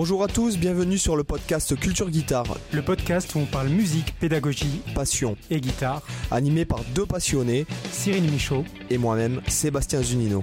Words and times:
Bonjour 0.00 0.22
à 0.22 0.28
tous, 0.28 0.56
bienvenue 0.56 0.96
sur 0.96 1.16
le 1.16 1.24
podcast 1.24 1.74
Culture 1.74 2.08
Guitare. 2.08 2.56
Le 2.72 2.82
podcast 2.82 3.34
où 3.34 3.40
on 3.40 3.46
parle 3.46 3.66
musique, 3.66 4.16
pédagogie, 4.20 4.80
passion 4.94 5.36
et 5.50 5.60
guitare. 5.60 6.02
Animé 6.30 6.64
par 6.64 6.84
deux 6.94 7.04
passionnés, 7.04 7.66
Cyril 7.90 8.30
Michaud 8.30 8.64
et 8.90 8.96
moi-même, 8.96 9.42
Sébastien 9.48 10.00
Zunino. 10.00 10.40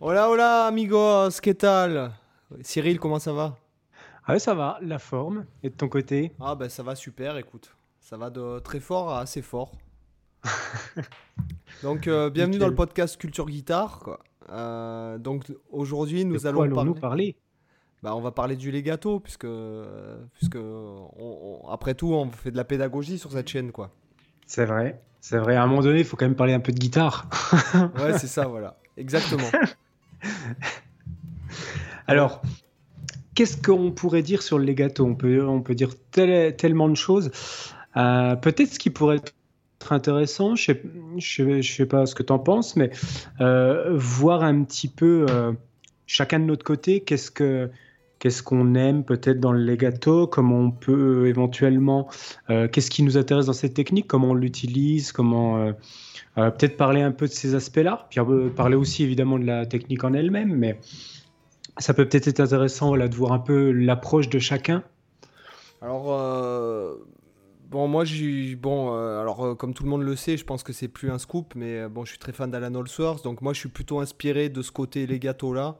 Hola, 0.00 0.30
hola, 0.30 0.64
amigos, 0.64 1.38
¿qué 1.42 1.52
tal? 1.52 2.12
Cyril, 2.62 2.98
comment 2.98 3.18
ça 3.18 3.34
va? 3.34 3.58
Ah 4.24 4.38
ça 4.38 4.54
va, 4.54 4.78
la 4.80 4.98
forme. 4.98 5.44
Et 5.62 5.68
de 5.68 5.74
ton 5.74 5.90
côté? 5.90 6.32
Ah 6.40 6.54
ben 6.54 6.70
ça 6.70 6.82
va 6.82 6.94
super, 6.94 7.36
écoute. 7.36 7.75
Ça 8.08 8.16
va 8.16 8.30
de 8.30 8.60
très 8.60 8.78
fort 8.78 9.10
à 9.10 9.18
assez 9.18 9.42
fort. 9.42 9.72
donc, 11.82 12.06
euh, 12.06 12.30
bienvenue 12.30 12.58
dans 12.58 12.68
le 12.68 12.74
podcast 12.76 13.16
Culture 13.16 13.46
Guitare. 13.46 14.20
Euh, 14.48 15.18
donc, 15.18 15.52
aujourd'hui, 15.72 16.24
nous 16.24 16.46
allons, 16.46 16.62
allons 16.62 16.94
parler, 16.94 17.34
Bah, 18.04 18.14
on 18.14 18.20
va 18.20 18.30
parler 18.30 18.54
du 18.54 18.70
legato, 18.70 19.18
puisque, 19.18 19.48
puisque 20.34 20.56
après 21.68 21.94
tout, 21.94 22.12
on 22.12 22.30
fait 22.30 22.52
de 22.52 22.56
la 22.56 22.62
pédagogie 22.62 23.18
sur 23.18 23.32
cette 23.32 23.48
chaîne. 23.48 23.72
quoi. 23.72 23.90
C'est 24.46 24.66
vrai, 24.66 25.02
c'est 25.20 25.38
vrai. 25.38 25.56
À 25.56 25.64
un 25.64 25.66
moment 25.66 25.82
donné, 25.82 25.98
il 25.98 26.04
faut 26.04 26.16
quand 26.16 26.26
même 26.26 26.36
parler 26.36 26.52
un 26.52 26.60
peu 26.60 26.70
de 26.70 26.78
guitare. 26.78 27.28
ouais, 27.98 28.16
c'est 28.20 28.28
ça, 28.28 28.46
voilà. 28.46 28.78
Exactement. 28.96 29.50
Alors, 32.06 32.40
qu'est-ce 33.34 33.60
qu'on 33.60 33.90
pourrait 33.90 34.22
dire 34.22 34.42
sur 34.42 34.60
le 34.60 34.64
legato? 34.64 35.04
On 35.04 35.16
peut, 35.16 35.44
on 35.44 35.60
peut 35.60 35.74
dire 35.74 35.90
tellement 36.12 36.88
de 36.88 36.94
choses. 36.94 37.32
Euh, 37.96 38.36
peut-être 38.36 38.74
ce 38.74 38.78
qui 38.78 38.90
pourrait 38.90 39.16
être 39.16 39.32
intéressant, 39.90 40.54
je 40.56 40.72
ne 40.72 41.62
sais, 41.62 41.86
pas 41.86 42.06
ce 42.06 42.14
que 42.14 42.22
tu 42.22 42.32
en 42.32 42.38
penses, 42.38 42.76
mais 42.76 42.90
euh, 43.40 43.92
voir 43.94 44.42
un 44.42 44.64
petit 44.64 44.88
peu 44.88 45.26
euh, 45.28 45.52
chacun 46.06 46.40
de 46.40 46.44
notre 46.44 46.64
côté, 46.64 47.00
qu'est-ce 47.00 47.30
que 47.30 47.70
qu'est-ce 48.18 48.42
qu'on 48.42 48.74
aime 48.74 49.04
peut-être 49.04 49.40
dans 49.40 49.52
le 49.52 49.62
legato, 49.62 50.26
comment 50.26 50.58
on 50.58 50.70
peut 50.70 51.26
éventuellement, 51.26 52.08
qu'est-ce 52.48 52.90
qui 52.90 53.02
nous 53.02 53.18
intéresse 53.18 53.44
dans 53.44 53.52
cette 53.52 53.74
technique, 53.74 54.06
comment 54.06 54.30
on 54.30 54.34
l'utilise, 54.34 55.12
comment 55.12 55.70
peut-être 56.34 56.78
parler 56.78 57.02
un 57.02 57.12
peu 57.12 57.26
de 57.26 57.32
ces 57.32 57.54
aspects-là, 57.54 58.06
puis 58.08 58.18
parler 58.56 58.74
aussi 58.74 59.04
évidemment 59.04 59.38
de 59.38 59.44
la 59.44 59.66
technique 59.66 60.02
en 60.02 60.14
elle-même, 60.14 60.54
mais 60.54 60.80
ça 61.76 61.92
peut 61.92 62.08
peut-être 62.08 62.26
être 62.26 62.40
intéressant 62.40 62.96
de 62.96 63.14
voir 63.14 63.32
un 63.32 63.38
peu 63.38 63.70
l'approche 63.70 64.30
de 64.30 64.38
chacun. 64.38 64.82
Alors, 65.82 66.08
Bon, 67.70 67.88
moi, 67.88 68.04
j'ai. 68.04 68.54
Bon, 68.54 68.94
euh, 68.94 69.20
alors, 69.20 69.44
euh, 69.44 69.54
comme 69.54 69.74
tout 69.74 69.82
le 69.82 69.90
monde 69.90 70.02
le 70.02 70.14
sait, 70.14 70.36
je 70.36 70.44
pense 70.44 70.62
que 70.62 70.72
c'est 70.72 70.88
plus 70.88 71.10
un 71.10 71.18
scoop, 71.18 71.54
mais 71.56 71.80
euh, 71.80 71.88
bon, 71.88 72.04
je 72.04 72.10
suis 72.10 72.18
très 72.18 72.32
fan 72.32 72.50
d'Alan 72.50 72.80
Allsworth, 72.80 73.24
donc 73.24 73.42
moi, 73.42 73.52
je 73.52 73.58
suis 73.58 73.68
plutôt 73.68 73.98
inspiré 73.98 74.48
de 74.48 74.62
ce 74.62 74.70
côté 74.70 75.06
legato-là. 75.06 75.76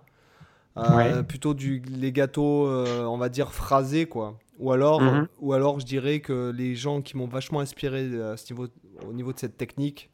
Plutôt 1.28 1.54
du 1.54 1.80
legato, 1.80 2.68
on 2.68 3.16
va 3.16 3.28
dire, 3.28 3.52
phrasé, 3.52 4.06
quoi. 4.06 4.38
Ou 4.58 4.72
alors, 4.72 5.00
mhm. 5.00 5.28
ou 5.40 5.52
alors, 5.52 5.80
je 5.80 5.86
dirais 5.86 6.20
que 6.20 6.52
les 6.54 6.74
gens 6.74 7.00
qui 7.02 7.16
m'ont 7.16 7.26
vachement 7.26 7.60
inspiré 7.60 8.20
à 8.20 8.36
ce 8.36 8.52
niveau, 8.52 8.66
au 9.08 9.12
niveau 9.14 9.32
de 9.32 9.38
cette 9.38 9.56
technique, 9.56 10.10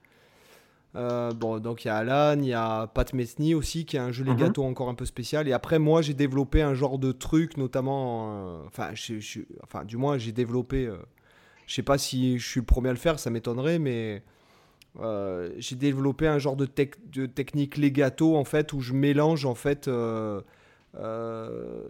bon, 0.94 1.58
donc 1.58 1.84
il 1.84 1.88
y 1.88 1.90
a 1.90 1.96
Alan, 1.96 2.40
il 2.40 2.46
y 2.46 2.52
a 2.52 2.86
Pat 2.86 3.12
Metheny 3.12 3.54
aussi, 3.54 3.84
qui 3.84 3.98
a 3.98 4.04
un 4.04 4.12
jeu 4.12 4.22
mhm. 4.24 4.34
legato 4.34 4.62
encore 4.62 4.88
un 4.88 4.94
peu 4.94 5.04
spécial. 5.04 5.48
Et 5.48 5.52
après, 5.52 5.80
moi, 5.80 6.00
j'ai 6.00 6.14
développé 6.14 6.62
un 6.62 6.74
genre 6.74 7.00
de 7.00 7.10
truc, 7.10 7.56
notamment. 7.56 8.62
enfin, 8.66 8.90
enfin, 9.64 9.84
du 9.84 9.96
moins, 9.96 10.16
j'ai 10.16 10.32
développé 10.32 10.88
je 11.66 11.74
sais 11.74 11.82
pas 11.82 11.98
si 11.98 12.38
je 12.38 12.46
suis 12.46 12.60
le 12.60 12.66
premier 12.66 12.90
à 12.90 12.92
le 12.92 12.98
faire, 12.98 13.18
ça 13.18 13.30
m'étonnerait, 13.30 13.78
mais 13.78 14.22
euh, 15.00 15.50
j'ai 15.58 15.76
développé 15.76 16.26
un 16.26 16.38
genre 16.38 16.56
de, 16.56 16.68
de, 17.12 17.26
technique 17.26 17.78
legato 17.78 18.36
en 18.36 18.44
fait 18.44 18.74
où 18.74 18.80
je 18.80 18.92
mélange 18.92 19.46
en 19.46 19.54
fait 19.54 19.88
euh, 19.88 20.42
euh, 20.98 21.82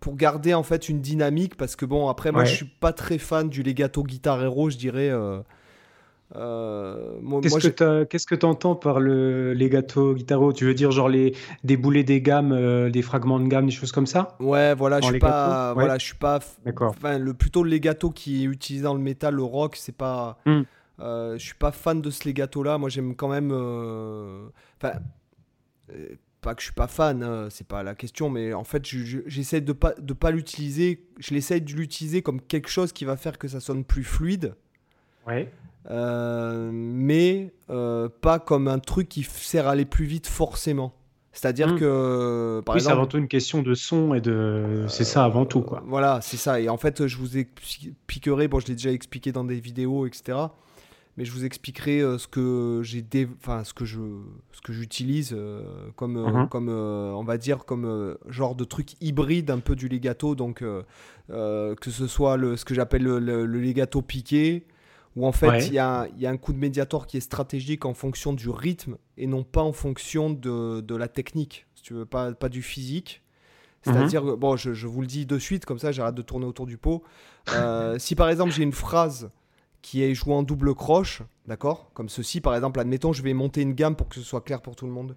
pour 0.00 0.16
garder 0.16 0.54
en 0.54 0.62
fait 0.62 0.88
une 0.88 1.02
dynamique 1.02 1.56
parce 1.58 1.76
que 1.76 1.84
bon 1.84 2.08
après 2.08 2.32
moi 2.32 2.44
je 2.46 2.54
suis 2.54 2.70
pas 2.80 2.94
très 2.94 3.18
fan 3.18 3.50
du 3.50 3.62
legato 3.62 4.02
guitare 4.02 4.42
hero 4.42 4.70
je 4.70 4.78
dirais 4.78 5.10
euh, 6.34 7.20
qu'est-ce, 7.40 8.26
que 8.26 8.34
tu 8.34 8.46
entends 8.46 8.74
par 8.74 8.98
le 8.98 9.54
legato 9.54 10.14
guitaro? 10.14 10.52
Tu 10.52 10.64
veux 10.64 10.74
dire 10.74 10.90
genre 10.90 11.08
les 11.08 11.36
des 11.62 11.76
boulets 11.76 12.02
des 12.02 12.20
gammes, 12.20 12.52
euh, 12.52 12.90
des 12.90 13.02
fragments 13.02 13.38
de 13.38 13.46
gamme, 13.46 13.66
des 13.66 13.72
choses 13.72 13.92
comme 13.92 14.06
ça? 14.06 14.36
Ouais, 14.40 14.74
voilà, 14.74 15.00
je 15.00 15.06
suis 15.06 15.18
pas, 15.18 15.72
voilà, 15.74 15.98
je 15.98 16.04
suis 16.04 16.16
pas. 16.16 16.40
Enfin, 16.80 17.18
le 17.18 17.32
plutôt 17.32 17.62
le 17.62 17.70
legato 17.70 18.10
qui 18.10 18.42
est 18.42 18.46
utilisé 18.46 18.84
dans 18.84 18.94
le 18.94 19.00
métal, 19.00 19.34
le 19.34 19.44
rock, 19.44 19.76
c'est 19.76 19.96
pas. 19.96 20.38
Hmm. 20.46 20.62
Euh, 20.98 21.38
je 21.38 21.44
suis 21.44 21.54
pas 21.54 21.72
fan 21.72 22.00
de 22.00 22.10
ce 22.10 22.26
legato 22.26 22.62
là. 22.62 22.76
Moi, 22.76 22.88
j'aime 22.88 23.14
quand 23.14 23.28
même. 23.28 23.52
Enfin, 24.80 24.98
pas 26.40 26.54
que 26.54 26.60
je 26.60 26.66
suis 26.66 26.74
pas 26.74 26.88
fan, 26.88 27.22
hein, 27.22 27.48
c'est 27.50 27.66
pas 27.66 27.82
la 27.82 27.94
question, 27.94 28.30
mais 28.30 28.52
en 28.52 28.64
fait, 28.64 28.84
j'essaie 28.84 29.60
de 29.60 29.72
pas 29.72 29.94
de 29.98 30.12
pas 30.12 30.32
l'utiliser. 30.32 31.06
Je 31.18 31.34
l'essaie 31.34 31.60
de 31.60 31.72
l'utiliser 31.72 32.22
comme 32.22 32.40
quelque 32.40 32.68
chose 32.68 32.92
qui 32.92 33.04
va 33.04 33.16
faire 33.16 33.38
que 33.38 33.46
ça 33.46 33.60
sonne 33.60 33.84
plus 33.84 34.04
fluide. 34.04 34.54
Ouais. 35.26 35.50
Euh, 35.90 36.70
mais 36.72 37.52
euh, 37.70 38.08
pas 38.20 38.38
comme 38.38 38.68
un 38.68 38.78
truc 38.78 39.08
qui 39.08 39.22
sert 39.22 39.68
à 39.68 39.72
aller 39.72 39.84
plus 39.84 40.04
vite 40.04 40.26
forcément. 40.26 40.92
C'est-à-dire 41.32 41.74
hmm. 41.74 41.78
que, 41.78 42.62
par 42.64 42.74
oui, 42.74 42.80
c'est 42.80 42.90
avant 42.90 43.06
tout 43.06 43.18
une 43.18 43.28
question 43.28 43.62
de 43.62 43.74
son 43.74 44.14
et 44.14 44.22
de. 44.22 44.86
C'est 44.88 45.04
ça 45.04 45.24
avant 45.24 45.44
tout, 45.44 45.60
quoi. 45.60 45.82
Voilà, 45.86 46.20
c'est 46.22 46.38
ça. 46.38 46.60
Et 46.60 46.68
en 46.70 46.78
fait, 46.78 47.06
je 47.06 47.16
vous 47.18 47.36
expliquerai. 47.36 48.48
Bon, 48.48 48.58
je 48.58 48.66
l'ai 48.66 48.74
déjà 48.74 48.90
expliqué 48.90 49.32
dans 49.32 49.44
des 49.44 49.60
vidéos, 49.60 50.06
etc. 50.06 50.38
Mais 51.18 51.24
je 51.24 51.32
vous 51.32 51.44
expliquerai 51.44 52.00
euh, 52.00 52.18
ce 52.18 52.26
que 52.26 52.80
j'ai, 52.82 53.04
enfin, 53.38 53.64
ce 53.64 53.74
que 53.74 53.84
je, 53.84 54.00
ce 54.52 54.60
que 54.62 54.72
j'utilise 54.72 55.36
comme, 55.94 56.18
mhm. 56.18 56.48
comme, 56.48 56.70
on 56.70 57.24
va 57.24 57.36
dire, 57.36 57.66
comme 57.66 58.16
genre 58.28 58.54
de 58.54 58.64
truc 58.64 58.94
hybride 59.02 59.50
un 59.50 59.60
peu 59.60 59.76
du 59.76 59.88
legato. 59.88 60.34
Donc, 60.34 60.64
que 61.28 61.90
ce 61.90 62.06
soit 62.06 62.38
le, 62.38 62.56
ce 62.56 62.64
que 62.64 62.74
j'appelle 62.74 63.02
le, 63.02 63.18
le 63.18 63.60
legato 63.60 64.00
piqué, 64.00 64.66
où 65.16 65.26
en 65.26 65.32
fait 65.32 65.66
il 65.66 65.72
y, 65.72 65.78
a, 65.78 66.06
un 66.22 66.36
coup 66.36 66.52
de 66.52 66.58
médiator 66.58 67.06
qui 67.06 67.16
est 67.16 67.20
stratégique 67.20 67.86
en 67.86 67.94
fonction 67.94 68.34
du 68.34 68.50
rythme 68.50 68.96
et 69.16 69.26
non 69.26 69.42
pas 69.42 69.62
en 69.62 69.72
fonction 69.72 70.30
de, 70.30 70.94
la 70.94 71.08
technique, 71.08 71.66
si 71.74 71.82
tu 71.82 71.94
veux, 71.94 72.06
pas, 72.06 72.32
pas 72.32 72.48
du 72.48 72.62
physique. 72.62 73.22
C'est-à-dire, 73.82 74.24
mhm. 74.24 74.34
bon, 74.34 74.56
je, 74.56 74.86
vous 74.86 75.00
le 75.00 75.06
dis 75.06 75.26
de 75.26 75.38
suite, 75.38 75.64
comme 75.64 75.78
ça 75.78 75.92
j'arrête 75.92 76.14
de 76.14 76.22
tourner 76.22 76.44
autour 76.44 76.66
du 76.66 76.76
pot. 76.76 77.02
Euh, 77.52 77.98
si 77.98 78.14
par 78.14 78.28
exemple 78.28 78.52
j'ai 78.52 78.62
une 78.62 78.72
phrase 78.72 79.30
qui 79.80 80.02
est 80.02 80.14
jouée 80.14 80.34
en 80.34 80.42
double 80.42 80.74
croche, 80.74 81.22
d'accord 81.46 81.90
Comme 81.94 82.08
ceci, 82.08 82.40
par 82.40 82.56
exemple, 82.56 82.80
admettons, 82.80 83.12
je 83.12 83.22
vais 83.22 83.34
monter 83.34 83.62
une 83.62 83.72
gamme 83.72 83.94
pour 83.94 84.08
que 84.08 84.16
ce 84.16 84.22
soit 84.22 84.40
clair 84.40 84.60
pour 84.60 84.74
tout 84.74 84.84
le 84.84 84.90
monde. 84.90 85.14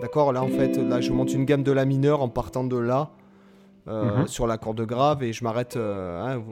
D'accord 0.00 0.32
Là, 0.32 0.42
en 0.42 0.48
fait, 0.48 0.76
là, 0.78 1.00
je 1.00 1.12
monte 1.12 1.32
une 1.32 1.44
gamme 1.44 1.62
de 1.62 1.70
La 1.70 1.84
mineur 1.84 2.22
en 2.22 2.28
partant 2.28 2.64
de 2.64 2.76
là 2.76 3.12
euh, 3.88 4.18
mhm. 4.18 4.26
sur 4.26 4.46
la 4.46 4.58
corde 4.58 4.82
grave 4.82 5.22
et 5.22 5.32
je 5.32 5.42
m'arrête. 5.44 5.76
Euh, 5.76 6.20
hein, 6.20 6.44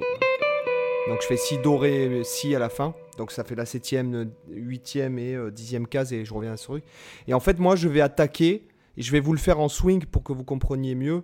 donc 1.09 1.19
je 1.21 1.27
fais 1.27 1.37
si 1.37 1.59
do, 1.59 1.77
ré, 1.77 2.23
si 2.25 2.55
à 2.55 2.59
la 2.59 2.69
fin. 2.69 2.95
Donc 3.19 3.31
ça 3.31 3.45
fait 3.45 3.55
la 3.55 3.67
septième, 3.67 4.31
huitième 4.49 5.19
et 5.19 5.35
euh, 5.35 5.51
dixième 5.51 5.87
case 5.87 6.13
et 6.13 6.25
je 6.25 6.33
reviens 6.33 6.57
sur 6.57 6.75
lui. 6.75 6.83
Et 7.29 7.35
en 7.35 7.41
fait, 7.41 7.59
moi, 7.59 7.77
je 7.77 7.89
vais 7.89 8.01
attaquer 8.01 8.69
et 8.97 9.03
je 9.03 9.13
vais 9.13 9.21
vous 9.21 9.33
le 9.33 9.39
faire 9.39 9.61
en 9.61 9.69
swing 9.69 10.07
pour 10.07 10.23
que 10.23 10.33
vous 10.33 10.45
compreniez 10.45 10.95
mieux. 10.95 11.23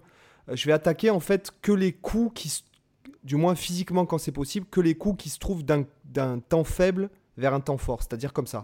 je 0.53 0.67
vais 0.67 0.73
attaquer 0.73 1.11
en 1.11 1.21
fait 1.21 1.51
que 1.63 1.73
les 1.73 1.93
coups 1.93 2.33
qui, 2.35 2.63
du 3.25 3.37
moins 3.37 3.55
physiquement 3.55 4.05
quand 4.05 4.19
c'est 4.19 4.33
possible, 4.33 4.67
que 4.71 4.81
les 4.81 4.95
coups 4.95 5.25
qui 5.25 5.31
se 5.31 5.39
trouvent 5.39 5.65
d'un 5.65 6.39
temps 6.41 6.65
faible 6.65 7.09
vers 7.39 7.55
un 7.55 7.61
temps 7.61 7.79
fort, 7.79 8.03
c'est-à-dire 8.03 8.33
comme 8.35 8.47
ça. 8.47 8.63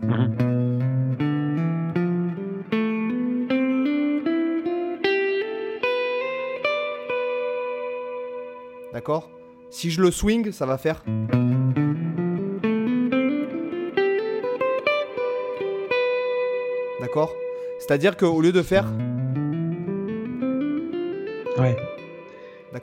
D'accord? 9.08 9.30
Si 9.70 9.90
je 9.90 10.02
le 10.02 10.10
swing, 10.10 10.52
ça 10.52 10.66
va 10.66 10.76
faire. 10.76 11.02
D'accord? 17.00 17.34
C'est-à-dire 17.78 18.18
qu'au 18.18 18.38
lieu 18.42 18.52
de 18.52 18.60
faire. 18.60 18.84
Ouais. 21.56 21.74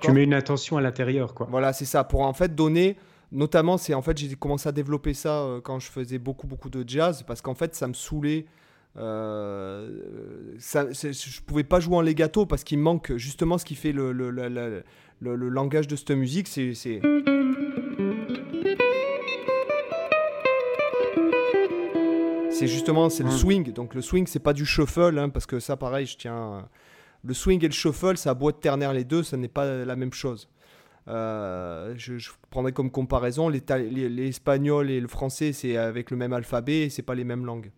Tu 0.02 0.12
mets 0.14 0.24
une 0.24 0.34
attention 0.34 0.78
à 0.78 0.82
l'intérieur, 0.82 1.36
quoi. 1.36 1.48
Voilà, 1.48 1.74
c'est 1.74 1.86
ça. 1.86 2.04
Pour 2.04 2.22
en 2.22 2.34
fait 2.34 2.56
donner. 2.56 2.98
Notamment, 3.32 3.78
c'est 3.78 3.94
en 3.94 4.02
fait, 4.02 4.18
j'ai 4.18 4.34
commencé 4.34 4.68
à 4.68 4.72
développer 4.72 5.14
ça 5.14 5.42
euh, 5.42 5.62
quand 5.62 5.78
je 5.78 5.92
faisais 5.92 6.18
beaucoup, 6.18 6.48
beaucoup 6.48 6.72
de 6.72 6.84
jazz, 6.88 7.22
parce 7.22 7.42
qu'en 7.44 7.54
fait, 7.54 7.76
ça 7.76 7.88
me 7.88 7.94
saoulait. 7.94 8.48
Euh, 8.98 9.90
ça, 10.58 10.90
je 10.92 11.42
pouvais 11.42 11.64
pas 11.64 11.80
jouer 11.80 11.98
en 11.98 12.02
legato 12.02 12.46
parce 12.46 12.64
qu'il 12.64 12.80
manque 12.80 13.16
justement 13.18 13.58
ce 13.58 13.66
qui 13.66 13.76
fait 13.76 13.92
le, 13.92 14.12
le, 14.14 14.30
le, 14.32 15.50
langage 15.50 15.88
de 15.88 15.96
cette 15.96 16.12
musique, 16.12 16.48
c'est. 16.48 16.74
C'est 22.52 22.68
justement 22.68 23.10
c'est 23.10 23.24
le 23.24 23.32
swing. 23.32 23.74
Donc 23.74 23.94
le 23.94 24.02
swing, 24.02 24.28
c'est 24.28 24.40
pas 24.40 24.54
du 24.54 24.66
shuffle, 24.66 25.20
hein, 25.20 25.28
parce 25.28 25.46
que 25.46 25.60
ça, 25.60 25.76
pareil, 25.76 26.06
je 26.06 26.16
tiens. 26.18 26.70
Le 27.22 27.34
swing 27.34 27.64
et 27.66 27.68
le 27.68 27.74
shuffle, 27.74 28.16
ça 28.18 28.30
a 28.30 28.34
beau 28.34 28.50
être 28.50 28.62
ternaire 28.62 28.94
les 28.94 29.04
deux, 29.04 29.24
ça 29.24 29.36
n'est 29.36 29.50
pas 29.50 29.66
la 29.84 29.96
même 29.98 30.14
chose. 30.14 30.48
je, 31.08 31.94
je, 31.98 32.30
prendrais 32.50 32.72
comme 32.72 32.92
comparaison 32.92 33.50
l'espagnol 33.50 34.90
et 34.90 35.02
le 35.02 35.08
français, 35.10 35.52
c'est 35.52 35.76
avec 35.76 36.12
le 36.12 36.18
même 36.18 36.32
alphabet 36.32 36.84
et 36.84 36.90
c'est 36.90 37.02
pas 37.02 37.16
les 37.16 37.26
mêmes 37.26 37.46
langues. 37.46 37.72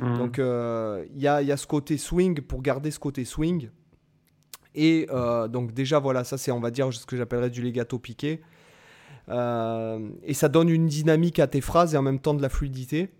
Mmh. 0.00 0.18
Donc 0.18 0.38
il 0.38 1.20
y 1.20 1.28
a, 1.28 1.56
ce 1.56 1.66
côté 1.66 1.98
swing 1.98 2.40
pour 2.40 2.62
garder 2.62 2.90
ce 2.90 2.98
côté 2.98 3.24
swing. 3.24 3.70
Et 4.74 5.06
donc 5.50 5.72
déjà 5.72 5.98
voilà, 5.98 6.24
ça 6.24 6.38
c'est 6.38 6.50
on 6.50 6.60
va 6.60 6.70
dire 6.70 6.92
ce 6.92 7.06
que 7.06 7.16
j'appellerais 7.16 7.50
du 7.50 7.62
legato 7.62 7.98
piqué. 7.98 8.40
et 9.28 10.34
ça 10.34 10.48
donne 10.48 10.68
une 10.68 10.86
dynamique 10.86 11.38
à 11.38 11.46
tes 11.46 11.60
phrases 11.60 11.94
et 11.94 11.96
en 11.96 12.02
même 12.02 12.18
temps 12.18 12.34
de 12.34 12.42
la 12.42 12.48
fluidité. 12.48 13.10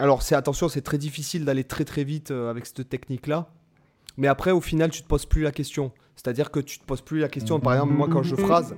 Alors 0.00 0.22
c'est 0.22 0.34
attention, 0.34 0.68
c'est 0.70 0.80
très 0.80 0.96
difficile 0.96 1.44
d'aller 1.44 1.62
très 1.62 1.84
très 1.84 2.04
vite 2.04 2.30
euh, 2.30 2.48
avec 2.48 2.64
cette 2.64 2.88
technique-là. 2.88 3.50
Mais 4.16 4.28
après, 4.28 4.50
au 4.50 4.62
final, 4.62 4.90
tu 4.90 5.02
te 5.02 5.06
poses 5.06 5.26
plus 5.26 5.42
la 5.42 5.52
question. 5.52 5.92
C'est-à-dire 6.16 6.50
que 6.50 6.58
tu 6.58 6.78
te 6.78 6.84
poses 6.84 7.02
plus 7.02 7.20
la 7.20 7.28
question. 7.28 7.60
Par 7.60 7.74
exemple, 7.74 7.92
moi, 7.92 8.08
quand 8.10 8.22
je 8.22 8.34
phrase. 8.34 8.74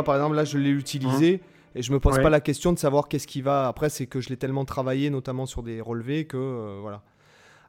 Vois, 0.00 0.04
par 0.04 0.16
exemple, 0.16 0.36
là, 0.36 0.44
je 0.44 0.58
l'ai 0.58 0.70
utilisé 0.70 1.40
hein 1.42 1.46
et 1.74 1.82
je 1.82 1.92
me 1.92 2.00
pose 2.00 2.18
pas 2.18 2.30
la 2.30 2.40
question 2.40 2.72
de 2.72 2.78
savoir 2.78 3.08
qu'est-ce 3.08 3.26
qui 3.26 3.42
va. 3.42 3.68
Après, 3.68 3.90
c'est 3.90 4.06
que 4.06 4.20
je 4.20 4.28
l'ai 4.28 4.36
tellement 4.36 4.64
travaillé, 4.64 5.10
notamment 5.10 5.46
sur 5.46 5.62
des 5.62 5.80
relevés, 5.80 6.26
que 6.26 6.36
euh, 6.36 6.78
voilà. 6.80 7.02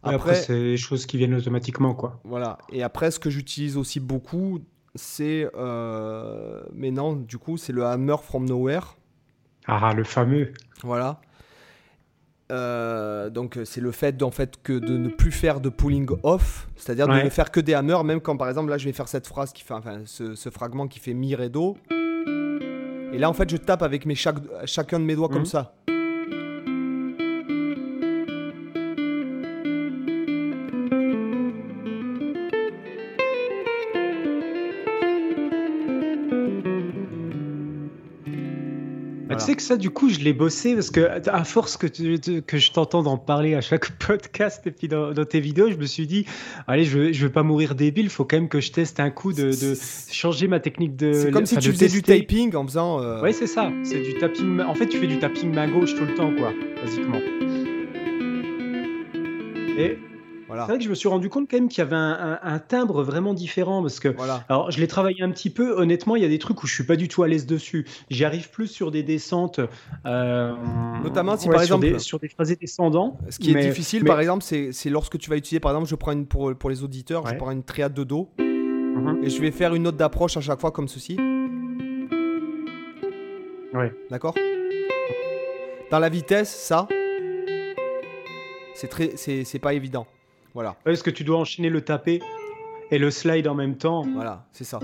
Après, 0.03 0.35
c'est 0.35 0.59
des 0.59 0.77
choses 0.77 1.05
qui 1.05 1.17
viennent 1.17 1.35
automatiquement, 1.35 1.93
quoi. 1.93 2.19
Voilà. 2.23 2.57
Et 2.71 2.81
après, 2.81 3.11
ce 3.11 3.19
que 3.19 3.29
j'utilise 3.29 3.77
aussi 3.77 3.99
beaucoup, 3.99 4.59
c'est. 4.95 5.47
Euh... 5.55 6.63
Mais 6.73 6.89
non, 6.89 7.13
du 7.13 7.37
coup, 7.37 7.57
c'est 7.57 7.73
le 7.73 7.85
Hammer 7.85 8.15
from 8.23 8.45
Nowhere. 8.45 8.97
Ah, 9.67 9.93
le 9.93 10.03
fameux. 10.03 10.51
Voilà. 10.81 11.21
Euh, 12.51 13.29
donc 13.29 13.57
c'est 13.63 13.79
le 13.79 13.91
fait 13.91 14.21
en 14.23 14.31
fait 14.31 14.61
que 14.61 14.73
de 14.73 14.97
ne 14.97 15.07
plus 15.07 15.31
faire 15.31 15.61
de 15.61 15.69
pulling 15.69 16.09
off, 16.23 16.67
c'est-à-dire 16.75 17.07
de 17.07 17.13
ne 17.13 17.29
faire 17.29 17.49
que 17.49 17.61
des 17.61 17.73
hammers, 17.73 18.03
même 18.03 18.19
quand 18.19 18.35
par 18.35 18.49
exemple 18.49 18.69
là 18.69 18.77
je 18.77 18.83
vais 18.83 18.91
faire 18.91 19.07
cette 19.07 19.25
phrase 19.25 19.53
qui 19.53 19.63
fait, 19.63 19.73
enfin 19.73 20.01
ce, 20.03 20.35
ce 20.35 20.49
fragment 20.49 20.89
qui 20.89 20.99
fait 20.99 21.13
mi 21.13 21.33
do, 21.49 21.77
et 23.13 23.17
là 23.17 23.29
en 23.29 23.33
fait 23.33 23.49
je 23.49 23.57
tape 23.57 23.83
avec 23.83 24.05
mes 24.05 24.15
chaque, 24.15 24.37
chacun 24.65 24.99
de 24.99 25.05
mes 25.05 25.15
doigts 25.15 25.29
comme 25.29 25.39
mhm. 25.39 25.45
ça. 25.45 25.73
Que 39.61 39.67
ça, 39.67 39.77
du 39.77 39.89
coup, 39.89 40.09
je 40.09 40.19
l'ai 40.19 40.33
bossé 40.33 40.73
parce 40.73 40.89
que, 40.89 41.29
à 41.29 41.43
force 41.43 41.77
que, 41.77 41.87
que 42.39 42.57
je 42.57 42.71
t'entends 42.71 43.05
en 43.05 43.17
parler 43.17 43.55
à 43.55 43.61
chaque 43.61 43.91
podcast 44.05 44.65
et 44.65 44.71
puis 44.71 44.87
dans, 44.87 45.13
tes 45.25 45.39
vidéos, 45.39 45.69
je 45.69 45.75
me 45.75 45.85
suis 45.85 46.07
dit, 46.07 46.25
allez, 46.67 46.83
je 46.83 46.99
ne 46.99 47.13
veux 47.13 47.31
pas 47.31 47.43
mourir 47.43 47.75
débile, 47.75 48.05
il 48.05 48.09
faut 48.09 48.25
quand 48.25 48.37
même 48.37 48.49
que 48.49 48.59
je 48.59 48.71
teste 48.71 48.99
un 48.99 49.09
coup 49.09 49.33
de, 49.33 49.51
changer 50.11 50.47
ma 50.47 50.59
technique 50.59 50.95
de. 50.95 51.13
C'est 51.13 51.31
comme 51.31 51.45
si 51.45 51.57
tu 51.57 51.71
faisais 51.71 51.87
du 51.87 52.01
taping 52.01 52.55
en 52.55 52.65
faisant. 52.65 53.01
Euh, 53.01 53.21
oui, 53.21 53.33
c'est 53.33 53.47
ça. 53.47 53.71
C'est 53.83 54.01
du 54.01 54.15
tapping. 54.15 54.61
En 54.61 54.75
fait, 54.75 54.87
tu 54.87 54.97
fais 54.97 55.07
du 55.07 55.19
tapping 55.19 55.53
main 55.53 55.67
gauche 55.67 55.95
tout 55.95 56.05
le 56.05 56.13
temps, 56.13 56.33
quoi, 56.35 56.53
basiquement. 56.83 57.19
Et 59.77 59.97
c'est 60.51 60.67
vrai 60.67 60.77
que 60.77 60.83
je 60.83 60.89
me 60.89 60.95
suis 60.95 61.09
rendu 61.09 61.29
compte 61.29 61.49
quand 61.49 61.57
même 61.57 61.69
qu'il 61.69 61.79
y 61.79 61.81
avait 61.81 61.95
un, 61.95 62.59
timbre 62.59 63.03
vraiment 63.03 63.33
différent 63.33 63.81
parce 63.81 63.99
que, 63.99 64.15
alors 64.49 64.71
je 64.71 64.79
l'ai 64.79 64.87
travaillé 64.87 65.23
un 65.23 65.31
petit 65.31 65.49
peu. 65.49 65.79
Honnêtement, 65.79 66.15
il 66.15 66.21
y 66.21 66.25
a 66.25 66.29
des 66.29 66.39
trucs 66.39 66.61
où 66.63 66.67
je 66.67 66.73
suis 66.73 66.83
pas 66.83 66.95
du 66.95 67.07
tout 67.07 67.23
à 67.23 67.27
l'aise 67.27 67.45
dessus. 67.45 67.85
J'y 68.09 68.25
arrive 68.25 68.49
plus 68.49 68.67
sur 68.67 68.91
des 68.91 69.03
descentes, 69.03 69.59
euh, 70.05 70.53
notamment 71.03 71.37
si 71.37 71.49
par 71.49 71.61
exemple 71.61 71.99
sur 71.99 72.19
des, 72.19 72.29
phrasés 72.29 72.55
descendants. 72.55 73.17
Ce 73.29 73.39
qui 73.39 73.51
est 73.51 73.61
difficile, 73.61 74.03
par 74.03 74.19
exemple, 74.19 74.43
c'est 74.43 74.89
lorsque 74.89 75.17
tu 75.17 75.29
vas 75.29 75.37
utiliser, 75.37 75.59
par 75.59 75.71
exemple, 75.71 75.89
je 75.89 75.95
prends 75.95 76.11
une 76.11 76.25
pour 76.25 76.55
pour 76.55 76.69
les 76.69 76.83
auditeurs, 76.83 77.27
je 77.27 77.35
prends 77.35 77.51
une 77.51 77.63
triade 77.63 77.93
de 77.93 78.03
do 78.03 78.29
mhm. 78.37 79.21
et 79.23 79.29
je 79.29 79.41
vais 79.41 79.51
faire 79.51 79.73
une 79.73 79.83
note 79.83 79.97
d'approche 79.97 80.37
à 80.37 80.41
chaque 80.41 80.59
fois 80.59 80.71
comme 80.71 80.87
ceci. 80.87 81.17
Ouais. 83.73 83.93
D'accord? 84.09 84.35
Dans 85.91 85.99
la 85.99 86.09
vitesse, 86.09 86.49
ça, 86.49 86.87
c'est 88.73 88.87
très, 88.87 89.15
c'est 89.17 89.59
pas 89.59 89.73
évident. 89.73 90.07
Voilà. 90.53 90.75
parce 90.83 91.01
que 91.01 91.09
tu 91.09 91.23
dois 91.23 91.37
enchaîner 91.37 91.69
le 91.69 91.81
tapé 91.81 92.21
et 92.91 92.99
le 92.99 93.09
slide 93.09 93.47
en 93.47 93.55
même 93.55 93.77
temps. 93.77 94.03
Voilà, 94.13 94.45
c'est 94.51 94.63
ça. 94.63 94.79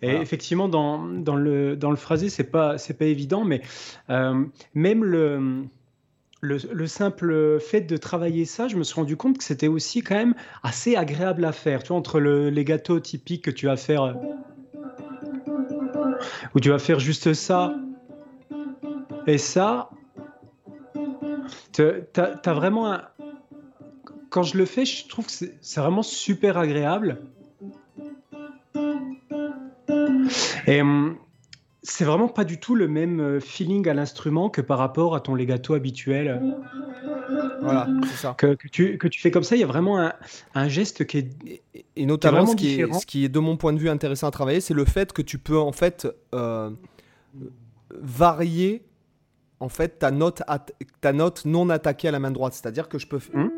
Et 0.00 0.10
effectivement, 0.10 0.68
dans, 0.68 1.06
dans, 1.06 1.36
le, 1.36 1.76
dans 1.76 1.90
le 1.90 1.96
phrasé, 1.96 2.28
c'est 2.28 2.50
pas, 2.50 2.76
c'est 2.76 2.94
pas 2.94 3.04
évident, 3.04 3.44
mais 3.44 3.62
euh, 4.10 4.44
même 4.74 5.04
le, 5.04 5.64
le, 6.40 6.86
simple 6.88 7.60
fait 7.60 7.82
de 7.82 7.96
travailler 7.96 8.44
ça, 8.44 8.66
je 8.66 8.76
me 8.76 8.82
suis 8.82 8.96
rendu 8.96 9.16
compte 9.16 9.38
que 9.38 9.44
c'était 9.44 9.68
aussi 9.68 10.02
quand 10.02 10.16
même 10.16 10.34
assez 10.64 10.96
agréable 10.96 11.44
à 11.44 11.52
faire. 11.52 11.84
Tu 11.84 11.88
vois, 11.88 11.98
entre 11.98 12.18
le, 12.18 12.50
les 12.50 12.64
gâteaux 12.64 12.98
typiques 12.98 13.44
que 13.44 13.50
tu 13.52 13.66
vas 13.66 13.76
faire, 13.76 14.16
où 16.54 16.60
tu 16.60 16.70
vas 16.70 16.80
faire 16.80 16.98
juste 16.98 17.32
ça 17.32 17.74
et 19.28 19.38
ça, 19.38 19.90
tu 21.72 21.82
as, 22.16 22.52
vraiment 22.52 22.92
un, 22.92 23.02
quand 24.32 24.42
je 24.42 24.56
le 24.56 24.64
fais, 24.64 24.86
je 24.86 25.06
trouve 25.06 25.26
que 25.26 25.32
c'est 25.32 25.80
vraiment 25.80 26.02
super 26.02 26.56
agréable. 26.56 27.18
Et 30.66 30.80
hum, 30.80 31.16
c'est 31.82 32.04
vraiment 32.04 32.28
pas 32.28 32.44
du 32.44 32.58
tout 32.58 32.74
le 32.74 32.88
même 32.88 33.20
euh, 33.20 33.40
feeling 33.40 33.86
à 33.88 33.94
l'instrument 33.94 34.48
que 34.48 34.62
par 34.62 34.78
rapport 34.78 35.14
à 35.14 35.20
ton 35.20 35.34
legato 35.34 35.74
habituel. 35.74 36.40
Voilà, 37.60 37.88
c'est 38.04 38.16
ça. 38.16 38.34
Que, 38.38 38.54
tu, 38.70 38.96
que, 38.96 39.06
tu, 39.06 39.20
fais 39.20 39.30
comme 39.30 39.42
ça, 39.42 39.54
il 39.54 39.60
y 39.60 39.64
a 39.64 39.66
vraiment 39.66 40.00
un, 40.00 40.14
un 40.54 40.68
geste 40.68 41.06
qui 41.06 41.18
est. 41.18 41.62
Et, 41.96 42.06
notamment, 42.06 42.46
ce, 42.46 42.56
qui 42.56 42.80
est, 42.80 42.92
ce, 42.92 43.04
qui 43.04 43.26
est, 43.26 43.28
de 43.28 43.38
mon 43.38 43.58
point 43.58 43.74
de 43.74 43.78
vue 43.78 43.90
intéressant 43.90 44.28
à 44.28 44.30
travailler, 44.30 44.60
c'est 44.60 44.74
le 44.74 44.86
fait 44.86 45.12
que 45.12 45.22
tu 45.22 45.38
peux 45.38 45.58
en 45.58 45.72
fait 45.72 46.08
euh, 46.34 46.70
varier 47.90 48.82
en 49.60 49.68
fait 49.68 49.98
ta 49.98 50.10
note, 50.10 50.42
ta 51.00 51.12
note 51.12 51.44
non 51.44 51.68
attaquée 51.68 52.08
à 52.08 52.12
la 52.12 52.18
main 52.18 52.30
droite. 52.30 52.54
C'est-à-dire 52.54 52.88
que 52.88 52.98
je 52.98 53.06
peux. 53.06 53.20
Hum 53.34 53.50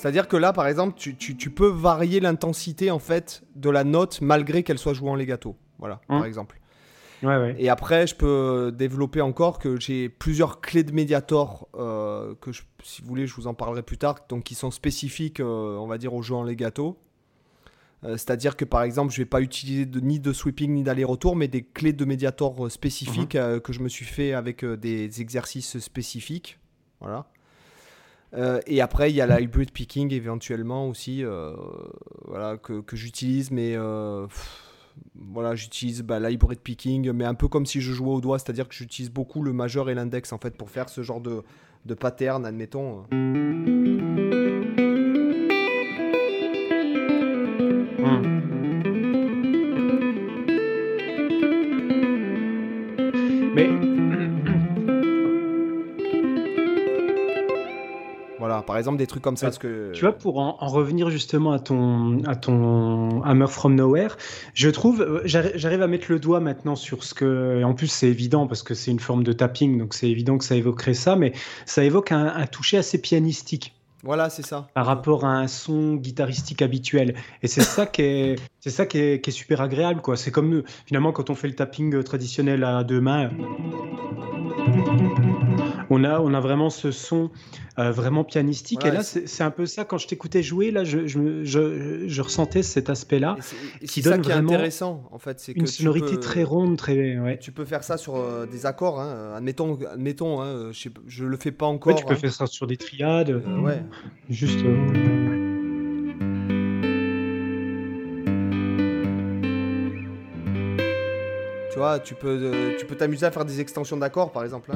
C'est-à-dire 0.00 0.28
que 0.28 0.36
là, 0.38 0.54
par 0.54 0.66
exemple, 0.66 0.98
tu, 0.98 1.50
peux 1.50 1.68
varier 1.68 2.20
l'intensité 2.20 2.90
en 2.90 2.98
fait 2.98 3.42
de 3.54 3.68
la 3.68 3.84
note 3.84 4.20
malgré 4.22 4.62
qu'elle 4.62 4.78
soit 4.78 4.94
jouée 4.94 5.10
en 5.10 5.14
legato. 5.14 5.56
Voilà, 5.78 6.00
par 6.08 6.22
hein 6.22 6.24
exemple. 6.24 6.58
Et 7.58 7.68
après, 7.68 8.06
je 8.06 8.14
peux 8.14 8.72
développer 8.74 9.20
encore 9.20 9.58
que 9.58 9.78
j'ai 9.78 10.08
plusieurs 10.08 10.62
clés 10.62 10.84
de 10.84 10.92
médiator 10.92 11.68
euh, 11.74 12.34
que, 12.40 12.50
si 12.82 13.02
vous 13.02 13.08
voulez, 13.08 13.26
je 13.26 13.34
vous 13.34 13.46
en 13.46 13.52
parlerai 13.52 13.82
plus 13.82 13.98
tard, 13.98 14.20
donc 14.30 14.44
qui 14.44 14.54
sont 14.54 14.70
spécifiques, 14.70 15.40
euh, 15.40 15.76
on 15.76 15.86
va 15.86 15.98
dire, 15.98 16.14
au 16.14 16.22
jeu 16.22 16.34
en 16.34 16.42
legato. 16.42 16.98
Euh, 18.04 18.12
c'est-à-dire 18.12 18.56
que 18.56 18.64
par 18.64 18.82
exemple, 18.82 19.12
je 19.12 19.20
ne 19.20 19.24
vais 19.24 19.28
pas 19.28 19.42
utiliser 19.42 19.86
ni 20.00 20.18
de 20.18 20.32
sweeping 20.32 20.72
ni 20.72 20.82
d'aller-retour, 20.82 21.36
mais 21.36 21.46
des 21.46 21.62
clés 21.62 21.92
de 21.92 22.06
médiator 22.06 22.70
spécifiques 22.70 23.34
mhm. 23.34 23.60
que 23.60 23.72
je 23.74 23.80
me 23.80 23.90
suis 23.90 24.06
fait 24.06 24.32
avec 24.32 24.64
des 24.64 25.20
exercices 25.20 25.78
spécifiques. 25.78 26.58
Voilà. 27.00 27.26
Euh, 28.34 28.60
et 28.66 28.80
après, 28.80 29.10
il 29.10 29.16
y 29.16 29.20
a 29.20 29.26
la 29.26 29.40
hybrid 29.40 29.70
picking 29.72 30.12
éventuellement 30.12 30.88
aussi, 30.88 31.24
euh, 31.24 31.54
voilà, 32.26 32.56
que, 32.56 32.80
que 32.80 32.96
j'utilise, 32.96 33.50
mais 33.50 33.74
euh, 33.76 34.26
voilà, 35.16 35.54
j'utilise 35.54 36.02
bah, 36.02 36.20
picking, 36.62 37.10
mais 37.12 37.24
un 37.24 37.34
peu 37.34 37.48
comme 37.48 37.66
si 37.66 37.80
je 37.80 37.92
jouais 37.92 38.12
au 38.12 38.20
doigt, 38.20 38.38
c'est-à-dire 38.38 38.68
que 38.68 38.74
j'utilise 38.74 39.10
beaucoup 39.10 39.42
le 39.42 39.52
majeur 39.52 39.90
et 39.90 39.94
l'index 39.94 40.32
en 40.32 40.38
fait 40.38 40.56
pour 40.56 40.70
faire 40.70 40.88
ce 40.88 41.02
genre 41.02 41.20
de, 41.20 41.42
de 41.86 41.94
pattern, 41.94 42.46
admettons. 42.46 43.04
Exemple, 58.80 58.98
des 58.98 59.06
trucs 59.06 59.22
comme 59.22 59.36
ça. 59.36 59.50
que... 59.50 59.92
Tu 59.92 60.00
vois, 60.00 60.12
pour 60.12 60.38
en, 60.38 60.56
revenir 60.66 61.10
justement 61.10 61.52
à 61.52 61.58
ton, 61.58 62.22
à 62.24 62.34
ton 62.34 63.22
Hammer 63.22 63.46
from 63.46 63.74
Nowhere, 63.74 64.16
je 64.54 64.68
trouve, 64.68 65.00
euh, 65.02 65.22
j'arrive 65.24 65.82
à 65.82 65.86
mettre 65.86 66.06
le 66.10 66.18
doigt 66.18 66.40
maintenant 66.40 66.76
sur 66.76 67.04
ce 67.04 67.14
que. 67.14 67.62
En 67.62 67.74
plus, 67.74 67.88
c'est 67.88 68.08
évident 68.08 68.46
parce 68.46 68.62
que 68.62 68.74
c'est 68.74 68.90
une 68.90 69.00
forme 69.00 69.22
de 69.22 69.32
tapping, 69.32 69.78
donc 69.78 69.94
c'est 69.94 70.08
évident 70.10 70.38
que 70.38 70.44
ça 70.44 70.56
évoquerait 70.56 70.94
ça, 70.94 71.16
mais 71.16 71.32
ça 71.66 71.84
évoque 71.84 72.12
un, 72.12 72.46
toucher 72.46 72.78
assez 72.78 73.00
pianistique. 73.00 73.74
Voilà, 74.02 74.30
c'est 74.30 74.44
ça. 74.44 74.66
Par 74.74 74.86
rapport 74.86 75.26
à 75.26 75.36
un 75.36 75.46
son 75.46 75.94
guitaristique 75.94 76.62
habituel. 76.62 77.14
Et 77.42 77.48
c'est 77.48 77.60
ça 77.60 77.84
qui 77.84 78.02
est, 78.02 78.36
c'est 78.60 78.70
ça 78.70 78.86
qui 78.86 78.98
est, 78.98 79.20
qui 79.20 79.28
est, 79.28 79.32
super 79.32 79.60
agréable, 79.60 80.00
quoi. 80.00 80.16
C'est 80.16 80.30
comme 80.30 80.62
finalement 80.86 81.12
quand 81.12 81.28
on 81.28 81.34
fait 81.34 81.48
le 81.48 81.54
tapping 81.54 82.02
traditionnel 82.02 82.64
à 82.64 82.82
deux 82.82 83.00
mains. 83.00 83.30
On 85.92 86.04
a, 86.04 86.20
on 86.20 86.32
a 86.34 86.40
vraiment 86.40 86.70
ce 86.70 86.92
son 86.92 87.30
euh, 87.78 87.90
vraiment 87.90 88.22
pianistique. 88.22 88.84
et 88.84 88.92
là, 88.92 89.02
c'est 89.02 89.42
un 89.42 89.50
peu 89.50 89.66
ça. 89.66 89.84
Quand 89.84 89.98
je 89.98 90.06
t'écoutais 90.06 90.40
jouer, 90.42 90.70
là, 90.70 90.84
je, 90.84 91.08
je, 91.08 92.06
je, 92.06 92.22
ressentais 92.22 92.62
cet 92.62 92.88
aspect-là. 92.88 93.36
Qui 93.84 94.00
donne 94.00 94.14
ça 94.14 94.18
qui 94.20 94.30
est 94.30 94.34
intéressant, 94.34 95.02
en 95.10 95.18
fait. 95.18 95.40
C'est 95.40 95.52
une 95.52 95.66
sonorité 95.66 96.18
très 96.20 96.44
ronde, 96.44 96.76
très. 96.76 97.18
Ouais. 97.18 97.38
Tu 97.38 97.50
peux 97.50 97.64
faire 97.64 97.82
ça 97.82 97.96
sur 97.96 98.16
euh, 98.16 98.46
des 98.46 98.66
accords. 98.66 99.00
Hein. 99.00 99.34
Admettons, 99.36 99.78
admettons 99.92 100.40
hein, 100.40 100.70
je, 100.72 100.88
je 101.08 101.24
le 101.24 101.36
fais 101.36 101.50
pas 101.50 101.66
encore. 101.66 101.96
tu 101.96 102.04
peux 102.04 102.14
hein. 102.14 102.16
faire 102.16 102.32
ça 102.32 102.46
sur 102.46 102.68
des 102.68 102.76
triades. 102.76 103.30
Euh, 103.30 103.60
ouais. 103.60 103.82
Juste. 104.28 104.60
Tu 111.72 111.78
vois, 111.78 111.98
tu 111.98 112.14
peux, 112.14 112.76
tu 112.78 112.86
peux 112.86 112.94
t'amuser 112.94 113.26
à 113.26 113.32
faire 113.32 113.44
des 113.44 113.60
extensions 113.60 113.96
d'accords, 113.96 114.30
par 114.30 114.44
exemple. 114.44 114.70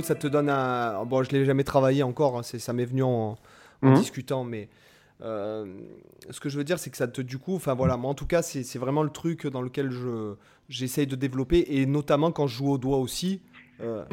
Ça 0.00 0.14
te 0.14 0.26
donne 0.26 0.48
un. 0.48 1.04
Bon, 1.04 1.22
je 1.22 1.30
l'ai 1.30 1.44
jamais 1.44 1.64
travaillé 1.64 2.02
encore, 2.02 2.38
hein, 2.38 2.42
ça 2.42 2.72
m'est 2.72 2.86
venu 2.86 3.02
en, 3.02 3.36
mhm. 3.82 3.94
discutant, 3.94 4.44
mais 4.44 4.68
euh, 5.20 5.66
ce 6.30 6.40
que 6.40 6.48
je 6.48 6.56
veux 6.56 6.64
dire, 6.64 6.78
c'est 6.78 6.90
que 6.90 6.96
ça 6.96 7.08
te. 7.08 7.20
Du 7.20 7.38
coup, 7.38 7.54
enfin 7.54 7.74
voilà, 7.74 7.96
moi 7.96 8.10
en 8.10 8.14
tout 8.14 8.26
cas, 8.26 8.42
c'est 8.42 8.78
vraiment 8.78 9.02
le 9.02 9.10
truc 9.10 9.46
dans 9.46 9.60
lequel 9.60 9.90
je 9.90 10.34
j'essaye 10.68 11.06
de 11.06 11.16
développer, 11.16 11.64
et 11.68 11.86
notamment 11.86 12.32
quand 12.32 12.46
je 12.46 12.56
joue 12.56 12.70
au 12.70 12.78
doigt 12.78 12.98
aussi. 12.98 13.42
Euh. 13.82 14.04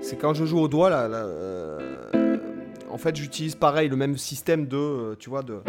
C'est 0.00 0.16
quand 0.16 0.34
je 0.34 0.44
joue 0.44 0.60
au 0.60 0.68
doigt, 0.68 0.88
là, 0.88 1.06
euh, 1.06 2.38
en 2.90 2.98
fait, 2.98 3.16
j'utilise 3.16 3.56
pareil 3.56 3.88
le 3.88 3.96
même 3.96 4.16
système 4.16 4.66
de, 4.66 5.16
tu 5.18 5.28
vois, 5.28 5.42
de. 5.42 5.60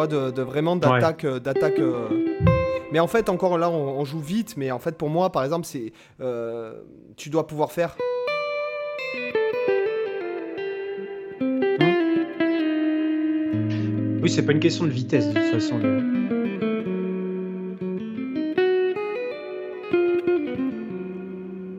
Vois, 0.00 0.30
de, 0.30 0.42
vraiment 0.42 0.76
d'attaque. 0.76 1.24
Euh, 1.24 1.40
d'attaque 1.40 1.78
euh. 1.78 2.08
Mais 2.92 3.00
en 3.00 3.06
fait, 3.06 3.28
encore 3.28 3.58
là, 3.58 3.70
on, 3.70 4.04
joue 4.04 4.18
vite. 4.18 4.56
Mais 4.56 4.70
en 4.70 4.78
fait, 4.78 4.96
pour 4.96 5.10
moi, 5.10 5.30
par 5.30 5.44
exemple, 5.44 5.66
c'est. 5.66 5.92
Euh, 6.20 6.80
tu 7.16 7.30
dois 7.30 7.46
pouvoir 7.46 7.72
faire. 7.72 7.96
Oui, 14.22 14.28
c'est 14.28 14.44
pas 14.44 14.52
une 14.52 14.60
question 14.60 14.84
de 14.84 14.90
vitesse, 14.90 15.28
de 15.28 15.34
toute 15.34 15.50
façon. 15.50 15.80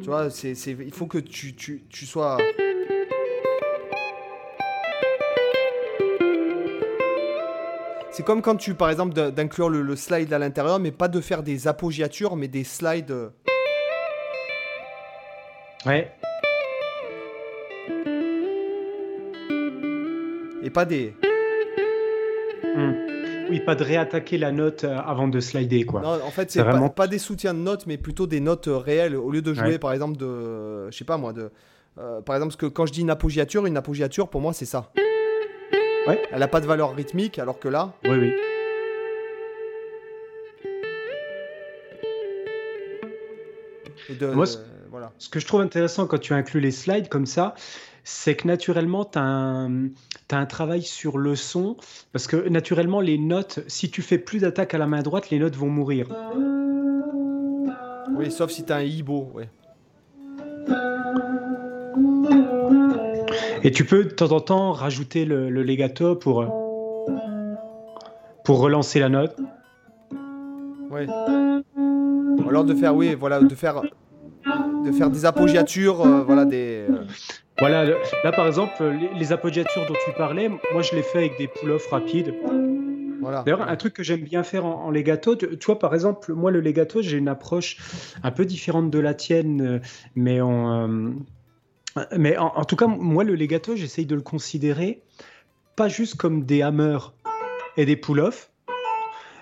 Tu 0.01 0.07
vois, 0.07 0.29
c'est, 0.29 0.53
il 0.53 0.93
faut 0.93 1.07
que 1.07 1.19
tu, 1.19 1.53
tu, 1.55 1.83
tu 1.89 2.05
sois. 2.05 2.37
C'est 8.21 8.25
comme 8.25 8.43
quand 8.43 8.55
tu, 8.55 8.75
par 8.75 8.91
exemple, 8.91 9.15
d'inclure 9.31 9.67
le, 9.67 9.95
slide 9.95 10.31
à 10.31 10.37
l'intérieur, 10.37 10.79
mais 10.79 10.91
pas 10.91 11.07
de 11.07 11.19
faire 11.21 11.41
des 11.41 11.67
apoggiatures, 11.67 12.35
mais 12.35 12.47
des 12.47 12.63
slides. 12.63 13.09
Euh. 13.09 13.29
Ouais. 15.87 16.11
Et 20.61 20.69
pas 20.69 20.85
des. 20.85 21.15
Hmm. 22.75 22.91
Oui, 23.49 23.59
pas 23.61 23.73
de 23.73 23.83
réattaquer 23.83 24.37
la 24.37 24.51
note 24.51 24.83
euh, 24.83 24.99
avant 24.99 25.27
de 25.27 25.39
slider, 25.39 25.83
quoi. 25.85 26.01
Non, 26.01 26.19
en 26.23 26.29
fait, 26.29 26.51
c'est 26.51 26.61
vraiment... 26.61 26.89
pas, 26.89 27.07
des 27.07 27.17
soutiens 27.17 27.55
de 27.55 27.59
notes, 27.59 27.87
mais 27.87 27.97
plutôt 27.97 28.27
des 28.27 28.39
notes 28.39 28.67
euh, 28.67 28.77
réelles. 28.77 29.15
Au 29.15 29.31
lieu 29.31 29.41
de 29.41 29.55
jouer, 29.55 29.79
par 29.79 29.93
exemple, 29.93 30.17
de. 30.17 30.91
Je 30.91 30.95
sais 30.95 31.05
pas 31.05 31.17
moi, 31.17 31.33
de. 31.33 31.49
par 32.23 32.35
exemple, 32.35 32.55
que 32.55 32.67
quand 32.67 32.85
je 32.85 32.93
dis 32.93 33.01
une 33.01 33.09
apoggiature, 33.09 33.65
une 33.65 33.77
apoggiature, 33.77 34.29
pour 34.29 34.41
moi, 34.41 34.53
c'est 34.53 34.65
ça. 34.65 34.91
Elle 36.07 36.39
n'a 36.39 36.47
pas 36.47 36.61
de 36.61 36.65
valeur 36.65 36.95
rythmique, 36.95 37.39
alors 37.39 37.59
que 37.59 37.67
là. 37.67 37.93
Oui, 38.05 38.11
oui. 38.11 38.33
Moi, 44.33 44.45
voilà. 44.89 45.13
ce 45.19 45.29
que 45.29 45.39
je 45.39 45.45
trouve 45.45 45.61
intéressant 45.61 46.07
quand 46.07 46.17
tu 46.17 46.33
inclus 46.33 46.59
les 46.59 46.71
slides 46.71 47.07
comme 47.07 47.25
ça, 47.25 47.55
c'est 48.03 48.35
que 48.35 48.47
naturellement, 48.47 49.05
tu 49.05 49.19
as, 49.19 49.69
un 50.31 50.45
travail 50.45 50.81
sur 50.81 51.17
le 51.17 51.35
son. 51.35 51.77
Parce 52.11 52.27
que 52.27 52.49
naturellement, 52.49 52.99
les 52.99 53.17
notes, 53.17 53.59
si 53.67 53.91
tu 53.91 54.01
fais 54.01 54.17
plus 54.17 54.39
d'attaque 54.39 54.73
à 54.73 54.77
la 54.77 54.87
main 54.87 55.01
droite, 55.01 55.29
les 55.29 55.39
notes 55.39 55.55
vont 55.55 55.69
mourir. 55.69 56.07
Oui, 58.13 58.31
sauf 58.31 58.51
si 58.51 58.65
tu 58.65 58.73
as 58.73 58.77
un 58.77 58.81
hibo, 58.81 59.31
ouais. 59.33 59.49
Et 63.63 63.71
tu 63.71 63.85
peux 63.85 64.05
de 64.05 64.09
temps 64.09 64.31
en 64.31 64.39
temps 64.39 64.71
rajouter 64.71 65.25
le, 65.25 65.49
legato 65.49 66.15
pour, 66.15 66.45
pour 68.43 68.59
relancer 68.59 68.99
la 68.99 69.09
note. 69.09 69.35
Oui. 70.89 71.07
alors 72.49 72.65
de 72.65 72.73
faire, 72.73 72.95
oui, 72.95 73.15
voilà, 73.15 73.39
de 73.39 73.55
faire, 73.55 73.81
de 74.85 74.91
faire 74.91 75.09
des 75.09 75.25
appoggiatures, 75.25 76.01
euh, 76.01 76.21
voilà, 76.23 76.45
des. 76.45 76.85
Euh. 76.89 77.05
Voilà, 77.59 77.85
là 77.85 78.31
par 78.31 78.47
exemple, 78.47 78.83
les, 79.17 79.31
appoggiatures 79.31 79.85
dont 79.87 79.93
tu 80.05 80.11
parlais, 80.17 80.49
moi 80.49 80.81
je 80.81 80.95
les 80.95 81.03
fais 81.03 81.19
avec 81.19 81.37
des 81.37 81.47
pull-offs 81.47 81.87
rapides. 81.87 82.33
Voilà. 83.21 83.43
D'ailleurs, 83.43 83.69
un 83.69 83.75
truc 83.75 83.93
que 83.93 84.01
j'aime 84.01 84.21
bien 84.21 84.41
faire 84.41 84.65
en, 84.65 84.89
legato, 84.89 85.35
tu, 85.35 85.47
vois, 85.67 85.77
par 85.77 85.93
exemple, 85.93 86.33
moi 86.33 86.49
le 86.49 86.59
legato, 86.59 87.03
j'ai 87.03 87.17
une 87.17 87.27
approche 87.27 87.77
un 88.23 88.31
peu 88.31 88.45
différente 88.45 88.89
de 88.89 88.97
la 88.97 89.13
tienne, 89.13 89.61
euh, 89.61 89.79
mais 90.15 90.41
en 90.41 91.13
mais 92.17 92.37
en, 92.37 92.63
tout 92.65 92.75
cas, 92.75 92.87
moi, 92.87 93.23
le 93.23 93.35
legato, 93.35 93.75
j'essaye 93.75 94.05
de 94.05 94.15
le 94.15 94.21
considérer 94.21 95.01
pas 95.75 95.87
juste 95.87 96.15
comme 96.15 96.45
des 96.45 96.61
hammers 96.61 97.13
et 97.77 97.85
des 97.85 97.95
pull-offs, 97.95 98.51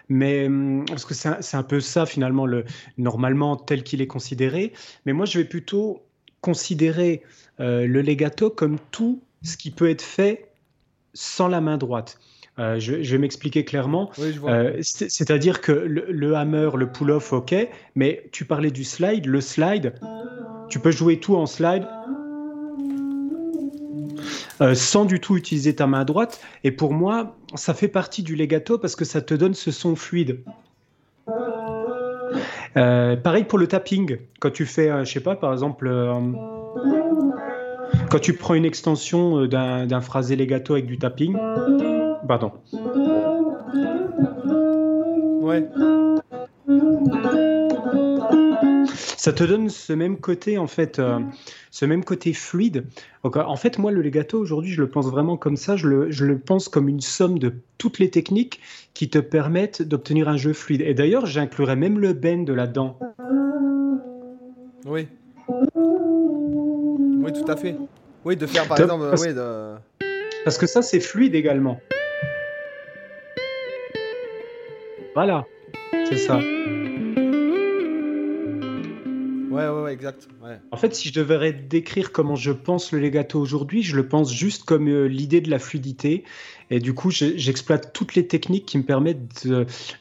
mais 0.07 0.47
hum, 0.47 0.85
parce 0.87 1.05
que 1.05 1.13
c'est 1.13 1.55
un, 1.55 1.63
peu 1.63 1.79
ça 1.79 2.05
finalement, 2.05 2.45
le, 2.45 2.65
normalement 2.97 3.55
tel 3.55 3.83
qu'il 3.83 4.01
est 4.01 4.07
considéré. 4.07 4.73
Mais 5.05 5.13
moi, 5.13 5.25
je 5.25 5.39
vais 5.39 5.45
plutôt 5.45 6.03
considérer 6.41 7.23
euh, 7.59 7.85
le 7.85 8.01
legato 8.01 8.49
comme 8.49 8.77
tout 8.91 9.21
ce 9.43 9.57
qui 9.57 9.71
peut 9.71 9.89
être 9.89 10.01
fait 10.01 10.49
sans 11.13 11.47
la 11.47 11.61
main 11.61 11.77
droite. 11.77 12.19
Euh, 12.57 12.77
je, 12.79 12.95
vais 12.95 13.17
m'expliquer 13.17 13.63
clairement. 13.63 14.11
Euh, 14.19 14.77
c'est-à-dire 14.81 15.61
que 15.61 15.71
le, 15.71 16.05
le, 16.09 16.35
hammer, 16.35 16.69
le 16.75 16.91
pull-off, 16.91 17.31
ok, 17.31 17.55
mais 17.95 18.29
tu 18.31 18.43
parlais 18.45 18.71
du 18.71 18.83
slide. 18.83 19.25
Le 19.27 19.39
slide, 19.39 19.95
tu 20.69 20.79
peux 20.79 20.91
jouer 20.91 21.19
tout 21.19 21.35
en 21.35 21.45
slide 21.45 21.87
euh, 24.61 24.75
sans 24.75 25.05
du 25.05 25.19
tout 25.19 25.37
utiliser 25.37 25.75
ta 25.75 25.87
main 25.87 26.05
droite. 26.05 26.41
Et 26.63 26.71
pour 26.71 26.93
moi, 26.93 27.35
ça 27.55 27.73
fait 27.73 27.87
partie 27.87 28.23
du 28.23 28.35
legato 28.35 28.77
parce 28.77 28.95
que 28.95 29.05
ça 29.05 29.21
te 29.21 29.33
donne 29.33 29.53
ce 29.53 29.71
son 29.71 29.95
fluide. 29.95 30.41
Euh, 32.77 33.15
pareil 33.15 33.43
pour 33.45 33.57
le 33.57 33.67
tapping. 33.67 34.17
Quand 34.39 34.51
tu 34.51 34.65
fais, 34.65 34.89
euh, 34.89 35.03
je 35.03 35.11
sais 35.11 35.19
pas, 35.19 35.35
par 35.35 35.53
exemple, 35.53 35.89
quand 38.09 38.19
tu 38.19 38.33
prends 38.33 38.53
une 38.53 38.65
extension 38.65 39.45
d'un 39.45 40.01
phrasé 40.01 40.35
legato 40.35 40.73
avec 40.73 40.85
du 40.85 40.97
tapping, 40.97 41.37
pardon. 42.27 42.51
Ouais 45.41 45.67
ça 49.19 49.33
te 49.33 49.43
donne 49.43 49.67
ce 49.67 49.91
même 49.91 50.17
côté 50.17 50.57
en 50.57 50.67
fait, 50.67 50.97
euh, 50.97 51.19
ce 51.71 51.83
même 51.83 52.05
côté 52.05 52.31
fluide. 52.31 52.85
en 53.23 53.55
fait, 53.57 53.77
moi, 53.77 53.91
le 53.91 54.01
legato 54.01 54.39
aujourd'hui, 54.39 54.71
je 54.71 54.79
le 54.79 54.89
pense 54.89 55.07
vraiment 55.07 55.35
comme 55.35 55.57
ça. 55.57 55.75
Je 55.75 55.87
le, 55.87 56.39
pense 56.39 56.69
comme 56.69 56.87
une 56.87 57.01
somme 57.01 57.37
de 57.37 57.53
toutes 57.77 57.99
les 57.99 58.09
techniques 58.09 58.61
qui 58.93 59.09
te 59.09 59.19
permettent 59.19 59.81
d'obtenir 59.81 60.29
un 60.29 60.37
jeu 60.37 60.53
fluide. 60.53 60.81
Et 60.81 60.93
d'ailleurs, 60.93 61.25
j'inclurais 61.25 61.75
même 61.75 61.99
le 61.99 62.13
bend 62.13 62.45
là-dedans. 62.47 62.97
Oui. 64.85 65.09
Oui, 65.75 67.33
tout 67.33 67.51
à 67.51 67.57
fait. 67.57 67.75
Oui, 68.23 68.37
de 68.37 68.45
faire 68.45 68.69
par 68.69 68.79
exemple. 68.79 69.09
Parce, 69.09 69.25
parce 70.45 70.57
que 70.57 70.65
ça, 70.65 70.81
c'est 70.81 71.01
fluide 71.01 71.35
également. 71.35 71.77
Voilà, 75.13 75.45
c'est 76.07 76.17
ça. 76.17 76.39
Exact. 79.89 80.27
En 80.71 80.77
fait, 80.77 80.95
si 80.95 81.09
je 81.09 81.13
devrais 81.13 81.53
décrire 81.53 82.11
comment 82.11 82.35
je 82.35 82.51
pense 82.51 82.91
le 82.91 82.99
legato 82.99 83.39
aujourd'hui, 83.39 83.83
je 83.83 83.95
le 83.95 84.07
pense 84.07 84.33
juste 84.33 84.63
comme 84.63 84.87
euh, 84.87 85.05
l'idée 85.05 85.41
de 85.41 85.49
la 85.49 85.59
fluidité. 85.59 86.23
Et 86.71 86.79
du 86.79 86.93
coup, 86.93 87.09
j'exploite 87.09 87.93
toutes 87.93 88.13
les 88.13 88.27
techniques 88.27 88.67
qui 88.67 88.77
me 88.77 88.83
permettent 88.83 89.47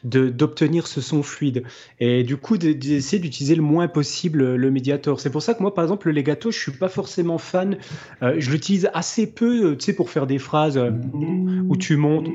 d'obtenir 0.05 0.87
ce 0.87 1.01
son 1.01 1.23
fluide. 1.23 1.63
Et 1.99 2.25
du 2.25 2.37
coup, 2.37 2.59
d'essayer 2.59 3.19
d'utiliser 3.19 3.55
le 3.55 3.63
moins 3.63 3.89
possible 3.89 4.43
euh, 4.43 4.57
le 4.57 4.71
médiator. 4.71 5.19
C'est 5.21 5.31
pour 5.31 5.43
ça 5.43 5.55
que 5.55 5.63
moi, 5.63 5.73
par 5.73 5.85
exemple, 5.85 6.09
le 6.09 6.13
legato, 6.13 6.51
je 6.51 6.59
suis 6.59 6.73
pas 6.73 6.89
forcément 6.89 7.39
fan. 7.39 7.79
Euh, 8.23 8.35
je 8.39 8.51
l'utilise 8.51 8.91
assez 8.93 9.27
peu, 9.27 9.77
tu 9.77 9.87
sais, 9.87 9.93
pour 9.95 10.11
faire 10.11 10.27
des 10.27 10.39
phrases 10.39 10.79
où 11.69 11.77
tu 11.77 11.97
montes. 11.97 12.29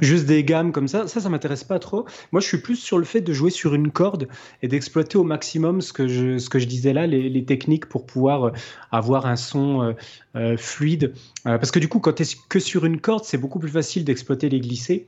Juste 0.00 0.26
des 0.26 0.44
gammes 0.44 0.72
comme 0.72 0.88
ça, 0.88 1.06
ça, 1.06 1.20
ça 1.20 1.28
m'intéresse 1.28 1.64
pas 1.64 1.78
trop. 1.78 2.06
Moi, 2.32 2.40
je 2.40 2.46
suis 2.46 2.58
plus 2.58 2.76
sur 2.76 2.98
le 2.98 3.04
fait 3.04 3.20
de 3.20 3.32
jouer 3.32 3.50
sur 3.50 3.74
une 3.74 3.90
corde 3.90 4.28
et 4.62 4.68
d'exploiter 4.68 5.18
au 5.18 5.24
maximum 5.24 5.80
ce 5.80 5.92
que 5.92 6.08
je, 6.08 6.38
ce 6.38 6.48
que 6.48 6.58
je 6.58 6.66
disais 6.66 6.92
là, 6.92 7.06
les, 7.06 7.44
techniques 7.44 7.86
pour 7.86 8.06
pouvoir 8.06 8.44
euh, 8.44 8.52
avoir 8.92 9.26
un 9.26 9.36
son 9.36 9.82
euh, 9.82 9.92
euh, 10.36 10.56
fluide. 10.56 11.14
parce 11.44 11.70
que 11.70 11.78
du 11.78 11.88
coup, 11.88 12.00
quand 12.00 12.14
tu 12.14 12.22
es 12.22 12.26
que 12.48 12.58
sur 12.58 12.84
une 12.84 13.00
corde, 13.00 13.24
c'est 13.24 13.38
beaucoup 13.38 13.58
plus 13.58 13.70
facile 13.70 14.04
d'exploiter 14.04 14.48
les 14.48 14.60
glissés 14.60 15.06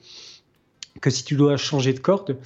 que 1.01 1.11
si 1.11 1.25
tu 1.25 1.37
dois 1.37 1.57
changer 1.57 1.93
de 1.93 2.01
corde. 2.01 2.37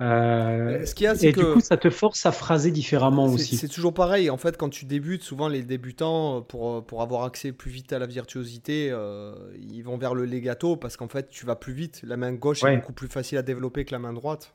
Euh, 0.00 0.84
Ce 0.84 1.06
a, 1.06 1.14
et 1.22 1.32
que... 1.32 1.40
du 1.40 1.46
coup, 1.54 1.60
ça 1.60 1.76
te 1.76 1.88
force 1.88 2.26
à 2.26 2.32
phraser 2.32 2.72
différemment 2.72 3.26
aussi. 3.26 3.56
C'est 3.56 3.68
toujours 3.68 3.94
pareil. 3.94 4.30
En 4.30 4.36
fait, 4.36 4.56
quand 4.56 4.68
tu 4.68 4.84
débutes, 4.84 5.22
souvent 5.22 5.48
les 5.48 5.62
débutants, 5.62 6.42
pour, 6.42 6.84
pour 6.84 7.02
avoir 7.02 7.22
accès 7.24 7.52
plus 7.52 7.70
vite 7.70 7.92
à 7.92 8.00
la 8.00 8.06
virtuosité, 8.06 8.88
euh, 8.90 9.34
ils 9.60 9.82
vont 9.82 9.96
vers 9.96 10.14
le 10.14 10.24
legato 10.24 10.76
parce 10.76 10.96
qu'en 10.96 11.08
fait, 11.08 11.28
tu 11.28 11.46
vas 11.46 11.54
plus 11.54 11.72
vite. 11.72 12.02
La 12.04 12.16
main 12.16 12.32
gauche 12.32 12.64
est 12.64 12.76
beaucoup 12.76 12.92
plus 12.92 13.08
facile 13.08 13.38
à 13.38 13.42
développer 13.42 13.84
que 13.84 13.92
la 13.92 14.00
main 14.00 14.12
droite. 14.12 14.54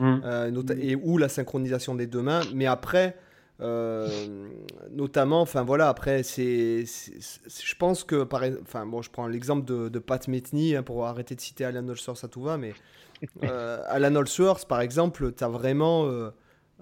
Mmh. 0.00 0.20
Euh, 0.24 0.62
et 0.80 0.96
ou 0.96 1.18
la 1.18 1.28
synchronisation 1.28 1.94
des 1.94 2.06
deux 2.06 2.22
mains. 2.22 2.42
Mais 2.54 2.66
après, 2.66 3.16
notamment, 3.60 5.40
enfin 5.40 5.64
voilà, 5.64 5.88
après, 5.88 6.22
c'est, 6.22 6.84
je 6.84 7.74
pense 7.76 8.04
que, 8.04 8.22
par, 8.22 8.42
enfin 8.62 8.86
bon, 8.86 9.02
je 9.02 9.10
prends 9.10 9.26
l'exemple 9.26 9.64
de, 9.64 9.88
de 9.88 9.98
Pat 9.98 10.26
Metheny 10.28 10.76
hein, 10.76 10.82
pour 10.82 11.06
arrêter 11.06 11.34
de 11.34 11.40
citer 11.40 11.64
Alan 11.64 11.86
Olsworth 11.88 12.22
à 12.22 12.28
tout 12.28 12.42
va, 12.42 12.56
mais 12.56 12.74
euh, 13.44 13.82
Alan 13.86 14.14
Allsworth, 14.14 14.66
par 14.66 14.80
exemple, 14.80 15.32
as 15.40 15.48
vraiment, 15.48 16.06
euh, 16.06 16.30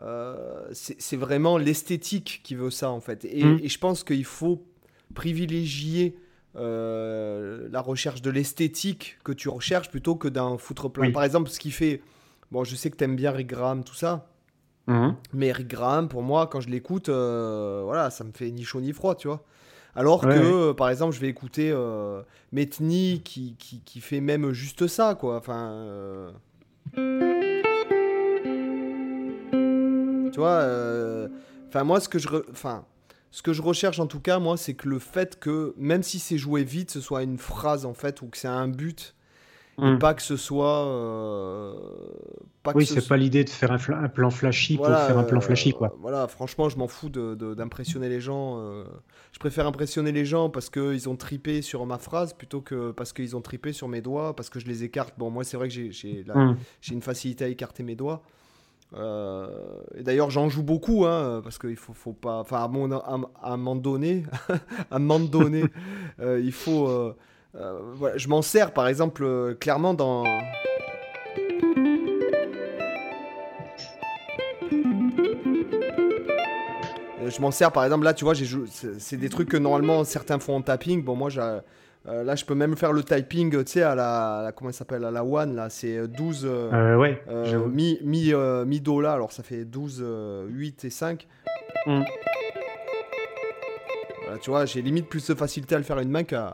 euh, 0.03 0.67
c'est 0.73 1.17
vraiment 1.17 1.57
l'esthétique 1.59 2.41
qui 2.45 2.55
veut 2.55 2.71
ça 2.71 2.91
en 2.91 3.01
fait. 3.01 3.25
Et, 3.25 3.45
mm. 3.45 3.67
je 3.67 3.79
pense 3.79 4.05
qu'il 4.05 4.25
faut 4.25 4.67
privilégier 5.15 6.17
la 6.55 7.81
recherche 7.81 8.23
de 8.23 8.31
l'esthétique 8.31 9.19
que 9.25 9.33
tu 9.33 9.49
recherches 9.49 9.91
plutôt 9.91 10.17
que 10.17 10.29
d'un 10.29 10.57
foutre 10.57 10.91
plein. 10.91 11.11
Par 11.11 11.23
exemple, 11.23 11.51
ce 11.51 11.61
qui 11.61 11.71
fait, 11.71 12.01
bon, 12.51 12.65
je 12.65 12.75
sais 12.77 12.91
que 12.91 12.97
tu 12.97 13.05
aimes 13.05 13.17
bien 13.17 13.31
Rick 13.31 13.49
Graham, 13.49 13.85
tout 13.85 13.95
ça. 13.95 14.27
Mm-hmm. 14.89 15.15
Mais 15.33 15.53
Rick 15.53 15.69
Graham, 15.69 16.09
pour 16.09 16.23
moi, 16.23 16.47
quand 16.47 16.61
je 16.61 16.69
l'écoute, 16.69 17.09
voilà, 17.09 18.11
ça 18.11 18.25
me 18.25 18.33
fait 18.33 18.51
ni 18.51 18.65
chaud 18.65 18.81
ni 18.81 18.93
froid, 18.93 19.15
tu 19.15 19.29
vois. 19.29 19.45
Alors 19.97 20.21
que, 20.21 20.73
par 20.73 20.91
exemple, 20.91 21.15
je 21.15 21.21
vais 21.21 21.29
écouter 21.29 21.71
euh, 21.73 22.23
Metni 22.53 23.23
qui, 23.25 23.57
qui, 23.57 24.01
fait 24.01 24.21
même 24.21 24.53
juste 24.53 24.87
ça, 24.87 25.15
quoi. 25.15 25.37
Enfin. 25.39 25.71
Euh, 25.71 26.31
tu 30.31 30.39
vois, 30.39 30.61
euh, 30.61 31.29
enfin, 31.69 31.85
moi, 31.85 31.99
ce 32.01 32.11
que 32.11 32.19
je. 32.19 32.29
Enfin. 32.51 32.85
Ce 33.33 33.43
que 33.43 33.53
je 33.53 33.61
recherche 33.61 34.01
en 34.01 34.07
tout 34.07 34.21
cas, 34.21 34.39
moi, 34.39 34.57
c'est 34.57 34.73
que 34.73 34.89
le 34.89 34.99
fait 34.99 35.39
que, 35.39 35.75
même 35.77 36.03
si 36.03 36.19
c'est 36.19 36.39
joué 36.39 36.65
vite, 36.65 36.91
ce 36.91 37.03
soit 37.03 37.23
une 37.23 37.37
phrase 37.37 37.85
en 37.85 37.93
fait, 37.93 38.23
ou 38.23 38.29
que 38.29 38.39
c'est 38.39 38.49
un 38.49 38.67
but, 38.67 39.15
Hmm. 39.79 39.99
pas 39.99 40.15
que 40.15 40.23
ce 40.23 40.37
soit. 40.37 40.87
Euh, 40.87 41.75
pas 42.63 42.73
oui, 42.75 42.87
c'est 42.87 43.07
pas 43.07 43.19
l'idée 43.19 43.45
de 43.45 43.51
faire 43.51 43.73
un, 43.73 44.09
plan 44.09 44.31
flashy 44.31 44.77
pour 44.77 44.87
faire 44.87 45.19
un 45.19 45.25
plan 45.25 45.41
flashy, 45.41 45.73
quoi. 45.73 45.89
Euh, 45.89 45.97
voilà, 46.01 46.29
franchement, 46.29 46.71
je 46.71 46.79
m'en 46.79 46.89
fous 46.89 47.11
d'impressionner 47.11 48.09
de, 48.09 48.15
les 48.15 48.21
gens. 48.21 48.59
Euh. 48.59 48.85
je 49.33 49.39
préfère 49.39 49.67
impressionner 49.67 50.13
les 50.13 50.25
gens 50.25 50.49
parce 50.49 50.71
qu'ils 50.71 51.11
ont 51.11 51.17
tripé 51.17 51.61
sur 51.61 51.85
ma 51.85 51.99
phrase 51.99 52.33
plutôt 52.33 52.63
que 52.63 52.91
parce 52.91 53.13
qu'ils 53.13 53.37
ont 53.37 53.43
tripé 53.43 53.75
sur 53.75 53.89
mes 53.89 54.01
doigts, 54.01 54.35
parce 54.35 54.49
que 54.49 54.61
je 54.61 54.67
les 54.67 54.83
écarte. 54.83 55.13
Bon, 55.19 55.31
moi, 55.31 55.45
c'est 55.45 55.59
vrai 55.59 55.69
que 55.69 55.75
j'ai 55.75 56.25
hmm. 56.35 56.57
une 56.91 57.03
facilité 57.03 57.45
à 57.45 57.49
écarter 57.49 57.83
mes 57.83 57.97
doigts. 57.97 58.23
et 58.95 60.03
d'ailleurs, 60.03 60.31
j'en 60.31 60.49
joue 60.49 60.63
beaucoup, 60.63 61.05
hein, 61.05 61.43
parce 61.45 61.59
qu'il 61.59 61.77
faut, 61.77 61.93
faut 61.93 62.15
pas. 62.15 62.41
Enfin, 62.41 62.65
à, 62.65 62.69
mon, 62.69 62.91
à, 62.93 63.21
à 63.43 63.57
il 66.41 66.53
faut 66.53 66.89
euh, 66.89 67.15
voilà, 67.95 68.17
je 68.19 68.29
m'en 68.29 68.43
sers 68.43 68.73
par 68.73 68.87
exemple 68.89 69.25
euh, 69.25 69.55
clairement 69.55 69.95
dans. 69.95 70.25
Euh, 77.21 77.31
je 77.31 77.41
m'en 77.41 77.51
sers 77.51 77.73
par 77.73 77.85
exemple 77.85 78.05
là, 78.05 78.15
tu 78.15 78.25
vois, 78.25 78.35
c'est 78.99 79.17
des 79.17 79.29
trucs 79.29 79.49
que 79.49 79.57
normalement 79.57 80.05
certains 80.05 80.39
font 80.39 80.57
en 80.57 80.63
tapping. 80.63 81.03
Bon, 81.03 81.17
moi, 81.17 81.31
là, 82.05 82.35
je 82.37 82.45
peux 82.45 82.55
même 82.55 82.77
faire 82.77 82.93
le 82.93 83.03
typing, 83.03 83.51
tu 83.65 83.73
sais, 83.73 83.83
à 83.83 83.95
la, 83.95 84.53
comment 84.55 84.71
ça 84.71 84.79
s'appelle, 84.79 85.05
à 85.05 85.11
la 85.11 85.25
one, 85.25 85.57
là, 85.57 85.71
c'est 85.71 86.07
12, 86.07 86.47
ouais, 86.47 87.23
mi, 87.69 87.99
mi, 88.03 88.33
mi, 88.67 88.81
do 88.81 89.01
là, 89.01 89.15
alors 89.15 89.33
ça 89.33 89.43
fait 89.43 89.65
12, 89.65 90.05
8 90.49 90.85
et 90.85 90.91
5. 90.91 91.27
Mm. 91.87 92.03
tu 94.41 94.51
vois, 94.51 94.67
j'ai 94.67 94.83
limite 94.83 95.09
plus 95.09 95.27
de 95.27 95.35
facilité 95.35 95.75
à 95.75 95.79
le 95.79 95.85
faire 95.85 95.99
une 95.99 96.11
main 96.11 96.23
qu'à 96.23 96.53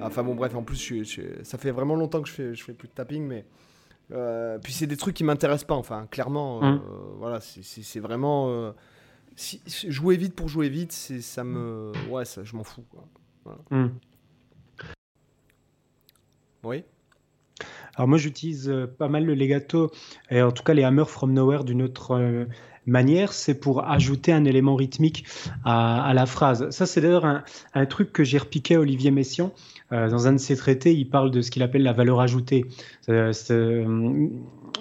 enfin 0.00 0.22
bon 0.22 0.34
bref, 0.34 0.54
en 0.54 0.62
plus 0.62 1.04
ça 1.42 1.58
fait 1.58 1.70
vraiment 1.70 1.96
longtemps 1.96 2.22
que 2.22 2.28
je 2.28 2.34
fais, 2.34 2.54
je 2.54 2.62
fais 2.62 2.72
plus 2.72 2.88
de 2.88 2.92
tapping, 2.92 3.26
mais 3.26 3.44
euh, 4.12 4.58
puis 4.58 4.72
c'est 4.72 4.86
des 4.86 4.96
trucs 4.96 5.14
qui 5.14 5.24
m'intéressent 5.24 5.66
pas. 5.66 5.74
Enfin 5.74 6.06
clairement, 6.10 6.62
euh, 6.62 6.66
hum. 6.66 6.82
voilà, 7.18 7.40
c'est 7.40 8.00
vraiment 8.00 8.48
euh, 8.50 8.72
jouer 9.64 10.16
vite 10.16 10.34
pour 10.34 10.48
jouer 10.48 10.68
vite, 10.68 10.92
c'est 10.92 11.20
ça 11.20 11.44
me, 11.44 11.92
ouais, 12.10 12.24
ça, 12.24 12.44
je 12.44 12.56
m'en 12.56 12.64
fous. 12.64 12.84
Hum. 13.70 13.92
Oui. 16.62 16.84
Alors 17.96 18.08
moi 18.08 18.18
j'utilise 18.18 18.72
pas 18.98 19.08
mal 19.08 19.24
le 19.24 19.34
legato 19.34 19.92
et 20.28 20.42
en 20.42 20.50
tout 20.50 20.64
cas 20.64 20.74
les 20.74 20.82
Hammer 20.82 21.04
from 21.04 21.32
Nowhere 21.32 21.62
d'une 21.62 21.82
autre 21.82 22.46
manière, 22.86 23.32
c'est 23.32 23.54
pour 23.54 23.88
ajouter 23.88 24.32
un 24.32 24.44
élément 24.44 24.76
rythmique 24.76 25.24
à, 25.64 26.12
la 26.14 26.26
phrase. 26.26 26.68
Ça, 26.70 26.86
c'est 26.86 27.00
d'ailleurs 27.00 27.42
un, 27.74 27.86
truc 27.86 28.12
que 28.12 28.24
j'ai 28.24 28.38
repiqué 28.38 28.76
à 28.76 28.80
Olivier 28.80 29.10
Messiaen. 29.10 29.52
Euh, 29.92 30.08
dans 30.08 30.26
un 30.26 30.32
de 30.32 30.38
ses 30.38 30.56
traités, 30.56 30.94
il 30.94 31.08
parle 31.08 31.30
de 31.30 31.42
ce 31.42 31.50
qu'il 31.50 31.62
appelle 31.62 31.82
la 31.82 31.92
valeur 31.92 32.20
ajoutée. 32.20 32.64
Euh, 33.08 33.32
euh, 33.50 34.28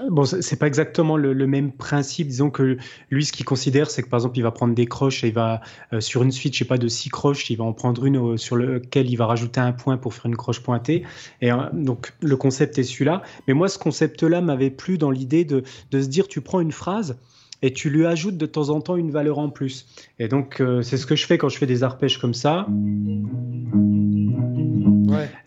bon, 0.10 0.24
c'est 0.26 0.58
pas 0.58 0.68
exactement 0.68 1.18
le, 1.18 1.48
même 1.48 1.72
principe. 1.72 2.28
Disons 2.28 2.50
que 2.50 2.78
lui, 3.10 3.26
ce 3.26 3.34
qu'il 3.34 3.46
considère, 3.46 3.92
c'est 3.92 4.02
que 4.02 4.10
par 4.10 4.20
exemple, 4.20 4.38
il 4.38 4.42
va 4.42 4.52
prendre 4.52 4.74
des 4.74 4.86
croches 4.86 5.24
et 5.24 5.28
il 5.28 5.34
va 5.34 5.62
sur 6.00 6.24
une 6.24 6.32
suite, 6.32 6.54
je 6.54 6.60
sais 6.60 6.66
pas, 6.66 6.78
de 6.78 6.88
six 6.88 7.10
croches, 7.10 7.50
il 7.50 7.58
va 7.58 7.66
en 7.66 7.74
prendre 7.74 8.06
une 8.06 8.38
sur 8.38 8.56
lequel 8.56 9.10
il 9.10 9.16
va 9.18 9.26
rajouter 9.26 9.60
un 9.60 9.74
point 9.74 9.98
pour 9.98 10.13
faire 10.13 10.26
une 10.26 10.38
croche 10.38 10.62
pointée. 10.62 11.04
Et 11.42 11.52
donc 11.74 12.13
le 12.22 12.38
concept 12.38 12.78
est 12.80 12.84
celui-là. 12.84 13.22
Mais 13.48 13.54
moi, 13.54 13.68
ce 13.68 13.78
concept-là 13.78 14.42
m'avait 14.42 14.72
plu 14.72 14.98
dans 14.98 15.12
l'idée 15.12 15.46
de, 15.46 15.63
de 15.92 16.02
se 16.02 16.08
dire, 16.08 16.28
tu 16.28 16.42
prends 16.42 16.62
une 16.62 16.72
phrase 16.72 17.18
et 17.63 17.71
tu 17.71 17.89
lui 17.89 18.06
ajoutes 18.06 18.38
de 18.38 18.45
temps 18.45 18.69
en 18.69 18.82
temps 18.82 18.97
une 18.97 19.10
valeur 19.10 19.39
en 19.39 19.49
plus. 19.49 19.88
Et 20.19 20.28
donc, 20.28 20.60
euh, 20.60 20.82
c'est 20.84 20.97
ce 20.97 21.08
que 21.08 21.15
je 21.15 21.26
fais 21.26 21.38
quand 21.39 21.49
je 21.49 21.58
fais 21.58 21.65
des 21.65 21.82
arpèges 21.82 22.19
comme 22.19 22.34
ça. 22.34 22.67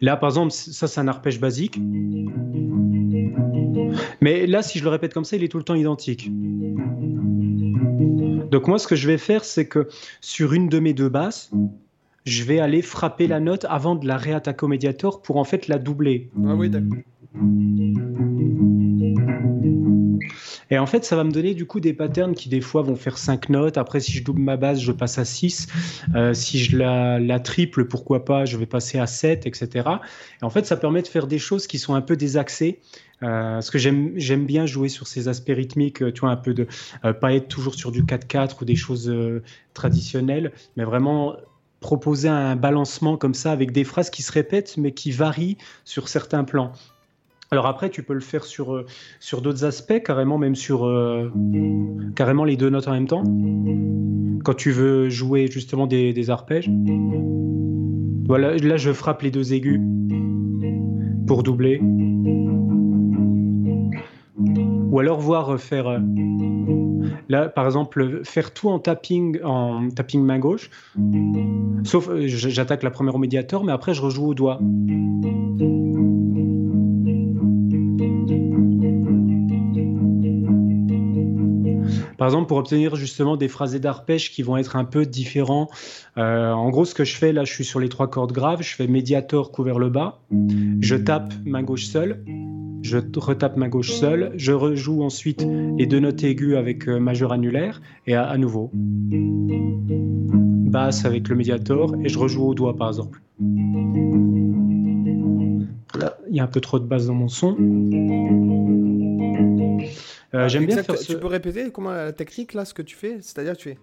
Là, 0.01 0.17
par 0.17 0.31
exemple, 0.31 0.51
ça, 0.51 0.89
c'est 0.89 1.01
un 1.01 1.09
arpège 1.09 1.39
basique. 1.39 1.79
Mais 4.21 4.47
là, 4.47 4.63
si 4.63 4.79
je 4.79 4.85
le 4.85 4.91
répète 4.91 5.13
comme 5.13 5.25
ça, 5.27 5.37
il 5.37 5.45
est 5.45 5.49
tout 5.49 5.59
le 5.59 5.65
temps 5.65 5.75
identique. 5.75 6.31
Donc, 8.51 8.67
moi, 8.67 8.79
ce 8.79 8.87
que 8.87 8.97
je 8.97 9.07
vais 9.07 9.19
faire, 9.19 9.45
c'est 9.45 9.67
que 9.67 9.89
sur 10.23 10.55
une 10.55 10.69
de 10.69 10.79
mes 10.79 10.95
deux 10.95 11.11
basses, 11.11 11.51
je 12.25 12.45
vais 12.45 12.61
aller 12.61 12.81
frapper 12.81 13.27
la 13.27 13.41
note 13.41 13.67
avant 13.69 13.95
de 13.95 14.07
la 14.07 14.17
réattaquer 14.17 14.65
au 14.65 14.69
médiator 14.69 15.21
pour 15.21 15.37
en 15.37 15.45
fait 15.45 15.69
la 15.69 15.79
doubler. 15.79 16.31
Ah 16.47 16.55
oui, 16.55 16.71
d'accord. 16.71 16.97
Et 20.71 20.79
en 20.79 20.87
fait, 20.87 21.05
ça 21.05 21.17
va 21.17 21.25
me 21.25 21.31
donner 21.31 21.55
du 21.55 21.67
coup 21.67 21.81
des 21.81 21.93
patterns 21.93 22.35
qui 22.35 22.49
des 22.49 22.61
fois 22.61 22.83
vont 22.83 22.97
faire 22.97 23.19
5 23.19 23.49
notes. 23.51 23.79
Après, 23.79 24.01
si 24.01 24.13
je 24.13 24.25
double 24.25 24.41
ma 24.41 24.57
base, 24.57 24.81
je 24.81 24.93
passe 24.93 25.19
à 25.19 25.25
6. 25.25 25.69
Euh, 26.15 26.35
si 26.35 26.59
je 26.59 26.77
la, 26.77 27.41
triple, 27.41 27.87
pourquoi 27.87 28.25
pas, 28.25 28.45
je 28.45 28.57
vais 28.57 28.67
passer 28.67 28.99
à 28.99 29.07
7, 29.07 29.47
etc. 29.47 29.89
Et 30.43 30.45
en 30.45 30.51
fait, 30.51 30.67
ça 30.67 30.77
permet 30.77 31.03
de 31.03 31.09
faire 31.09 31.27
des 31.27 31.39
choses 31.39 31.67
qui 31.67 31.79
sont 31.79 31.95
un 31.95 32.01
peu 32.01 32.17
désaxées. 32.17 32.81
Euh, 33.23 33.55
parce 33.55 33.71
que 33.71 33.79
j'aime 33.79 34.45
bien 34.45 34.67
jouer 34.67 34.91
sur 34.91 35.07
ces 35.07 35.29
aspects 35.29 35.53
rythmiques, 35.55 36.13
tu 36.13 36.21
vois, 36.21 36.31
un 36.31 36.37
peu 36.37 36.53
de 36.53 36.67
euh, 37.05 37.15
pas 37.15 37.33
être 37.33 37.49
toujours 37.49 37.75
sur 37.75 37.91
du 37.91 38.03
4-4 38.03 38.57
ou 38.61 38.65
des 38.67 38.77
choses 38.77 39.13
traditionnelles, 39.73 40.53
mais 40.77 40.85
vraiment 40.85 41.37
proposer 41.81 42.29
un 42.29 42.57
balancement 42.57 43.17
comme 43.17 43.35
ça 43.35 43.53
avec 43.53 43.71
des 43.71 43.85
phrases 43.85 44.11
qui 44.11 44.23
se 44.23 44.33
répètent 44.33 44.77
mais 44.77 44.93
qui 44.93 45.13
varient 45.13 45.57
sur 45.85 46.09
certains 46.09 46.45
plans. 46.45 46.73
Alors 47.53 47.67
après, 47.67 47.91
tu 47.91 48.03
peux 48.03 48.15
le 48.15 48.21
faire 48.21 48.45
sur, 48.45 48.75
euh, 48.75 48.87
sur 49.21 49.41
d'autres 49.41 49.65
aspects, 49.65 50.03
carrément 50.03 50.37
même 50.37 50.57
sur 50.57 50.85
euh, 50.85 51.31
carrément 52.17 52.45
les 52.45 52.57
deux 52.57 52.71
notes 52.71 52.89
en 52.89 52.93
même 52.93 53.07
temps. 53.07 53.23
Quand 54.45 54.55
tu 54.55 54.73
veux 54.73 55.09
jouer 55.09 55.47
justement 55.49 55.87
des, 55.87 56.31
arpèges. 56.31 56.69
Voilà, 58.27 58.57
là 58.57 58.77
je 58.77 58.93
frappe 58.93 59.23
les 59.23 59.31
deux 59.31 59.53
aigus 59.53 59.81
pour 61.29 61.45
doubler. 61.45 61.81
Ou 64.91 64.99
alors 64.99 65.21
voir 65.21 65.55
euh, 65.55 65.57
faire 65.57 66.01
là 67.29 67.49
par 67.49 67.67
exemple 67.67 68.23
faire 68.25 68.53
tout 68.55 68.69
en 68.69 68.81
tapping 68.81 69.41
en 69.45 69.89
tapping 69.91 70.23
main 70.23 70.41
gauche. 70.41 70.71
Sauf 71.85 72.11
j'attaque 72.25 72.83
la 72.83 72.91
première 72.91 73.15
au 73.15 73.19
médiator, 73.19 73.63
mais 73.63 73.73
après 73.73 73.95
je 73.95 74.03
rejoue 74.03 74.27
au 74.27 74.35
doigt. 74.35 74.59
Par 82.19 82.29
exemple, 82.29 82.47
pour 82.47 82.59
obtenir 82.59 82.97
justement 82.97 83.37
des 83.37 83.49
phrasés 83.49 83.81
d'arpège 83.81 84.31
qui 84.33 84.43
vont 84.43 84.57
être 84.57 84.77
un 84.77 84.85
peu 84.85 85.05
différents. 85.07 85.69
Euh, 86.17 86.51
en 86.51 86.71
gros, 86.71 86.85
ce 86.85 86.95
que 86.95 87.05
je 87.05 87.17
fais 87.17 87.33
là, 87.33 87.45
je 87.45 87.53
suis 87.53 87.65
sur 87.65 87.81
les 87.81 87.89
trois 87.89 88.09
cordes 88.09 88.33
graves, 88.33 88.63
je 88.63 88.75
fais 88.75 88.87
médiator 88.87 89.53
couvert 89.53 89.79
le 89.79 89.91
bas, 89.91 90.21
je 90.81 90.97
tape 90.97 91.35
main 91.45 91.63
gauche 91.63 91.87
seule, 91.87 92.25
je 92.83 92.99
retape 93.17 93.57
main 93.57 93.69
gauche 93.69 93.91
seule, 93.91 94.33
je 94.37 94.53
rejoue 94.53 95.03
ensuite 95.03 95.47
les 95.77 95.87
deux 95.87 96.01
notes 96.01 96.23
aiguës 96.23 96.57
avec 96.57 96.89
euh, 96.89 96.99
majeur 96.99 97.33
annulaire 97.33 97.83
et 98.07 98.15
à, 98.15 98.37
nouveau 98.39 98.71
basse 100.71 101.05
avec 101.05 101.29
le 101.29 101.37
médiator 101.37 101.95
et 102.05 102.09
je 102.09 102.19
rejoue 102.19 102.45
au 102.45 102.55
doigt 102.55 102.77
par 102.77 102.89
exemple. 102.89 103.21
Là, 105.99 106.17
il 106.29 106.37
y 106.37 106.41
a 106.41 106.45
un 106.45 106.49
peu 106.49 106.61
trop 106.61 106.79
de 106.79 106.85
basse 106.85 107.07
dans 107.07 107.15
mon 107.15 107.29
son. 107.29 107.57
Euh, 110.35 110.45
ah, 110.45 110.49
j'aime 110.49 110.67
bien 110.67 110.83
faire 110.83 110.99
Tu 110.99 111.19
peux 111.19 111.27
répéter 111.27 111.71
comment 111.71 111.93
la 111.93 112.13
technique 112.13 112.55
là, 112.55 112.65
ce 112.65 112.75
que 112.75 112.83
tu 112.83 112.97
fais? 112.97 113.19
C'est-à-dire 113.21 113.57
tu 113.57 113.71
fais 113.71 113.79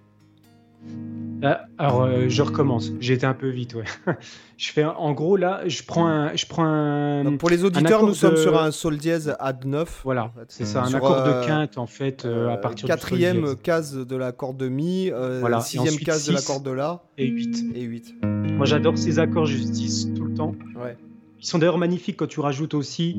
ah, 1.46 1.66
alors, 1.78 2.04
euh, 2.04 2.26
je 2.30 2.42
recommence. 2.42 2.92
Été 3.02 3.26
un 3.26 3.34
peu 3.34 3.50
vite, 3.50 3.74
ouais. 3.76 3.84
je 4.58 4.72
fais, 4.72 4.86
en 4.86 5.12
gros, 5.12 5.36
là, 5.36 5.62
je 5.66 5.84
prends 5.84 6.08
un, 6.08 6.36
je 6.36 6.46
prends 6.46 6.66
un. 6.66 7.36
pour 7.38 7.50
les 7.50 7.66
auditeurs, 7.66 8.06
nous 8.06 8.14
sommes 8.14 8.38
sur 8.38 8.62
un 8.62 8.72
sol 8.72 8.98
dièse 8.98 9.36
ad 9.40 9.66
9. 9.66 10.02
Voilà, 10.04 10.32
c'est 10.48 10.66
ça, 10.66 10.84
un 10.84 10.94
accord 10.94 11.24
de 11.24 11.32
euh, 11.32 11.46
quinte 11.46 11.78
en 11.78 11.86
fait 11.86 12.26
à 12.26 12.58
partir 12.58 12.88
quatrième 12.88 13.56
case 13.58 13.96
de 13.96 14.16
la 14.16 14.32
corde 14.32 14.58
de 14.58 14.70
mi, 14.70 15.10
voilà. 15.10 15.60
sixième 15.60 15.98
case 15.98 16.28
de 16.28 16.34
la 16.34 16.42
corde 16.42 16.64
de 16.64 16.72
la 16.72 17.04
et 17.18 17.28
8 17.28 17.76
et 17.76 17.82
8. 17.82 18.16
Moi, 18.24 18.66
j'adore 18.66 18.98
ces 18.98 19.20
accords 19.20 19.46
justice 19.46 20.08
tout 20.16 20.26
le 20.26 20.34
temps. 20.34 20.56
Ouais. 20.82 20.96
Ils 21.40 21.46
sont 21.46 21.60
d'ailleurs 21.60 21.78
magnifiques 21.78 22.18
quand 22.18 22.28
tu 22.28 22.40
rajoutes 22.40 22.74
aussi 22.74 23.18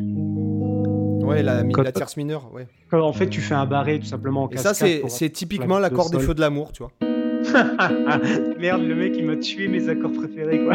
Ouais, 1.25 1.43
la, 1.43 1.63
la 1.63 1.93
tierce 1.93 2.17
mineure, 2.17 2.51
ouais. 2.53 2.67
en 2.93 3.13
fait 3.13 3.29
tu 3.29 3.41
fais 3.41 3.55
un 3.55 3.67
barré 3.67 3.99
tout 3.99 4.07
simplement 4.07 4.45
en 4.45 4.51
Et 4.51 4.59
ça, 4.59 4.75
c'est 4.75 5.31
typiquement 5.31 5.79
l'accord 5.79 6.11
des 6.11 6.21
feux 6.21 6.35
de 6.35 6.41
l'amour, 6.41 6.73
tu 6.73 6.83
vois. 6.83 6.93
Merde, 8.59 8.83
le 8.83 8.95
mec 8.95 9.13
il 9.17 9.27
m'a 9.27 9.37
tué 9.37 9.69
mes 9.69 9.89
accords 9.89 10.13
préférés, 10.13 10.65
quoi. 10.65 10.75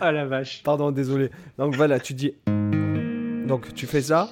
ah 0.00 0.12
la 0.12 0.26
vache. 0.26 0.62
Pardon, 0.64 0.90
désolé. 0.90 1.30
Donc 1.58 1.76
voilà, 1.76 2.00
tu 2.00 2.14
dis. 2.14 2.34
Donc 3.46 3.72
tu 3.74 3.86
fais 3.86 4.02
ça. 4.02 4.30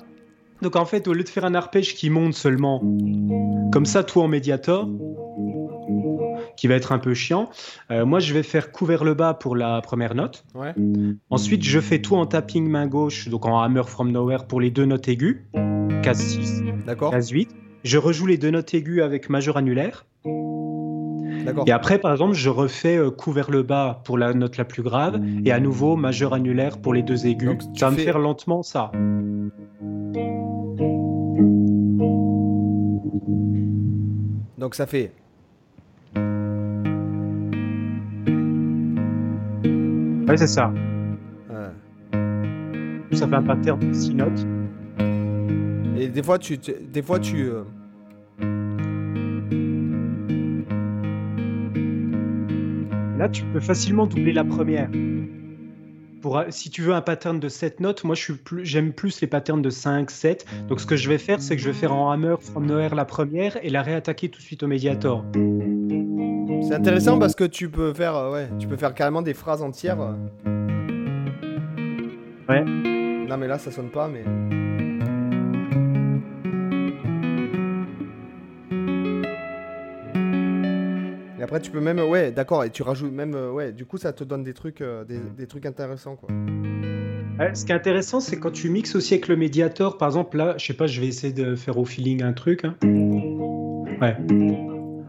Donc 0.62 0.76
en 0.76 0.84
fait, 0.84 1.06
au 1.08 1.12
lieu 1.12 1.22
de 1.22 1.28
faire 1.28 1.44
un 1.44 1.54
arpège 1.54 1.94
qui 1.94 2.10
monte 2.10 2.34
seulement, 2.34 2.80
comme 3.72 3.86
ça, 3.86 4.04
tout 4.04 4.20
en 4.20 4.28
médiator, 4.28 4.88
qui 6.56 6.66
va 6.66 6.74
être 6.74 6.92
un 6.92 6.98
peu 6.98 7.14
chiant, 7.14 7.50
euh, 7.90 8.06
moi 8.06 8.18
je 8.18 8.32
vais 8.32 8.42
faire 8.42 8.72
couvert 8.72 9.04
le 9.04 9.14
bas 9.14 9.34
pour 9.34 9.56
la 9.56 9.80
première 9.82 10.14
note. 10.14 10.44
Ensuite, 11.30 11.62
je 11.62 11.80
fais 11.80 12.00
tout 12.00 12.16
en 12.16 12.26
tapping 12.26 12.68
main 12.68 12.86
gauche, 12.86 13.28
donc 13.28 13.46
en 13.46 13.60
hammer 13.60 13.82
from 13.86 14.10
nowhere 14.10 14.46
pour 14.46 14.60
les 14.60 14.70
deux 14.70 14.86
notes 14.86 15.08
aiguës, 15.08 15.42
case 16.02 16.20
6, 16.20 16.62
case 17.10 17.30
8. 17.30 17.50
Je 17.84 17.98
rejoue 17.98 18.26
les 18.26 18.38
deux 18.38 18.50
notes 18.50 18.72
aiguës 18.74 19.04
avec 19.04 19.30
majeur 19.30 19.56
annulaire. 19.56 20.06
Et 21.66 21.70
après, 21.70 21.98
par 21.98 22.10
exemple, 22.10 22.34
je 22.34 22.50
refais 22.50 22.96
euh, 22.96 23.10
couvert 23.10 23.50
le 23.50 23.62
bas 23.62 24.00
pour 24.04 24.18
la 24.18 24.34
note 24.34 24.56
la 24.56 24.64
plus 24.64 24.82
grave 24.82 25.20
et 25.44 25.52
à 25.52 25.60
nouveau 25.60 25.94
majeur 25.94 26.34
annulaire 26.34 26.78
pour 26.78 26.92
les 26.92 27.02
deux 27.02 27.26
aigus. 27.26 27.58
ça 27.76 27.86
va 27.86 27.92
me 27.92 27.98
faire 27.98 28.18
lentement 28.18 28.64
ça. 28.64 28.90
Donc 34.66 34.74
ça 34.74 34.84
fait. 34.84 35.12
Ouais, 40.26 40.36
c'est 40.36 40.48
ça. 40.48 40.72
Ça 43.12 43.28
fait 43.28 43.34
un 43.36 43.42
pattern 43.44 43.78
de 43.78 43.92
6 43.92 44.14
notes. 44.16 44.44
Et 45.96 46.08
des 46.08 46.20
fois, 46.20 46.40
tu. 46.40 46.58
Des 46.58 47.00
fois, 47.00 47.20
tu. 47.20 47.48
Euh, 47.48 47.62
Là, 53.16 53.28
tu 53.28 53.44
peux 53.44 53.60
facilement 53.60 54.08
doubler 54.08 54.32
la 54.32 54.42
première. 54.42 54.90
Pour, 56.22 56.42
si 56.48 56.70
tu 56.70 56.82
veux 56.82 56.94
un 56.94 57.02
pattern 57.02 57.38
de 57.38 57.48
7 57.48 57.80
notes, 57.80 58.04
moi 58.04 58.14
j'aime 58.14 58.38
plus, 58.38 58.92
plus 58.92 59.20
les 59.20 59.26
patterns 59.26 59.62
de 59.62 59.70
5, 59.70 60.10
7. 60.10 60.46
Donc 60.68 60.80
ce 60.80 60.86
que 60.86 60.96
je 60.96 61.08
vais 61.08 61.18
faire, 61.18 61.40
c'est 61.40 61.56
que 61.56 61.62
je 61.62 61.68
vais 61.68 61.74
faire 61.74 61.94
en 61.94 62.10
hammer 62.10 62.36
from 62.40 62.66
nowhere 62.66 62.94
la 62.94 63.04
première 63.04 63.62
et 63.64 63.70
la 63.70 63.82
réattaquer 63.82 64.28
tout 64.28 64.38
de 64.38 64.44
suite 64.44 64.62
au 64.62 64.66
médiator. 64.66 65.24
C'est 66.62 66.74
intéressant 66.74 67.18
parce 67.18 67.34
que 67.34 67.44
tu 67.44 67.68
peux 67.68 67.92
faire, 67.92 68.16
euh, 68.16 68.32
ouais, 68.32 68.48
tu 68.58 68.66
peux 68.66 68.76
faire 68.76 68.94
carrément 68.94 69.22
des 69.22 69.34
phrases 69.34 69.62
entières. 69.62 69.98
Ouais. 72.48 72.64
Non 72.64 73.36
mais 73.36 73.46
là 73.46 73.58
ça 73.58 73.70
sonne 73.70 73.90
pas, 73.90 74.08
mais. 74.08 74.24
Tu 81.60 81.70
peux 81.70 81.80
même, 81.80 81.98
ouais, 81.98 82.32
d'accord, 82.32 82.64
et 82.64 82.70
tu 82.70 82.82
rajoutes 82.82 83.12
même, 83.12 83.34
euh, 83.34 83.50
ouais, 83.50 83.72
du 83.72 83.84
coup, 83.84 83.98
ça 83.98 84.12
te 84.12 84.24
donne 84.24 84.42
des 84.42 84.54
trucs, 84.54 84.80
euh, 84.80 85.04
des, 85.04 85.46
trucs 85.46 85.66
intéressants, 85.66 86.16
quoi. 86.16 86.28
ce 87.54 87.64
qui 87.64 87.72
est 87.72 87.74
intéressant, 87.74 88.20
c'est 88.20 88.38
quand 88.38 88.50
tu 88.50 88.70
mixes 88.70 88.94
aussi 88.94 89.14
avec 89.14 89.28
le 89.28 89.36
médiator. 89.36 89.98
Par 89.98 90.08
exemple, 90.08 90.36
là, 90.36 90.54
je 90.58 90.66
sais 90.66 90.74
pas, 90.74 90.86
je 90.86 91.00
vais 91.00 91.06
essayer 91.06 91.32
de 91.32 91.54
faire 91.54 91.78
au 91.78 91.84
feeling 91.84 92.22
un 92.22 92.32
truc. 92.32 92.64
Hein. 92.64 92.74
Ouais. 94.00 94.16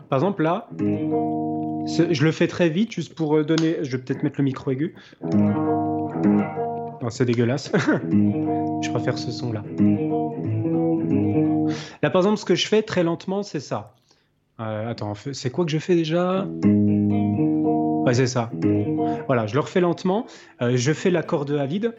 Par 0.09 0.19
exemple, 0.19 0.43
là, 0.43 0.69
je 0.77 2.23
le 2.23 2.31
fais 2.31 2.47
très 2.47 2.69
vite, 2.69 2.91
juste 2.91 3.13
pour 3.13 3.37
euh, 3.37 3.43
donner. 3.43 3.77
Je 3.81 3.97
vais 3.97 4.03
peut-être 4.03 4.23
mettre 4.23 4.39
le 4.39 4.43
micro 4.43 4.71
aigu. 4.71 4.95
c'est 7.09 7.25
dégueulasse. 7.25 7.71
je 8.11 8.89
préfère 8.89 9.17
ce 9.17 9.31
son-là. 9.31 9.63
Là, 12.01 12.09
par 12.09 12.21
exemple, 12.21 12.37
ce 12.37 12.45
que 12.45 12.55
je 12.55 12.67
fais 12.67 12.81
très 12.81 13.03
lentement, 13.03 13.43
c'est 13.43 13.59
ça. 13.59 13.93
Euh, 14.59 14.89
attends, 14.89 15.13
c'est 15.33 15.51
quoi 15.51 15.65
que 15.65 15.71
je 15.71 15.77
fais 15.77 15.95
déjà 15.95 16.47
Ouais, 18.05 18.13
c'est 18.13 18.27
ça. 18.27 18.49
Voilà, 19.27 19.45
je 19.45 19.53
le 19.53 19.59
refais 19.59 19.81
lentement. 19.81 20.25
Euh, 20.61 20.75
je 20.75 20.93
fais 20.93 21.11
la 21.11 21.21
corde 21.21 21.51
à 21.51 21.65
vide. 21.65 21.93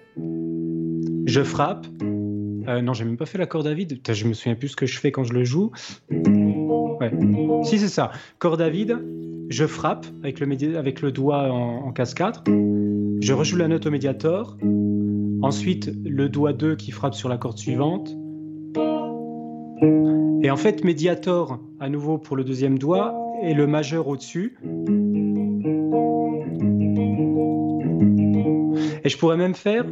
Je 1.26 1.42
frappe. 1.42 1.86
Euh, 2.02 2.82
non, 2.82 2.94
j'ai 2.94 3.04
même 3.04 3.16
pas 3.16 3.26
fait 3.26 3.38
la 3.38 3.46
corde 3.46 3.66
à 3.66 3.74
vide. 3.74 4.00
je 4.08 4.26
me 4.26 4.32
souviens 4.32 4.54
plus 4.54 4.68
ce 4.68 4.76
que 4.76 4.86
je 4.86 4.98
fais 4.98 5.12
quand 5.12 5.24
je 5.24 5.32
le 5.32 5.44
joue. 5.44 5.70
Ouais. 6.10 7.12
Si, 7.64 7.78
c'est 7.78 7.88
ça. 7.88 8.10
Corde 8.38 8.60
à 8.60 8.70
vide. 8.70 8.98
Je 9.50 9.66
frappe 9.66 10.06
avec 10.22 10.40
le, 10.40 10.76
avec 10.76 11.00
le 11.00 11.12
doigt 11.12 11.50
en, 11.50 11.86
en 11.86 11.92
case 11.92 12.14
4. 12.14 12.44
Je 12.46 13.32
rejoue 13.32 13.56
la 13.56 13.68
note 13.68 13.86
au 13.86 13.90
médiator. 13.90 14.56
Ensuite, 15.42 15.92
le 16.04 16.28
doigt 16.28 16.52
2 16.52 16.74
qui 16.74 16.90
frappe 16.90 17.14
sur 17.14 17.28
la 17.28 17.38
corde 17.38 17.56
suivante. 17.56 18.10
Et 20.42 20.50
en 20.50 20.56
fait, 20.56 20.84
médiator, 20.84 21.58
à 21.80 21.88
nouveau 21.88 22.18
pour 22.18 22.36
le 22.36 22.44
deuxième 22.44 22.78
doigt, 22.78 23.14
et 23.42 23.54
le 23.54 23.66
majeur 23.66 24.08
au-dessus. 24.08 24.56
Et 29.04 29.08
je 29.08 29.18
pourrais 29.18 29.36
même 29.36 29.54
faire. 29.54 29.84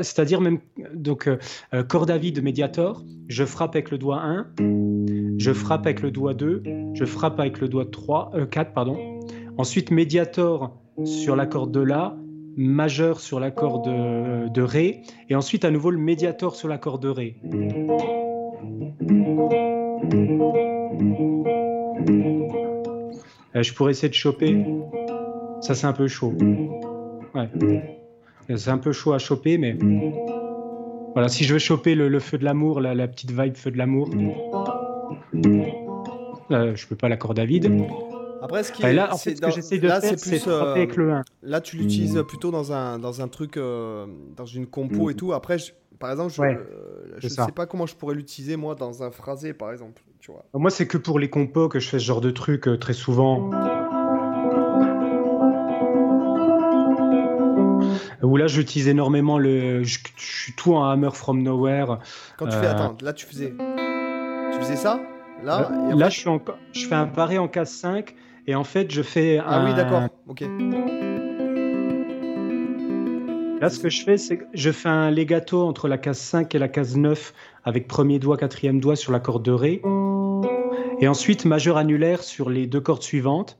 C'est-à-dire 0.00 0.40
même 0.40 0.58
donc 0.94 1.26
euh, 1.26 1.36
euh, 1.74 1.82
corde 1.82 2.10
à 2.10 2.16
vide 2.16 2.42
médiator, 2.42 3.02
je 3.28 3.44
frappe 3.44 3.74
avec 3.74 3.90
le 3.90 3.98
doigt 3.98 4.22
1, 4.22 4.46
je 5.38 5.52
frappe 5.52 5.86
avec 5.86 6.00
le 6.00 6.12
doigt 6.12 6.32
2, 6.32 6.62
je 6.94 7.04
frappe 7.04 7.40
avec 7.40 7.60
le 7.60 7.68
doigt 7.68 7.86
3 7.90 8.32
4 8.50 8.68
euh, 8.68 8.72
pardon. 8.72 9.20
Ensuite 9.58 9.90
médiator 9.90 10.76
sur 11.04 11.34
la 11.34 11.46
corde 11.46 11.72
de 11.72 11.80
la, 11.80 12.16
majeur 12.56 13.20
sur 13.20 13.40
l'accord 13.40 13.82
de, 13.82 14.62
Ré, 14.62 15.02
et 15.28 15.34
ensuite 15.34 15.64
à 15.64 15.70
nouveau 15.70 15.90
le 15.90 15.98
médiator 15.98 16.56
sur 16.56 16.68
l'accord 16.68 16.98
de 16.98 17.08
Ré. 17.08 17.36
Euh, 23.56 23.62
je 23.62 23.72
pourrais 23.74 23.92
essayer 23.92 24.08
de 24.08 24.14
choper. 24.14 24.64
Ça, 25.60 25.74
c'est 25.74 25.86
un 25.86 25.92
peu 25.92 26.08
chaud. 26.08 26.34
Ouais. 27.34 27.48
C'est 28.56 28.70
un 28.70 28.78
peu 28.78 28.92
chaud 28.92 29.12
à 29.12 29.18
choper, 29.18 29.58
mais. 29.58 29.76
Voilà, 31.14 31.28
si 31.28 31.44
je 31.44 31.52
veux 31.52 31.60
choper 31.60 31.94
le, 31.94 32.18
feu 32.18 32.38
de 32.38 32.44
l'amour, 32.44 32.80
la, 32.80 33.06
petite 33.06 33.30
vibe 33.30 33.54
feu 33.54 33.70
de 33.70 33.78
l'amour. 33.78 34.10
Euh, 36.50 36.74
je 36.74 36.86
peux 36.86 36.96
pas 36.96 37.08
l'accord 37.08 37.34
David. 37.34 37.70
Après, 38.44 38.62
ce 38.62 38.72
qui 38.72 38.82
là, 38.82 39.12
en 39.12 39.16
fait, 39.16 39.36
ce 39.36 39.40
que 39.40 39.50
j'essaie 39.50 39.78
de 39.78 39.88
faire, 39.88 40.18
c'est 40.18 40.48
euh, 40.48 40.72
avec 40.72 40.96
le 40.96 41.12
1. 41.12 41.24
Là, 41.42 41.60
tu 41.62 41.76
l'utilises 41.76 42.22
plutôt 42.28 42.50
dans 42.50 42.72
un, 42.72 42.98
dans 42.98 43.22
un 43.22 43.28
truc, 43.28 43.56
euh, 43.56 44.06
dans 44.36 44.44
une 44.44 44.66
compo 44.66 45.08
et 45.08 45.14
tout. 45.14 45.32
Après, 45.32 45.56
par 45.98 46.10
exemple, 46.10 46.32
je 46.32 46.42
ne 46.42 46.48
euh, 46.48 47.28
sais 47.28 47.52
pas 47.54 47.66
comment 47.66 47.86
je 47.86 47.94
pourrais 47.94 48.14
l'utiliser, 48.14 48.56
moi, 48.56 48.74
dans 48.74 49.02
un 49.02 49.10
phrasé, 49.10 49.54
par 49.54 49.72
exemple. 49.72 50.02
Tu 50.20 50.30
vois. 50.30 50.44
Moi, 50.52 50.70
c'est 50.70 50.86
que 50.86 50.98
pour 50.98 51.18
les 51.18 51.30
compos 51.30 51.68
que 51.68 51.80
je 51.80 51.88
fais 51.88 51.98
ce 51.98 52.04
genre 52.04 52.20
de 52.20 52.30
truc 52.30 52.68
très 52.80 52.92
souvent. 52.92 53.50
Où 58.22 58.36
là, 58.36 58.46
j'utilise 58.46 58.88
énormément 58.88 59.38
le. 59.38 59.84
Je, 59.84 59.98
suis 60.16 60.52
tout 60.54 60.74
en 60.74 60.84
hammer 60.84 61.10
from 61.12 61.42
nowhere. 61.42 61.98
Quand 62.38 62.46
tu 62.46 62.56
fais. 62.56 62.66
Attends, 62.66 62.96
là, 63.00 63.14
tu 63.14 63.24
faisais. 63.24 63.54
Tu 64.52 64.58
faisais 64.60 64.76
ça? 64.76 65.00
Là, 65.44 65.70
euh, 65.70 65.94
là 65.94 66.08
je, 66.08 66.18
suis 66.20 66.28
en... 66.28 66.40
je 66.72 66.86
fais 66.86 66.94
un 66.94 67.06
barré 67.06 67.38
en 67.38 67.48
case 67.48 67.70
5 67.70 68.14
et 68.46 68.54
en 68.54 68.64
fait 68.64 68.90
je 68.90 69.02
fais 69.02 69.38
un... 69.38 69.44
Ah 69.46 69.64
oui, 69.64 69.74
d'accord, 69.74 70.02
ok. 70.28 70.44
Là, 73.60 73.70
ce 73.70 73.78
que 73.78 73.88
je 73.88 74.04
fais, 74.04 74.18
c'est 74.18 74.36
que 74.36 74.44
je 74.52 74.70
fais 74.70 74.90
un 74.90 75.10
legato 75.10 75.62
entre 75.62 75.88
la 75.88 75.96
case 75.96 76.18
5 76.18 76.54
et 76.54 76.58
la 76.58 76.68
case 76.68 76.98
9 76.98 77.32
avec 77.64 77.88
premier 77.88 78.18
doigt, 78.18 78.36
quatrième 78.36 78.78
doigt 78.78 78.94
sur 78.94 79.10
la 79.10 79.20
corde 79.20 79.42
de 79.42 79.52
Ré. 79.52 79.80
Et 81.00 81.08
ensuite 81.08 81.46
majeur 81.46 81.78
annulaire 81.78 82.22
sur 82.22 82.50
les 82.50 82.66
deux 82.66 82.82
cordes 82.82 83.02
suivantes 83.02 83.58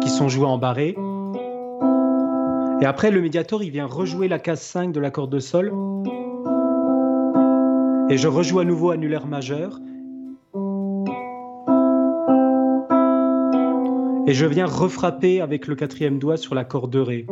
qui 0.00 0.08
sont 0.08 0.28
jouées 0.28 0.46
en 0.46 0.56
barré. 0.56 0.96
Et 2.80 2.86
après, 2.86 3.10
le 3.10 3.20
médiator, 3.20 3.62
il 3.62 3.70
vient 3.70 3.84
rejouer 3.84 4.26
la 4.26 4.38
case 4.38 4.62
5 4.62 4.90
de 4.92 5.00
la 5.00 5.10
corde 5.10 5.30
de 5.30 5.38
Sol. 5.38 5.72
Et 8.08 8.16
je 8.16 8.28
rejoue 8.28 8.60
à 8.60 8.64
nouveau 8.64 8.90
annulaire 8.90 9.26
majeur. 9.26 9.80
Et 14.26 14.32
je 14.32 14.46
viens 14.46 14.66
refrapper 14.66 15.40
avec 15.40 15.66
le 15.66 15.74
quatrième 15.74 16.18
doigt 16.18 16.36
sur 16.36 16.54
la 16.54 16.64
corde 16.64 16.90
de 16.90 17.00
Ré. 17.00 17.26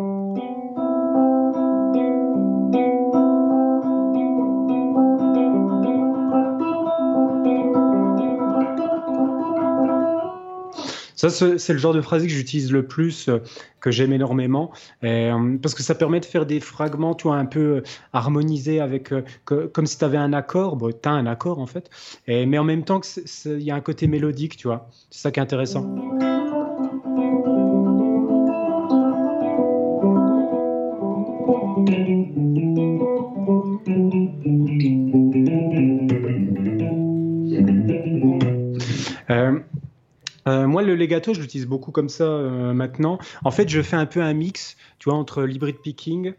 Ça, 11.22 11.30
c'est 11.30 11.72
le 11.72 11.78
genre 11.78 11.94
de 11.94 12.00
phrase 12.00 12.24
que 12.24 12.28
j'utilise 12.28 12.72
le 12.72 12.84
plus, 12.84 13.28
euh, 13.28 13.38
que 13.78 13.92
j'aime 13.92 14.12
énormément, 14.12 14.72
euh, 15.04 15.56
parce 15.62 15.72
que 15.72 15.84
ça 15.84 15.94
permet 15.94 16.18
de 16.18 16.24
faire 16.24 16.46
des 16.46 16.58
fragments, 16.58 17.14
tu 17.14 17.28
vois, 17.28 17.36
un 17.36 17.46
peu 17.46 17.60
euh, 17.60 17.82
harmonisés 18.12 18.80
avec, 18.80 19.14
comme 19.44 19.86
si 19.86 19.98
tu 19.98 20.04
avais 20.04 20.18
un 20.18 20.32
accord. 20.32 20.74
Bon, 20.74 20.90
tu 20.90 21.08
as 21.08 21.12
un 21.12 21.26
accord 21.26 21.60
en 21.60 21.66
fait, 21.66 21.88
mais 22.26 22.58
en 22.58 22.64
même 22.64 22.82
temps, 22.82 23.00
il 23.44 23.62
y 23.62 23.70
a 23.70 23.76
un 23.76 23.80
côté 23.80 24.08
mélodique, 24.08 24.56
tu 24.56 24.66
vois. 24.66 24.90
C'est 25.10 25.22
ça 25.22 25.30
qui 25.30 25.38
est 25.38 25.42
intéressant. 25.44 25.86
Euh, 40.48 40.66
moi, 40.66 40.82
le 40.82 40.94
legato, 40.96 41.34
je 41.34 41.40
l'utilise 41.40 41.66
beaucoup 41.66 41.92
comme 41.92 42.08
ça 42.08 42.24
euh, 42.24 42.72
maintenant. 42.72 43.18
En 43.44 43.50
fait, 43.50 43.68
je 43.68 43.80
fais 43.80 43.96
un 43.96 44.06
peu 44.06 44.20
un 44.20 44.34
mix, 44.34 44.76
tu 44.98 45.08
vois, 45.08 45.18
entre 45.18 45.44
l'hybrid 45.44 45.76
picking, 45.76 46.32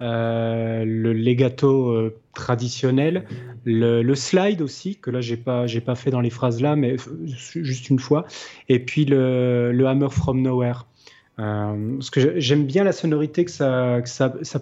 euh, 0.00 0.84
le 0.86 1.12
legato 1.12 2.10
traditionnel, 2.34 3.26
le, 3.64 4.14
slide 4.14 4.62
aussi, 4.62 4.96
que 4.96 5.10
là, 5.10 5.20
j'ai 5.20 5.36
pas, 5.36 5.66
pas 5.84 5.94
fait 5.94 6.10
dans 6.10 6.20
les 6.20 6.30
phrases 6.30 6.62
là, 6.62 6.74
mais 6.74 6.96
juste 7.24 7.90
une 7.90 7.98
fois, 7.98 8.24
et 8.68 8.78
puis 8.78 9.04
le, 9.04 9.84
hammer 9.86 10.10
from 10.10 10.40
nowhere. 10.40 10.86
Parce 11.40 12.10
que 12.10 12.38
j'aime 12.38 12.66
bien 12.66 12.84
la 12.84 12.92
sonorité 12.92 13.44
que 13.44 13.50
ça, 13.50 14.02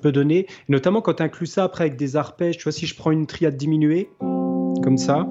peut 0.01 0.13
donner, 0.13 0.47
notamment 0.69 1.01
quand 1.01 1.15
tu 1.15 1.23
inclus 1.23 1.47
ça 1.47 1.65
après 1.65 1.85
avec 1.85 1.97
des 1.97 2.17
arpèges. 2.17 2.57
Tu 2.57 2.65
vois, 2.65 2.73
si 2.73 2.87
je 2.87 2.95
prends 2.95 3.11
une 3.11 3.27
triade 3.27 3.57
diminuée, 3.57 4.11
comme 4.83 4.99
ça, 4.99 5.29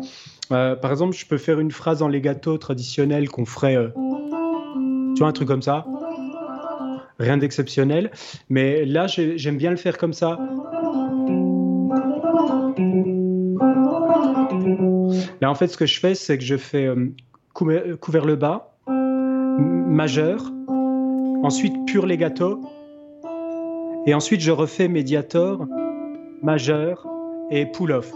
euh, 0.52 0.76
par 0.76 0.92
exemple, 0.92 1.16
je 1.16 1.26
peux 1.26 1.38
faire 1.38 1.60
une 1.60 1.72
phrase 1.72 2.02
en 2.02 2.08
legato 2.08 2.58
traditionnel 2.58 3.30
qu'on 3.30 3.46
ferait, 3.46 3.78
euh, 3.78 3.90
tu 5.16 5.20
vois, 5.20 5.28
un 5.28 5.34
truc 5.34 5.48
comme 5.48 5.62
ça. 5.62 5.86
Rien 7.20 7.38
d'exceptionnel. 7.38 8.12
Mais 8.50 8.86
là, 8.86 9.08
j'aime 9.08 9.58
bien 9.58 9.72
le 9.72 9.78
faire 9.78 9.98
comme 9.98 10.14
ça. 10.14 10.38
Là, 15.42 15.50
en 15.50 15.56
fait, 15.56 15.68
ce 15.68 15.78
que 15.78 15.86
je 15.86 16.00
fais, 16.00 16.16
c'est 16.16 16.38
que 16.38 16.44
je 16.44 16.58
fais 16.58 16.86
euh, 16.86 17.12
couvert 17.54 18.26
le 18.26 18.36
bas, 18.36 18.76
majeur, 18.88 20.52
ensuite 21.44 21.74
pur 21.86 22.06
legato, 22.06 22.62
et 24.06 24.14
ensuite 24.14 24.42
je 24.42 24.52
refais 24.52 24.88
médiator, 24.88 25.66
majeur 26.42 27.08
et 27.52 27.66
pull-off. 27.66 28.12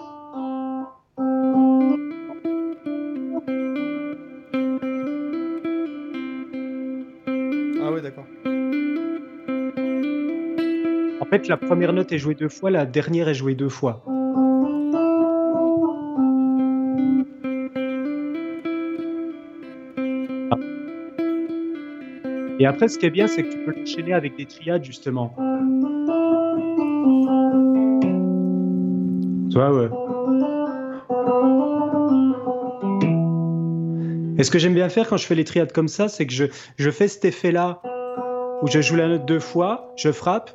En 11.22 11.26
fait, 11.34 11.48
la 11.48 11.56
première 11.56 11.94
note 11.94 12.12
est 12.12 12.18
jouée 12.18 12.36
deux 12.36 12.50
fois, 12.50 12.72
la 12.72 12.86
dernière 12.86 13.30
est 13.30 13.34
jouée 13.34 13.56
deux 13.56 13.70
fois. 13.70 14.04
Et 22.62 22.68
après, 22.68 22.88
ce 22.90 23.00
qui 23.00 23.08
est 23.08 23.10
bien, 23.10 23.26
c'est 23.26 23.42
que 23.42 23.52
tu 23.52 23.58
peux 23.58 23.74
l'enchaîner 23.76 24.14
avec 24.14 24.38
des 24.38 24.46
triades, 24.46 24.84
justement. 24.84 25.34
Tu 29.50 29.58
vois, 29.58 29.74
ouais. 29.74 29.90
Et 34.38 34.44
ce 34.44 34.52
que 34.52 34.60
j'aime 34.60 34.76
bien 34.76 34.90
faire 34.90 35.10
quand 35.10 35.18
je 35.18 35.26
fais 35.26 35.34
les 35.34 35.44
triades 35.44 35.72
comme 35.72 35.88
ça, 35.88 36.08
c'est 36.08 36.28
que 36.28 36.34
je, 36.34 36.46
je 36.78 36.92
fais 36.92 37.08
cet 37.08 37.26
effet-là 37.26 37.82
où 38.62 38.68
je 38.68 38.80
joue 38.80 38.96
la 38.96 39.08
note 39.08 39.26
deux 39.26 39.40
fois, 39.40 39.92
je 39.96 40.12
frappe, 40.12 40.52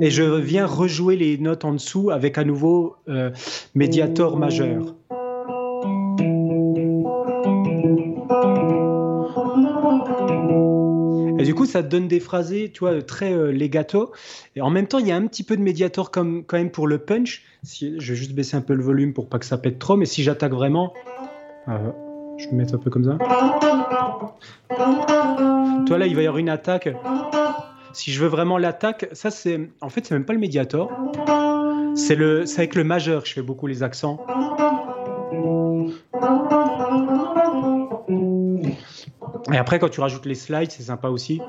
et 0.00 0.08
je 0.08 0.22
viens 0.22 0.64
rejouer 0.64 1.16
les 1.16 1.36
notes 1.36 1.66
en 1.66 1.74
dessous 1.74 2.10
avec 2.10 2.38
à 2.38 2.44
nouveau 2.44 2.96
euh, 3.10 3.30
médiator 3.74 4.38
majeur. 4.38 4.94
Du 11.46 11.54
coup, 11.54 11.64
ça 11.64 11.82
te 11.82 11.88
donne 11.88 12.08
des 12.08 12.20
phrasés, 12.20 12.70
tu 12.72 12.80
vois, 12.80 13.00
très 13.02 13.32
euh, 13.32 13.52
legato. 13.52 14.12
Et 14.54 14.60
en 14.60 14.70
même 14.70 14.86
temps, 14.86 14.98
il 14.98 15.06
y 15.06 15.12
a 15.12 15.16
un 15.16 15.26
petit 15.26 15.42
peu 15.42 15.56
de 15.56 15.62
médiator 15.62 16.10
comme, 16.10 16.44
quand 16.44 16.56
même 16.56 16.70
pour 16.70 16.86
le 16.86 16.98
punch. 16.98 17.42
Si, 17.62 17.94
je 17.98 18.12
vais 18.12 18.16
juste 18.16 18.32
baisser 18.32 18.56
un 18.56 18.60
peu 18.60 18.74
le 18.74 18.82
volume 18.82 19.12
pour 19.12 19.28
pas 19.28 19.38
que 19.38 19.46
ça 19.46 19.56
pète 19.56 19.78
trop. 19.78 19.96
Mais 19.96 20.06
si 20.06 20.22
j'attaque 20.22 20.52
vraiment, 20.52 20.92
euh, 21.68 21.78
je 22.36 22.48
vais 22.48 22.56
mettre 22.56 22.74
un 22.74 22.78
peu 22.78 22.90
comme 22.90 23.04
ça. 23.04 23.18
Toi 25.86 25.98
là, 25.98 26.06
il 26.06 26.16
va 26.16 26.22
y 26.22 26.26
avoir 26.26 26.38
une 26.38 26.48
attaque. 26.48 26.88
Si 27.92 28.12
je 28.12 28.20
veux 28.20 28.28
vraiment 28.28 28.58
l'attaque, 28.58 29.08
ça 29.12 29.30
c'est, 29.30 29.70
en 29.80 29.88
fait, 29.88 30.04
c'est 30.04 30.14
même 30.14 30.26
pas 30.26 30.34
le 30.34 30.38
médiator. 30.38 30.90
C'est 31.94 32.14
le, 32.14 32.44
c'est 32.44 32.58
avec 32.58 32.74
le 32.74 32.84
majeur 32.84 33.22
que 33.22 33.28
je 33.28 33.34
fais 33.34 33.42
beaucoup 33.42 33.66
les 33.66 33.82
accents. 33.82 34.18
Et 39.52 39.56
après, 39.56 39.78
quand 39.78 39.88
tu 39.88 40.00
rajoutes 40.00 40.26
les 40.26 40.34
slides, 40.34 40.70
c'est 40.70 40.84
sympa 40.84 41.08
aussi. 41.08 41.40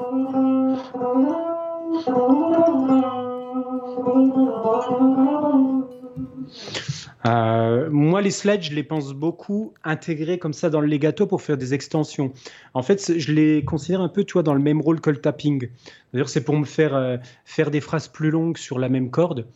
Euh, 7.26 7.90
moi, 7.92 8.22
les 8.22 8.32
slides, 8.32 8.62
je 8.62 8.74
les 8.74 8.84
pense 8.84 9.14
beaucoup 9.14 9.74
intégrés 9.84 10.38
comme 10.38 10.54
ça 10.54 10.70
dans 10.70 10.80
le 10.80 10.88
legato 10.88 11.26
pour 11.26 11.42
faire 11.42 11.58
des 11.58 11.74
extensions. 11.74 12.32
En 12.74 12.84
fait, 12.84 13.18
je 13.18 13.32
les 13.34 13.66
considère 13.66 14.02
un 14.02 14.10
peu, 14.10 14.24
tu 14.24 14.42
dans 14.44 14.54
le 14.54 14.62
même 14.62 14.80
rôle 14.80 15.02
que 15.02 15.10
le 15.10 15.18
tapping. 15.18 15.70
D'ailleurs, 16.14 16.30
c'est 16.30 16.44
pour 16.44 16.58
me 16.58 16.66
faire 16.66 16.96
euh, 16.96 17.18
faire 17.46 17.72
des 17.72 17.82
phrases 17.82 18.08
plus 18.08 18.30
longues 18.30 18.58
sur 18.58 18.80
la 18.80 18.90
même 18.90 19.10
corde. 19.10 19.48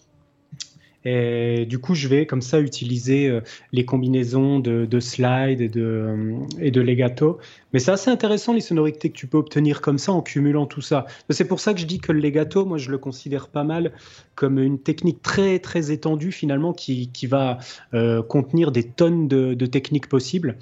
Et 1.03 1.65
du 1.65 1.79
coup, 1.79 1.95
je 1.95 2.07
vais 2.07 2.25
comme 2.25 2.41
ça 2.41 2.59
utiliser 2.59 3.27
euh, 3.27 3.41
les 3.71 3.85
combinaisons 3.85 4.59
de, 4.59 4.85
de 4.85 4.99
slide 4.99 5.59
et 5.59 5.67
de, 5.67 5.81
euh, 5.81 6.35
et 6.59 6.69
legato. 6.71 7.39
Mais 7.73 7.79
c'est 7.79 7.91
assez 7.91 8.11
intéressant 8.11 8.53
les 8.53 8.61
sonorités 8.61 9.09
que 9.09 9.17
tu 9.17 9.25
peux 9.25 9.37
obtenir 9.37 9.81
comme 9.81 9.97
ça 9.97 10.11
en 10.11 10.21
cumulant 10.21 10.67
tout 10.67 10.81
ça. 10.81 11.05
C'est 11.29 11.45
pour 11.45 11.59
ça 11.59 11.73
que 11.73 11.79
je 11.79 11.85
dis 11.85 11.99
que 11.99 12.11
le 12.11 12.19
legato, 12.19 12.65
moi, 12.65 12.77
je 12.77 12.91
le 12.91 12.97
considère 12.99 13.47
pas 13.47 13.63
mal 13.63 13.93
comme 14.35 14.59
une 14.59 14.79
technique 14.79 15.21
très 15.21 15.59
très 15.59 15.91
étendue 15.91 16.31
finalement 16.31 16.73
qui, 16.73 17.09
va 17.27 17.57
euh, 17.93 18.21
contenir 18.21 18.71
des 18.71 18.83
tonnes 18.83 19.27
de, 19.27 19.65
techniques 19.65 20.07
possibles. 20.07 20.57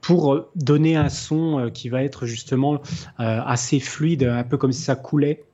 Pour 0.00 0.46
donner 0.54 0.96
un 0.96 1.10
son 1.10 1.70
qui 1.74 1.90
va 1.90 2.02
être 2.02 2.24
justement 2.24 2.80
assez 3.18 3.78
fluide, 3.78 4.22
un 4.22 4.42
peu 4.42 4.56
comme 4.56 4.72
si 4.72 4.80
ça 4.80 4.96
coulait. 4.96 5.44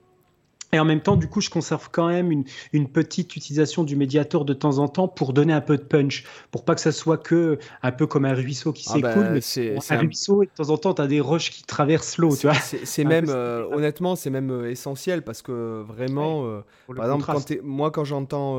Et 0.72 0.78
en 0.78 0.84
même 0.84 1.00
temps, 1.00 1.16
du 1.16 1.28
coup, 1.28 1.40
je 1.40 1.48
conserve 1.48 1.88
quand 1.90 2.08
même 2.08 2.30
une, 2.30 2.44
une, 2.74 2.88
petite 2.88 3.34
utilisation 3.36 3.84
du 3.84 3.96
médiator 3.96 4.44
de 4.44 4.52
temps 4.52 4.78
en 4.78 4.88
temps 4.88 5.08
pour 5.08 5.32
donner 5.32 5.54
un 5.54 5.62
peu 5.62 5.78
de 5.78 5.82
punch, 5.82 6.24
pour 6.50 6.64
pas 6.64 6.74
que 6.74 6.80
ça 6.82 6.92
soit 6.92 7.16
que 7.16 7.58
un 7.82 7.92
peu 7.92 8.06
comme 8.06 8.26
un 8.26 8.34
ruisseau 8.34 8.72
qui 8.72 8.84
ah 8.88 8.92
s'écoule, 8.92 9.32
bah, 9.32 9.40
c'est 9.40 9.76
un, 9.90 9.98
ruisseau 9.98 10.42
et 10.42 10.46
de 10.46 10.50
temps 10.52 10.68
en 10.68 10.76
temps, 10.76 10.92
tu 10.92 11.00
as 11.00 11.06
des 11.06 11.20
roches 11.20 11.50
qui 11.50 11.62
traversent 11.62 12.18
l'eau, 12.18 12.36
tu 12.36 12.46
vois. 12.46 12.56
C'est 12.58 13.04
même, 13.04 13.26
euh, 13.28 13.66
honnêtement, 13.72 14.14
c'est 14.14 14.30
même 14.30 14.50
euh, 14.50 14.70
essentiel 14.70 15.22
parce 15.22 15.40
que 15.40 15.82
vraiment, 15.82 16.44
euh, 16.44 16.60
par 16.94 17.06
exemple, 17.06 17.24
quand 17.24 17.62
moi, 17.62 17.90
quand 17.90 18.04
j'entends. 18.04 18.56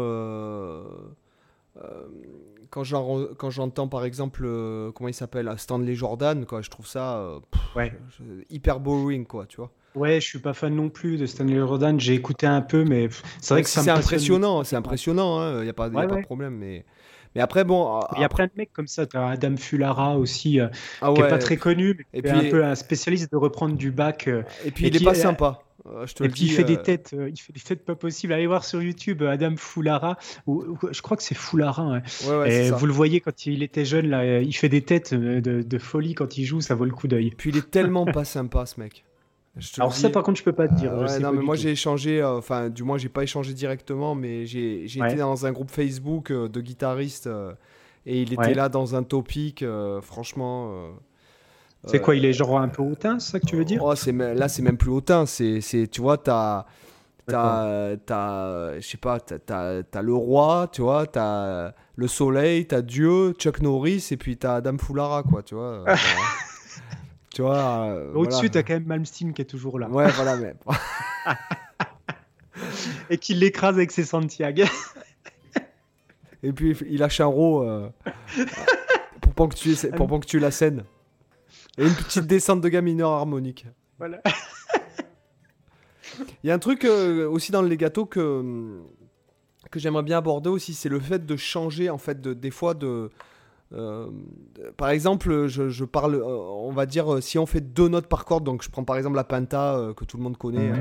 quand 2.72 2.84
j'entends 3.50 3.88
par 3.88 4.04
exemple 4.04 4.44
comment 4.96 5.08
il 5.08 5.14
s'appelle 5.14 5.52
Stanley 5.58 5.96
Jordan 5.96 6.46
quoi 6.46 6.62
je 6.62 6.70
trouve 6.70 6.86
ça 6.86 7.40
ouais. 7.76 7.98
hyper 8.52 8.80
boring 8.80 9.26
quoi 9.26 9.48
tu 9.48 9.58
vois 9.58 9.72
Ouais, 10.00 10.22
je 10.22 10.26
suis 10.26 10.40
pas 10.40 10.54
fan 10.54 10.74
non 10.74 10.90
plus 10.90 11.18
de 11.18 11.26
Stanley 11.26 11.62
Rodan. 11.62 12.00
J'ai 12.00 12.14
écouté 12.14 12.48
un 12.48 12.62
peu, 12.62 12.86
mais 12.86 13.10
c'est 13.42 13.54
vrai 13.54 13.64
que 13.64 13.70
c'est 13.70 13.90
impressionnant. 13.90 14.64
C'est 14.64 14.78
impressionnant. 14.78 15.40
Il 15.42 15.58
hein, 15.58 15.64
n'y 15.64 15.70
a, 15.70 15.74
pas, 15.74 15.88
y 15.88 15.98
a 15.98 16.08
pas 16.08 16.16
de 16.16 16.22
problème. 16.22 16.56
Mais, 16.56 16.86
Mais 17.36 17.42
après, 17.42 17.66
bon. 17.66 18.00
Il 18.16 18.22
y 18.22 18.24
a 18.24 18.30
plein 18.30 18.46
de 18.46 18.54
mecs 18.56 18.72
comme 18.72 18.88
ça. 18.88 19.06
Tu 19.06 19.18
as 19.18 19.28
Adam 19.28 19.58
Fulara 19.58 20.18
aussi, 20.18 20.60
ah 20.60 21.14
qui 21.14 21.22
est 21.22 21.28
pas 21.28 21.38
très 21.38 21.58
connu, 21.58 22.06
mais 22.14 22.22
qui 22.22 22.28
est 22.28 22.32
un 22.32 22.50
peu 22.50 22.64
un 22.64 22.76
spécialiste 22.76 23.32
de 23.32 23.38
reprendre 23.38 23.76
du 23.76 23.92
bac. 23.92 24.30
et 24.64 24.72
puis, 24.72 24.88
il 24.88 24.96
est 24.96 25.04
pas 25.04 25.14
sympa. 25.14 25.64
Je 26.06 26.14
te 26.14 26.24
et 26.24 26.30
puis 26.30 26.44
il 26.44 26.52
fait 26.52 26.64
des 26.64 26.78
têtes, 26.78 27.14
il 27.14 27.40
fait 27.40 27.54
des 27.54 27.60
têtes 27.60 27.86
pas 27.86 27.96
possibles. 27.96 28.34
Allez 28.34 28.48
voir 28.48 28.64
sur 28.64 28.82
YouTube 28.82 29.24
Adam 29.24 29.56
Fulara, 29.58 30.18
ou, 30.46 30.78
je 30.92 31.02
crois 31.02 31.18
que 31.18 31.24
c'est 31.24 31.36
Fulara. 31.36 32.02
et 32.46 32.72
vous 32.72 32.86
le 32.86 32.94
voyez 32.94 33.22
quand 33.22 33.46
il 33.46 33.64
était 33.64 33.86
jeune 33.86 34.08
là, 34.08 34.42
il 34.42 34.54
fait 34.54 34.70
des 34.70 34.82
têtes 34.82 35.14
de, 35.14 35.40
de 35.40 35.78
folie 35.80 36.14
quand 36.14 36.38
il 36.38 36.46
joue, 36.46 36.62
ça 36.62 36.76
vaut 36.76 36.86
le 36.86 36.92
coup 36.92 37.08
d'œil. 37.08 37.32
Puis 37.36 37.50
il 37.50 37.58
est 37.58 37.72
tellement 37.72 38.06
pas 38.06 38.26
sympa 38.26 38.66
ce 38.66 38.80
mec. 38.80 39.04
Alors 39.78 39.94
ça 39.94 40.10
par 40.10 40.24
contre 40.24 40.40
je 40.40 40.44
peux 40.44 40.54
pas 40.54 40.68
te 40.68 40.76
dire. 40.76 40.94
non 40.94 41.32
mais 41.32 41.42
moi 41.42 41.56
j'ai 41.56 41.72
échangé, 41.72 42.22
euh, 42.22 42.38
enfin 42.38 42.70
du 42.70 42.84
moins 42.84 42.98
j'ai 42.98 43.10
pas 43.10 43.24
échangé 43.24 43.54
directement, 43.54 44.16
mais 44.16 44.46
j'ai 44.46 44.86
été 44.86 45.16
dans 45.16 45.46
un 45.46 45.52
groupe 45.52 45.72
Facebook 45.72 46.32
euh, 46.32 46.48
de 46.48 46.62
guitaristes 46.62 47.28
euh, 47.28 47.54
et 48.06 48.22
il 48.22 48.34
était 48.34 48.54
là 48.54 48.70
dans 48.70 48.96
un 48.96 49.04
topic, 49.04 49.64
franchement. 50.02 50.74
c'est 51.86 52.02
quoi, 52.02 52.16
il 52.16 52.26
est 52.26 52.34
genre 52.34 52.60
un 52.60 52.70
peu 52.70 52.84
hautain, 52.84 53.20
c'est 53.20 53.32
ça 53.32 53.40
que 53.40 53.46
tu 53.46 53.56
veux 53.56 53.66
dire? 53.66 53.84
Oh, 53.84 53.94
Là 53.94 54.48
c'est 54.48 54.62
même 54.62 54.78
plus 54.78 54.92
hautain, 54.92 55.26
c'est 55.26 55.62
tu 55.92 56.02
vois, 56.02 56.18
t'as 56.18 56.66
t'as, 57.28 58.80
je 58.80 58.88
sais 58.88 58.98
pas, 58.98 59.20
t'as, 59.20 59.84
as, 59.94 60.02
le 60.02 60.14
roi, 60.14 60.68
tu 60.72 60.82
vois, 60.82 61.06
t'as 61.06 61.74
le 61.96 62.08
soleil, 62.08 62.66
t'as 62.66 62.82
Dieu, 62.82 63.34
Chuck 63.34 63.62
Norris, 63.62 64.08
et 64.12 64.18
puis 64.18 64.38
t'as 64.38 64.56
Adam 64.56 64.78
Fulara, 64.78 65.24
quoi, 65.24 65.44
tu 65.44 65.56
vois. 65.56 65.84
Tu 67.34 67.42
vois. 67.42 67.86
Euh, 67.90 68.14
Au-dessus, 68.14 68.50
t'as 68.50 68.64
quand 68.64 68.74
même 68.74 68.86
Malmsteen 68.86 69.34
qui 69.34 69.42
est 69.42 69.46
toujours 69.46 69.80
là. 69.80 69.90
Ouais, 69.90 70.10
voilà, 70.12 70.36
mais. 70.38 70.56
Et 73.10 73.18
qui 73.18 73.34
l'écrase 73.34 73.76
avec 73.76 73.92
ses 73.92 74.04
Santiago. 74.04 74.64
Et 76.44 76.54
puis 76.54 76.78
il 76.90 77.00
lâche 77.00 77.20
un 77.20 77.26
row 77.26 77.64
euh, 77.64 77.90
pour, 79.22 79.34
ponctuer, 79.34 79.76
pour 79.92 80.08
ponctuer 80.08 80.40
la 80.40 80.52
scène. 80.52 80.86
Et 81.78 81.86
une 81.86 81.94
petite 81.94 82.28
descente 82.28 82.62
de 82.62 82.70
gamme 82.70 82.86
mineur 82.86 83.12
harmonique. 83.12 83.66
Voilà. 83.98 84.22
Il 86.44 86.48
y 86.48 86.52
a 86.52 86.54
un 86.54 86.60
truc 86.60 86.86
euh, 86.86 87.28
aussi 87.30 87.52
dans 87.52 87.62
le 87.62 87.68
legato 87.70 88.06
que, 88.06 88.82
que 89.72 89.80
j'aimerais 89.80 90.04
bien 90.04 90.18
aborder 90.18 90.50
aussi, 90.50 90.74
c'est 90.74 90.90
le 90.90 91.00
fait 91.00 91.26
de 91.26 91.36
changer 91.36 91.90
en 91.90 91.98
fait 91.98 92.20
de, 92.20 92.34
des 92.34 92.52
fois 92.52 92.74
de, 92.74 93.10
euh, 93.74 94.08
par 94.78 94.90
exemple, 94.90 95.48
je, 95.48 95.84
parle, 95.84 96.16
euh, 96.16 96.26
on 96.26 96.72
va 96.72 96.86
dire, 96.86 97.14
euh, 97.14 97.22
si 97.22 97.38
on 97.38 97.46
fait 97.46 97.62
deux 97.62 97.88
notes 97.88 98.08
par 98.08 98.26
corde, 98.26 98.44
donc 98.44 98.64
je 98.64 98.70
prends 98.70 98.84
par 98.84 98.98
exemple 98.98 99.16
la 99.16 99.24
penta 99.24 99.94
que 99.96 100.06
tout 100.06 100.18
le 100.18 100.24
monde 100.24 100.38
connaît. 100.38 100.72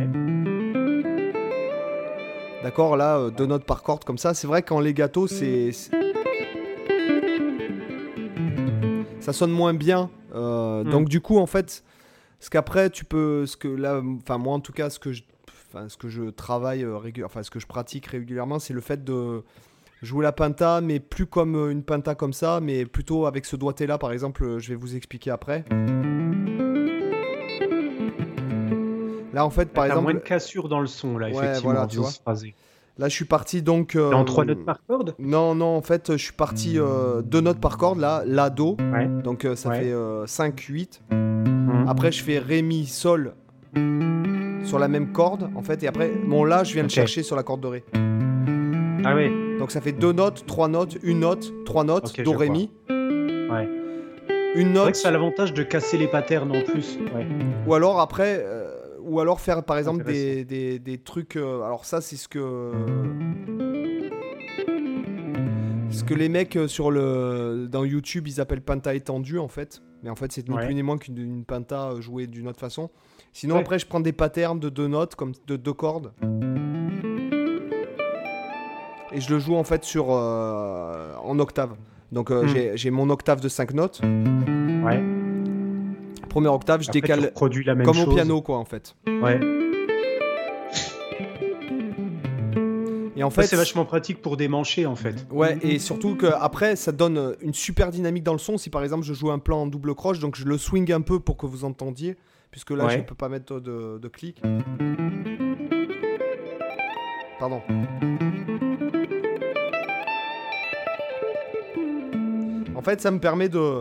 D'accord, 2.62 2.96
là, 2.96 3.30
deux 3.30 3.46
notes 3.46 3.64
par 3.64 3.82
corde 3.82 4.04
comme 4.04 4.18
ça. 4.18 4.34
C'est 4.34 4.46
vrai 4.46 4.62
qu'en 4.62 4.80
legato, 4.80 5.26
c'est. 5.26 5.72
Ça 9.20 9.32
sonne 9.32 9.50
moins 9.50 9.74
bien. 9.74 10.10
Hmm. 10.34 10.88
Donc, 10.90 11.08
du 11.08 11.20
coup, 11.20 11.38
en 11.38 11.46
fait, 11.46 11.84
ce 12.40 12.50
qu'après, 12.50 12.90
tu 12.90 13.04
peux. 13.04 13.46
Ce 13.46 13.56
que 13.56 13.68
là, 13.68 14.00
enfin, 14.22 14.38
moi 14.38 14.54
en 14.54 14.60
tout 14.60 14.72
cas, 14.72 14.90
ce 14.90 14.98
que 14.98 15.12
je, 15.12 15.22
enfin, 15.68 15.88
ce 15.88 15.96
que 15.96 16.08
je 16.08 16.30
travaille 16.30 16.84
régulièrement, 16.84 17.30
enfin, 17.30 17.42
ce 17.42 17.50
que 17.50 17.60
je 17.60 17.66
pratique 17.66 18.06
régulièrement, 18.06 18.58
c'est 18.58 18.74
le 18.74 18.80
fait 18.80 19.04
de 19.04 19.44
jouer 20.02 20.24
la 20.24 20.32
penta, 20.32 20.80
mais 20.80 21.00
plus 21.00 21.26
comme 21.26 21.56
euh, 21.56 21.70
une 21.70 21.82
penta 21.82 22.14
comme 22.14 22.32
ça, 22.32 22.60
mais 22.62 22.84
plutôt 22.86 23.26
avec 23.26 23.44
ce 23.44 23.56
doigté 23.56 23.86
là, 23.86 23.98
par 23.98 24.12
exemple, 24.12 24.44
euh, 24.44 24.58
je 24.58 24.68
vais 24.70 24.74
vous 24.74 24.96
expliquer 24.96 25.30
après. 25.30 25.64
Là, 29.32 29.44
en 29.44 29.50
fait, 29.50 29.72
par 29.72 29.86
exemple. 29.86 30.02
moins 30.02 30.14
de 30.14 30.18
cassure 30.18 30.68
dans 30.68 30.80
le 30.80 30.86
son, 30.86 31.18
là, 31.18 31.28
effectivement, 31.28 31.72
voilà, 31.72 31.86
tu 31.86 31.98
vois. 31.98 32.10
Là, 32.96 33.08
je 33.08 33.14
suis 33.14 33.26
parti 33.26 33.62
donc. 33.62 33.94
Euh, 33.94 34.10
en 34.10 34.24
trois 34.24 34.44
notes 34.44 34.64
par 34.64 34.80
corde? 34.84 35.14
Non, 35.20 35.54
non, 35.54 35.76
en 35.76 35.82
fait, 35.82 36.12
je 36.12 36.22
suis 36.22 36.32
parti 36.32 36.78
deux 37.24 37.40
notes 37.40 37.60
par 37.60 37.76
corde, 37.76 38.00
là, 38.00 38.22
La, 38.26 38.50
Do. 38.50 38.76
Donc, 39.22 39.46
ça 39.54 39.72
fait 39.72 39.94
5, 40.26 40.58
8. 40.60 41.02
Mmh. 41.10 41.84
Après, 41.86 42.10
je 42.10 42.24
fais 42.24 42.38
Ré, 42.38 42.62
Mi, 42.62 42.86
Sol 42.86 43.34
sur 44.64 44.78
la 44.80 44.88
même 44.88 45.12
corde, 45.12 45.48
en 45.54 45.62
fait. 45.62 45.82
Et 45.84 45.86
après, 45.86 46.10
mon 46.26 46.44
La, 46.44 46.64
je 46.64 46.74
viens 46.74 46.84
de 46.84 46.90
chercher 46.90 47.22
sur 47.22 47.36
la 47.36 47.44
corde 47.44 47.60
de 47.60 47.68
Ré. 47.68 47.84
Ah 49.04 49.14
oui. 49.14 49.47
Donc 49.58 49.72
ça 49.72 49.80
fait 49.80 49.92
deux 49.92 50.12
notes, 50.12 50.44
trois 50.46 50.68
notes, 50.68 50.98
une 51.02 51.20
note, 51.20 51.52
trois 51.64 51.82
notes, 51.82 52.20
do, 52.20 52.32
ré, 52.32 52.48
mi. 52.48 52.70
Ouais. 52.88 53.68
Une 54.54 54.72
note. 54.72 54.74
C'est 54.74 54.80
vrai 54.80 54.92
que 54.92 54.98
ça 54.98 55.08
a 55.08 55.12
l'avantage 55.12 55.52
de 55.52 55.62
casser 55.62 55.98
les 55.98 56.06
patterns 56.06 56.52
en 56.52 56.62
plus. 56.62 56.98
Ou 57.66 57.74
alors 57.74 58.00
après, 58.00 58.38
euh, 58.40 58.96
ou 59.00 59.20
alors 59.20 59.40
faire 59.40 59.64
par 59.64 59.76
exemple 59.76 60.04
des, 60.04 60.44
des, 60.44 60.78
des, 60.78 60.98
trucs. 60.98 61.36
Euh, 61.36 61.62
alors 61.62 61.84
ça, 61.84 62.00
c'est 62.00 62.16
ce 62.16 62.28
que. 62.28 62.72
Ce 65.90 66.04
que 66.04 66.14
les 66.14 66.28
mecs 66.28 66.54
euh, 66.56 66.68
sur 66.68 66.90
le, 66.90 67.66
dans 67.68 67.82
YouTube 67.82 68.28
ils 68.28 68.40
appellent 68.40 68.60
penta 68.60 68.94
étendue 68.94 69.38
en 69.38 69.48
fait. 69.48 69.82
Mais 70.04 70.10
en 70.10 70.14
fait, 70.14 70.30
c'est 70.30 70.48
ni 70.48 70.56
plus 70.56 70.74
ni 70.74 70.84
moins 70.84 70.98
qu'une 70.98 71.44
penta 71.44 72.00
jouée 72.00 72.28
d'une 72.28 72.46
autre 72.46 72.60
façon. 72.60 72.90
Sinon, 73.32 73.56
après, 73.56 73.80
je 73.80 73.86
prends 73.86 73.98
des 73.98 74.12
patterns 74.12 74.60
de 74.60 74.68
deux 74.68 74.86
notes, 74.86 75.16
comme 75.16 75.32
de 75.48 75.56
deux 75.56 75.72
cordes 75.72 76.12
et 79.12 79.20
je 79.20 79.32
le 79.32 79.38
joue 79.38 79.56
en 79.56 79.64
fait 79.64 79.84
sur 79.84 80.06
euh, 80.10 81.14
en 81.22 81.38
octave. 81.38 81.76
Donc 82.12 82.30
euh, 82.30 82.44
hmm. 82.44 82.76
j'ai 82.76 82.90
mon 82.90 83.10
octave 83.10 83.40
de 83.40 83.48
5 83.48 83.74
notes. 83.74 84.00
Ouais. 84.02 85.02
Première 86.28 86.54
octave, 86.54 86.82
je 86.82 86.90
décale 86.90 87.32
la 87.64 87.74
même 87.74 87.86
comme 87.86 87.98
au 87.98 88.06
piano 88.06 88.42
quoi 88.42 88.58
en 88.58 88.64
fait. 88.64 88.94
Ouais. 89.06 89.40
Et 93.16 93.24
en 93.24 93.30
fait, 93.30 93.42
c'est 93.42 93.56
vachement 93.56 93.84
pratique 93.84 94.22
pour 94.22 94.36
démancher 94.36 94.86
en 94.86 94.94
fait. 94.94 95.26
Ouais, 95.32 95.58
et 95.62 95.80
surtout 95.80 96.14
que 96.14 96.26
après 96.26 96.76
ça 96.76 96.92
donne 96.92 97.34
une 97.40 97.52
super 97.52 97.90
dynamique 97.90 98.22
dans 98.22 98.32
le 98.32 98.38
son. 98.38 98.58
Si 98.58 98.70
par 98.70 98.84
exemple 98.84 99.04
je 99.04 99.12
joue 99.12 99.32
un 99.32 99.40
plan 99.40 99.62
en 99.62 99.66
double 99.66 99.96
croche, 99.96 100.20
donc 100.20 100.36
je 100.36 100.44
le 100.44 100.56
swing 100.56 100.92
un 100.92 101.00
peu 101.00 101.18
pour 101.18 101.36
que 101.36 101.46
vous 101.46 101.64
entendiez, 101.64 102.16
puisque 102.52 102.70
là 102.70 102.88
je 102.88 102.98
je 102.98 103.02
peux 103.02 103.16
pas 103.16 103.28
mettre 103.28 103.58
de, 103.58 103.98
de 103.98 104.08
clic. 104.08 104.40
Pardon. 107.38 107.62
En 112.74 112.82
fait, 112.82 113.00
ça 113.00 113.10
me 113.10 113.18
permet 113.18 113.48
de... 113.48 113.80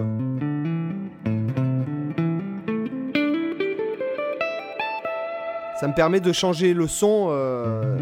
Ça 5.80 5.88
me 5.88 5.94
permet 5.94 6.20
de 6.20 6.32
changer 6.32 6.74
le 6.74 6.88
son, 6.88 7.28
euh, 7.30 7.98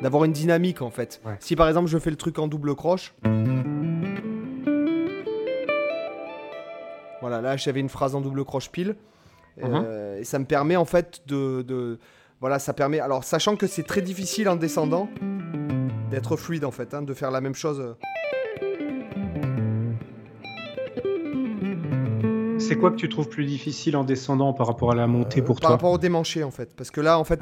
d'avoir 0.00 0.24
une 0.24 0.32
dynamique 0.32 0.80
en 0.80 0.88
fait. 0.88 1.20
Si 1.38 1.54
par 1.54 1.68
exemple 1.68 1.88
je 1.88 1.98
fais 1.98 2.08
le 2.08 2.16
truc 2.16 2.38
en 2.38 2.48
double 2.48 2.74
croche, 2.74 3.14
voilà, 7.20 7.42
là 7.42 7.58
j'avais 7.58 7.80
une 7.80 7.90
phrase 7.90 8.14
en 8.14 8.22
double 8.22 8.46
croche 8.46 8.70
pile, 8.70 8.96
euh, 9.62 9.66
uh-huh. 9.66 10.20
et 10.20 10.24
ça 10.24 10.38
me 10.38 10.46
permet 10.46 10.76
en 10.76 10.86
fait 10.86 11.20
de, 11.26 11.98
voilà, 12.40 12.58
ça 12.58 12.72
permet. 12.72 13.00
Alors 13.00 13.24
sachant 13.24 13.56
que 13.56 13.66
c'est 13.66 13.82
très 13.82 14.02
difficile 14.02 14.48
en 14.48 14.56
descendant 14.56 15.08
d'être 16.10 16.36
fluide 16.36 16.64
en 16.64 16.70
fait, 16.70 16.94
hein, 16.94 17.02
de 17.02 17.14
faire 17.14 17.30
la 17.30 17.40
même 17.40 17.54
chose. 17.54 17.96
c'est 22.68 22.76
quoi 22.76 22.90
que 22.90 22.96
tu 22.96 23.08
trouves 23.08 23.28
plus 23.28 23.46
difficile 23.46 23.96
en 23.96 24.04
descendant 24.04 24.52
par 24.52 24.66
rapport 24.66 24.92
à 24.92 24.94
la 24.94 25.06
montée 25.06 25.40
pour 25.40 25.58
toi 25.58 25.68
Par 25.68 25.70
rapport 25.70 25.92
au 25.92 25.98
démanché 25.98 26.44
en 26.44 26.50
fait, 26.50 26.76
parce 26.76 26.90
que 26.90 27.00
là 27.00 27.18
en 27.18 27.24
fait, 27.24 27.40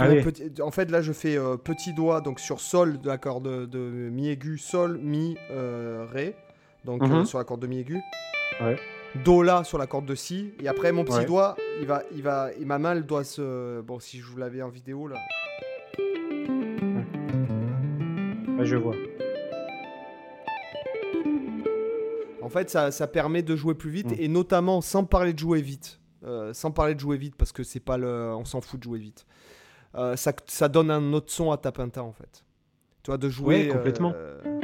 en 0.61 0.71
fait 0.71 0.91
là 0.91 1.03
je 1.03 1.13
fais 1.13 1.37
euh, 1.37 1.57
petit 1.57 1.93
doigt 1.93 2.21
donc 2.21 2.39
sur 2.39 2.61
sol 2.61 3.01
de 3.01 3.09
l'accord 3.09 3.41
de, 3.41 3.67
mi 4.13 4.29
aigu, 4.29 4.57
sol 4.57 4.99
mi 5.03 5.37
euh, 5.51 6.07
ré, 6.13 6.37
donc 6.85 7.03
mhm. 7.03 7.13
euh, 7.13 7.25
sur 7.25 7.39
la 7.39 7.45
corde 7.45 7.61
de 7.61 7.67
mi 7.67 7.81
aigu. 7.81 8.01
Do 9.17 9.43
là 9.43 9.65
sur 9.65 9.79
la 9.79 9.87
corde 9.87 10.07
de 10.07 10.15
si 10.15 10.53
et 10.63 10.69
après 10.69 10.93
mon 10.93 11.05
petit 11.05 11.25
doigt 11.25 11.57
il 11.81 11.87
va 11.87 12.03
il 12.15 12.23
va 12.23 12.51
et 12.53 12.65
ma 12.65 12.79
main 12.79 12.93
elle 12.93 13.07
doit 13.07 13.25
se 13.25 13.81
bon 13.81 14.01
si 14.01 14.19
je 14.19 14.25
vous 14.25 14.37
l'avais 14.37 14.63
en 14.63 14.69
vidéo 14.69 15.07
là. 15.07 15.17
je 18.67 18.77
vois. 18.77 18.97
En 22.43 22.49
fait, 22.49 22.71
ça, 22.71 23.07
permet 23.09 23.43
de 23.43 23.57
jouer 23.57 23.75
plus 23.75 23.91
vite 23.91 24.11
mm. 24.11 24.21
et 24.21 24.29
notamment 24.29 24.81
sans 24.81 25.05
parler 25.05 25.33
de 25.33 25.39
jouer 25.39 25.61
vite. 25.61 26.01
Euh, 26.25 26.53
sans 26.53 26.71
parler 26.71 26.95
de 26.95 27.01
jouer 27.01 27.17
vite 27.17 27.37
parce 27.37 27.53
que 27.53 27.63
c'est 27.63 27.81
pas 27.81 27.99
le. 27.99 28.35
On 28.35 28.45
s'en 28.45 28.61
fout 28.61 28.81
de 28.81 28.85
jouer 28.85 28.99
vite. 28.99 29.27
Euh, 29.95 30.17
ça, 30.17 30.69
donne 30.69 30.91
un 30.91 31.13
autre 31.13 31.31
son 31.31 31.51
à 31.53 31.57
ta 31.57 31.73
pinta 31.73 32.03
en 32.03 32.13
fait. 32.13 32.45
Tu 33.03 33.11
vois, 33.11 33.19
de 33.19 33.29
jouer. 33.29 33.69
complètement. 33.69 34.13
Euh, 34.15 34.61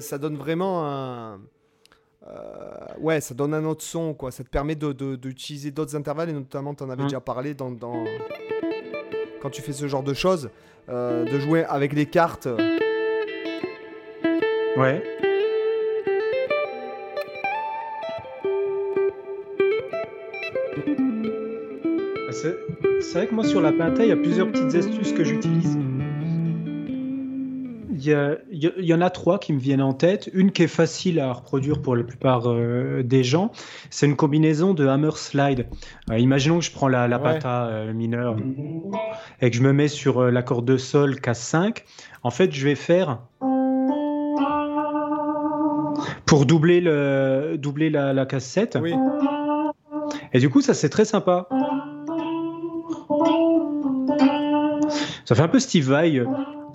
ça, 0.00 0.18
donne 0.18 0.36
vraiment 0.36 0.84
un. 0.86 1.40
ouais, 3.00 3.20
ça 3.20 3.34
donne 3.34 3.54
un 3.54 3.64
autre 3.64 3.82
son, 3.82 4.14
quoi. 4.14 4.30
Ça 4.30 4.44
te 4.44 4.48
permet 4.48 4.74
d'utiliser 4.74 5.70
de, 5.70 5.76
d'autres 5.76 5.96
intervalles, 5.96 6.30
et 6.30 6.32
notamment, 6.32 6.74
tu 6.74 6.84
en 6.84 6.90
avais 6.90 7.02
mm. 7.02 7.06
déjà 7.06 7.20
parlé 7.20 7.54
dans, 7.54 7.70
dans, 7.70 8.04
quand 9.40 9.50
tu 9.50 9.62
fais 9.62 9.72
ce 9.72 9.86
genre 9.88 10.02
de 10.02 10.14
choses, 10.14 10.50
euh, 10.88 11.24
de 11.24 11.38
jouer 11.38 11.64
avec 11.64 11.92
les 11.92 12.06
cartes. 12.06 12.48
Ouais. 14.76 15.02
c'est 23.00 23.14
vrai 23.14 23.26
que 23.28 23.34
moi 23.34 23.44
sur 23.44 23.60
la 23.60 23.72
Pinta, 23.72 24.04
il 24.04 24.08
y 24.08 24.12
a 24.12 24.16
plusieurs 24.16 24.50
petites 24.50 24.74
astuces 24.74 25.12
que 25.12 25.24
j'utilise. 25.24 25.78
Il 28.06 28.72
y, 28.78 28.94
en 28.94 29.00
a 29.00 29.10
trois 29.10 29.38
qui 29.38 29.52
me 29.52 29.58
viennent 29.58 29.82
en 29.82 29.92
tête. 29.92 30.30
Une 30.32 30.52
qui 30.52 30.62
est 30.62 30.68
facile 30.68 31.20
à 31.20 31.32
reproduire 31.32 31.82
pour 31.82 31.96
la 31.96 32.04
plupart 32.04 32.44
euh, 32.46 33.02
des 33.02 33.24
gens, 33.24 33.50
c'est 33.90 34.06
une 34.06 34.16
combinaison 34.16 34.74
de 34.74 34.86
hammer 34.86 35.16
slide. 35.16 35.66
Euh, 36.10 36.18
imaginons 36.18 36.58
que 36.58 36.64
je 36.64 36.72
prends 36.72 36.88
la, 36.88 37.08
la 37.08 37.18
pata 37.18 37.66
euh, 37.66 37.92
mineure 37.92 38.36
et 39.40 39.50
que 39.50 39.56
je 39.56 39.62
me 39.62 39.72
mets 39.72 39.88
sur 39.88 40.22
l'accord 40.30 40.62
de 40.62 40.76
sol 40.76 41.20
casse 41.20 41.42
5. 41.42 41.84
En 42.22 42.30
fait, 42.30 42.52
je 42.52 42.64
vais 42.66 42.74
faire 42.74 43.20
pour 46.24 46.46
doubler, 46.46 46.80
le, 46.80 47.56
doubler 47.58 47.90
la, 47.90 48.12
la 48.12 48.26
casse 48.26 48.46
7. 48.46 48.78
Et 50.32 50.38
du 50.38 50.50
coup, 50.50 50.60
ça 50.60 50.74
c'est 50.74 50.88
très 50.88 51.04
sympa. 51.04 51.48
Ça 55.24 55.34
fait 55.34 55.42
un 55.42 55.48
peu 55.48 55.58
Steve 55.58 55.90
Vai, 55.90 56.22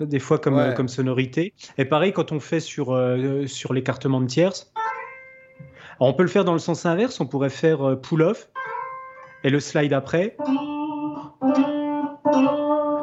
des 0.06 0.18
fois 0.18 0.38
comme, 0.38 0.58
euh, 0.58 0.72
comme 0.72 0.88
sonorité. 0.88 1.54
Et 1.78 1.84
pareil, 1.84 2.12
quand 2.12 2.32
on 2.32 2.40
fait 2.40 2.60
sur, 2.60 2.92
euh, 2.92 3.46
sur 3.46 3.72
l'écartement 3.72 4.20
de 4.20 4.26
tierces, 4.26 4.72
on 6.00 6.12
peut 6.14 6.22
le 6.22 6.28
faire 6.28 6.44
dans 6.44 6.52
le 6.52 6.58
sens 6.58 6.86
inverse. 6.86 7.20
On 7.20 7.26
pourrait 7.26 7.50
faire 7.50 7.98
pull-off 8.00 8.48
et 9.44 9.50
le 9.50 9.60
slide 9.60 9.92
après. 9.92 10.36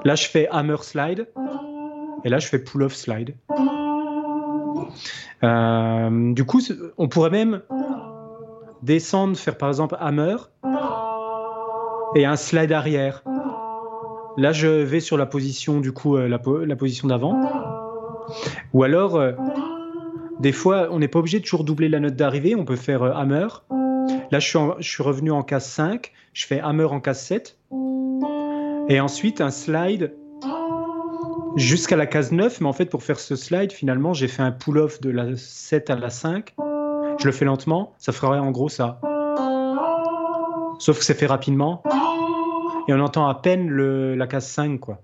Là, 0.03 0.15
je 0.15 0.27
fais 0.27 0.47
hammer 0.49 0.81
slide. 0.81 1.27
Et 2.25 2.29
là, 2.29 2.39
je 2.39 2.47
fais 2.47 2.59
pull-off 2.59 2.93
slide. 2.93 3.35
du 5.41 6.45
coup, 6.45 6.61
on 6.97 7.07
pourrait 7.07 7.29
même 7.29 7.61
descendre, 8.81 9.37
faire 9.37 9.57
par 9.57 9.69
exemple 9.69 9.95
hammer 9.99 10.35
et 12.15 12.25
un 12.25 12.35
slide 12.35 12.71
arrière. 12.71 13.23
Là, 14.39 14.53
je 14.53 14.67
vais 14.67 15.01
sur 15.01 15.17
la 15.17 15.25
position, 15.25 15.81
du 15.81 15.91
coup, 15.91 16.15
euh, 16.15 16.29
la, 16.29 16.75
position 16.77 17.09
d'avant. 17.09 17.37
Ou 18.71 18.83
alors, 18.83 19.17
euh, 19.17 19.33
des 20.39 20.53
fois, 20.53 20.87
on 20.91 20.99
n'est 20.99 21.09
pas 21.09 21.19
obligé 21.19 21.39
de 21.39 21.43
toujours 21.43 21.65
doubler 21.65 21.89
la 21.89 21.99
note 21.99 22.15
d'arrivée. 22.15 22.55
On 22.55 22.63
peut 22.63 22.77
faire 22.77 23.03
euh, 23.03 23.11
hammer. 23.11 23.47
Là, 24.31 24.39
je 24.39 24.47
suis, 24.47 24.59
je 24.79 24.89
suis 24.89 25.03
revenu 25.03 25.31
en 25.31 25.43
case 25.43 25.65
5. 25.65 26.13
Je 26.31 26.47
fais 26.47 26.61
hammer 26.61 26.85
en 26.85 27.01
case 27.01 27.19
7. 27.19 27.57
Et 28.87 29.01
ensuite, 29.01 29.41
un 29.41 29.51
slide 29.51 30.13
jusqu'à 31.57 31.97
la 31.97 32.05
case 32.05 32.31
9. 32.31 32.61
Mais 32.61 32.67
en 32.67 32.73
fait, 32.73 32.85
pour 32.85 33.03
faire 33.03 33.19
ce 33.19 33.35
slide, 33.35 33.73
finalement, 33.73 34.13
j'ai 34.13 34.29
fait 34.29 34.41
un 34.41 34.51
pull-off 34.51 35.01
de 35.01 35.09
la 35.09 35.35
7 35.35 35.89
à 35.89 35.97
la 35.97 36.09
5. 36.09 36.55
Je 37.19 37.25
le 37.25 37.33
fais 37.33 37.43
lentement. 37.43 37.93
Ça 37.97 38.13
ferait 38.13 38.39
en 38.39 38.51
gros 38.51 38.69
ça. 38.69 39.01
Sauf 40.79 40.99
que 40.99 41.03
c'est 41.03 41.13
fait 41.13 41.25
rapidement 41.25 41.83
et 42.89 42.93
on 42.93 42.99
entend 43.01 43.27
à 43.27 43.35
peine 43.35 43.69
le, 43.69 44.15
la 44.15 44.25
case 44.25 44.47
5, 44.47 44.79
quoi. 44.79 45.03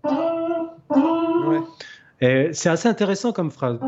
Ouais. 2.19 2.49
C'est 2.51 2.69
assez 2.69 2.89
intéressant 2.89 3.31
comme 3.31 3.51
phrase. 3.51 3.79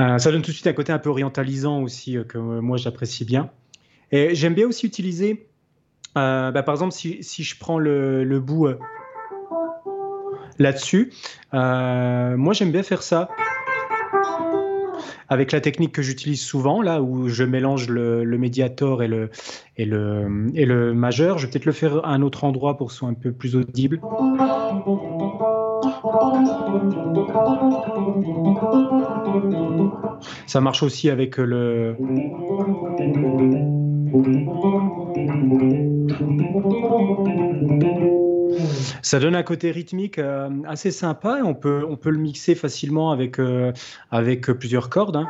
Euh, 0.00 0.18
ça 0.18 0.32
donne 0.32 0.42
tout 0.42 0.50
de 0.50 0.56
suite 0.56 0.66
un 0.66 0.72
côté 0.72 0.90
un 0.90 0.98
peu 0.98 1.10
orientalisant 1.10 1.80
aussi 1.80 2.18
euh, 2.18 2.24
que 2.24 2.38
moi 2.38 2.76
j'apprécie 2.76 3.24
bien. 3.24 3.50
Et 4.10 4.34
j'aime 4.34 4.54
bien 4.54 4.66
aussi 4.66 4.84
utiliser, 4.84 5.46
euh, 6.18 6.50
bah, 6.50 6.64
par 6.64 6.74
exemple, 6.74 6.92
si, 6.92 7.22
si, 7.22 7.44
je 7.44 7.56
prends 7.56 7.78
le, 7.78 8.24
le 8.24 8.40
bout 8.40 8.66
là-dessus, 10.58 11.12
moi 11.52 12.52
j'aime 12.52 12.72
bien 12.72 12.82
faire 12.82 13.04
ça 13.04 13.28
avec 15.28 15.52
la 15.52 15.60
technique 15.60 15.92
que 15.92 16.02
j'utilise 16.02 16.42
souvent, 16.42 16.82
là 16.82 17.02
où 17.02 17.28
je 17.28 17.44
mélange 17.44 17.88
le, 17.88 18.24
médiator 18.38 19.02
et 19.02 19.08
le, 19.08 19.30
et, 19.76 19.84
le, 19.84 20.46
et 20.54 20.66
le 20.66 20.94
majeur. 20.94 21.38
Je 21.38 21.46
vais 21.46 21.50
peut-être 21.52 21.66
le 21.66 21.72
faire 21.72 22.04
à 22.04 22.10
un 22.10 22.22
autre 22.22 22.44
endroit 22.44 22.76
pour 22.76 22.88
que 22.88 22.92
ce 22.92 23.00
soit 23.00 23.08
un 23.08 23.14
peu 23.14 23.32
plus 23.32 23.56
audible. 23.56 24.00
Ça 30.46 30.60
marche 30.60 30.82
aussi 30.82 31.10
avec 31.10 31.36
le 31.38 31.96
ça 39.02 39.20
donne 39.20 39.34
un 39.34 39.42
côté 39.42 39.70
rythmique 39.70 40.18
euh, 40.18 40.48
assez 40.66 40.90
sympa 40.90 41.38
et 41.38 41.42
on 41.42 41.54
peut, 41.54 41.84
on 41.88 41.96
peut 41.96 42.10
le 42.10 42.18
mixer 42.18 42.54
facilement 42.54 43.10
avec, 43.10 43.38
euh, 43.38 43.72
avec 44.10 44.46
plusieurs 44.46 44.90
cordes. 44.90 45.16
Hein. 45.16 45.28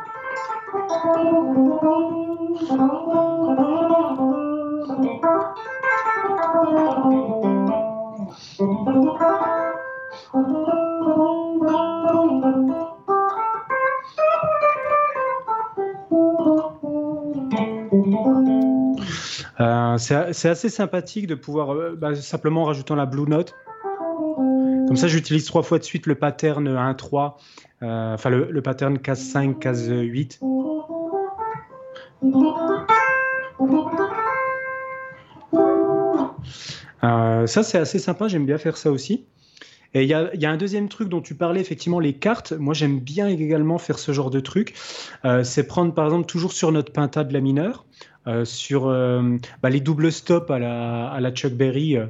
Euh, 19.95 20.29
c'est 20.33 20.49
assez 20.49 20.69
sympathique 20.69 21.27
de 21.27 21.35
pouvoir, 21.35 21.73
euh, 21.73 21.95
bah, 21.95 22.15
simplement 22.15 22.63
en 22.63 22.65
rajoutant 22.65 22.95
la 22.95 23.05
Blue 23.05 23.27
Note. 23.27 23.55
Comme 24.87 24.97
ça, 24.97 25.07
j'utilise 25.07 25.45
trois 25.45 25.63
fois 25.63 25.79
de 25.79 25.83
suite 25.83 26.05
le 26.05 26.15
pattern 26.15 26.67
1-3, 26.67 27.37
euh, 27.81 28.13
enfin 28.13 28.29
le, 28.29 28.61
pattern 28.61 28.99
case 28.99 29.21
5, 29.21 29.59
case 29.59 29.89
8. 29.89 30.39
ça, 37.47 37.63
c'est 37.63 37.77
assez 37.77 37.99
sympa, 37.99 38.27
j'aime 38.27 38.45
bien 38.45 38.57
faire 38.57 38.77
ça 38.77 38.91
aussi. 38.91 39.25
Et 39.93 40.03
il 40.03 40.09
y 40.09 40.13
a, 40.13 40.49
un 40.49 40.57
deuxième 40.57 40.89
truc 40.89 41.07
dont 41.07 41.21
tu 41.21 41.35
parlais, 41.35 41.61
effectivement, 41.61 41.99
les 42.01 42.13
cartes. 42.13 42.51
Moi, 42.51 42.73
j'aime 42.73 42.99
bien 42.99 43.27
également 43.27 43.77
faire 43.77 43.97
ce 43.97 44.11
genre 44.11 44.29
de 44.29 44.41
truc. 44.41 44.73
c'est 45.43 45.65
prendre, 45.67 45.93
par 45.93 46.05
exemple, 46.05 46.25
toujours 46.25 46.51
sur 46.51 46.71
notre 46.71 46.91
pinta 46.91 47.23
de 47.23 47.33
la 47.33 47.39
mineure, 47.39 47.85
euh, 48.03 48.14
sur 48.43 48.87
euh, 48.87 49.37
bah, 49.61 49.69
les 49.69 49.79
doubles 49.79 50.11
stops 50.11 50.49
à 50.49 50.59
la, 50.59 51.07
à 51.07 51.19
la 51.19 51.31
Chuck 51.31 51.53
Berry. 51.53 51.97
Euh, 51.97 52.07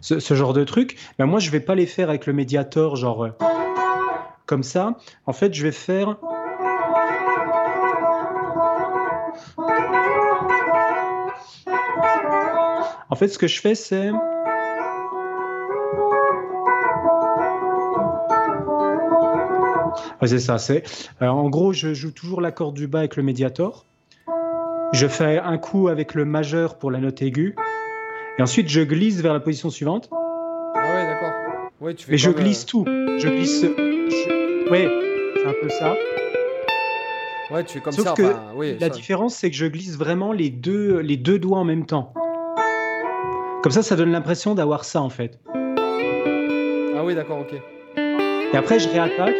ce, 0.00 0.34
genre 0.34 0.52
de 0.52 0.64
truc, 0.64 0.96
ben 1.18 1.26
moi 1.26 1.38
je 1.38 1.50
vais 1.50 1.60
pas 1.60 1.74
les 1.74 1.86
faire 1.86 2.08
avec 2.08 2.26
le 2.26 2.32
médiator 2.32 2.96
genre 2.96 3.28
comme 4.46 4.62
ça. 4.62 4.96
En 5.26 5.32
fait, 5.32 5.52
je 5.54 5.62
vais 5.62 5.72
faire 5.72 6.16
En 13.08 13.14
fait, 13.14 13.28
ce 13.28 13.38
que 13.38 13.46
je 13.46 13.60
fais, 13.60 13.74
c'est 13.74 14.10
c'est 20.26 20.38
ça. 20.40 20.58
C'est 20.58 20.82
en 21.20 21.48
gros, 21.48 21.72
je 21.72 21.94
joue 21.94 22.10
toujours 22.10 22.40
l'accord 22.40 22.72
du 22.72 22.86
bas 22.88 23.00
avec 23.00 23.16
le 23.16 23.22
médiator. 23.22 23.85
Je 24.92 25.06
fais 25.08 25.38
un 25.38 25.58
coup 25.58 25.88
avec 25.88 26.14
le 26.14 26.24
majeur 26.24 26.78
pour 26.78 26.90
la 26.90 26.98
note 26.98 27.20
aiguë. 27.20 27.54
Et 28.38 28.42
ensuite, 28.42 28.68
je 28.68 28.80
glisse 28.80 29.20
vers 29.20 29.32
la 29.32 29.40
position 29.40 29.70
suivante. 29.70 30.08
Ah 30.12 30.94
ouais, 30.94 31.06
d'accord. 31.06 31.32
Ouais, 31.80 31.94
tu 31.94 32.06
fais 32.06 32.14
et 32.14 32.18
je 32.18 32.30
glisse 32.30 32.66
tout. 32.66 32.84
Je 32.86 33.28
glisse. 33.28 33.62
Ouais, 34.70 34.88
c'est 35.36 35.46
un 35.46 35.54
peu 35.60 35.68
ça. 35.68 35.94
Ouais, 37.50 37.64
tu 37.64 37.74
fais 37.74 37.80
comme 37.80 37.92
Sauf 37.92 38.06
ça. 38.06 38.12
Que 38.14 38.34
oui, 38.56 38.76
la 38.80 38.88
différence, 38.88 39.34
c'est 39.34 39.50
que 39.50 39.56
je 39.56 39.66
glisse 39.66 39.96
vraiment 39.96 40.32
les 40.32 40.50
deux, 40.50 40.98
les 41.00 41.16
deux 41.16 41.38
doigts 41.38 41.58
en 41.58 41.64
même 41.64 41.86
temps. 41.86 42.12
Comme 43.62 43.72
ça, 43.72 43.82
ça 43.82 43.96
donne 43.96 44.12
l'impression 44.12 44.54
d'avoir 44.54 44.84
ça 44.84 45.02
en 45.02 45.10
fait. 45.10 45.38
Ah 45.54 47.04
oui, 47.04 47.14
d'accord, 47.14 47.40
ok. 47.40 47.54
Et 47.96 48.56
après, 48.56 48.78
je 48.78 48.88
réattaque. 48.88 49.34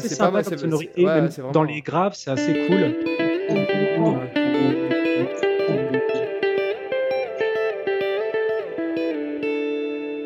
C'est 0.00 0.08
sympa 0.08 0.42
comme 0.42 0.58
sonorité. 0.58 1.06
Dans 1.52 1.62
les 1.62 1.80
graves, 1.80 2.14
c'est 2.14 2.30
assez 2.30 2.66
cool. 2.66 2.94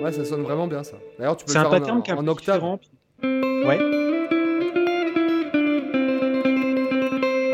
Ouais. 0.01 0.13
ça 0.13 0.25
sonne 0.25 0.43
vraiment 0.43 0.67
bien 0.67 0.83
ça. 0.83 0.97
D'ailleurs, 1.19 1.37
tu 1.37 1.45
peux 1.45 1.53
le 1.53 1.59
faire 1.59 1.69
un 1.69 1.81
pattern 1.81 2.03
en, 2.19 2.19
en 2.19 2.29
octave. 2.29 2.63
Ouais. 3.23 3.79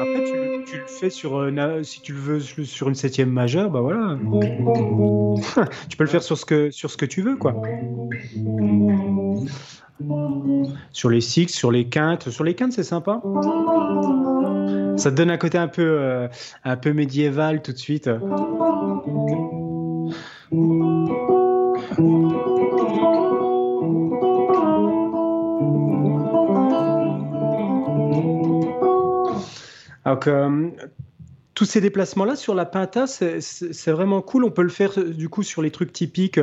Après, 0.00 0.24
tu, 0.24 0.64
tu, 0.66 0.78
le 0.78 0.86
fais 0.86 1.10
sur 1.10 1.36
euh, 1.38 1.82
si 1.82 2.00
tu 2.00 2.12
le 2.12 2.20
veux 2.20 2.40
sur 2.40 2.88
une 2.88 2.94
septième 2.94 3.30
majeure, 3.30 3.70
bah 3.70 3.80
voilà. 3.80 4.16
tu 5.88 5.96
peux 5.96 6.04
le 6.04 6.10
faire 6.10 6.22
sur 6.22 6.38
ce 6.38 6.44
que 6.44 6.70
sur 6.70 6.90
ce 6.90 6.96
que 6.96 7.06
tu 7.06 7.22
veux, 7.22 7.36
quoi 7.36 7.60
sur 10.92 11.10
les 11.10 11.20
six, 11.20 11.48
sur 11.48 11.70
les 11.70 11.88
quintes. 11.88 12.30
Sur 12.30 12.44
les 12.44 12.54
quintes, 12.54 12.72
c'est 12.72 12.82
sympa. 12.82 13.20
Ça 14.96 15.10
donne 15.10 15.30
un 15.30 15.38
côté 15.38 15.58
euh, 15.78 16.28
un 16.64 16.76
peu, 16.76 16.92
médiéval 16.92 17.62
tout 17.62 17.72
de 17.72 17.78
suite. 17.78 18.08
Euh, 30.26 30.70
tous 31.54 31.64
ces 31.64 31.80
déplacements-là 31.80 32.36
sur 32.36 32.54
la 32.54 32.66
pinta, 32.66 33.06
c'est 33.06 33.90
vraiment 33.90 34.22
cool. 34.22 34.44
On 34.44 34.50
peut 34.50 34.62
le 34.62 34.68
faire 34.68 34.98
euh, 34.98 35.04
du 35.04 35.28
coup 35.28 35.42
sur 35.42 35.62
les 35.62 35.70
trucs 35.70 35.92
typiques. 35.92 36.40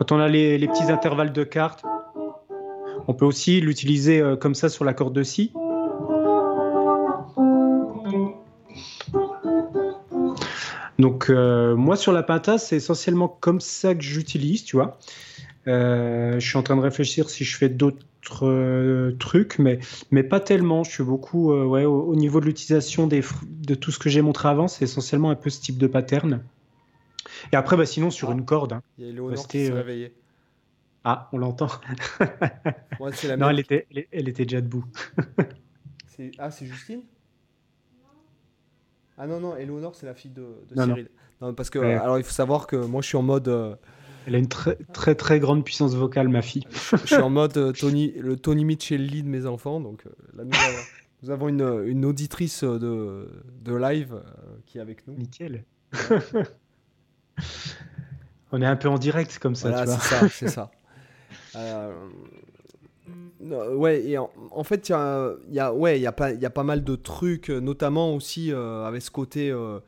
Quand 0.00 0.12
on 0.12 0.18
a 0.18 0.28
les, 0.28 0.66
petits 0.66 0.90
intervalles 0.90 1.34
de 1.34 1.44
cartes, 1.44 1.84
on 3.06 3.12
peut 3.12 3.26
aussi 3.26 3.60
l'utiliser 3.60 4.18
euh, 4.18 4.34
comme 4.34 4.54
ça 4.54 4.70
sur 4.70 4.82
la 4.82 4.94
corde 4.94 5.12
de 5.12 5.22
si. 5.22 5.52
Donc 10.98 11.28
euh, 11.28 11.76
moi 11.76 11.96
sur 11.96 12.12
la 12.12 12.22
Pinta, 12.22 12.56
c'est 12.56 12.76
essentiellement 12.76 13.28
comme 13.28 13.60
ça 13.60 13.94
que 13.94 14.00
j'utilise, 14.00 14.64
tu 14.64 14.76
vois. 14.76 14.96
Euh, 15.68 16.40
je 16.40 16.48
suis 16.48 16.56
en 16.56 16.62
train 16.62 16.76
de 16.76 16.80
réfléchir 16.80 17.28
si 17.28 17.44
je 17.44 17.54
fais 17.58 17.68
d'autres 17.68 19.12
trucs, 19.18 19.58
mais, 19.58 19.80
pas 20.22 20.40
tellement. 20.40 20.82
Je 20.82 20.92
suis 20.92 21.04
beaucoup 21.04 21.52
ouais, 21.52 21.84
au, 21.84 22.16
niveau 22.16 22.40
de 22.40 22.46
l'utilisation 22.46 23.06
de 23.06 23.74
tout 23.74 23.90
ce 23.90 23.98
que 23.98 24.08
j'ai 24.08 24.22
montré 24.22 24.48
avant, 24.48 24.66
c'est 24.66 24.84
essentiellement 24.84 25.28
un 25.28 25.36
peu 25.36 25.50
ce 25.50 25.60
type 25.60 25.76
de 25.76 25.86
pattern. 25.86 26.40
Et 27.52 27.56
après, 27.56 27.76
bah, 27.76 27.86
sinon, 27.86 28.10
sur 28.10 28.32
une 28.32 28.44
corde. 28.44 28.74
Hein, 28.74 28.82
Il 28.98 29.06
y 29.06 29.08
a 29.08 29.12
Léonore 29.12 29.46
qui 29.46 29.66
s'est 29.66 29.72
réveillée. 29.72 30.14
Ah, 31.04 31.28
on 31.32 31.38
l'entend. 31.38 31.68
non, 33.38 33.48
elle 33.48 33.60
était, 33.60 33.86
elle, 34.12 34.28
était 34.28 34.44
déjà 34.44 34.60
debout. 34.60 34.84
ah, 36.38 36.50
c'est 36.50 36.66
Justine? 36.66 37.02
Ah 39.16 39.26
non, 39.26 39.40
non, 39.40 39.56
Eleonore, 39.56 39.94
c'est 39.94 40.06
la 40.06 40.14
fille 40.14 40.30
de, 40.30 40.46
Cyril. 40.74 41.08
Non. 41.40 41.54
parce 41.54 41.68
que, 41.68 41.78
alors, 41.78 42.18
il 42.18 42.24
faut 42.24 42.32
savoir 42.32 42.66
que 42.66 42.76
moi, 42.76 43.02
je 43.02 43.08
suis 43.08 43.16
en 43.16 43.22
mode. 43.22 43.48
Euh, 43.48 43.76
elle 44.26 44.34
a 44.34 44.38
une 44.38 44.48
très, 44.48 44.76
très, 44.92 45.14
très 45.14 45.40
grande 45.40 45.64
puissance 45.64 45.94
vocale, 45.94 46.28
ma 46.28 46.42
fille. 46.42 46.64
je 46.92 47.06
suis 47.06 47.16
en 47.16 47.30
mode 47.30 47.56
euh, 47.56 47.72
Tony, 47.72 48.12
le 48.18 48.36
Tony 48.36 48.64
Michelli 48.64 49.22
de 49.22 49.28
mes 49.28 49.44
enfants. 49.46 49.80
Donc, 49.80 50.06
euh, 50.06 50.10
là, 50.36 50.44
nous, 51.22 51.30
avons, 51.30 51.48
une, 51.48 51.84
une, 51.86 52.04
auditrice 52.06 52.64
de, 52.64 53.28
de 53.62 53.74
live 53.74 54.22
qui 54.64 54.78
est 54.78 54.80
avec 54.80 55.06
nous. 55.06 55.14
Nickel. 55.14 55.64
On 58.52 58.62
est 58.62 58.66
un 58.66 58.76
peu 58.76 58.88
en 58.88 58.98
direct 58.98 59.38
comme 59.38 59.54
ça, 59.54 59.70
voilà, 59.70 59.86
C'est 59.86 60.08
ça, 60.08 60.28
c'est 60.28 60.48
ça. 60.48 60.70
Euh, 61.56 61.92
ouais, 63.74 64.04
et 64.04 64.18
en, 64.18 64.64
fait, 64.64 64.88
il 64.88 64.92
y 64.92 64.94
a, 64.94 65.32
y, 65.50 65.58
a, 65.58 65.72
ouais, 65.72 66.00
y, 66.00 66.06
a 66.06 66.12
pas, 66.12 66.32
y 66.32 66.44
a 66.44 66.50
pas 66.50 66.64
mal 66.64 66.84
de 66.84 66.96
trucs, 66.96 67.48
notamment 67.48 68.14
aussi 68.14 68.52
euh, 68.52 68.86
avec 68.86 69.02
ce 69.02 69.10
côté. 69.10 69.50
Euh, 69.50 69.80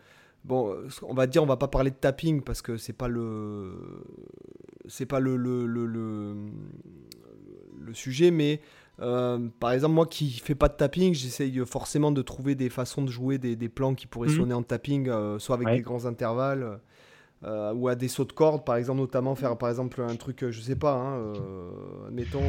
bon, 0.44 0.74
on 1.02 1.14
va 1.14 1.26
dire, 1.26 1.42
on 1.42 1.46
va 1.46 1.56
pas 1.56 1.68
parler 1.68 1.90
de 1.90 1.96
tapping 1.96 2.42
parce 2.42 2.62
que 2.62 2.76
c'est 2.76 2.92
pas 2.92 3.08
le. 3.08 3.72
C'est 4.88 5.06
pas 5.06 5.20
le, 5.20 5.36
le, 5.36 5.66
le, 5.66 5.86
le, 5.86 6.34
sujet, 7.94 8.30
mais. 8.30 8.60
par 8.98 9.72
exemple, 9.72 9.94
moi 9.94 10.06
qui 10.06 10.30
fais 10.30 10.54
pas 10.54 10.68
de 10.68 10.74
tapping, 10.74 11.14
j'essaye 11.14 11.60
forcément 11.66 12.10
de 12.10 12.22
trouver 12.22 12.54
des 12.54 12.70
façons 12.70 13.02
de 13.02 13.10
jouer 13.10 13.38
des, 13.38 13.54
des 13.54 13.68
plans 13.68 13.94
qui 13.94 14.06
pourraient 14.06 14.30
mhm. 14.30 14.36
sonner 14.36 14.54
en 14.54 14.62
tapping, 14.62 15.10
soit 15.38 15.56
avec 15.56 15.68
des 15.68 15.82
grands 15.82 16.06
intervalles, 16.06 16.80
euh, 17.44 17.72
ou 17.74 17.88
à 17.88 17.96
des 17.96 18.06
sauts 18.06 18.24
de 18.24 18.32
corde, 18.32 18.64
par 18.64 18.76
exemple, 18.76 19.00
notamment 19.00 19.34
faire 19.34 19.56
par 19.56 19.68
exemple 19.68 20.00
un 20.00 20.14
truc, 20.14 20.44
euh, 20.44 20.52
je 20.52 20.60
sais 20.60 20.76
pas, 20.76 20.92
hein, 20.92 21.16
euh, 21.16 22.10
mettons. 22.12 22.40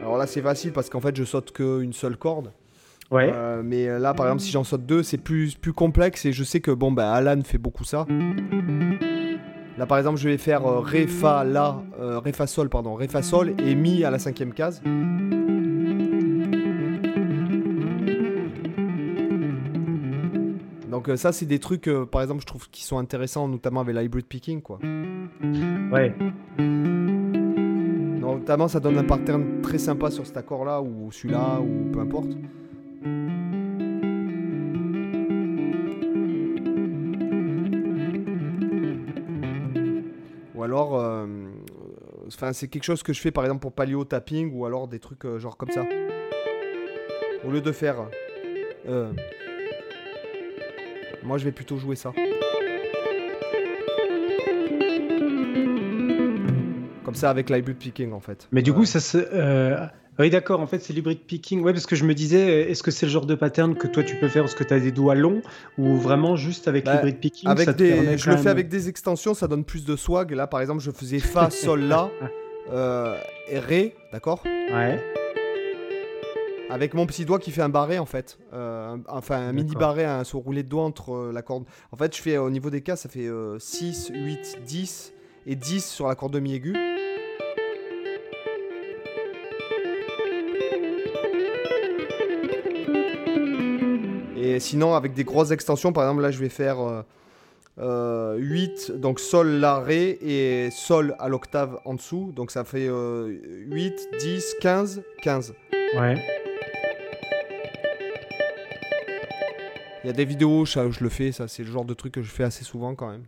Alors 0.00 0.16
là, 0.16 0.26
c'est 0.26 0.40
facile 0.40 0.72
parce 0.72 0.88
qu'en 0.88 1.00
fait, 1.00 1.14
je 1.14 1.24
saute 1.24 1.52
qu'une 1.52 1.92
seule 1.92 2.16
corde. 2.16 2.52
Ouais. 3.10 3.32
mais 3.64 3.98
là, 3.98 4.14
par 4.14 4.26
exemple, 4.26 4.42
si 4.42 4.52
j'en 4.52 4.62
saute 4.62 4.86
deux, 4.86 5.02
c'est 5.02 5.18
plus, 5.18 5.56
plus 5.56 5.72
complexe 5.72 6.24
et 6.26 6.32
je 6.32 6.44
sais 6.44 6.60
que 6.60 6.70
bon, 6.70 6.92
bah, 6.92 7.12
Alan 7.12 7.42
fait 7.42 7.58
beaucoup 7.58 7.82
ça. 7.82 8.06
Là, 9.76 9.86
par 9.86 9.98
exemple, 9.98 10.18
je 10.18 10.28
vais 10.28 10.38
faire 10.38 10.64
Ré, 10.64 11.08
Fa, 11.08 11.42
La, 11.42 11.82
Ré, 11.98 12.32
Fa, 12.32 12.46
Sol, 12.46 12.68
pardon, 12.68 12.94
Ré, 12.94 13.08
Fa, 13.08 13.22
Sol 13.22 13.54
et 13.58 13.74
Mi 13.74 14.04
à 14.04 14.10
la 14.10 14.20
cinquième 14.20 14.54
case. 14.54 14.80
Donc 21.00 21.08
euh, 21.08 21.16
ça, 21.16 21.32
c'est 21.32 21.46
des 21.46 21.58
trucs, 21.58 21.88
euh, 21.88 22.04
par 22.04 22.20
exemple, 22.20 22.42
je 22.42 22.46
trouve 22.46 22.68
qui 22.68 22.84
sont 22.84 22.98
intéressants, 22.98 23.48
notamment 23.48 23.80
avec 23.80 23.96
l'hybrid 23.96 24.26
picking, 24.26 24.60
quoi. 24.60 24.78
Ouais. 25.90 26.14
Notamment, 28.20 28.68
ça 28.68 28.80
donne 28.80 28.98
un 28.98 29.04
pattern 29.04 29.62
très 29.62 29.78
sympa 29.78 30.10
sur 30.10 30.26
cet 30.26 30.36
accord-là, 30.36 30.82
ou 30.82 31.10
celui-là, 31.10 31.58
ou 31.62 31.90
peu 31.90 32.00
importe. 32.00 32.28
Ou 40.54 40.62
alors, 40.62 41.00
euh, 41.00 41.26
enfin, 42.26 42.52
c'est 42.52 42.68
quelque 42.68 42.84
chose 42.84 43.02
que 43.02 43.14
je 43.14 43.22
fais, 43.22 43.30
par 43.30 43.44
exemple, 43.44 43.62
pour 43.62 43.72
palio 43.72 44.04
tapping, 44.04 44.52
ou 44.52 44.66
alors 44.66 44.86
des 44.86 44.98
trucs 44.98 45.26
genre 45.38 45.56
comme 45.56 45.70
ça. 45.70 45.86
Au 47.42 47.50
lieu 47.50 47.62
de 47.62 47.72
faire... 47.72 48.06
Moi, 51.22 51.38
je 51.38 51.44
vais 51.44 51.52
plutôt 51.52 51.76
jouer 51.76 51.96
ça. 51.96 52.12
Comme 57.04 57.14
ça, 57.14 57.30
avec 57.30 57.50
l'hybrid 57.50 57.76
picking, 57.76 58.12
en 58.12 58.20
fait. 58.20 58.48
Mais 58.52 58.62
du 58.62 58.72
coup, 58.72 58.84
ça 58.84 59.00
se. 59.00 59.18
Euh, 59.18 59.86
oui, 60.18 60.30
d'accord, 60.30 60.60
en 60.60 60.66
fait, 60.66 60.80
c'est 60.80 60.92
l'hybrid 60.92 61.18
picking. 61.20 61.62
Ouais, 61.62 61.72
parce 61.72 61.86
que 61.86 61.96
je 61.96 62.04
me 62.04 62.14
disais, 62.14 62.70
est-ce 62.70 62.82
que 62.82 62.90
c'est 62.90 63.06
le 63.06 63.12
genre 63.12 63.26
de 63.26 63.34
pattern 63.34 63.74
que 63.74 63.86
toi 63.86 64.02
tu 64.02 64.16
peux 64.16 64.28
faire 64.28 64.42
parce 64.42 64.54
que 64.54 64.64
tu 64.64 64.74
as 64.74 64.80
des 64.80 64.92
doigts 64.92 65.14
longs 65.14 65.40
ou 65.78 65.96
vraiment 65.96 66.36
juste 66.36 66.68
avec 66.68 66.84
bah, 66.84 66.94
l'hybrid 66.94 67.18
picking 67.18 67.48
avec 67.48 67.70
des... 67.70 68.18
Je 68.18 68.30
le 68.30 68.36
fais 68.36 68.50
avec 68.50 68.68
des 68.68 68.88
extensions, 68.88 69.32
ça 69.34 69.48
donne 69.48 69.64
plus 69.64 69.84
de 69.84 69.96
swag. 69.96 70.32
Là, 70.32 70.46
par 70.46 70.60
exemple, 70.60 70.82
je 70.82 70.90
faisais 70.90 71.20
Fa, 71.20 71.48
Sol, 71.50 71.80
La, 71.84 72.10
euh, 72.70 73.14
et 73.48 73.58
Ré, 73.58 73.94
d'accord? 74.12 74.42
Ouais. 74.44 75.00
Avec 76.70 76.94
mon 76.94 77.04
petit 77.04 77.24
doigt 77.24 77.40
qui 77.40 77.50
fait 77.50 77.62
un 77.62 77.68
barré 77.68 77.98
en 77.98 78.06
fait. 78.06 78.38
Euh, 78.52 78.96
enfin, 79.08 79.48
un 79.48 79.52
mini 79.52 79.74
barré, 79.74 80.04
un 80.04 80.22
saut 80.22 80.38
roulé 80.38 80.62
de 80.62 80.68
doigt 80.68 80.84
entre 80.84 81.12
euh, 81.12 81.32
la 81.32 81.42
corde. 81.42 81.64
En 81.90 81.96
fait, 81.96 82.16
je 82.16 82.22
fais 82.22 82.38
au 82.38 82.48
niveau 82.48 82.70
des 82.70 82.80
cas, 82.80 82.94
ça 82.94 83.08
fait 83.08 83.28
6, 83.58 84.12
8, 84.14 84.60
10 84.64 85.12
et 85.46 85.56
10 85.56 85.84
sur 85.84 86.06
la 86.06 86.14
corde 86.14 86.32
demi-aiguë. 86.32 86.76
Et 94.36 94.60
sinon, 94.60 94.94
avec 94.94 95.12
des 95.12 95.24
grosses 95.24 95.50
extensions, 95.50 95.92
par 95.92 96.04
exemple, 96.04 96.22
là, 96.22 96.30
je 96.30 96.38
vais 96.38 96.48
faire 96.48 97.04
8, 97.78 97.80
euh, 97.80 98.96
donc 98.96 99.18
Sol, 99.18 99.48
La, 99.48 99.80
Ré 99.80 100.18
et 100.22 100.70
Sol 100.70 101.16
à 101.18 101.28
l'octave 101.28 101.80
en 101.84 101.94
dessous. 101.94 102.32
Donc 102.34 102.52
ça 102.52 102.62
fait 102.62 102.88
8, 102.88 104.08
10, 104.20 104.54
15, 104.60 105.02
15. 105.22 105.54
Ouais. 105.96 106.39
Il 110.02 110.06
y 110.06 110.10
a 110.10 110.12
des 110.14 110.24
vidéos 110.24 110.60
où 110.60 110.66
je, 110.66 111.02
le 111.02 111.08
fais, 111.10 111.30
ça 111.30 111.46
c'est 111.46 111.62
le 111.62 111.70
genre 111.70 111.84
de 111.84 111.92
truc 111.92 112.12
que 112.14 112.22
je 112.22 112.30
fais 112.30 112.44
assez 112.44 112.64
souvent 112.64 112.94
quand 112.94 113.10
même. 113.10 113.24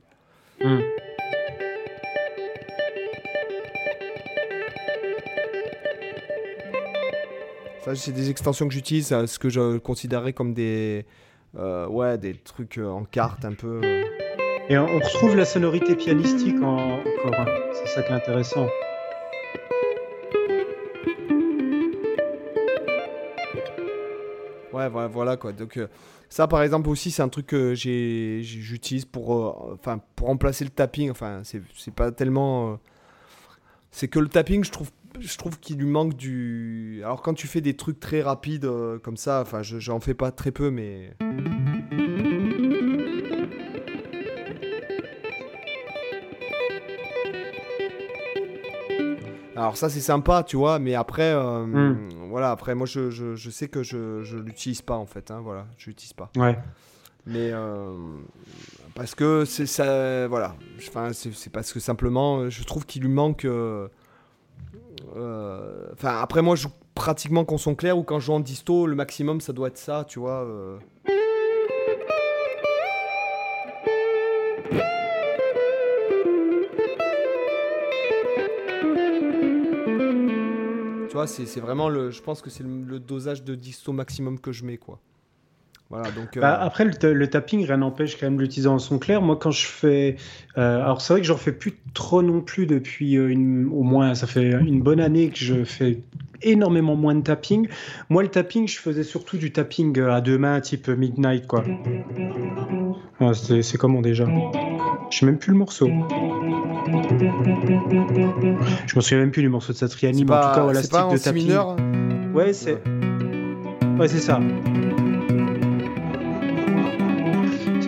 Hmm. 0.60 0.80
Ça, 7.84 7.96
c'est 7.96 8.12
des 8.12 8.30
extensions 8.30 8.68
que 8.68 8.74
j'utilise, 8.74 9.08
ce 9.08 9.38
que 9.40 9.48
je 9.48 9.78
considérais 9.78 10.32
comme 10.32 10.54
des, 10.54 11.04
euh, 11.58 11.88
ouais, 11.88 12.16
des 12.16 12.34
trucs 12.34 12.78
euh, 12.78 12.88
en 12.88 13.04
carte 13.04 13.44
un 13.44 13.54
peu. 13.54 13.80
Euh. 13.82 14.04
Et 14.68 14.78
on 14.78 14.86
retrouve 14.86 15.36
la 15.36 15.44
sonorité 15.44 15.96
pianistique 15.96 16.62
en, 16.62 17.00
encore. 17.00 17.40
Hein. 17.40 17.46
C'est 17.72 17.88
ça 17.88 18.02
qui 18.02 18.12
est 18.12 18.14
intéressant. 18.14 18.68
Ouais, 24.72 24.88
voilà 24.88 25.36
quoi. 25.36 25.52
Donc, 25.52 25.78
ça, 26.32 26.48
par 26.48 26.62
exemple, 26.62 26.88
aussi, 26.88 27.10
c'est 27.10 27.20
un 27.20 27.28
truc 27.28 27.48
que 27.48 27.74
j'utilise 27.74 29.04
pour, 29.04 29.34
euh, 29.34 29.74
enfin, 29.74 30.00
pour 30.16 30.28
remplacer 30.28 30.64
le 30.64 30.70
tapping. 30.70 31.10
Enfin, 31.10 31.42
c'est 31.44 31.94
pas 31.94 32.10
tellement. 32.10 32.72
Euh, 32.72 32.76
c'est 33.90 34.08
que 34.08 34.18
le 34.18 34.28
tapping, 34.28 34.64
je 34.64 34.70
trouve, 34.70 34.90
je 35.20 35.36
trouve 35.36 35.60
qu'il 35.60 35.76
lui 35.76 35.84
manque 35.84 36.14
du. 36.14 37.02
Alors, 37.04 37.20
quand 37.20 37.34
tu 37.34 37.46
fais 37.46 37.60
des 37.60 37.76
trucs 37.76 38.00
très 38.00 38.22
rapides 38.22 38.64
euh, 38.64 38.98
comme 38.98 39.18
ça, 39.18 39.42
enfin, 39.42 39.60
j'en 39.60 40.00
fais 40.00 40.14
pas 40.14 40.30
très 40.30 40.52
peu, 40.52 40.70
mais. 40.70 41.14
Alors 49.54 49.76
ça 49.76 49.90
c'est 49.90 50.00
sympa, 50.00 50.42
tu 50.42 50.56
vois, 50.56 50.78
mais 50.80 50.94
après, 50.94 51.32
hmm. 51.36 52.08
Voilà, 52.32 52.50
après 52.50 52.74
moi 52.74 52.86
je, 52.86 53.10
je, 53.10 53.50
sais 53.50 53.68
que 53.68 53.82
je, 53.82 54.22
je 54.24 54.38
l'utilise 54.38 54.82
pas 54.82 54.96
en 54.96 55.06
fait, 55.06 55.30
hein, 55.30 55.40
voilà, 55.42 55.66
je 55.76 55.90
l'utilise 55.90 56.14
pas. 56.14 56.30
Ouais. 56.36 56.58
Mais 57.26 57.50
euh, 57.52 57.92
parce 58.94 59.14
que 59.14 59.44
c'est 59.44 59.66
ça, 59.66 60.26
voilà, 60.26 60.56
enfin 60.88 61.10
c'est 61.12 61.52
parce 61.52 61.72
que 61.72 61.78
simplement 61.78 62.48
je 62.48 62.64
trouve 62.64 62.84
qu'il 62.86 63.02
lui 63.02 63.10
manque. 63.10 63.44
Euh, 63.44 63.86
euh, 65.14 65.88
enfin 65.92 66.20
après 66.20 66.42
moi 66.42 66.56
je 66.56 66.62
joue 66.62 66.72
pratiquement 66.94 67.44
qu'en 67.44 67.58
son 67.58 67.74
clair 67.74 67.96
ou 67.98 68.02
quand 68.02 68.18
je 68.18 68.26
joue 68.26 68.32
en 68.32 68.40
disto, 68.40 68.86
le 68.86 68.96
maximum 68.96 69.40
ça 69.40 69.52
doit 69.52 69.68
être 69.68 69.78
ça, 69.78 70.04
tu 70.08 70.18
vois. 70.18 70.48
C'est 81.26 81.60
vraiment 81.60 81.88
le. 81.88 82.10
Je 82.10 82.22
pense 82.22 82.42
que 82.42 82.50
c'est 82.50 82.64
le, 82.64 82.98
dosage 82.98 83.44
de 83.44 83.54
disto 83.54 83.92
maximum 83.92 84.38
que 84.38 84.52
je 84.52 84.64
mets, 84.64 84.78
quoi. 84.78 85.00
Voilà, 85.92 86.10
donc, 86.10 86.38
bah, 86.38 86.58
euh, 86.58 86.66
après, 86.66 86.86
le, 86.86 87.26
tapping, 87.26 87.66
rien 87.66 87.76
n'empêche 87.76 88.18
quand 88.18 88.24
même 88.24 88.38
de 88.38 88.40
l'utiliser 88.40 88.68
en 88.68 88.78
son 88.78 88.98
clair. 88.98 89.20
Moi, 89.20 89.36
quand 89.36 89.50
je 89.50 89.66
fais. 89.66 90.16
Euh, 90.56 90.82
alors, 90.82 91.02
c'est 91.02 91.12
vrai 91.12 91.20
que 91.20 91.26
j'en 91.26 91.36
fais 91.36 91.52
plus 91.52 91.74
trop 91.92 92.22
non 92.22 92.40
plus 92.40 92.64
depuis 92.64 93.18
euh, 93.18 93.28
une, 93.28 93.68
au 93.70 93.82
moins, 93.82 94.14
ça 94.14 94.26
fait 94.26 94.52
une 94.52 94.80
bonne 94.80 95.00
année 95.00 95.28
que 95.28 95.36
je 95.36 95.64
fais 95.64 95.98
énormément 96.40 96.96
moins 96.96 97.14
de 97.14 97.20
tapping. 97.20 97.68
Moi, 98.08 98.22
le 98.22 98.30
tapping, 98.30 98.66
je 98.66 98.78
faisais 98.78 99.02
surtout 99.02 99.36
du 99.36 99.52
tapping 99.52 100.00
à 100.00 100.22
deux 100.22 100.38
mains, 100.38 100.62
type 100.62 100.88
Midnight, 100.88 101.46
quoi. 101.46 101.62
Ah, 103.20 103.32
c'est 103.34 103.76
comment 103.76 104.00
déjà 104.00 104.24
Je 105.10 105.18
sais 105.18 105.26
même 105.26 105.38
plus 105.38 105.52
le 105.52 105.58
morceau. 105.58 105.90
Je 108.86 108.96
me 108.96 109.00
souviens 109.02 109.18
même 109.18 109.30
plus 109.30 109.42
du 109.42 109.50
morceau 109.50 109.74
de 109.74 109.78
Satriani, 109.78 110.24
mais 110.24 110.32
en 110.32 110.40
tout 110.40 110.54
cas, 110.54 110.62
voilà, 110.62 110.82
ce 110.82 110.88
type 110.88 111.12
de 111.12 111.18
tapping. 111.18 111.42
Mineur 111.42 111.76
ouais, 112.32 112.54
c'est. 112.54 112.82
Ouais, 113.98 114.08
c'est 114.08 114.20
ça. 114.20 114.40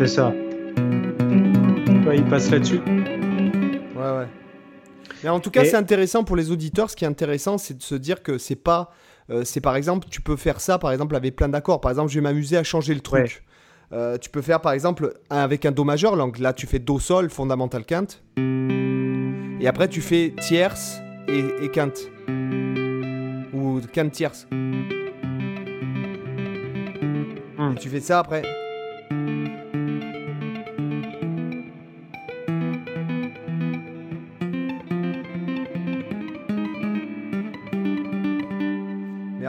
C'est 0.04 0.16
ça. 0.16 0.34
il 2.12 2.24
passe 2.28 2.50
là-dessus. 2.50 2.78
Ouais, 3.96 4.02
ouais. 4.02 4.26
Mais 5.22 5.30
en 5.30 5.40
tout 5.40 5.50
cas, 5.50 5.64
c'est 5.64 5.76
intéressant 5.76 6.24
pour 6.24 6.36
les 6.36 6.50
auditeurs. 6.50 6.90
Ce 6.90 6.96
qui 6.96 7.06
est 7.06 7.08
intéressant, 7.08 7.56
c'est 7.56 7.78
de 7.78 7.82
se 7.82 7.94
dire 7.94 8.22
que 8.22 8.36
c'est 8.36 8.54
pas. 8.54 8.92
Euh, 9.30 9.44
c'est 9.44 9.62
par 9.62 9.76
exemple, 9.76 10.08
tu 10.10 10.20
peux 10.20 10.36
faire 10.36 10.60
ça 10.60 10.78
par 10.78 10.92
exemple 10.92 11.16
avec 11.16 11.36
plein 11.36 11.48
d'accords. 11.48 11.80
Par 11.80 11.90
exemple, 11.90 12.10
je 12.10 12.16
vais 12.16 12.20
m'amuser 12.20 12.58
à 12.58 12.62
changer 12.62 12.92
le 12.92 13.00
truc. 13.00 13.44
Euh, 13.92 14.18
tu 14.18 14.28
peux 14.28 14.42
faire 14.42 14.60
par 14.60 14.72
exemple 14.72 15.14
avec 15.30 15.64
un 15.64 15.72
Do 15.72 15.84
majeur. 15.84 16.18
Donc 16.18 16.38
là, 16.38 16.52
tu 16.52 16.66
fais 16.66 16.80
Do 16.80 16.98
sol, 16.98 17.30
fondamental 17.30 17.86
quinte. 17.86 18.22
Et 18.36 19.66
après, 19.66 19.88
tu 19.88 20.02
fais 20.02 20.34
tierce 20.38 20.98
et, 21.28 21.64
et 21.64 21.70
quinte. 21.70 22.10
Ou 23.54 23.80
quinte 23.90 24.12
tierce. 24.12 24.46
Hmm. 27.56 27.72
Et 27.72 27.76
tu 27.80 27.88
fais 27.88 28.00
ça 28.00 28.18
après. 28.18 28.42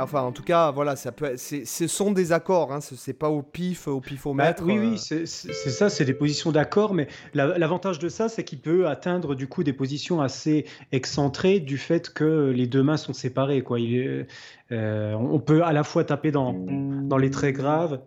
Enfin, 0.06 0.22
en 0.22 0.32
tout 0.32 0.43
cas, 0.43 0.72
voilà, 0.72 0.95
ça 0.95 1.12
peut, 1.12 1.36
ce 1.38 1.88
sont 1.88 2.12
des 2.12 2.32
accords, 2.32 2.72
hein, 2.72 2.80
c'est 2.80 3.18
pas 3.18 3.30
au 3.30 3.41
pif, 3.41 3.88
au 3.88 3.99
pifomètre. 3.99 4.64
Bah, 4.64 4.74
oui, 4.74 4.80
oui, 4.80 5.01
euh. 5.12 5.26
c'est 5.26 5.49
ça, 5.49 5.89
c'est 5.89 6.06
des 6.06 6.14
positions 6.14 6.51
d'accords, 6.51 6.93
mais 6.93 7.08
l'avantage 7.34 7.99
de 7.99 8.08
ça, 8.08 8.30
c'est 8.30 8.43
qu'il 8.43 8.60
peut 8.60 8.88
atteindre 8.88 9.36
du 9.36 9.47
coup 9.47 9.64
des 9.64 9.74
positions 9.74 10.22
assez 10.22 10.66
excentrées 10.91 11.60
du 11.60 11.78
fait 11.78 12.14
que 12.14 12.51
les 12.56 12.68
deux 12.68 12.84
mains 12.84 12.97
sont 12.97 13.14
séparées. 13.14 13.62
Quoi. 13.62 13.80
Il 13.80 14.28
euh, 14.72 15.14
on 15.14 15.39
peut 15.39 15.64
à 15.64 15.74
la 15.74 15.84
fois 15.84 16.03
taper 16.03 16.32
dans, 16.32 16.53
dans 16.53 17.18
les 17.18 17.30
très 17.30 17.53
graves 17.53 17.99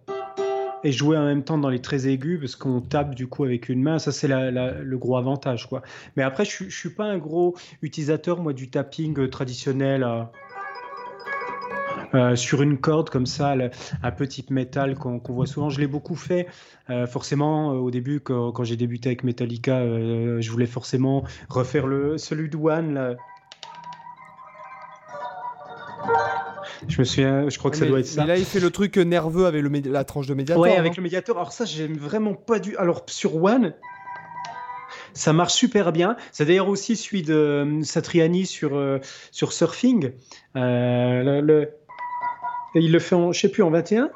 et 0.84 0.92
jouer 0.92 1.16
en 1.16 1.24
même 1.24 1.42
temps 1.42 1.58
dans 1.58 1.68
les 1.68 1.80
très 1.80 2.08
aigus 2.08 2.38
parce 2.40 2.56
qu'on 2.56 2.80
tape 2.80 3.14
du 3.14 3.26
coup 3.26 3.44
avec 3.44 3.68
une 3.68 3.82
main. 3.82 3.98
Ça, 3.98 4.12
c'est 4.12 4.28
le 4.28 4.96
gros 4.96 5.16
avantage. 5.16 5.68
Quoi. 5.68 5.82
Mais 6.16 6.22
après, 6.22 6.44
je 6.44 6.64
ne 6.64 6.70
suis 6.70 6.90
pas 6.90 7.04
un 7.04 7.18
gros 7.18 7.56
utilisateur, 7.82 8.40
moi, 8.40 8.52
du 8.52 8.70
tapping 8.70 9.28
traditionnel. 9.28 10.06
Euh, 12.14 12.36
sur 12.36 12.62
une 12.62 12.78
corde 12.78 13.10
comme 13.10 13.26
ça, 13.26 13.54
un 14.02 14.10
petit 14.10 14.44
métal 14.50 14.94
qu'on 14.94 15.20
voit 15.28 15.46
souvent. 15.46 15.68
Je 15.68 15.80
l'ai 15.80 15.86
beaucoup 15.86 16.16
fait. 16.16 16.46
Euh, 16.90 17.06
forcément, 17.06 17.72
euh, 17.72 17.76
au 17.76 17.90
début, 17.90 18.20
quand, 18.20 18.64
j'ai 18.64 18.76
débuté 18.76 19.10
avec 19.10 19.24
Metallica, 19.24 19.80
je 19.80 20.50
voulais 20.50 20.66
forcément 20.66 21.24
refaire 21.48 21.86
le, 21.86 22.18
celui 22.18 22.48
de 22.48 22.56
One. 22.56 23.16
Je 26.86 26.98
me 27.00 27.04
souviens, 27.04 27.48
je 27.48 27.58
crois 27.58 27.70
que 27.70 27.76
ça 27.76 27.86
doit 27.86 28.00
être 28.00 28.06
ça. 28.06 28.22
Mais 28.22 28.28
là, 28.28 28.36
il 28.36 28.44
fait 28.44 28.60
le 28.60 28.70
truc 28.70 28.96
nerveux 28.96 29.46
avec 29.46 29.62
le, 29.62 29.90
la 29.90 30.04
tranche 30.04 30.26
de 30.26 30.34
médiator. 30.34 30.62
Ouais, 30.62 30.76
avec 30.76 30.96
le 30.96 31.02
médiator. 31.02 31.36
Alors 31.36 31.52
ça, 31.52 31.64
j'aime 31.64 31.96
vraiment 31.96 32.34
pas 32.34 32.58
du. 32.58 32.76
Alors 32.76 33.04
sur 33.06 33.42
One, 33.42 33.74
ça 35.12 35.32
marche 35.32 35.54
super 35.54 35.92
bien. 35.92 36.16
C'est 36.32 36.46
d'ailleurs 36.46 36.68
aussi 36.68 36.96
celui 36.96 37.22
de 37.22 37.80
Satriani 37.82 38.46
sur, 38.46 38.80
sur 39.32 39.52
Surfing. 39.52 40.12
le, 40.54 41.68
et 42.74 42.80
il 42.80 42.92
le 42.92 42.98
fait 42.98 43.14
en, 43.14 43.32
je 43.32 43.40
sais 43.40 43.48
plus, 43.48 43.62
en 43.62 43.70
21 43.70 44.10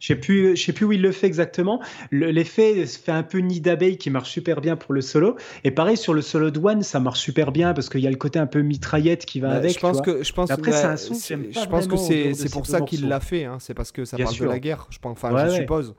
je 0.00 0.06
sais 0.06 0.16
plus, 0.16 0.56
je 0.56 0.64
sais 0.64 0.72
plus 0.72 0.86
où 0.86 0.92
il 0.92 1.02
le 1.02 1.12
fait 1.12 1.26
exactement. 1.26 1.80
L'effet 2.10 2.86
fait 2.86 3.12
un 3.12 3.22
peu 3.22 3.38
nid 3.38 3.60
d'abeille 3.60 3.98
qui 3.98 4.08
marche 4.08 4.30
super 4.30 4.62
bien 4.62 4.74
pour 4.74 4.94
le 4.94 5.02
solo. 5.02 5.36
Et 5.62 5.70
pareil 5.70 5.98
sur 5.98 6.14
le 6.14 6.22
solo 6.22 6.50
de 6.50 6.58
One, 6.58 6.82
ça 6.82 7.00
marche 7.00 7.20
super 7.20 7.52
bien 7.52 7.74
parce 7.74 7.90
qu'il 7.90 8.00
y 8.00 8.06
a 8.06 8.10
le 8.10 8.16
côté 8.16 8.38
un 8.38 8.46
peu 8.46 8.62
mitraillette 8.62 9.26
qui 9.26 9.40
va 9.40 9.48
bah, 9.48 9.56
avec. 9.56 9.74
Je 9.74 9.78
pense 9.78 10.00
que, 10.00 10.24
je 10.24 10.32
pense. 10.32 10.50
Après, 10.50 10.72
c'est 10.72 10.86
un 10.86 10.96
son 10.96 11.14
Je 11.14 11.68
pense 11.68 11.86
que 11.86 11.96
c'est 11.98 12.50
pour 12.50 12.66
ça 12.66 12.80
qu'il 12.80 13.08
l'a 13.08 13.20
fait. 13.20 13.44
Hein. 13.44 13.58
C'est 13.60 13.74
parce 13.74 13.92
que 13.92 14.06
ça 14.06 14.16
parle 14.16 14.36
de 14.36 14.44
la 14.46 14.58
guerre. 14.58 14.86
Je 14.88 14.98
pense. 14.98 15.12
Enfin, 15.12 15.48
je 15.48 15.56
suppose. 15.56 15.94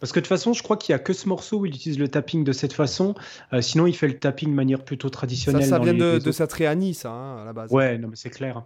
Parce 0.00 0.12
que 0.12 0.18
de 0.18 0.24
toute 0.24 0.28
façon, 0.28 0.54
je 0.54 0.62
crois 0.62 0.78
qu'il 0.78 0.94
y 0.94 0.96
a 0.96 0.98
que 0.98 1.12
ce 1.12 1.28
morceau 1.28 1.58
où 1.58 1.66
il 1.66 1.74
utilise 1.74 1.98
le 1.98 2.08
tapping 2.08 2.42
de 2.42 2.52
cette 2.52 2.72
façon. 2.72 3.14
Euh, 3.52 3.60
sinon, 3.60 3.86
il 3.86 3.94
fait 3.94 4.08
le 4.08 4.18
tapping 4.18 4.48
de 4.48 4.54
manière 4.54 4.82
plutôt 4.82 5.10
traditionnelle. 5.10 5.62
Ça, 5.62 5.76
ça 5.76 5.78
vient 5.78 5.92
de, 5.92 6.18
de 6.18 6.32
Satriani, 6.32 6.94
ça, 6.94 7.10
hein, 7.10 7.42
à 7.42 7.44
la 7.44 7.52
base. 7.52 7.70
Ouais, 7.70 7.98
non, 7.98 8.08
mais 8.08 8.16
c'est 8.16 8.30
clair. 8.30 8.64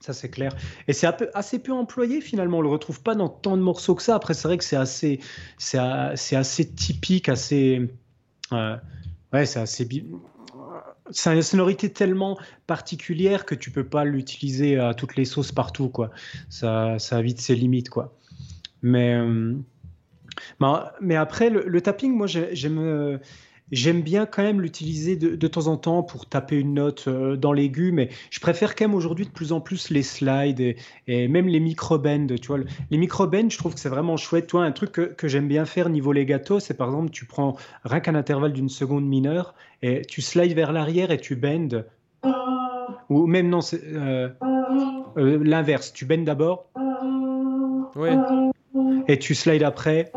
Ça, 0.00 0.14
c'est 0.14 0.30
clair. 0.30 0.50
Et 0.88 0.94
c'est 0.94 1.06
assez 1.34 1.58
peu 1.58 1.72
employé, 1.72 2.22
finalement. 2.22 2.58
On 2.58 2.62
le 2.62 2.68
retrouve 2.68 3.02
pas 3.02 3.14
dans 3.14 3.28
tant 3.28 3.56
de 3.58 3.62
morceaux 3.62 3.94
que 3.94 4.02
ça. 4.02 4.14
Après, 4.14 4.32
c'est 4.32 4.48
vrai 4.48 4.56
que 4.56 4.64
c'est 4.64 4.76
assez, 4.76 5.20
typique, 6.74 7.28
assez. 7.28 7.90
Euh, 8.52 8.76
ouais, 9.34 9.44
c'est 9.44 9.60
assez. 9.60 9.86
C'est 11.10 11.34
une 11.34 11.42
sonorité 11.42 11.92
tellement 11.92 12.38
particulière 12.66 13.44
que 13.44 13.54
tu 13.54 13.70
peux 13.70 13.84
pas 13.84 14.04
l'utiliser 14.04 14.78
à 14.78 14.94
toutes 14.94 15.16
les 15.16 15.26
sauces 15.26 15.52
partout, 15.52 15.90
quoi. 15.90 16.10
Ça, 16.48 16.98
ça 16.98 17.18
a 17.18 17.22
vite 17.22 17.40
ses 17.40 17.54
limites, 17.54 17.90
quoi. 17.90 18.16
Mais, 18.80 19.14
euh, 19.14 19.54
mais 21.02 21.16
après, 21.16 21.50
le, 21.50 21.64
le 21.66 21.80
tapping, 21.82 22.14
moi, 22.14 22.26
j'aime 22.26 22.78
euh, 22.78 23.18
J'aime 23.72 24.02
bien 24.02 24.26
quand 24.26 24.42
même 24.42 24.60
l'utiliser 24.60 25.16
de, 25.16 25.46
temps 25.46 25.68
en 25.68 25.76
temps 25.76 26.02
pour 26.02 26.26
taper 26.26 26.58
une 26.58 26.74
note 26.74 27.04
euh, 27.06 27.36
dans 27.36 27.52
l'aigu, 27.52 27.92
mais 27.92 28.08
je 28.30 28.40
préfère 28.40 28.74
quand 28.74 28.84
même 28.86 28.94
aujourd'hui 28.94 29.26
de 29.26 29.30
plus 29.30 29.52
en 29.52 29.60
plus 29.60 29.90
les 29.90 30.02
slides 30.02 30.76
et, 31.06 31.28
même 31.28 31.46
les 31.46 31.60
micro-bends. 31.60 32.26
Tu 32.40 32.48
vois, 32.48 32.58
les 32.90 32.98
micro-bends, 32.98 33.48
je 33.48 33.58
trouve 33.58 33.74
que 33.74 33.80
c'est 33.80 33.88
vraiment 33.88 34.16
chouette. 34.16 34.48
Toi, 34.48 34.64
un 34.64 34.72
truc 34.72 34.92
que, 34.92 35.28
j'aime 35.28 35.46
bien 35.46 35.64
faire 35.66 35.88
niveau 35.88 36.12
legato, 36.12 36.58
c'est 36.58 36.74
par 36.74 36.88
exemple, 36.88 37.10
tu 37.10 37.26
prends 37.26 37.56
rien 37.84 38.00
qu'un 38.00 38.16
intervalle 38.16 38.52
d'une 38.52 38.68
seconde 38.68 39.06
mineure 39.06 39.54
et 39.82 40.02
tu 40.02 40.20
slides 40.20 40.54
vers 40.54 40.72
l'arrière 40.72 41.12
et 41.12 41.18
tu 41.18 41.36
bends. 41.36 41.84
Ou 43.08 43.26
même 43.26 43.48
non, 43.48 43.60
c'est 43.60 43.82
euh, 43.84 44.28
euh, 45.16 45.38
l'inverse. 45.44 45.92
Tu 45.92 46.06
bends 46.06 46.24
d'abord. 46.24 46.66
Et 49.08 49.18
tu 49.18 49.34
slides 49.34 49.62
après 49.62 50.12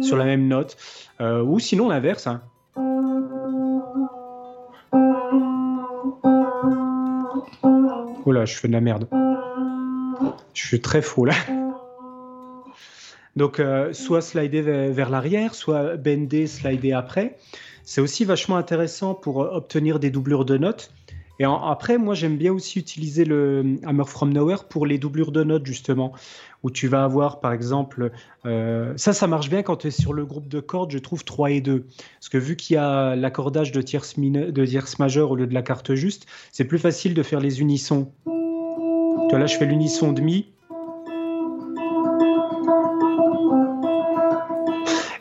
sur 0.00 0.16
la 0.16 0.24
même 0.24 0.48
note. 0.48 0.76
ou 1.20 1.58
sinon 1.58 1.88
l'inverse. 1.90 2.26
Hein. 2.26 2.42
Oula, 8.28 8.44
je 8.44 8.56
fais 8.56 8.68
de 8.68 8.74
la 8.74 8.82
merde. 8.82 9.08
Je 10.52 10.66
suis 10.66 10.82
très 10.82 11.00
faux 11.00 11.24
là. 11.24 11.32
Donc, 13.36 13.58
euh, 13.58 13.94
soit 13.94 14.20
slider 14.20 14.60
vers, 14.60 15.08
l'arrière, 15.08 15.54
soit 15.54 15.96
bender, 15.96 16.46
slider 16.46 16.92
après. 16.92 17.38
C'est 17.84 18.02
aussi 18.02 18.26
vachement 18.26 18.56
intéressant 18.56 19.14
pour 19.14 19.42
euh, 19.42 19.48
obtenir 19.50 19.98
des 19.98 20.10
doublures 20.10 20.44
de 20.44 20.58
notes. 20.58 20.92
Et 21.38 21.44
après, 21.44 21.96
moi, 21.96 22.14
j'aime 22.14 22.36
bien 22.36 22.52
aussi 22.52 22.78
utiliser 22.78 23.24
le 23.24 23.78
Hammer 23.86 24.04
from 24.04 24.30
Nowhere 24.30 24.64
pour 24.68 24.84
les 24.84 24.98
doublures 24.98 25.32
de 25.32 25.42
notes, 25.42 25.64
justement, 25.64 26.12
où 26.62 26.70
tu 26.70 26.88
vas 26.88 27.04
avoir, 27.04 27.40
par 27.40 27.52
exemple, 27.52 28.10
euh, 28.46 28.92
ça, 28.96 29.12
ça 29.12 29.26
marche 29.26 29.48
bien 29.48 29.62
quand 29.62 29.76
tu 29.76 29.88
es 29.88 29.90
sur 29.90 30.12
le 30.12 30.24
groupe 30.24 30.48
de 30.48 30.60
cordes, 30.60 30.90
je 30.90 30.98
trouve 30.98 31.24
3 31.24 31.50
et 31.52 31.60
2. 31.60 31.84
Parce 31.84 32.28
que 32.28 32.38
vu 32.38 32.56
qu'il 32.56 32.74
y 32.74 32.76
a 32.78 33.14
l'accordage 33.14 33.72
de 33.72 33.80
tierce, 33.80 34.18
de 34.18 34.64
majeure 34.98 35.30
au 35.30 35.36
lieu 35.36 35.46
de 35.46 35.54
la 35.54 35.62
carte 35.62 35.94
juste, 35.94 36.26
c'est 36.52 36.64
plus 36.64 36.78
facile 36.78 37.14
de 37.14 37.22
faire 37.22 37.40
les 37.40 37.60
unissons. 37.60 38.10
Tu 38.24 38.32
vois, 39.30 39.38
là, 39.38 39.46
je 39.46 39.56
fais 39.56 39.66
l'unisson 39.66 40.12
demi, 40.12 40.46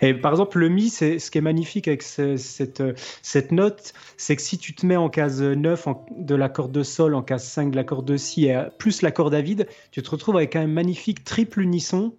Et 0.08 0.14
par 0.14 0.32
exemple, 0.32 0.60
le 0.60 0.70
Mi, 0.70 0.88
c'est 0.88 1.20
ce 1.20 1.30
qui 1.30 1.38
est 1.38 1.41
magnifique 1.41 1.89
avec 1.89 2.01
cette, 2.01 2.82
cette 3.22 3.51
note, 3.51 3.91
c'est 4.16 4.38
que 4.38 4.41
si 4.41 4.58
tu 4.58 4.74
te 4.74 4.86
mets 4.86 4.95
en 4.95 5.10
case 5.10 5.41
9 5.41 5.86
de 6.12 6.34
l'accord 6.34 6.70
de 6.70 6.82
Sol, 6.82 7.14
en 7.14 7.22
case 7.22 7.43
5 7.43 7.72
de 7.72 7.76
l'accord 7.76 8.03
de 8.03 8.16
Si, 8.16 8.49
plus 8.78 9.01
l'accord 9.01 9.32
David, 9.32 9.68
tu 9.91 10.01
te 10.01 10.10
retrouves 10.10 10.38
avec 10.38 10.55
un 10.55 10.66
magnifique 10.66 11.26
triple 11.26 11.60
unisson 11.60 12.14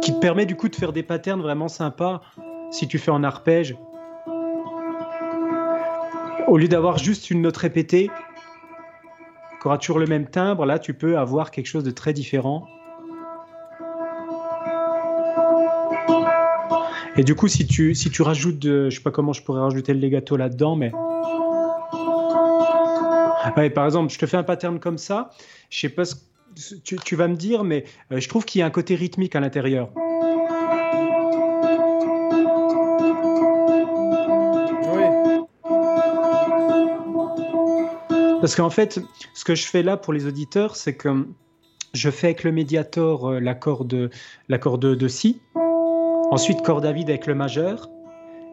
qui 0.00 0.14
te 0.14 0.18
permet 0.18 0.46
du 0.46 0.56
coup 0.56 0.70
de 0.70 0.76
faire 0.76 0.94
des 0.94 1.02
patterns 1.02 1.42
vraiment 1.42 1.68
sympas 1.68 2.22
si 2.70 2.88
tu 2.88 2.98
fais 2.98 3.10
en 3.10 3.22
arpège. 3.22 3.76
Au 6.46 6.56
lieu 6.56 6.68
d'avoir 6.68 6.96
juste 6.96 7.30
une 7.30 7.42
note 7.42 7.58
répétée, 7.58 8.10
qui 9.60 9.66
aura 9.66 9.76
toujours 9.76 9.98
le 9.98 10.06
même 10.06 10.26
timbre, 10.26 10.64
là 10.64 10.78
tu 10.78 10.94
peux 10.94 11.18
avoir 11.18 11.50
quelque 11.50 11.66
chose 11.66 11.84
de 11.84 11.90
très 11.90 12.14
différent. 12.14 12.66
Et 17.18 17.24
du 17.24 17.34
coup, 17.34 17.48
si 17.48 17.66
tu, 17.66 17.96
si 17.96 18.10
tu 18.10 18.22
rajoutes, 18.22 18.60
de, 18.60 18.88
je 18.90 18.96
sais 18.96 19.02
pas 19.02 19.10
comment 19.10 19.32
je 19.32 19.42
pourrais 19.42 19.60
rajouter 19.60 19.92
le 19.92 19.98
legato 19.98 20.36
là-dedans, 20.36 20.76
mais. 20.76 20.92
Ouais, 23.56 23.70
par 23.70 23.86
exemple, 23.86 24.12
je 24.12 24.18
te 24.18 24.26
fais 24.26 24.36
un 24.36 24.44
pattern 24.44 24.78
comme 24.78 24.98
ça. 24.98 25.30
Je 25.68 25.80
sais 25.80 25.88
pas 25.88 26.04
ce 26.04 26.14
tu, 26.84 26.96
tu 26.96 27.16
vas 27.16 27.28
me 27.28 27.34
dire, 27.34 27.64
mais 27.64 27.84
euh, 28.12 28.20
je 28.20 28.28
trouve 28.28 28.44
qu'il 28.44 28.60
y 28.60 28.62
a 28.62 28.66
un 28.66 28.70
côté 28.70 28.94
rythmique 28.94 29.34
à 29.36 29.40
l'intérieur. 29.40 29.90
Parce 38.40 38.54
qu'en 38.54 38.70
fait, 38.70 39.00
ce 39.34 39.44
que 39.44 39.56
je 39.56 39.66
fais 39.66 39.82
là 39.82 39.96
pour 39.96 40.12
les 40.12 40.26
auditeurs, 40.26 40.76
c'est 40.76 40.96
que 40.96 41.26
je 41.94 42.10
fais 42.10 42.28
avec 42.28 42.44
le 42.44 42.52
médiator 42.52 43.28
euh, 43.28 43.40
l'accord 43.40 43.84
de, 43.84 44.10
l'accord 44.48 44.78
de, 44.78 44.94
de 44.94 45.08
Si, 45.08 45.40
ensuite 46.30 46.62
corde 46.62 46.84
à 46.86 46.92
vide 46.92 47.10
avec 47.10 47.26
le 47.26 47.34
majeur, 47.34 47.90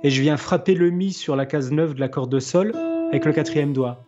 et 0.03 0.09
je 0.09 0.21
viens 0.21 0.38
frapper 0.38 0.73
le 0.76 0.89
Mi 0.89 1.11
sur 1.11 1.36
la 1.36 1.45
case 1.45 1.71
9 1.71 1.95
de 1.95 1.99
l'accord 1.99 2.28
de 2.28 2.39
Sol 2.39 2.73
avec 3.09 3.26
le 3.26 3.34
quatrième 3.34 3.73
doigt. 3.73 4.03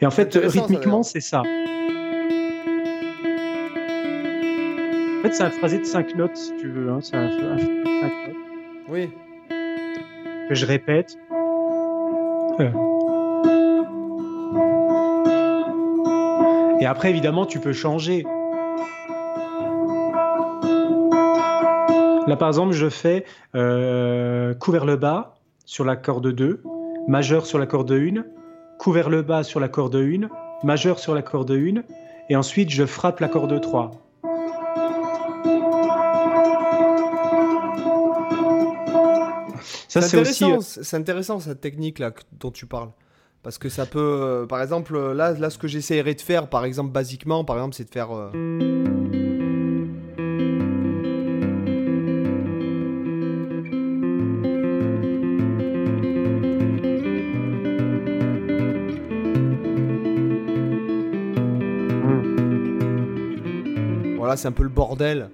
Et 0.00 0.06
en 0.06 0.10
fait, 0.10 0.34
rythmiquement, 0.34 1.02
c'est 1.02 1.20
ça. 1.20 1.40
En 1.40 1.44
fait, 5.22 5.32
c'est 5.32 5.42
un 5.42 5.50
phrasé 5.50 5.78
de 5.78 5.84
5 5.84 6.14
notes, 6.16 6.36
si 6.36 6.54
tu 6.56 6.68
veux. 6.68 6.90
Hein. 6.90 6.98
C'est 7.00 7.16
un, 7.16 7.22
un, 7.22 7.56
de 7.56 7.84
5 8.00 8.02
notes. 8.02 8.36
Oui. 8.90 9.08
Que 10.48 10.54
je 10.54 10.66
répète. 10.66 11.16
Euh. 12.60 12.70
Et 16.80 16.86
après, 16.86 17.10
évidemment, 17.10 17.46
tu 17.46 17.58
peux 17.58 17.72
changer. 17.72 18.26
Là, 22.26 22.36
par 22.36 22.48
exemple, 22.48 22.72
je 22.72 22.88
fais 22.88 23.24
euh, 23.54 24.52
couvert 24.54 24.84
le 24.84 24.96
bas 24.96 25.36
sur 25.64 25.84
la 25.84 25.94
corde 25.94 26.32
2, 26.32 26.60
majeur 27.06 27.46
sur 27.46 27.58
la 27.58 27.66
corde 27.66 27.92
1, 27.92 28.24
couvert 28.78 29.08
le 29.10 29.22
bas 29.22 29.44
sur 29.44 29.60
la 29.60 29.68
corde 29.68 29.94
1, 29.94 30.28
majeur 30.64 30.98
sur 30.98 31.14
la 31.14 31.22
corde 31.22 31.52
1, 31.52 31.82
et 32.28 32.34
ensuite 32.34 32.70
je 32.70 32.84
frappe 32.84 33.20
la 33.20 33.28
corde 33.28 33.60
3. 33.60 33.92
Ça, 39.88 40.02
c'est 40.02 40.20
aussi... 40.20 40.44
Euh, 40.44 40.96
intéressant 40.98 41.38
cette 41.38 41.60
technique 41.60 42.00
là 42.00 42.10
dont 42.40 42.50
tu 42.50 42.66
parles. 42.66 42.90
Parce 43.44 43.58
que 43.58 43.68
ça 43.68 43.86
peut, 43.86 44.00
euh, 44.00 44.46
par 44.46 44.60
exemple, 44.60 44.98
là, 45.12 45.32
là 45.32 45.50
ce 45.50 45.58
que 45.58 45.68
j'essaierais 45.68 46.14
de 46.14 46.20
faire, 46.20 46.48
par 46.48 46.64
exemple, 46.64 46.90
basiquement, 46.90 47.44
par 47.44 47.56
exemple, 47.56 47.76
c'est 47.76 47.84
de 47.84 47.90
faire. 47.90 48.08
Euh, 48.12 49.25
c'est 64.36 64.48
un 64.48 64.52
peu 64.52 64.62
le 64.62 64.68
bordel. 64.68 65.28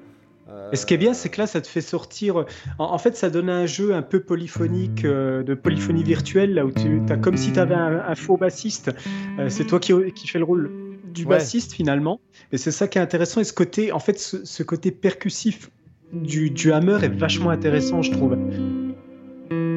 Et 0.73 0.77
ce 0.77 0.87
qui 0.87 0.95
est 0.95 0.99
bien, 0.99 1.15
c'est 1.15 1.29
que 1.29 1.41
là, 1.41 1.47
ça 1.47 1.61
te 1.61 1.67
fait 1.67 1.81
sortir. 1.81 2.45
En, 2.79 2.99
fait, 2.99 3.17
ça 3.17 3.31
donne 3.31 3.49
un 3.49 3.67
jeu 3.67 3.95
un 3.95 4.03
peu 4.03 4.21
polyphonique, 4.21 5.05
euh, 5.05 5.43
de 5.43 5.55
polyphonie 5.55 6.03
virtuelle, 6.03 6.55
là 6.55 6.65
où 6.65 6.71
tu 6.71 7.01
as 7.09 7.17
comme 7.17 7.37
si 7.37 7.53
tu 7.53 7.59
avais 7.59 7.75
un, 7.75 8.15
faux 8.15 8.37
bassiste. 8.37 8.91
Euh, 9.39 9.49
c'est 9.49 9.65
toi 9.65 9.81
qui, 9.81 9.93
qui 10.15 10.29
fais 10.29 10.39
le 10.39 10.45
rôle 10.45 10.71
du 11.13 11.27
bassiste 11.27 11.73
finalement. 11.73 12.21
Et 12.53 12.59
c'est 12.59 12.71
ça 12.71 12.89
qui 12.89 12.99
est 12.99 13.01
intéressant. 13.03 13.41
Et 13.41 13.45
ce 13.45 13.53
côté, 13.53 13.93
en 13.93 13.99
fait, 13.99 14.19
ce, 14.19 14.63
côté 14.63 14.91
percussif 14.91 15.71
du, 16.13 16.51
du, 16.51 16.73
hammer 16.73 16.99
est 17.03 17.09
vachement 17.09 17.51
intéressant, 17.51 18.03
je 18.03 18.11
trouve. 18.13 18.37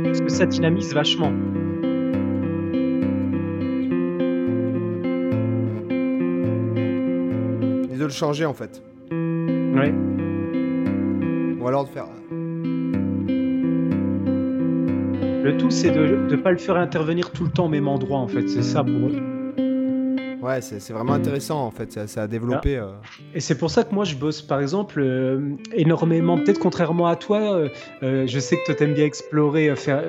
Parce 0.03 0.21
que 0.21 0.29
ça 0.29 0.45
dynamise 0.45 0.93
vachement. 0.93 1.31
Et 7.93 7.97
de 7.97 8.03
le 8.03 8.09
changer 8.09 8.45
en 8.45 8.53
fait. 8.53 8.81
Ouais. 9.75 9.93
Ou 11.59 11.67
alors 11.67 11.83
de 11.83 11.89
faire. 11.89 12.07
Le 15.43 15.57
tout, 15.57 15.69
c'est 15.69 15.91
de 15.91 16.27
ne 16.29 16.35
pas 16.37 16.51
le 16.51 16.57
faire 16.57 16.77
intervenir 16.77 17.31
tout 17.31 17.43
le 17.43 17.51
temps 17.51 17.65
au 17.65 17.69
même 17.69 17.87
endroit, 17.87 18.19
en 18.19 18.27
fait. 18.27 18.47
C'est 18.47 18.63
ça 18.63 18.83
pour 18.83 19.09
eux. 19.09 19.34
Ouais, 20.45 20.61
c'est 20.61 20.93
vraiment 20.93 21.13
intéressant 21.13 21.65
en 21.65 21.71
fait, 21.71 22.07
ça, 22.07 22.21
a 22.21 22.27
développé. 22.27 22.77
Euh. 22.77 22.91
Et 23.33 23.39
c'est 23.39 23.57
pour 23.57 23.71
ça 23.71 23.83
que 23.83 23.95
moi 23.95 24.03
je 24.03 24.15
bosse 24.15 24.43
par 24.43 24.61
exemple 24.61 24.99
euh, 24.99 25.55
énormément, 25.73 26.37
peut-être 26.37 26.59
contrairement 26.59 27.07
à 27.07 27.15
toi, 27.15 27.67
euh, 28.03 28.27
je 28.27 28.39
sais 28.39 28.57
que 28.57 28.65
toi 28.65 28.75
t'aimes 28.75 28.93
bien 28.93 29.05
explorer, 29.05 29.75
faire, 29.75 30.03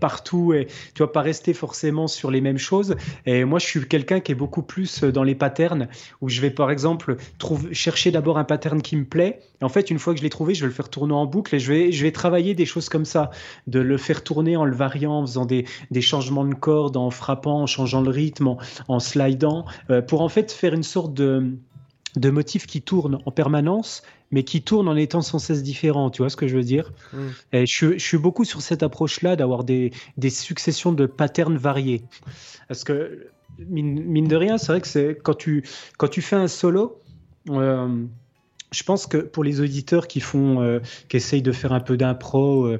partout 0.00 0.52
et 0.52 0.66
tu 0.94 1.02
vas 1.04 1.06
pas 1.06 1.20
rester 1.20 1.54
forcément 1.54 2.08
sur 2.08 2.32
les 2.32 2.40
mêmes 2.40 2.58
choses. 2.58 2.96
Et 3.24 3.44
moi 3.44 3.60
je 3.60 3.66
suis 3.66 3.86
quelqu'un 3.86 4.18
qui 4.18 4.32
est 4.32 4.34
beaucoup 4.34 4.62
plus 4.62 5.04
dans 5.04 5.22
les 5.22 5.36
patterns 5.36 5.86
où 6.20 6.28
je 6.28 6.40
vais 6.40 6.50
par 6.50 6.72
exemple 6.72 7.14
trouver, 7.38 7.72
chercher 7.72 8.10
d'abord 8.10 8.36
un 8.36 8.44
pattern 8.44 8.82
qui 8.82 8.96
me 8.96 9.04
plaît. 9.04 9.38
Et 9.60 9.64
en 9.64 9.68
fait, 9.68 9.90
une 9.90 9.98
fois 9.98 10.14
que 10.14 10.18
je 10.18 10.24
l'ai 10.24 10.30
trouvé, 10.30 10.54
je 10.54 10.62
vais 10.62 10.68
le 10.68 10.72
faire 10.72 10.88
tourner 10.88 11.12
en 11.12 11.26
boucle 11.26 11.54
et 11.54 11.58
je 11.58 11.72
vais, 11.72 11.92
je 11.92 12.02
vais 12.02 12.12
travailler 12.12 12.54
des 12.54 12.64
choses 12.64 12.88
comme 12.88 13.04
ça, 13.04 13.30
de 13.66 13.78
le 13.78 13.98
faire 13.98 14.24
tourner 14.24 14.56
en 14.56 14.64
le 14.64 14.74
variant, 14.74 15.20
en 15.20 15.26
faisant 15.26 15.44
des, 15.44 15.66
des 15.90 16.00
changements 16.00 16.44
de 16.44 16.54
cordes, 16.54 16.96
en 16.96 17.10
frappant, 17.10 17.62
en 17.62 17.66
changeant 17.66 18.00
le 18.00 18.10
rythme, 18.10 18.48
en, 18.48 18.58
en 18.88 18.98
euh, 19.90 20.02
pour 20.02 20.22
en 20.22 20.28
fait 20.28 20.52
faire 20.52 20.74
une 20.74 20.82
sorte 20.82 21.14
de, 21.14 21.52
de 22.16 22.30
motif 22.30 22.66
qui 22.66 22.82
tourne 22.82 23.18
en 23.24 23.30
permanence, 23.30 24.02
mais 24.30 24.44
qui 24.44 24.62
tourne 24.62 24.88
en 24.88 24.96
étant 24.96 25.22
sans 25.22 25.38
cesse 25.38 25.62
différent. 25.62 26.10
Tu 26.10 26.22
vois 26.22 26.30
ce 26.30 26.36
que 26.36 26.48
je 26.48 26.56
veux 26.56 26.62
dire 26.62 26.92
mm. 27.12 27.18
Et 27.52 27.66
je, 27.66 27.98
suis 27.98 28.18
beaucoup 28.18 28.44
sur 28.44 28.62
cette 28.62 28.82
approche-là 28.82 29.36
d'avoir 29.36 29.64
des, 29.64 29.92
des, 30.16 30.30
successions 30.30 30.92
de 30.92 31.06
patterns 31.06 31.56
variés. 31.56 32.02
Parce 32.68 32.84
que, 32.84 33.28
mine, 33.58 34.28
de 34.28 34.36
rien, 34.36 34.58
c'est 34.58 34.72
vrai 34.72 34.80
que 34.80 34.88
c'est 34.88 35.18
quand 35.22 35.34
tu, 35.34 35.64
quand 35.98 36.08
tu 36.08 36.22
fais 36.22 36.36
un 36.36 36.48
solo, 36.48 37.00
euh, 37.48 38.04
je 38.72 38.82
pense 38.84 39.06
que 39.06 39.18
pour 39.18 39.42
les 39.42 39.60
auditeurs 39.60 40.06
qui 40.06 40.20
font, 40.20 40.62
euh, 40.62 40.78
qui 41.08 41.16
essayent 41.16 41.42
de 41.42 41.52
faire 41.52 41.72
un 41.72 41.80
peu 41.80 41.96
d'impro, 41.96 42.70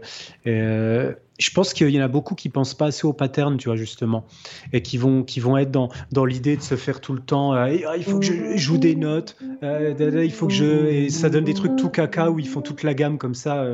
je 1.40 1.50
pense 1.50 1.72
qu'il 1.72 1.88
y 1.88 1.98
en 1.98 2.04
a 2.04 2.08
beaucoup 2.08 2.34
qui 2.34 2.50
pensent 2.50 2.74
pas 2.74 2.86
assez 2.86 3.06
au 3.06 3.12
pattern, 3.12 3.56
tu 3.56 3.68
vois, 3.68 3.76
justement, 3.76 4.24
et 4.72 4.82
qui 4.82 4.98
vont, 4.98 5.22
qui 5.22 5.40
vont 5.40 5.56
être 5.56 5.70
dans, 5.70 5.88
dans 6.12 6.26
l'idée 6.26 6.56
de 6.56 6.62
se 6.62 6.76
faire 6.76 7.00
tout 7.00 7.14
le 7.14 7.20
temps, 7.20 7.54
euh, 7.54 7.76
ah, 7.88 7.96
il 7.96 8.04
faut 8.04 8.18
que 8.18 8.26
je 8.26 8.56
joue 8.56 8.76
des 8.76 8.94
notes, 8.94 9.36
euh, 9.62 10.22
il 10.22 10.32
faut 10.32 10.46
que 10.46 10.52
je, 10.52 11.08
ça 11.08 11.30
donne 11.30 11.44
des 11.44 11.54
trucs 11.54 11.76
tout 11.76 11.88
caca 11.88 12.30
où 12.30 12.38
ils 12.38 12.48
font 12.48 12.60
toute 12.60 12.82
la 12.82 12.92
gamme 12.92 13.16
comme 13.16 13.34
ça, 13.34 13.64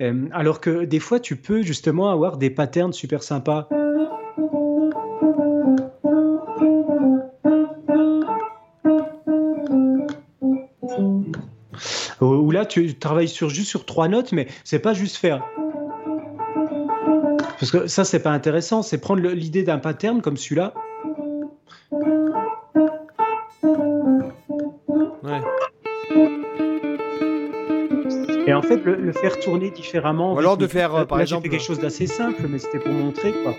euh, 0.00 0.28
alors 0.32 0.60
que 0.60 0.84
des 0.84 1.00
fois, 1.00 1.18
tu 1.18 1.36
peux 1.36 1.62
justement 1.62 2.10
avoir 2.10 2.36
des 2.36 2.50
patterns 2.50 2.92
super 2.92 3.22
sympas. 3.22 3.68
Où 12.20 12.50
là, 12.50 12.64
tu 12.64 12.94
travailles 12.94 13.28
sur, 13.28 13.48
juste 13.48 13.68
sur 13.68 13.84
trois 13.84 14.08
notes, 14.08 14.32
mais 14.32 14.48
c'est 14.64 14.78
pas 14.78 14.94
juste 14.94 15.16
faire. 15.16 15.42
Parce 17.68 17.82
que 17.82 17.88
ça, 17.88 18.04
c'est 18.04 18.20
pas 18.20 18.30
intéressant, 18.30 18.82
c'est 18.82 18.98
prendre 18.98 19.20
l'idée 19.20 19.64
d'un 19.64 19.78
pattern 19.78 20.22
comme 20.22 20.36
celui-là. 20.36 20.72
Ouais. 25.24 25.40
Et 28.46 28.54
en 28.54 28.62
fait, 28.62 28.76
le, 28.76 29.10
faire 29.10 29.40
tourner 29.40 29.72
différemment. 29.72 30.34
Ou 30.34 30.38
alors 30.38 30.56
de 30.56 30.68
faire, 30.68 30.94
euh, 30.94 31.04
par 31.06 31.20
exemple. 31.20 31.42
fait 31.42 31.48
quelque 31.48 31.64
chose 31.64 31.80
d'assez 31.80 32.06
simple, 32.06 32.46
mais 32.48 32.60
c'était 32.60 32.78
pour 32.78 32.92
montrer, 32.92 33.32
quoi. 33.32 33.56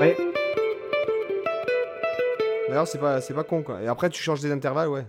Ouais. 0.00 0.16
D'ailleurs, 2.68 2.86
c'est 2.86 2.98
pas, 2.98 3.20
pas 3.20 3.42
con, 3.42 3.62
quoi. 3.62 3.82
Et 3.82 3.88
après, 3.88 4.08
tu 4.08 4.22
changes 4.22 4.40
des 4.40 4.52
intervalles, 4.52 4.88
ouais. 4.88 5.04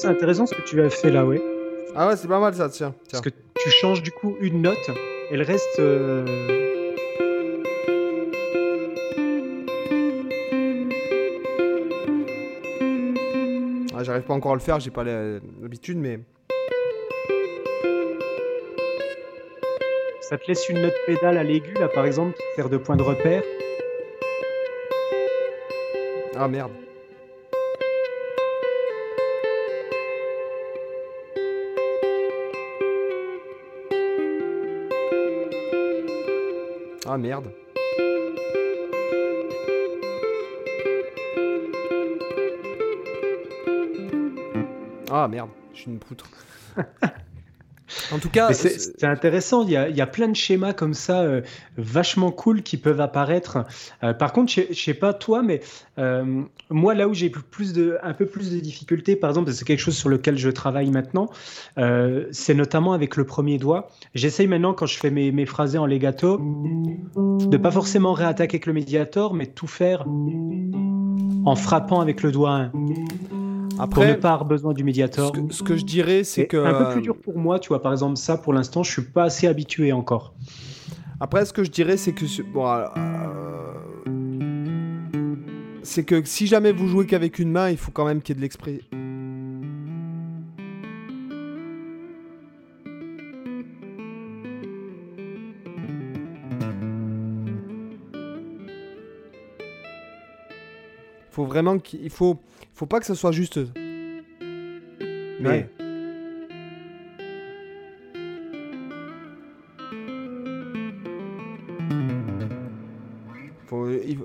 C'est 0.00 0.08
intéressant 0.08 0.46
ce 0.46 0.54
que 0.54 0.62
tu 0.62 0.80
as 0.80 0.88
fait 0.88 1.10
là, 1.10 1.26
ouais. 1.26 1.42
Ah 1.94 2.08
ouais, 2.08 2.16
c'est 2.16 2.28
pas 2.28 2.40
mal 2.40 2.54
ça, 2.54 2.70
tiens. 2.70 2.94
Parce 3.10 3.22
que 3.22 3.28
tu 3.28 3.70
changes 3.70 4.02
du 4.02 4.10
coup 4.10 4.36
une 4.40 4.62
note 4.62 4.90
et 5.30 5.36
le 5.36 5.44
reste. 5.44 5.78
Euh, 5.78 6.24
ah, 13.94 14.02
J'arrive 14.02 14.22
pas 14.22 14.34
encore 14.34 14.52
à 14.52 14.54
le 14.54 14.60
faire, 14.60 14.80
j'ai 14.80 14.90
pas 14.90 15.04
l'habitude, 15.04 15.98
mais. 15.98 16.20
Ça 20.22 20.38
te 20.38 20.46
laisse 20.46 20.68
une 20.68 20.80
note 20.80 20.94
pédale 21.06 21.36
à 21.36 21.42
l'aigu, 21.42 21.74
là 21.74 21.88
par 21.88 22.06
exemple, 22.06 22.38
sert 22.56 22.70
de 22.70 22.76
point 22.78 22.96
de 22.96 23.02
repère. 23.02 23.42
Ah 26.36 26.48
merde. 26.48 26.70
Ah 37.12 37.18
merde. 37.18 37.52
Ah 45.10 45.26
merde, 45.26 45.50
je 45.74 45.80
suis 45.80 45.90
une 45.90 45.98
poutre. 45.98 46.26
En 48.12 48.18
tout 48.18 48.30
cas, 48.30 48.52
c'est 48.52 49.04
intéressant. 49.04 49.64
Il 49.64 49.70
y, 49.70 50.00
a, 50.00 50.06
plein 50.06 50.28
de 50.28 50.36
schémas 50.36 50.72
comme 50.72 50.94
ça, 50.94 51.22
euh, 51.22 51.42
vachement 51.76 52.30
cool, 52.30 52.62
qui 52.62 52.76
peuvent 52.76 53.00
apparaître. 53.00 53.64
Euh, 54.02 54.12
par 54.12 54.32
contre, 54.32 54.52
je, 54.52 54.62
ne 54.68 54.74
sais 54.74 54.94
pas 54.94 55.12
toi, 55.12 55.42
mais 55.42 55.60
euh, 55.98 56.42
moi, 56.68 56.94
là 56.94 57.08
où 57.08 57.14
j'ai 57.14 57.30
plus 57.30 57.72
de, 57.72 57.98
un 58.02 58.14
peu 58.14 58.26
plus 58.26 58.50
de 58.50 58.60
difficultés, 58.60 59.16
par 59.16 59.30
exemple, 59.30 59.52
c'est 59.52 59.64
quelque 59.64 59.80
chose 59.80 59.96
sur 59.96 60.08
lequel 60.08 60.38
je 60.38 60.50
travaille 60.50 60.90
maintenant, 60.90 61.28
c'est 62.30 62.54
notamment 62.54 62.92
avec 62.92 63.16
le 63.16 63.24
premier 63.24 63.58
doigt. 63.58 63.88
J'essaye 64.14 64.46
maintenant, 64.46 64.74
quand 64.74 64.86
je 64.86 64.98
fais 64.98 65.10
mes, 65.10 65.32
mes 65.32 65.46
phrasés 65.46 65.78
en 65.78 65.86
legato, 65.86 66.40
de 67.16 67.56
pas 67.56 67.70
forcément 67.70 68.12
réattaquer 68.12 68.56
avec 68.56 68.66
le 68.66 68.72
médiator, 68.72 69.34
mais 69.34 69.46
tout 69.46 69.66
faire 69.66 70.04
en 71.44 71.56
frappant 71.56 72.00
avec 72.00 72.22
le 72.22 72.32
doigt 72.32 72.52
1. 72.52 73.39
Après, 73.80 74.06
pour 74.06 74.16
ne 74.16 74.20
pas 74.20 74.32
avoir 74.32 74.44
besoin 74.44 74.72
du 74.72 74.84
médiator. 74.84 75.32
Ce 75.50 75.62
que, 75.62 75.76
je 75.76 75.84
dirais, 75.84 76.24
c'est 76.24 76.46
que. 76.46 76.56
Un 76.56 76.74
peu 76.74 76.92
plus 76.92 77.02
dur 77.02 77.16
pour 77.16 77.38
moi, 77.38 77.58
tu 77.58 77.68
vois. 77.68 77.80
Par 77.82 77.92
exemple, 77.92 78.16
ça, 78.16 78.36
pour 78.36 78.52
l'instant, 78.52 78.82
je 78.82 78.92
suis 78.92 79.02
pas 79.02 79.24
assez 79.24 79.46
habitué 79.46 79.92
encore. 79.92 80.34
Après, 81.20 81.44
ce 81.44 81.52
que 81.52 81.64
je 81.64 81.70
dirais, 81.70 81.96
c'est 81.96 82.12
que. 82.12 82.24
Bon, 82.52 82.66
euh, 82.66 82.86
c'est 85.82 86.04
que 86.04 86.22
si 86.24 86.46
jamais 86.46 86.72
vous 86.72 86.86
jouez 86.86 87.06
qu'avec 87.06 87.38
une 87.38 87.50
main, 87.50 87.70
il 87.70 87.76
faut 87.76 87.90
quand 87.90 88.04
même 88.04 88.22
qu'il 88.22 88.34
y 88.34 88.36
ait 88.36 88.40
de 88.40 88.42
l'expression. 88.42 88.84
Faut 101.40 101.46
vraiment 101.46 101.78
qu'il 101.78 102.10
faut 102.10 102.38
faut 102.74 102.86
pas 102.86 103.00
que 103.00 103.06
ce 103.06 103.14
soit 103.14 103.32
juste. 103.32 103.60
Mais. 105.40 105.68
Faut, 113.66 113.88
il... 113.88 114.18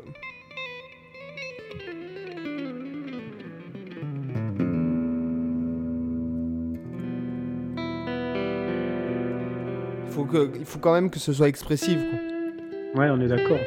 Faut 10.09 10.26
que, 10.26 10.51
il 10.57 10.66
faut 10.66 10.80
quand 10.80 10.93
même 10.93 11.09
que 11.09 11.20
ce 11.20 11.32
soit 11.32 11.47
expressif. 11.47 11.97
Quoi. 12.09 13.01
Ouais, 13.01 13.09
on 13.09 13.22
est 13.22 13.28
d'accord. 13.28 13.59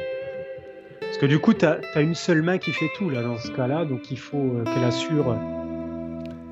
Parce 1.19 1.27
que 1.27 1.35
du 1.35 1.41
coup, 1.41 1.53
tu 1.53 1.65
as, 1.65 1.99
une 1.99 2.15
seule 2.15 2.41
main 2.41 2.57
qui 2.59 2.71
fait 2.71 2.89
tout 2.95 3.09
là 3.09 3.21
dans 3.21 3.35
ce 3.35 3.51
cas-là, 3.51 3.83
donc 3.83 4.09
il 4.09 4.17
faut 4.17 4.37
euh, 4.37 4.63
qu'elle 4.63 4.85
assure. 4.85 5.31
Euh. 5.31 5.35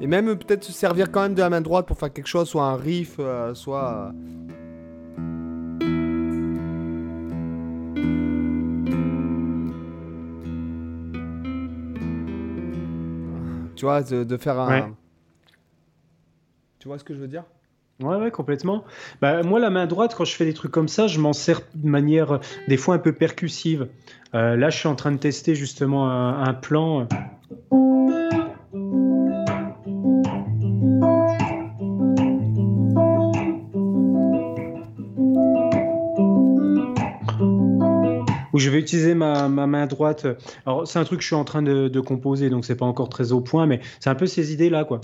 Et 0.01 0.07
même 0.07 0.35
peut-être 0.35 0.65
se 0.65 0.73
servir 0.73 1.09
quand 1.09 1.21
même 1.21 1.35
de 1.35 1.39
la 1.39 1.49
main 1.49 1.61
droite 1.61 1.87
pour 1.87 1.97
faire 1.97 2.11
quelque 2.11 2.27
chose, 2.27 2.49
soit 2.49 2.65
un 2.65 2.75
riff, 2.75 3.15
euh, 3.17 3.53
soit. 3.53 4.11
Tu 13.77 13.85
vois, 13.85 14.03
de, 14.03 14.35
faire 14.35 14.59
un. 14.59 14.93
Tu 16.79 16.89
vois 16.89 16.99
ce 16.99 17.05
que 17.05 17.13
je 17.13 17.19
veux 17.21 17.29
dire? 17.29 17.45
Ouais, 17.99 18.29
complètement. 18.29 18.83
Bah, 19.21 19.41
moi, 19.41 19.59
la 19.59 19.71
main 19.71 19.87
droite, 19.87 20.13
quand 20.15 20.25
je 20.25 20.35
fais 20.35 20.45
des 20.45 20.53
trucs 20.53 20.71
comme 20.71 20.87
ça, 20.87 21.07
je 21.07 21.19
m'en 21.19 21.33
sers 21.33 21.61
de 21.73 21.89
manière 21.89 22.39
des 22.67 22.77
fois 22.77 22.93
un 22.93 22.99
peu 22.99 23.11
percussive. 23.11 23.87
Euh, 24.35 24.55
là, 24.55 24.69
je 24.69 24.77
suis 24.77 24.87
en 24.87 24.95
train 24.95 25.11
de 25.11 25.17
tester 25.17 25.55
justement 25.55 26.07
un, 26.07 26.53
plan. 26.53 27.07
où 38.53 38.59
je 38.59 38.69
vais 38.69 38.79
utiliser 38.79 39.15
ma, 39.15 39.47
main 39.49 39.87
droite. 39.87 40.27
Alors, 40.67 40.87
c'est 40.87 40.99
un 40.99 41.03
truc 41.03 41.19
que 41.19 41.23
je 41.23 41.27
suis 41.27 41.35
en 41.35 41.43
train 41.43 41.63
de, 41.63 41.87
de 41.87 41.99
composer, 41.99 42.51
donc 42.51 42.63
c'est 42.63 42.75
pas 42.75 42.85
encore 42.85 43.09
très 43.09 43.31
au 43.31 43.41
point, 43.41 43.65
mais 43.65 43.79
c'est 43.99 44.11
un 44.11 44.15
peu 44.15 44.27
ces 44.27 44.53
idées-là, 44.53 44.83
quoi. 44.83 45.01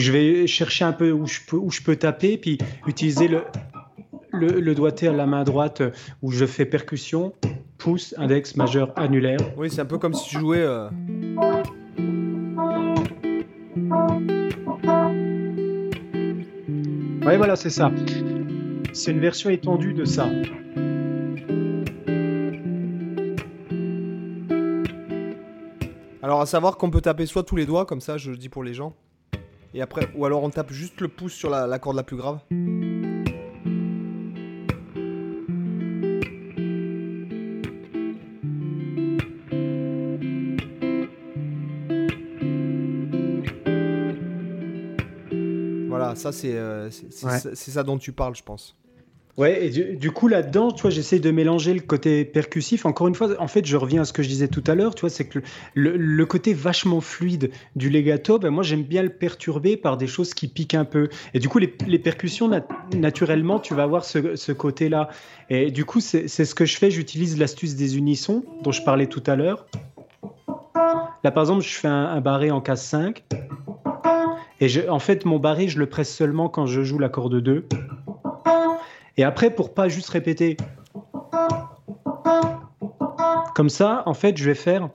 Où 0.00 0.02
je 0.02 0.12
vais 0.12 0.46
chercher 0.46 0.86
un 0.86 0.94
peu 0.94 1.12
où 1.12 1.26
je 1.26 1.40
peux, 1.46 1.58
où 1.58 1.70
je 1.70 1.82
peux 1.82 1.94
taper, 1.94 2.38
puis 2.38 2.56
utiliser 2.86 3.28
le, 3.28 3.44
le, 4.32 4.74
doigté 4.74 5.08
à 5.08 5.12
la 5.12 5.26
main 5.26 5.44
droite 5.44 5.82
où 6.22 6.32
je 6.32 6.46
fais 6.46 6.64
percussion, 6.64 7.34
pouce, 7.76 8.14
index, 8.16 8.56
majeur, 8.56 8.98
annulaire. 8.98 9.40
Oui, 9.58 9.68
c'est 9.68 9.82
un 9.82 9.84
peu 9.84 9.98
comme 9.98 10.14
si 10.14 10.30
tu 10.30 10.38
jouais. 10.38 10.62
Euh... 10.62 10.88
Ouais, 17.22 17.36
voilà, 17.36 17.54
c'est 17.56 17.68
ça. 17.68 17.92
C'est 18.94 19.10
une 19.10 19.20
version 19.20 19.50
étendue 19.50 19.92
de 19.92 20.06
ça. 20.06 20.30
Alors, 26.22 26.40
à 26.40 26.46
savoir 26.46 26.78
qu'on 26.78 26.88
peut 26.90 27.02
taper 27.02 27.26
soit 27.26 27.42
tous 27.42 27.56
les 27.56 27.66
doigts, 27.66 27.84
comme 27.84 28.00
ça, 28.00 28.16
je 28.16 28.30
le 28.30 28.38
dis 28.38 28.48
pour 28.48 28.64
les 28.64 28.72
gens. 28.72 28.94
Et 29.72 29.82
après, 29.82 30.08
ou 30.16 30.24
alors 30.24 30.42
on 30.42 30.50
tape 30.50 30.72
juste 30.72 31.00
le 31.00 31.08
pouce 31.08 31.32
sur 31.32 31.48
la, 31.48 31.78
corde 31.78 31.96
la 31.96 32.02
plus 32.02 32.16
grave. 32.16 32.40
Voilà, 45.88 46.16
ça 46.16 46.32
c'est 46.32 46.54
euh, 46.54 46.90
ça 46.90 47.82
dont 47.84 47.98
tu 47.98 48.12
parles, 48.12 48.34
je 48.34 48.42
pense. 48.42 48.76
Ouais, 49.36 49.66
et 49.66 49.70
du, 49.70 50.10
coup 50.10 50.28
là-dedans, 50.28 50.70
tu 50.70 50.82
vois, 50.82 50.90
j'essaie 50.90 51.18
de 51.18 51.30
mélanger 51.30 51.72
le 51.72 51.80
côté 51.80 52.24
percussif. 52.24 52.84
Encore 52.84 53.08
une 53.08 53.14
fois, 53.14 53.40
en 53.40 53.46
fait, 53.46 53.64
je 53.64 53.76
reviens 53.76 54.02
à 54.02 54.04
ce 54.04 54.12
que 54.12 54.22
je 54.22 54.28
disais 54.28 54.48
tout 54.48 54.64
à 54.66 54.74
l'heure, 54.74 54.94
tu 54.94 55.02
vois, 55.02 55.10
c'est 55.10 55.24
que 55.24 55.38
le, 55.74 56.24
côté 56.26 56.52
vachement 56.52 57.00
fluide 57.00 57.50
du 57.74 57.90
legato, 57.90 58.38
ben 58.38 58.50
moi 58.50 58.62
j'aime 58.62 58.82
bien 58.82 59.02
le 59.02 59.08
perturber 59.08 59.76
par 59.76 59.96
des 59.96 60.06
choses 60.06 60.34
qui 60.34 60.48
piquent 60.48 60.74
un 60.74 60.84
peu. 60.84 61.08
Et 61.32 61.38
du 61.38 61.48
coup, 61.48 61.58
les, 61.58 61.68
percussions, 61.98 62.50
naturellement, 62.94 63.58
tu 63.60 63.74
vas 63.74 63.84
avoir 63.84 64.04
ce, 64.04 64.52
côté-là. 64.52 65.08
Et 65.48 65.70
du 65.70 65.84
coup, 65.84 66.00
c'est 66.00 66.28
ce 66.28 66.54
que 66.54 66.64
je 66.64 66.76
fais. 66.76 66.90
J'utilise 66.90 67.38
l'astuce 67.38 67.76
des 67.76 67.96
unissons 67.96 68.44
dont 68.62 68.72
je 68.72 68.82
parlais 68.82 69.06
tout 69.06 69.22
à 69.26 69.36
l'heure. 69.36 69.66
Là, 71.22 71.30
par 71.30 71.42
exemple, 71.42 71.62
je 71.62 71.74
fais 71.74 71.88
un, 71.88 72.20
barré 72.20 72.50
en 72.50 72.60
casse 72.60 72.86
5. 72.86 73.24
Et 74.60 74.88
en 74.88 74.98
fait, 74.98 75.24
mon 75.24 75.38
barré, 75.38 75.68
je 75.68 75.78
le 75.78 75.86
presse 75.86 76.14
seulement 76.14 76.48
quand 76.48 76.66
je 76.66 76.82
joue 76.82 76.98
l'accord 76.98 77.30
de 77.30 77.40
2. 77.40 77.66
Et 79.16 79.24
après, 79.24 79.50
pour 79.50 79.74
pas 79.74 79.88
juste 79.88 80.08
répéter 80.08 80.56
comme 83.54 83.68
ça, 83.68 84.02
en 84.06 84.14
fait, 84.14 84.38
je 84.38 84.44
vais 84.44 84.54
faire. 84.54 84.88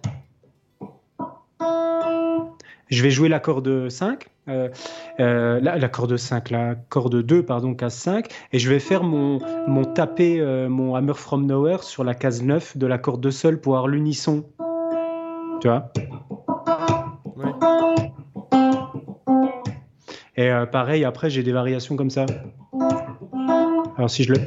Je 2.87 3.03
vais 3.03 3.11
jouer 3.11 3.29
l'accord 3.29 3.61
de 3.61 3.89
5, 3.89 4.27
euh, 4.47 4.69
euh, 5.19 5.59
l'accord 5.59 6.07
de 6.07 6.17
5, 6.17 6.49
l'accord 6.49 7.09
de 7.09 7.21
2, 7.21 7.43
pardon, 7.43 7.73
case 7.75 7.93
5, 7.93 8.27
et 8.53 8.59
je 8.59 8.69
vais 8.69 8.79
faire 8.79 9.03
mon, 9.03 9.39
mon 9.67 9.83
taper, 9.83 10.39
euh, 10.39 10.69
mon 10.69 10.95
Hammer 10.95 11.13
from 11.13 11.45
Nowhere 11.45 11.83
sur 11.83 12.03
la 12.03 12.13
case 12.13 12.41
9 12.41 12.77
de 12.77 12.87
l'accord 12.87 13.17
de 13.17 13.29
sol 13.29 13.59
pour 13.59 13.75
avoir 13.75 13.87
l'unisson. 13.87 14.45
Tu 15.61 15.67
vois? 15.67 15.91
Et 20.37 20.49
pareil, 20.71 21.05
après, 21.05 21.29
j'ai 21.29 21.43
des 21.43 21.53
variations 21.53 21.95
comme 21.95 22.09
ça. 22.09 22.25
Alors 23.97 24.09
si 24.09 24.23
je 24.23 24.33
le... 24.33 24.39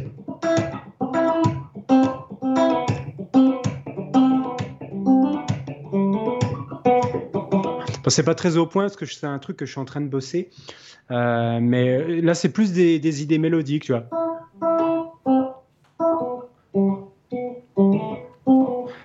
c'est 8.18 8.24
pas 8.24 8.34
très 8.34 8.56
au 8.56 8.66
point 8.66 8.82
parce 8.82 8.96
que 8.96 9.06
c'est 9.06 9.26
un 9.26 9.38
truc 9.38 9.56
que 9.56 9.64
je 9.64 9.70
suis 9.70 9.80
en 9.80 9.84
train 9.84 10.00
de 10.00 10.08
bosser. 10.08 10.50
Euh, 11.10 11.58
mais 11.60 12.20
là, 12.20 12.34
c'est 12.34 12.48
plus 12.48 12.72
des, 12.72 12.98
des 12.98 13.22
idées 13.22 13.38
mélodiques, 13.38 13.84
tu 13.84 13.92
vois. 13.92 14.08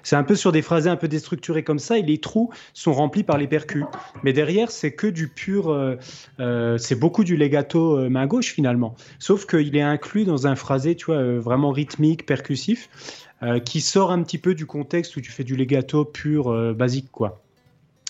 C'est 0.04 0.18
un 0.18 0.24
peu 0.24 0.36
sur 0.36 0.52
des 0.52 0.62
phrasés 0.62 0.90
un 0.90 0.98
peu 0.98 1.08
déstructurés 1.08 1.64
comme 1.64 1.80
ça, 1.80 1.98
et 1.98 2.02
les 2.02 2.20
trous 2.20 2.52
sont 2.74 2.94
remplis 2.94 3.24
par 3.24 3.38
les 3.38 3.48
percus. 3.48 3.86
Mais 4.24 4.34
derrière, 4.34 4.70
c'est 4.70 4.94
que 4.94 5.08
du 5.08 5.30
pur. 5.30 5.70
Euh, 5.70 5.96
euh, 6.40 6.78
c'est 6.78 6.96
beaucoup 6.96 7.24
du 7.24 7.38
legato 7.38 7.98
euh, 7.98 8.10
main 8.10 8.28
gauche 8.28 8.52
finalement. 8.52 8.96
Sauf 9.18 9.46
qu'il 9.46 9.76
est 9.76 9.82
inclus 9.82 10.26
dans 10.26 10.46
un 10.46 10.56
phrasé, 10.56 10.96
tu 10.96 11.06
vois, 11.06 11.40
vraiment 11.40 11.72
rythmique, 11.72 12.26
percussif, 12.26 12.90
qui 13.66 13.82
sort 13.82 14.12
un 14.12 14.24
petit 14.24 14.38
peu 14.38 14.56
du 14.56 14.66
contexte 14.66 15.18
où 15.18 15.22
tu 15.22 15.30
fais 15.30 15.44
du 15.44 15.58
legato 15.58 16.06
pur, 16.06 16.74
basique, 16.74 17.12
quoi. 17.12 17.42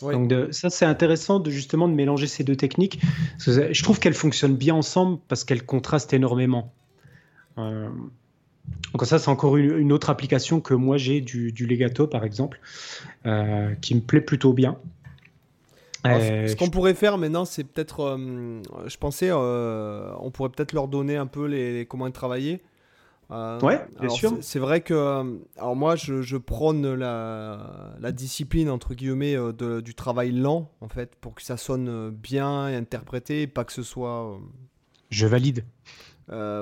Donc 0.02 0.32
ça 0.52 0.70
c'est 0.70 0.86
intéressant 0.86 1.40
de 1.40 1.50
justement 1.50 1.88
de 1.88 1.94
mélanger 1.94 2.28
ces 2.28 2.44
deux 2.44 2.56
techniques. 2.56 3.00
Je 3.40 3.84
trouve 3.84 4.00
qu'elles 4.00 4.14
fonctionnent 4.14 4.56
bien 4.56 4.76
ensemble 4.76 5.20
parce 5.28 5.44
qu'elles 5.44 5.66
contrastent 5.66 6.14
énormément. 6.14 6.72
Donc 8.92 9.06
ça, 9.06 9.20
c'est 9.20 9.30
encore 9.30 9.58
une, 9.58 9.92
autre 9.92 10.10
application 10.10 10.62
que 10.62 10.74
moi 10.74 10.98
j'ai 10.98 11.20
du, 11.20 11.52
du, 11.52 11.66
legato, 11.66 12.08
par 12.08 12.24
exemple, 12.24 12.60
euh, 13.26 13.74
qui 13.82 13.96
me 13.96 14.02
plaît 14.02 14.22
plutôt 14.22 14.54
bien. 14.54 14.78
ce 16.06 16.56
qu'on 16.56 16.70
pourrait 16.70 16.94
faire 16.94 17.18
maintenant, 17.18 17.46
c'est 17.46 17.64
peut-être, 17.64 18.18
je 18.86 18.98
pensais, 18.98 19.32
on 19.32 20.32
pourrait 20.32 20.50
peut-être 20.50 20.74
leur 20.74 20.88
donner 20.88 21.18
un 21.18 21.28
peu 21.28 21.46
les, 21.46 21.86
comment 21.86 22.10
travailler. 22.12 22.62
Euh, 23.32 23.60
ouais, 23.62 23.84
bien 24.00 24.10
sûr. 24.10 24.38
C'est 24.42 24.60
vrai 24.60 24.82
que, 24.82 24.94
euh, 24.94 25.38
alors 25.58 25.76
moi, 25.76 25.96
je, 25.96 26.38
prône 26.38 26.94
la, 26.94 27.96
la, 28.00 28.12
discipline 28.12 28.70
entre 28.70 28.94
guillemets 28.94 29.36
euh, 29.36 29.52
de, 29.52 29.82
du 29.82 29.96
travail 29.96 30.32
lent, 30.32 30.70
en 30.82 30.88
fait, 30.88 31.16
pour 31.16 31.34
que 31.34 31.42
ça 31.42 31.58
sonne 31.58 32.12
bien 32.12 32.70
et 32.70 32.76
interprété, 32.76 33.48
pas 33.48 33.64
que 33.64 33.74
ce 33.74 33.84
soit. 33.84 34.40
Je 35.10 35.26
valide. 35.26 35.64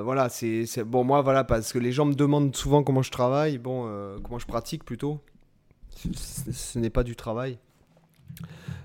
Voilà, 0.02 0.28
c'est 0.28 0.84
bon 0.84 1.04
moi 1.04 1.22
voilà 1.22 1.44
parce 1.44 1.72
que 1.72 1.78
les 1.78 1.92
gens 1.92 2.04
me 2.04 2.14
demandent 2.14 2.54
souvent 2.54 2.82
comment 2.82 3.02
je 3.02 3.10
travaille, 3.10 3.58
bon 3.58 3.88
comment 4.22 4.38
je 4.38 4.46
pratique 4.46 4.84
plutôt. 4.84 5.20
Ce, 6.14 6.78
n'est 6.78 6.90
pas 6.90 7.04
du 7.04 7.16
travail. 7.16 7.58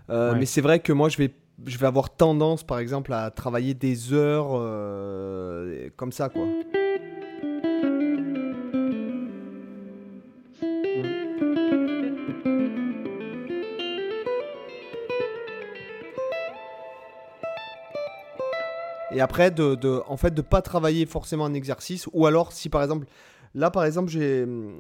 Mais 0.10 0.46
c'est 0.46 0.62
vrai 0.62 0.80
que 0.80 0.94
moi 0.94 1.10
je 1.10 1.18
vais 1.18 1.34
je 1.66 1.78
vais 1.78 1.88
avoir 1.88 2.12
tendance 2.12 2.64
par 2.64 2.80
exemple 2.80 3.14
à 3.14 3.32
travailler 3.32 3.74
des 3.74 4.14
heures 4.14 4.52
comme 5.96 6.12
ça 6.12 6.30
quoi. 6.30 6.46
Et 19.18 19.20
après, 19.20 19.50
de, 19.50 19.74
de, 19.74 20.04
en 20.06 20.16
fait, 20.16 20.32
de 20.32 20.44
pas 20.44 20.62
travailler 20.62 21.08
forcément 21.08 21.46
un 21.46 21.56
exercice. 21.56 22.08
Ou 22.14 22.28
alors, 22.28 22.54
si 22.54 22.70
par 22.70 22.84
exemple, 22.84 23.08
là, 23.56 23.72
par 23.72 23.84
exemple, 23.84 24.12
j'ai 24.12 24.46
euh, 24.46 24.78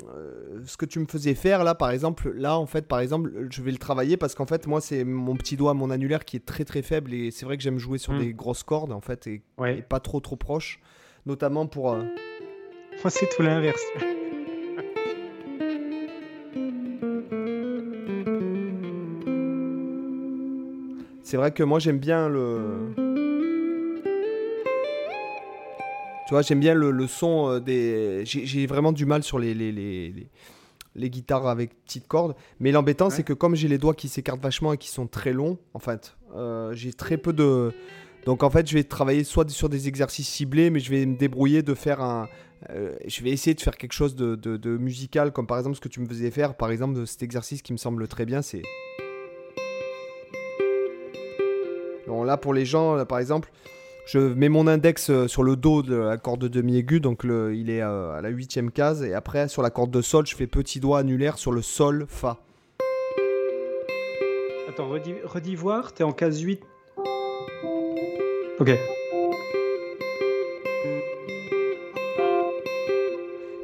ce 0.64 0.78
que 0.78 0.86
tu 0.86 1.00
me 1.00 1.08
faisais 1.08 1.34
faire, 1.34 1.64
là, 1.64 1.74
par 1.74 1.90
exemple, 1.90 2.32
là, 2.36 2.60
en 2.60 2.68
fait, 2.68 2.88
par 2.88 3.00
exemple, 3.00 3.32
je 3.50 3.64
vais 3.64 3.72
le 3.72 3.80
travailler 3.80 4.16
parce 4.16 4.36
qu'en 4.36 4.46
fait, 4.46 4.68
moi, 4.68 4.80
c'est 4.80 5.04
mon 5.04 5.36
petit 5.36 5.58
doigt, 5.58 5.74
mon 5.74 5.90
annulaire 5.90 6.24
qui 6.24 6.38
est 6.38 6.46
très 6.46 6.66
très 6.66 6.84
faible. 6.84 7.16
Et 7.16 7.32
c'est 7.32 7.48
vrai 7.48 7.58
que 7.58 7.64
j'aime 7.64 7.80
jouer 7.80 7.98
sur 7.98 8.14
hmm. 8.14 8.20
des 8.20 8.34
grosses 8.34 8.62
cordes, 8.62 8.92
en 8.92 9.02
fait, 9.02 9.26
et, 9.26 9.42
pas 9.90 10.00
trop 10.00 10.20
trop 10.20 10.36
proche. 10.36 10.80
Notamment 11.26 11.66
pour. 11.66 11.94
Euh, 11.94 12.04
moi, 13.04 13.10
c'est 13.10 13.28
tout 13.36 13.42
l'inverse. 13.42 13.82
c'est 21.24 21.38
vrai 21.38 21.52
que 21.52 21.64
moi, 21.64 21.80
j'aime 21.80 21.98
bien 21.98 22.30
le. 22.30 23.07
Tu 26.28 26.34
vois, 26.34 26.42
j'aime 26.42 26.60
bien 26.60 26.74
le, 26.74 27.08
son 27.08 27.50
euh, 27.50 27.60
des. 27.62 28.24
J'ai 28.26 28.68
vraiment 28.68 28.92
du 28.92 29.06
mal 29.06 29.24
sur 29.24 29.40
les, 29.40 29.54
les, 29.54 29.72
les, 29.72 30.28
les, 30.94 31.10
guitares 31.10 31.48
avec 31.48 31.82
petites 31.86 32.06
cordes. 32.06 32.36
Mais 32.60 32.74
l'embêtant, 32.74 33.10
c'est 33.10 33.24
que 33.24 33.32
comme 33.32 33.56
j'ai 33.56 33.70
les 33.70 33.78
doigts 33.78 33.94
qui 33.94 34.10
s'écartent 34.10 34.42
vachement 34.42 34.74
et 34.74 34.78
qui 34.78 34.90
sont 34.90 35.08
très 35.08 35.32
longs, 35.32 35.58
en 35.74 35.80
fait, 35.80 36.18
euh, 36.36 36.74
j'ai 36.74 36.92
très 36.92 37.16
peu 37.16 37.32
de. 37.32 37.72
Donc 38.26 38.44
en 38.44 38.50
fait, 38.50 38.68
je 38.68 38.74
vais 38.74 38.84
travailler 38.84 39.24
soit 39.24 39.50
sur 39.50 39.70
des 39.70 39.88
exercices 39.88 40.28
ciblés, 40.28 40.70
mais 40.70 40.82
je 40.82 40.92
vais 40.92 41.06
me 41.06 41.16
débrouiller 41.16 41.62
de 41.62 41.74
faire 41.74 42.02
un. 42.02 42.28
Euh, 42.72 42.94
je 43.08 43.24
vais 43.24 43.30
essayer 43.30 43.54
de 43.54 43.62
faire 43.62 43.78
quelque 43.78 43.94
chose 43.94 44.18
de, 44.18 44.36
de, 44.36 44.78
musical, 44.78 45.32
comme 45.32 45.48
par 45.48 45.58
exemple 45.60 45.78
ce 45.78 45.82
que 45.82 45.88
tu 45.88 46.02
me 46.02 46.08
faisais 46.08 46.30
faire. 46.30 46.58
Par 46.58 46.72
exemple, 46.72 47.08
cet 47.08 47.24
exercice 47.24 47.62
qui 47.62 47.72
me 47.72 47.78
semble 47.78 48.06
très 48.10 48.26
bien, 48.26 48.42
c'est. 48.42 48.64
Bon, 52.06 52.26
là, 52.26 52.36
pour 52.36 52.54
les 52.54 52.66
gens, 52.66 53.06
par 53.06 53.20
exemple, 53.20 53.50
je 54.08 54.20
mets 54.20 54.50
mon 54.50 54.68
index 54.68 55.10
euh, 55.10 55.28
sur 55.28 55.44
le 55.44 55.58
dos 55.58 55.84
de 55.84 55.96
la 55.96 56.18
corde 56.18 56.40
de 56.40 56.48
demi-aigu, 56.48 57.02
donc 57.02 57.24
il 57.26 57.70
est 57.70 57.82
euh, 57.82 58.14
à 58.14 58.22
la 58.22 58.30
huitième 58.30 58.72
case. 58.72 59.04
Et 59.04 59.14
après, 59.14 59.50
sur 59.50 59.62
la 59.62 59.70
corde 59.70 59.92
de 59.92 60.02
sol, 60.02 60.26
je 60.26 60.36
fais 60.36 60.48
petit 60.48 60.80
doigt 60.80 61.00
annulaire 61.00 61.38
sur 61.38 61.52
le 61.52 61.62
sol, 61.62 62.06
fa. 62.08 62.38
Attends, 64.70 64.88
redis, 64.88 65.56
voir, 65.56 65.92
t'es 65.94 66.04
en 66.04 66.14
case 66.14 66.40
8. 66.40 66.62
Ok. 68.60 68.70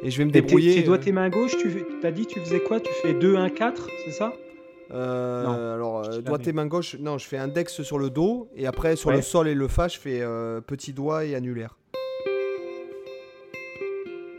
Et 0.02 0.10
je 0.10 0.18
vais 0.18 0.26
me 0.26 0.30
débrouiller. 0.30 0.74
Tes, 0.74 0.82
doigts, 0.82 0.98
tes 0.98 1.12
mains 1.12 1.30
gauche, 1.30 1.56
tu 1.56 2.06
as 2.06 2.12
dit 2.12 2.26
tu 2.26 2.38
faisais 2.40 2.60
quoi? 2.60 2.80
Tu 2.80 2.92
fais 3.00 3.14
2, 3.14 3.36
1, 3.36 3.48
4, 3.48 3.88
c'est 4.04 4.12
ça? 4.12 4.34
Euh, 4.90 5.74
alors, 5.74 6.04
euh, 6.04 6.20
doigt 6.20 6.38
et 6.44 6.52
main 6.52 6.66
gauche, 6.66 6.96
non, 6.98 7.18
je 7.18 7.26
fais 7.26 7.38
index 7.38 7.82
sur 7.82 7.98
le 7.98 8.10
dos 8.10 8.48
et 8.54 8.66
après 8.66 8.96
sur 8.96 9.10
le 9.10 9.22
sol 9.22 9.48
et 9.48 9.54
le 9.54 9.68
fa, 9.68 9.88
je 9.88 9.98
fais 9.98 10.20
euh, 10.20 10.60
petit 10.60 10.92
doigt 10.92 11.24
et 11.24 11.34
annulaire. 11.34 11.76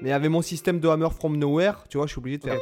Mais 0.01 0.11
avec 0.11 0.29
mon 0.29 0.41
système 0.41 0.79
de 0.79 0.87
hammer 0.87 1.09
from 1.09 1.37
nowhere, 1.37 1.85
tu 1.89 1.97
vois, 1.97 2.05
je 2.05 2.11
suis 2.11 2.19
obligé 2.19 2.37
de 2.37 2.43
faire. 2.43 2.59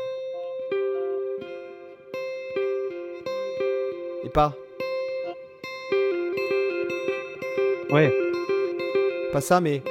Et 4.24 4.30
pas. 4.30 4.56
Ouais. 7.90 8.14
Pas 9.34 9.42
ça, 9.42 9.60
mais. 9.60 9.84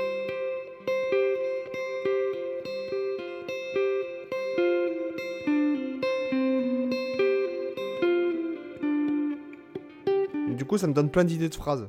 Ça 10.79 10.87
me 10.87 10.93
donne 10.93 11.11
plein 11.11 11.25
d'idées 11.25 11.49
de 11.49 11.55
phrases. 11.55 11.89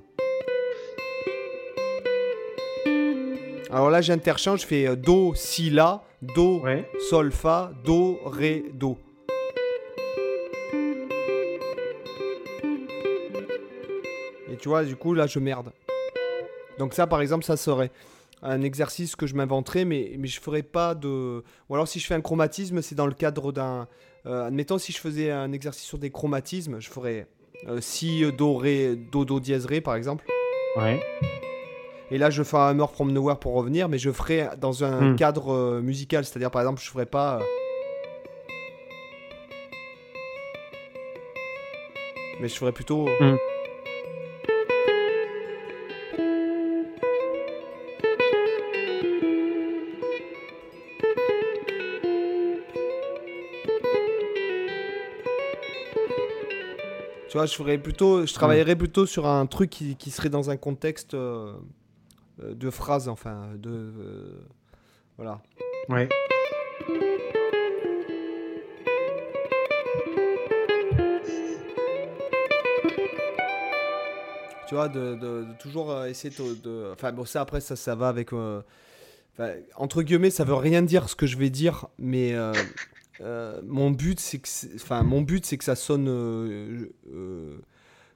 Alors 3.70 3.90
là, 3.90 4.02
j'interchange, 4.02 4.62
je 4.62 4.68
fais 4.68 4.88
euh, 4.88 4.96
Do, 4.96 5.34
Si, 5.36 5.72
La, 5.72 6.04
Do, 6.22 6.64
Sol, 7.10 7.32
Fa, 7.32 7.72
Do, 7.84 8.20
Ré, 8.24 8.66
Do. 8.74 8.98
Et 14.52 14.58
tu 14.58 14.70
vois, 14.70 14.84
du 14.84 14.96
coup, 14.96 15.16
là, 15.16 15.26
je 15.26 15.40
merde. 15.40 15.72
Donc 16.78 16.94
ça, 16.94 17.08
par 17.08 17.22
exemple, 17.22 17.44
ça 17.44 17.58
serait 17.58 17.92
un 18.44 18.62
exercice 18.62 19.16
que 19.16 19.26
je 19.26 19.36
m'inventerais, 19.36 19.86
mais, 19.86 20.16
mais 20.20 20.28
je 20.28 20.40
ferais 20.40 20.64
pas 20.64 20.94
de... 20.94 21.44
Ou 21.70 21.74
alors 21.74 21.88
si 21.88 22.00
je 22.00 22.06
fais 22.06 22.14
un 22.14 22.22
chromatisme, 22.22 22.82
c'est 22.82 22.96
dans 22.96 23.08
le 23.08 23.14
cadre 23.14 23.52
d'un... 23.52 23.88
Euh, 24.26 24.46
admettons, 24.46 24.78
si 24.78 24.92
je 24.92 25.00
faisais 25.00 25.32
un 25.32 25.52
exercice 25.52 25.86
sur 25.86 25.98
des 25.98 26.12
chromatismes, 26.12 26.80
je 26.80 26.90
ferais 26.90 27.28
si, 27.80 28.24
euh, 28.24 28.32
Do, 28.32 28.56
Ré, 28.56 28.96
Do, 28.96 29.26
Do, 29.26 29.40
dièse, 29.40 29.66
Ré, 29.66 29.82
par 29.82 29.96
exemple. 29.96 30.26
Ouais. 30.78 31.02
Et 32.12 32.18
là, 32.18 32.30
je 32.30 32.44
fais 32.44 32.58
un 32.58 32.68
Hammer 32.68 32.86
from 32.94 33.12
Nowhere 33.12 33.38
pour 33.38 33.54
revenir, 33.54 33.90
mais 33.90 33.98
je 33.98 34.12
ferai 34.12 34.50
dans 34.58 34.84
un 34.84 35.12
hmm. 35.12 35.16
cadre 35.16 35.54
euh, 35.54 35.82
musical. 35.82 36.26
C'est-à-dire, 36.26 36.52
par 36.52 36.62
exemple, 36.62 36.82
je 36.82 36.90
ferai 36.90 37.06
pas. 37.06 37.40
Mais 42.40 42.48
je 42.48 42.56
ferai 42.56 42.72
plutôt. 42.72 43.08
Hmm. 43.20 43.38
Tu 57.34 57.40
vois, 57.40 57.48
je 57.48 57.56
ferais 57.56 57.80
plutôt, 57.80 58.28
je 58.28 58.34
travaillerais 58.36 58.76
plutôt 58.76 59.08
sur 59.08 59.26
un 59.26 59.48
truc 59.48 59.72
qui, 59.72 59.96
qui 59.96 60.12
serait 60.12 60.30
dans 60.30 60.52
un 60.52 60.56
contexte 60.56 61.16
euh, 61.16 61.52
euh, 62.44 62.54
de 62.54 62.70
phrase, 62.70 63.10
enfin, 63.10 63.50
de 63.58 63.72
euh, 63.72 64.46
voilà. 65.18 65.42
Ouais. 65.90 66.08
Tu 74.68 74.76
vois, 74.76 74.88
de, 74.88 75.16
de, 75.16 75.48
toujours 75.60 76.06
essayer 76.06 76.32
de, 76.38 76.92
Enfin, 76.94 77.12
bon, 77.14 77.26
ça 77.26 77.42
après, 77.42 77.62
ça, 77.62 77.76
ça 77.76 77.96
va 77.96 78.10
avec. 78.10 78.30
entre 79.76 80.04
guillemets, 80.04 80.30
ça 80.30 80.44
veut 80.44 80.54
rien 80.54 80.84
dire 80.84 81.10
ce 81.10 81.16
que 81.16 81.26
je 81.26 81.38
vais 81.38 81.50
dire, 81.50 81.88
mais 81.98 82.36
euh, 83.24 83.62
mon 83.66 83.92
but, 83.92 84.20
c'est 84.20 84.40
que, 84.40 84.50
enfin, 84.76 85.04
mon 85.04 85.22
but, 85.22 85.46
c'est 85.46 85.58
que 85.58 85.64
ça 85.64 85.76
sonne, 85.76 86.08
euh, 86.10 86.88
euh, 87.12 87.58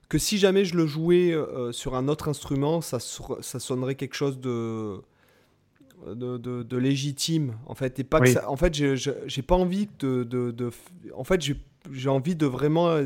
que 0.09 0.17
si 0.17 0.37
jamais 0.37 0.65
je 0.65 0.75
le 0.75 0.85
jouais 0.85 1.35
sur 1.71 1.95
un 1.95 2.07
autre 2.07 2.27
instrument, 2.27 2.81
ça, 2.81 2.99
ça 2.99 3.59
sonnerait 3.59 3.95
quelque 3.95 4.15
chose 4.15 4.39
de, 4.39 5.01
de, 6.05 6.37
de, 6.37 6.77
légitime, 6.77 7.55
en 7.65 7.75
fait, 7.75 7.99
et 7.99 8.03
pas 8.03 8.19
que 8.19 8.29
ça, 8.29 8.49
en 8.49 8.57
fait, 8.57 8.73
j'ai 8.73 9.41
pas 9.41 9.55
envie 9.55 9.87
de, 9.99 10.23
de, 10.23 10.69
en 11.15 11.23
fait, 11.23 11.41
j'ai 11.91 12.09
envie 12.09 12.35
de 12.35 12.45
vraiment 12.45 12.97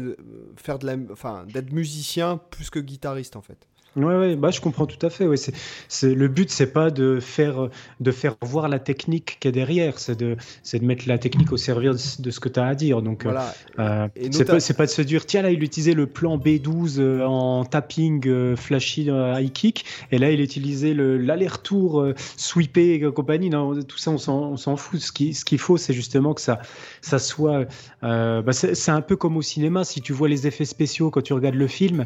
faire 0.57 0.79
de 0.79 0.87
la, 0.87 0.95
enfin, 1.11 1.45
d'être 1.51 1.71
musicien 1.71 2.37
plus 2.37 2.69
que 2.69 2.79
guitariste, 2.79 3.35
en 3.35 3.41
fait. 3.41 3.67
Ouais, 3.97 4.15
ouais, 4.15 4.35
bah, 4.37 4.51
je 4.51 4.61
comprends 4.61 4.85
tout 4.85 5.05
à 5.05 5.09
fait. 5.09 5.27
Ouais. 5.27 5.35
C'est, 5.35 5.53
c'est, 5.89 6.15
le 6.15 6.29
but, 6.29 6.49
c'est 6.49 6.71
pas 6.71 6.91
de 6.91 7.19
faire, 7.19 7.67
de 7.99 8.11
faire 8.11 8.37
voir 8.41 8.69
la 8.69 8.79
technique 8.79 9.37
qui 9.41 9.49
est 9.49 9.51
derrière, 9.51 9.99
c'est 9.99 10.15
de, 10.17 10.37
c'est 10.63 10.79
de 10.79 10.85
mettre 10.85 11.09
la 11.09 11.17
technique 11.17 11.51
au 11.51 11.57
service 11.57 12.21
de 12.21 12.31
ce 12.31 12.39
que 12.39 12.47
tu 12.47 12.57
as 12.61 12.67
à 12.67 12.73
dire. 12.75 13.01
Donc, 13.01 13.23
Voilà. 13.23 13.53
euh, 13.79 14.07
c'est, 14.15 14.29
nota- 14.29 14.45
pas, 14.53 14.59
c'est 14.61 14.75
pas 14.75 14.85
de 14.85 14.91
se 14.91 15.01
dire, 15.01 15.25
tiens, 15.25 15.41
là, 15.41 15.51
il 15.51 15.61
utilisait 15.61 15.93
le 15.93 16.07
plan 16.07 16.37
B12 16.37 16.99
euh, 16.99 17.25
en 17.25 17.65
tapping 17.65 18.25
euh, 18.27 18.55
flashy 18.55 19.09
euh, 19.09 19.37
high 19.37 19.51
kick, 19.51 19.83
et 20.13 20.19
là, 20.19 20.31
il 20.31 20.39
utilisait 20.39 20.93
le, 20.93 21.17
l'aller-retour 21.17 21.99
euh, 21.99 22.15
sweepé 22.37 22.93
et 22.93 23.01
compagnie. 23.11 23.49
Non, 23.49 23.75
tout 23.83 23.97
ça, 23.97 24.11
on 24.11 24.17
s'en, 24.17 24.51
on 24.51 24.57
s'en 24.57 24.77
fout. 24.77 25.01
Ce, 25.01 25.11
qui, 25.11 25.33
ce 25.33 25.43
qu'il 25.43 25.59
faut, 25.59 25.75
c'est 25.75 25.93
justement 25.93 26.33
que 26.33 26.39
ça, 26.39 26.61
ça 27.01 27.19
soit. 27.19 27.65
euh, 28.03 28.41
bah, 28.41 28.53
c'est, 28.53 28.73
c'est 28.73 28.91
un 28.91 29.01
peu 29.01 29.17
comme 29.17 29.35
au 29.35 29.41
cinéma. 29.41 29.83
Si 29.83 29.99
tu 30.01 30.13
vois 30.13 30.29
les 30.29 30.47
effets 30.47 30.63
spéciaux 30.63 31.09
quand 31.11 31.21
tu 31.21 31.33
regardes 31.33 31.55
le 31.55 31.67
film, 31.67 32.05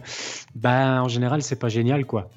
bah, 0.56 1.02
en 1.04 1.08
général, 1.08 1.42
c'est 1.42 1.56
pas 1.58 1.70
génial, 1.76 2.06
quoi. 2.06 2.30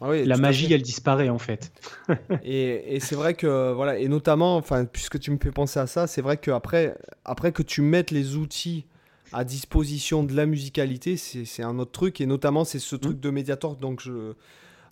Ah 0.00 0.08
oui, 0.10 0.24
La 0.24 0.36
magie, 0.36 0.72
elle 0.72 0.82
disparaît, 0.82 1.28
en 1.28 1.38
fait. 1.38 1.72
Et, 2.44 2.96
et 2.96 3.00
c'est 3.00 3.14
vrai 3.14 3.34
que, 3.34 3.72
voilà, 3.72 3.98
et 3.98 4.08
notamment, 4.08 4.56
enfin, 4.56 4.84
puisque 4.84 5.18
tu 5.18 5.30
me 5.30 5.38
fais 5.38 5.50
penser 5.50 5.78
à 5.80 5.86
ça, 5.86 6.06
c'est 6.06 6.20
vrai 6.22 6.36
qu'après 6.36 6.96
après 7.24 7.52
que 7.52 7.62
tu 7.62 7.80
mettes 7.80 8.10
les 8.10 8.36
outils 8.36 8.86
à 9.32 9.44
disposition 9.44 10.22
de 10.22 10.34
la 10.34 10.46
musicalité, 10.46 11.16
c'est 11.16 11.62
un 11.62 11.78
autre 11.78 11.92
truc, 11.92 12.20
et 12.20 12.26
notamment, 12.26 12.64
c'est 12.64 12.78
ce 12.78 12.96
truc 12.96 13.20
de 13.20 13.30
Mediator. 13.30 13.76
Donc, 13.76 14.00
je. 14.00 14.34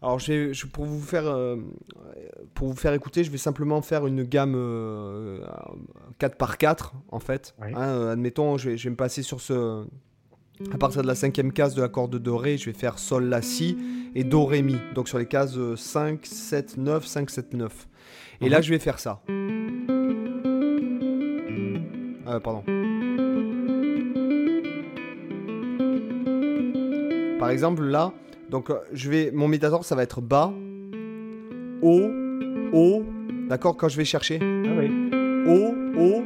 Alors, 0.02 0.18
je 0.18 0.66
pour, 0.66 0.84
vous 0.84 1.00
faire, 1.00 1.28
euh, 1.28 1.56
pour 2.54 2.66
vous 2.66 2.74
faire 2.74 2.92
écouter, 2.92 3.22
je 3.22 3.30
vais 3.30 3.38
simplement 3.38 3.80
faire 3.82 4.04
une 4.08 4.24
gamme 4.24 4.54
euh, 4.56 5.46
4 6.18 6.36
par 6.36 6.58
4 6.58 6.94
en 7.08 7.20
fait. 7.20 7.54
Hein, 7.60 7.72
euh, 7.76 8.12
admettons, 8.12 8.56
je 8.58 8.70
vais, 8.70 8.76
je 8.76 8.84
vais 8.84 8.90
me 8.90 8.96
passer 8.96 9.22
sur 9.22 9.40
ce. 9.40 9.86
À 10.70 10.78
partir 10.78 11.02
de 11.02 11.06
la 11.06 11.14
cinquième 11.14 11.52
case 11.52 11.74
de 11.74 11.82
la 11.82 11.88
corde 11.88 12.18
de 12.18 12.30
Ré, 12.30 12.56
je 12.56 12.66
vais 12.66 12.76
faire 12.76 12.98
Sol, 12.98 13.24
La, 13.24 13.42
Si 13.42 13.76
et 14.14 14.24
Do, 14.24 14.44
Ré, 14.44 14.62
Mi. 14.62 14.76
Donc 14.94 15.08
sur 15.08 15.18
les 15.18 15.26
cases 15.26 15.56
euh, 15.56 15.76
5, 15.76 16.20
7, 16.24 16.76
9, 16.78 17.06
5, 17.06 17.30
7, 17.30 17.54
9. 17.54 17.88
Et 18.40 18.48
là, 18.48 18.60
je 18.60 18.70
vais 18.70 18.78
faire 18.78 18.98
ça. 18.98 19.20
Euh, 22.28 22.40
pardon. 22.40 22.62
Par 27.38 27.50
exemple, 27.50 27.82
là, 27.84 28.12
donc 28.50 28.70
euh, 28.70 28.76
je 28.92 29.10
vais, 29.10 29.30
mon 29.32 29.48
médiator, 29.48 29.84
ça 29.84 29.94
va 29.94 30.02
être 30.02 30.20
bas, 30.20 30.52
haut, 31.82 32.10
haut. 32.72 33.04
D'accord, 33.48 33.76
quand 33.76 33.88
je 33.88 33.96
vais 33.96 34.04
chercher 34.04 34.38
Ah 34.40 34.70
oui. 34.78 34.90
haut, 35.48 35.74
haut, 35.98 36.22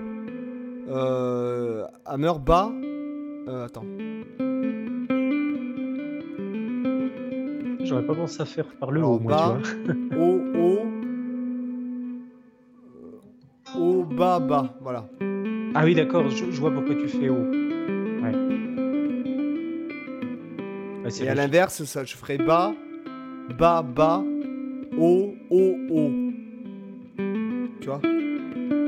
euh, 0.88 1.84
hammer 2.04 2.32
bas. 2.44 2.70
Euh, 3.48 3.64
attends. 3.66 3.84
J'aurais 7.84 8.04
pas 8.04 8.14
pensé 8.14 8.42
à 8.42 8.44
faire 8.44 8.66
par 8.80 8.90
le 8.90 9.04
haut, 9.04 9.20
moi, 9.20 9.32
bas, 9.32 9.58
tu 9.62 9.70
vois. 9.70 9.94
haut, 10.18 10.40
haut, 10.56 10.86
euh, 13.76 13.78
haut, 13.78 14.04
bas, 14.04 14.40
bas. 14.40 14.74
Voilà. 14.80 15.08
Ah 15.74 15.84
oui, 15.84 15.94
d'accord, 15.94 16.28
je, 16.28 16.50
je 16.50 16.60
vois 16.60 16.72
pourquoi 16.72 16.96
tu 16.96 17.06
fais 17.06 17.28
haut. 17.28 17.46
Ouais. 18.22 18.32
Et 21.20 21.28
à 21.28 21.34
l'inverse, 21.36 21.84
ça, 21.84 22.02
je 22.02 22.16
ferai 22.16 22.38
bas, 22.38 22.74
bas, 23.56 23.82
bas, 23.82 24.24
haut, 24.98 25.34
haut, 25.50 25.76
haut. 25.90 26.10
Tu 27.80 27.86
vois? 27.86 28.00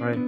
Ouais. 0.04 0.18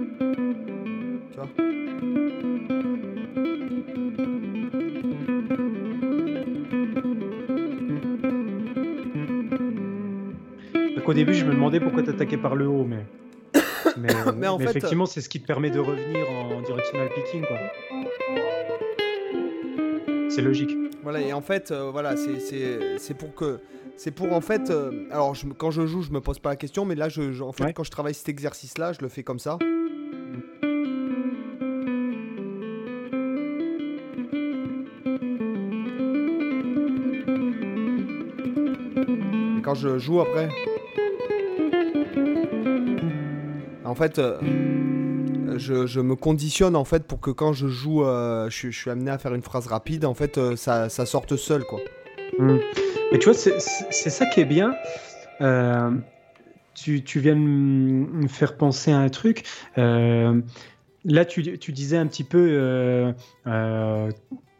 Donc 11.11 11.17
au 11.17 11.25
début, 11.25 11.33
je 11.33 11.43
me 11.43 11.51
demandais 11.51 11.81
pourquoi 11.81 12.03
t'attaquais 12.03 12.37
par 12.37 12.55
le 12.55 12.67
haut, 12.69 12.85
mais. 12.85 13.05
Mais, 13.97 14.07
Mais 14.37 14.47
en 14.47 14.57
fait, 14.57 14.63
effectivement, 14.69 15.05
c'est 15.05 15.19
ce 15.19 15.27
qui 15.27 15.41
te 15.41 15.45
permet 15.45 15.69
de 15.69 15.77
revenir 15.79 16.25
en 16.29 16.61
directional 16.61 17.09
picking, 17.13 17.41
quoi. 17.45 17.57
C'est 20.29 20.41
logique. 20.41 20.69
Voilà, 21.03 21.19
et 21.19 21.33
en 21.33 21.41
fait, 21.41 21.71
euh, 21.71 21.89
voilà, 21.91 22.15
c'est- 22.15 23.13
pour 23.17 23.35
que. 23.35 23.59
C'est 23.97 24.11
pour 24.11 24.31
en 24.31 24.39
fait. 24.39 24.69
euh, 24.69 25.03
alors, 25.11 25.35
je 25.35 25.45
quand 25.47 25.69
je 25.69 25.85
joue, 25.85 26.01
je 26.01 26.11
me 26.11 26.21
pose 26.21 26.39
pas 26.39 26.51
la 26.51 26.55
question, 26.55 26.85
mais 26.85 26.95
là, 26.95 27.09
je, 27.09 27.33
je- 27.33 27.43
en 27.43 27.51
fait, 27.51 27.65
Ouais. 27.65 27.73
quand 27.73 27.83
je 27.83 27.91
travaille 27.91 28.13
cet 28.13 28.29
exercice-là, 28.29 28.93
je 28.93 29.01
le 29.01 29.09
fais 29.09 29.23
comme 29.23 29.39
ça. 29.39 29.57
Et 39.57 39.61
quand 39.61 39.75
je 39.75 39.97
joue 39.99 40.21
après. 40.21 40.49
En 43.91 43.95
fait. 43.95 44.19
euh, 44.19 44.37
je, 45.57 45.99
me 45.99 46.15
conditionne 46.15 46.77
en 46.77 46.85
fait 46.85 47.03
pour 47.03 47.19
que 47.19 47.29
quand 47.29 47.51
je 47.51 47.67
joue, 47.67 48.05
euh, 48.05 48.49
je, 48.49 48.69
suis- 48.69 48.89
amené 48.89 49.11
à 49.11 49.17
faire 49.17 49.33
une 49.35 49.41
phrase 49.41 49.67
rapide, 49.67 50.05
en 50.05 50.13
fait, 50.13 50.37
euh, 50.37 50.55
ça, 50.55 50.87
ça 50.87 51.05
sorte 51.05 51.35
seul, 51.35 51.65
quoi. 51.65 51.79
Mm. 52.39 52.57
Mais 53.11 53.19
tu 53.19 53.25
vois, 53.25 53.33
c'est- 53.33 53.59
ça 53.59 54.25
qui 54.27 54.39
est 54.39 54.45
bien. 54.45 54.73
Tu, 56.73 57.19
viens 57.19 57.35
de 57.35 57.39
me 57.41 58.27
faire 58.29 58.55
penser 58.55 58.91
à 58.91 58.97
un 58.97 59.09
truc. 59.09 59.43
Là, 59.75 61.25
tu, 61.25 61.41
disais 61.73 61.97
un 61.97 62.07
petit 62.07 62.23
peu, 62.23 63.13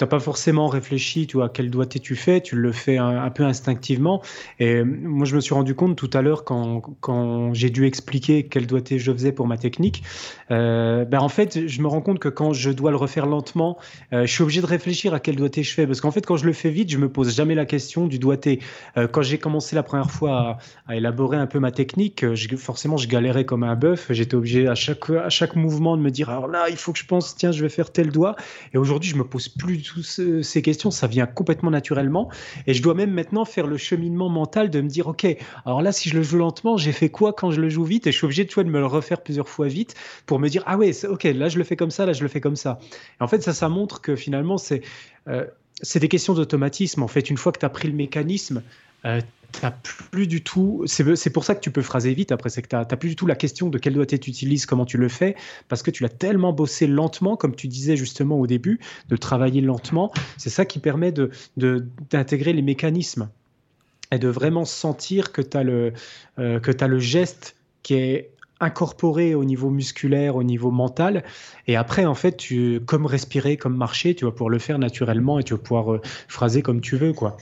t'as 0.02 0.08
pas 0.08 0.20
forcément 0.20 0.68
réfléchi, 0.68 1.28
tu 1.28 1.38
vois, 1.38 1.48
quel 1.48 1.70
doigté 1.70 2.00
tu 2.00 2.16
fais, 2.16 2.42
tu 2.42 2.56
le 2.56 2.72
fais 2.72 2.98
un, 2.98 3.30
peu 3.30 3.44
instinctivement. 3.44 4.24
Et 4.60 4.78
euh, 4.78 4.84
moi, 4.84 5.28
je 5.28 5.36
me 5.36 5.42
suis 5.42 5.54
rendu 5.54 5.76
compte 5.76 5.96
tout 5.96 6.10
à 6.14 6.24
l'heure 6.24 6.44
quand, 6.44 6.82
quand 7.02 7.54
j'ai 7.54 7.70
dû 7.70 7.86
expliquer 7.86 8.48
quel 8.48 8.66
doigté 8.66 8.98
je 8.98 9.12
faisais 9.12 9.32
pour 9.32 9.46
ma 9.46 9.58
technique. 9.58 10.02
euh, 10.50 11.06
ben 11.06 11.20
en 11.20 11.30
fait, 11.30 11.68
je 11.68 11.82
me 11.84 11.88
rends 11.88 12.02
compte 12.02 12.18
que 12.18 12.30
quand 12.30 12.52
je 12.52 12.72
dois 12.72 12.90
le 12.90 12.98
refaire 12.98 13.28
lentement, 13.28 13.78
euh, 14.12 14.26
je 14.26 14.32
suis 14.32 14.42
obligé 14.42 14.62
de 14.62 14.66
réfléchir 14.66 15.14
à 15.14 15.20
quel 15.20 15.36
doigté 15.36 15.62
je 15.62 15.72
fais. 15.72 15.86
Parce 15.86 16.02
qu'en 16.02 16.10
fait, 16.10 16.26
quand 16.26 16.38
je 16.38 16.48
le 16.48 16.54
fais 16.54 16.72
vite, 16.72 16.90
je 16.90 16.98
me 16.98 17.08
pose 17.08 17.36
jamais 17.36 17.54
la 17.54 17.68
question 17.68 18.08
du 18.08 18.18
doigté. 18.18 18.60
Quand 19.12 19.22
j'ai 19.22 19.38
commencé 19.38 19.76
la 19.76 19.84
première 19.84 20.10
fois 20.10 20.58
à, 20.88 20.96
élaborer 20.96 21.38
un 21.38 21.46
peu 21.46 21.60
ma 21.60 21.72
technique, 21.72 22.26
forcément, 22.58 22.98
je 22.98 23.08
galérais 23.08 23.46
comme 23.46 23.62
un 23.64 23.76
bœuf. 23.76 24.08
J'étais 24.10 24.34
obligé 24.34 24.68
à 24.68 24.74
chaque, 24.74 25.12
à 25.12 25.30
chaque 25.30 25.56
mouvement 25.56 25.96
de 25.96 26.02
me 26.02 26.10
dire 26.10 26.32
alors 26.32 26.48
là, 26.48 26.70
il 26.70 26.78
faut 26.78 26.92
que 26.92 26.98
je 26.98 27.06
pense, 27.06 27.36
tiens, 27.36 27.52
je 27.52 27.62
vais 27.62 27.70
faire 27.70 27.92
tel 27.92 28.10
doigt. 28.10 28.36
Et 28.74 28.80
aujourd'hui, 28.80 29.12
je 29.12 29.16
me 29.16 29.24
pose 29.24 29.48
plus 29.48 29.91
du 29.96 30.02
tout 30.02 30.04
ce- 30.04 30.42
ces 30.42 30.62
questions. 30.62 30.92
Ça 30.92 31.08
vient 31.08 31.26
complètement 31.26 31.72
naturellement. 31.72 32.30
Et 32.68 32.74
je 32.74 32.82
dois 32.82 32.94
même 32.94 33.12
maintenant 33.12 33.46
faire 33.46 33.68
le 33.68 33.78
cheminement 33.78 34.30
mental 34.30 34.70
de 34.70 34.82
me 34.82 34.88
dire 34.88 35.08
ok, 35.08 35.26
alors 35.66 35.82
là, 35.82 35.92
si 35.92 36.10
je 36.10 36.16
le 36.16 36.24
joue 36.24 36.38
lentement, 36.38 36.78
j'ai 36.78 36.92
fait 36.92 37.10
quoi 37.10 37.34
quand 37.34 37.52
je 37.52 37.62
le 37.62 37.70
joue 37.70 37.84
vite? 37.84 38.08
Et 38.08 38.12
je 38.12 38.18
suis 38.18 38.26
obligé 38.26 38.46
de 38.46 38.64
me 38.64 38.80
le 38.80 38.86
refaire 38.86 39.22
plusieurs 39.22 39.48
fois 39.50 39.68
vite 39.68 39.96
pour 40.26 40.40
me 40.40 40.50
dire 40.50 40.64
ah 40.66 40.78
ouais, 40.78 40.92
ok, 41.06 41.24
là, 41.24 41.50
je 41.50 41.58
le 41.58 41.64
fais 41.64 41.76
comme 41.76 41.92
ça, 41.92 42.06
là, 42.06 42.14
je 42.14 42.22
le 42.24 42.28
fais 42.30 42.42
comme 42.42 42.56
ça. 42.56 42.80
Et 43.20 43.24
en 43.24 43.28
fait, 43.28 43.42
ça, 43.42 43.54
ça 43.54 43.70
montre 43.70 44.02
que 44.02 44.16
finalement, 44.16 44.58
c'est 44.58 44.82
euh, 45.28 45.46
c'est 45.82 46.00
des 46.00 46.10
questions 46.10 46.34
d'automatisme. 46.34 47.02
En 47.02 47.08
fait, 47.08 47.30
une 47.30 47.38
fois 47.38 47.52
que 47.52 47.60
tu 47.60 47.66
as 47.66 47.70
pris 47.70 47.88
le 47.88 47.94
mécanisme, 47.96 48.62
t'as 49.04 49.72
plus 50.12 50.28
du 50.28 50.44
tout. 50.44 50.84
C'est 50.86 51.30
pour 51.30 51.44
ça 51.44 51.56
que 51.56 51.60
tu 51.60 51.72
peux 51.72 51.82
phraser 51.82 52.14
vite. 52.14 52.32
Après, 52.32 52.50
c'est 52.50 52.62
que 52.62 52.68
tu 52.68 52.76
n'as 52.76 52.86
plus 52.86 53.10
du 53.10 53.16
tout 53.16 53.28
la 53.28 53.36
question 53.36 53.70
de 53.70 53.78
quel 53.78 53.94
doigté 53.94 54.18
tu 54.20 54.30
utilises, 54.30 54.66
comment 54.66 54.86
tu 54.86 54.98
le 54.98 55.10
fais, 55.10 55.36
parce 55.68 55.84
que 55.84 55.92
tu 55.92 56.04
l'as 56.04 56.10
tellement 56.10 56.54
bossé 56.54 56.88
lentement, 56.88 57.36
comme 57.36 57.56
tu 57.56 57.68
disais 57.68 57.98
justement 57.98 58.40
au 58.40 58.48
début, 58.48 58.80
de 59.10 59.16
travailler 59.16 59.62
lentement. 59.62 60.12
C'est 60.38 60.50
ça 60.50 60.66
qui 60.66 60.80
permet 60.80 61.12
de 61.12 61.32
de- 61.58 61.86
d'intégrer 62.10 62.54
les 62.54 62.62
mécanismes 62.62 63.30
et 64.12 64.20
de 64.20 64.28
vraiment 64.28 64.66
sentir 64.66 65.32
que 65.32 65.42
tu 65.42 65.58
as, 65.58 65.64
le, 65.64 65.94
euh, 66.38 66.60
t'as 66.60 66.88
le 66.88 67.00
geste 67.00 67.56
qui 67.82 67.96
est 67.96 68.32
incorporé 68.60 69.34
au 69.34 69.44
niveau 69.44 69.70
musculaire, 69.70 70.36
au 70.36 70.44
niveau 70.44 70.70
mental. 70.70 71.24
Et 71.68 71.76
après, 71.76 72.06
en 72.06 72.14
fait, 72.14 72.38
tu, 72.38 72.80
comme 72.86 73.06
respirer, 73.06 73.58
comme 73.58 73.76
marcher, 73.76 74.14
tu 74.14 74.26
vas 74.26 74.32
pouvoir 74.32 74.50
le 74.50 74.60
faire 74.60 74.78
naturellement 74.78 75.40
et 75.40 75.44
tu 75.44 75.54
vas 75.54 75.60
pouvoir 75.60 75.94
euh, 75.94 76.02
phraser 76.28 76.62
comme 76.62 76.82
tu 76.82 76.96
veux, 76.96 77.14
quoi. 77.14 77.38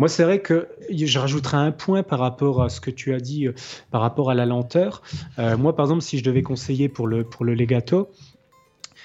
Moi, 0.00 0.08
c'est 0.08 0.24
vrai 0.24 0.40
que 0.40 0.66
je 0.90 1.18
rajouterai 1.18 1.58
un 1.58 1.72
point 1.72 2.02
par 2.02 2.20
rapport 2.20 2.62
à 2.62 2.70
ce 2.70 2.80
que 2.80 2.90
tu 2.90 3.12
as 3.12 3.20
dit, 3.20 3.46
euh, 3.46 3.52
par 3.90 4.00
rapport 4.00 4.30
à 4.30 4.34
la 4.34 4.46
lenteur. 4.46 5.02
Euh, 5.38 5.58
moi, 5.58 5.76
par 5.76 5.84
exemple, 5.84 6.00
si 6.00 6.16
je 6.16 6.24
devais 6.24 6.40
conseiller 6.40 6.88
pour 6.88 7.06
le, 7.06 7.22
pour 7.22 7.44
le 7.44 7.52
legato, 7.52 8.08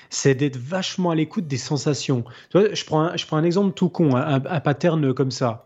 c'est 0.09 0.35
d'être 0.35 0.55
vachement 0.55 1.09
à 1.09 1.15
l'écoute 1.15 1.47
des 1.47 1.57
sensations. 1.57 2.23
Je, 2.53 2.85
prends 2.85 3.01
un, 3.01 3.17
je 3.17 3.25
prends 3.25 3.35
un 3.35 3.43
exemple 3.43 3.73
tout 3.73 3.89
con, 3.89 4.15
un, 4.15 4.35
un 4.35 4.59
pattern 4.61 5.13
comme 5.13 5.31
ça. 5.31 5.65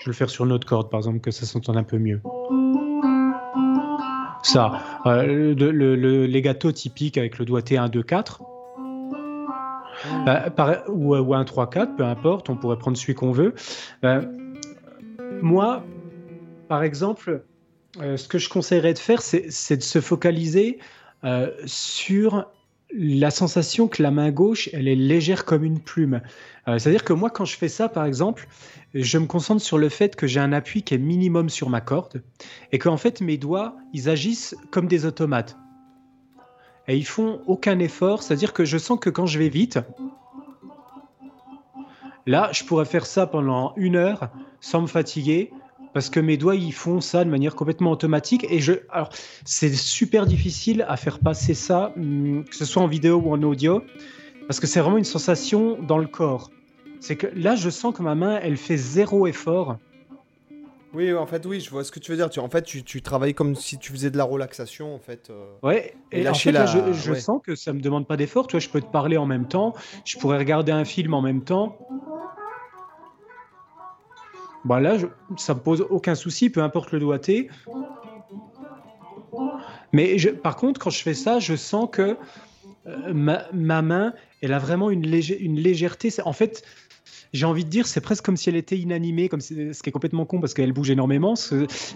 Je 0.00 0.04
vais 0.04 0.10
le 0.10 0.16
faire 0.16 0.28
sur 0.28 0.44
une 0.44 0.52
autre 0.52 0.68
corde, 0.68 0.90
par 0.90 1.00
exemple, 1.00 1.20
que 1.20 1.30
ça 1.30 1.46
s'entende 1.46 1.78
un 1.78 1.82
peu 1.82 1.96
mieux. 1.96 2.20
Ça, 4.42 5.00
euh, 5.06 5.54
le, 5.54 5.70
le, 5.70 5.96
le 5.96 6.24
avec 7.16 7.38
le 7.38 7.44
doigté 7.46 7.78
1, 7.78 7.88
2, 7.88 8.02
4. 8.02 8.42
Bah, 10.24 10.50
par- 10.50 10.82
ou, 10.88 11.14
un 11.34 11.44
3-4, 11.44 11.96
peu 11.96 12.04
importe, 12.04 12.50
on 12.50 12.56
pourrait 12.56 12.78
prendre 12.78 12.96
celui 12.96 13.14
qu'on 13.14 13.32
veut. 13.32 13.54
Euh, 14.04 14.22
moi, 15.42 15.84
par 16.68 16.82
exemple, 16.82 17.44
euh, 18.00 18.16
ce 18.16 18.28
que 18.28 18.38
je 18.38 18.48
conseillerais 18.48 18.94
de 18.94 18.98
faire, 18.98 19.22
c'est 19.22 19.76
de 19.76 19.82
se 19.82 20.00
focaliser 20.00 20.78
euh, 21.24 21.50
sur 21.64 22.46
la 22.96 23.30
sensation 23.30 23.88
que 23.88 24.02
la 24.02 24.10
main 24.10 24.30
gauche, 24.30 24.68
elle 24.72 24.86
est 24.88 24.94
légère 24.94 25.44
comme 25.44 25.64
une 25.64 25.80
plume. 25.80 26.20
Euh, 26.68 26.78
c'est-à-dire 26.78 27.04
que 27.04 27.12
moi, 27.12 27.30
quand 27.30 27.44
je 27.44 27.56
fais 27.56 27.68
ça, 27.68 27.88
par 27.88 28.04
exemple, 28.04 28.46
je 28.94 29.18
me 29.18 29.26
concentre 29.26 29.62
sur 29.62 29.78
le 29.78 29.88
fait 29.88 30.14
que 30.16 30.26
j'ai 30.26 30.40
un 30.40 30.52
appui 30.52 30.82
qui 30.82 30.94
est 30.94 30.98
minimum 30.98 31.48
sur 31.48 31.70
ma 31.70 31.80
corde 31.80 32.22
et 32.72 32.78
qu'en 32.78 32.96
fait, 32.96 33.20
mes 33.20 33.36
doigts, 33.36 33.76
ils 33.92 34.08
agissent 34.08 34.54
comme 34.70 34.86
des 34.86 35.06
automates. 35.06 35.56
Et 36.88 36.96
ils 36.96 37.06
font 37.06 37.40
aucun 37.46 37.78
effort, 37.78 38.22
c'est-à-dire 38.22 38.52
que 38.52 38.64
je 38.64 38.78
sens 38.78 38.98
que 38.98 39.10
quand 39.10 39.26
je 39.26 39.38
vais 39.38 39.48
vite, 39.48 39.78
là, 42.26 42.50
je 42.52 42.64
pourrais 42.64 42.84
faire 42.84 43.06
ça 43.06 43.26
pendant 43.26 43.72
une 43.76 43.96
heure 43.96 44.30
sans 44.60 44.82
me 44.82 44.86
fatiguer 44.86 45.50
parce 45.94 46.10
que 46.10 46.20
mes 46.20 46.36
doigts 46.36 46.56
ils 46.56 46.72
font 46.72 47.00
ça 47.00 47.24
de 47.24 47.30
manière 47.30 47.54
complètement 47.54 47.92
automatique 47.92 48.44
et 48.50 48.60
je 48.60 48.72
alors 48.90 49.10
c'est 49.44 49.72
super 49.72 50.26
difficile 50.26 50.84
à 50.88 50.96
faire 50.96 51.20
passer 51.20 51.54
ça 51.54 51.92
hum, 51.96 52.44
que 52.44 52.56
ce 52.56 52.64
soit 52.64 52.82
en 52.82 52.88
vidéo 52.88 53.22
ou 53.24 53.32
en 53.32 53.42
audio 53.42 53.82
parce 54.46 54.60
que 54.60 54.66
c'est 54.66 54.80
vraiment 54.80 54.98
une 54.98 55.04
sensation 55.04 55.80
dans 55.80 55.96
le 55.96 56.06
corps. 56.06 56.50
C'est 57.00 57.16
que 57.16 57.28
là 57.34 57.54
je 57.54 57.70
sens 57.70 57.94
que 57.94 58.02
ma 58.02 58.14
main 58.14 58.38
elle 58.42 58.56
fait 58.56 58.76
zéro 58.76 59.26
effort. 59.26 59.78
Oui, 60.94 61.12
en 61.12 61.26
fait, 61.26 61.44
oui, 61.44 61.60
je 61.60 61.70
vois 61.70 61.82
ce 61.82 61.90
que 61.90 61.98
tu 61.98 62.12
veux 62.12 62.16
dire. 62.16 62.30
Tu, 62.30 62.38
en 62.38 62.48
fait, 62.48 62.62
tu, 62.62 62.84
tu 62.84 63.02
travailles 63.02 63.34
comme 63.34 63.56
si 63.56 63.78
tu 63.78 63.92
faisais 63.92 64.10
de 64.10 64.16
la 64.16 64.24
relaxation, 64.24 64.94
en 64.94 64.98
fait. 64.98 65.28
Euh, 65.30 65.46
ouais, 65.62 65.94
et, 66.12 66.28
en 66.28 66.34
fait, 66.34 66.52
là, 66.52 66.66
je, 66.66 67.14
sens 67.14 67.40
que 67.42 67.56
ça 67.56 67.72
me 67.72 67.80
demande 67.80 68.06
pas 68.06 68.16
d'effort. 68.16 68.46
Tu 68.46 68.52
vois, 68.52 68.60
je 68.60 68.68
peux 68.68 68.80
te 68.80 68.90
parler 68.90 69.16
en 69.16 69.26
même 69.26 69.48
temps, 69.48 69.74
je 70.04 70.16
pourrais 70.18 70.38
regarder 70.38 70.70
un 70.72 70.84
film 70.84 71.12
en 71.14 71.22
même 71.22 71.42
temps. 71.42 71.76
Bah 74.64 74.80
là, 74.80 74.96
je, 74.96 75.06
ça 75.36 75.54
me 75.54 75.60
pose 75.60 75.84
aucun 75.90 76.14
souci, 76.14 76.48
peu 76.48 76.62
importe 76.62 76.92
le 76.92 77.00
doigté. 77.00 77.50
Mais 79.92 80.16
je, 80.16 80.30
par 80.30 80.56
contre, 80.56 80.80
quand 80.80 80.90
je 80.90 81.02
fais 81.02 81.14
ça, 81.14 81.38
je 81.38 81.54
sens 81.54 81.88
que 81.90 82.16
euh, 82.86 83.12
ma, 83.12 83.46
ma, 83.52 83.82
main, 83.82 84.14
elle 84.42 84.52
a 84.52 84.58
vraiment 84.58 84.90
une, 84.90 85.04
une 85.04 85.56
légèreté. 85.56 86.10
En 86.24 86.32
fait, 86.32 86.64
j'ai 87.34 87.46
envie 87.46 87.64
de 87.64 87.68
dire, 87.68 87.86
c'est 87.88 88.00
presque 88.00 88.24
comme 88.24 88.36
si 88.36 88.48
elle 88.48 88.56
était 88.56 88.78
inanimée, 88.78 89.28
comme 89.28 89.40
ce 89.40 89.54
qui 89.54 89.88
est 89.88 89.92
complètement 89.92 90.24
con 90.24 90.40
parce 90.40 90.54
qu'elle 90.54 90.72
bouge 90.72 90.90
énormément, 90.90 91.34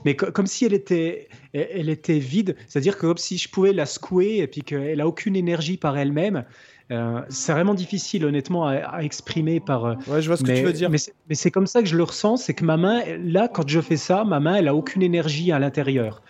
mais 0.05 0.17
comme 0.17 0.49
si 0.49 0.65
elle 0.65 0.75
était, 0.75 1.29
elle 1.55 1.89
était 1.89 2.19
vide. 2.19 2.57
C'est-à-dire 2.67 2.97
que 2.97 3.07
comme 3.07 3.19
si 3.19 3.39
je 3.39 3.49
pouvais 3.49 3.73
la 3.73 3.87
secouer 3.87 4.39
et 4.39 4.49
puis 4.49 4.63
qu'elle 4.63 5.01
a 5.01 5.07
aucune 5.07 5.37
énergie 5.37 5.77
par 5.77 5.97
elle-même. 5.97 6.45
Euh, 6.91 7.21
c'est 7.29 7.53
vraiment 7.53 7.75
difficile, 7.75 8.25
honnêtement, 8.25 8.67
à, 8.67 9.03
exprimer 9.03 9.61
par. 9.61 9.85
Euh, 9.85 9.95
ouais, 10.09 10.23
je 10.23 10.27
vois 10.27 10.39
ce 10.39 10.43
que 10.43 10.53
tu 10.53 10.63
veux 10.63 10.73
dire. 10.73 10.91
Mais 10.91 11.35
c'est 11.35 11.51
comme 11.51 11.67
ça 11.67 11.83
que 11.83 11.89
je 11.89 11.97
le 11.97 12.03
ressens, 12.03 12.39
c'est 12.39 12.55
que 12.55 12.65
ma 12.65 12.79
main, 12.79 13.03
là, 13.19 13.47
quand 13.47 13.69
je 13.69 13.81
fais 13.81 13.99
ça, 13.99 14.25
ma 14.25 14.41
main, 14.41 14.57
elle 14.57 14.69
a 14.69 14.75
aucune 14.75 15.03
énergie 15.03 15.53
à 15.53 15.59
l'intérieur. 15.59 16.23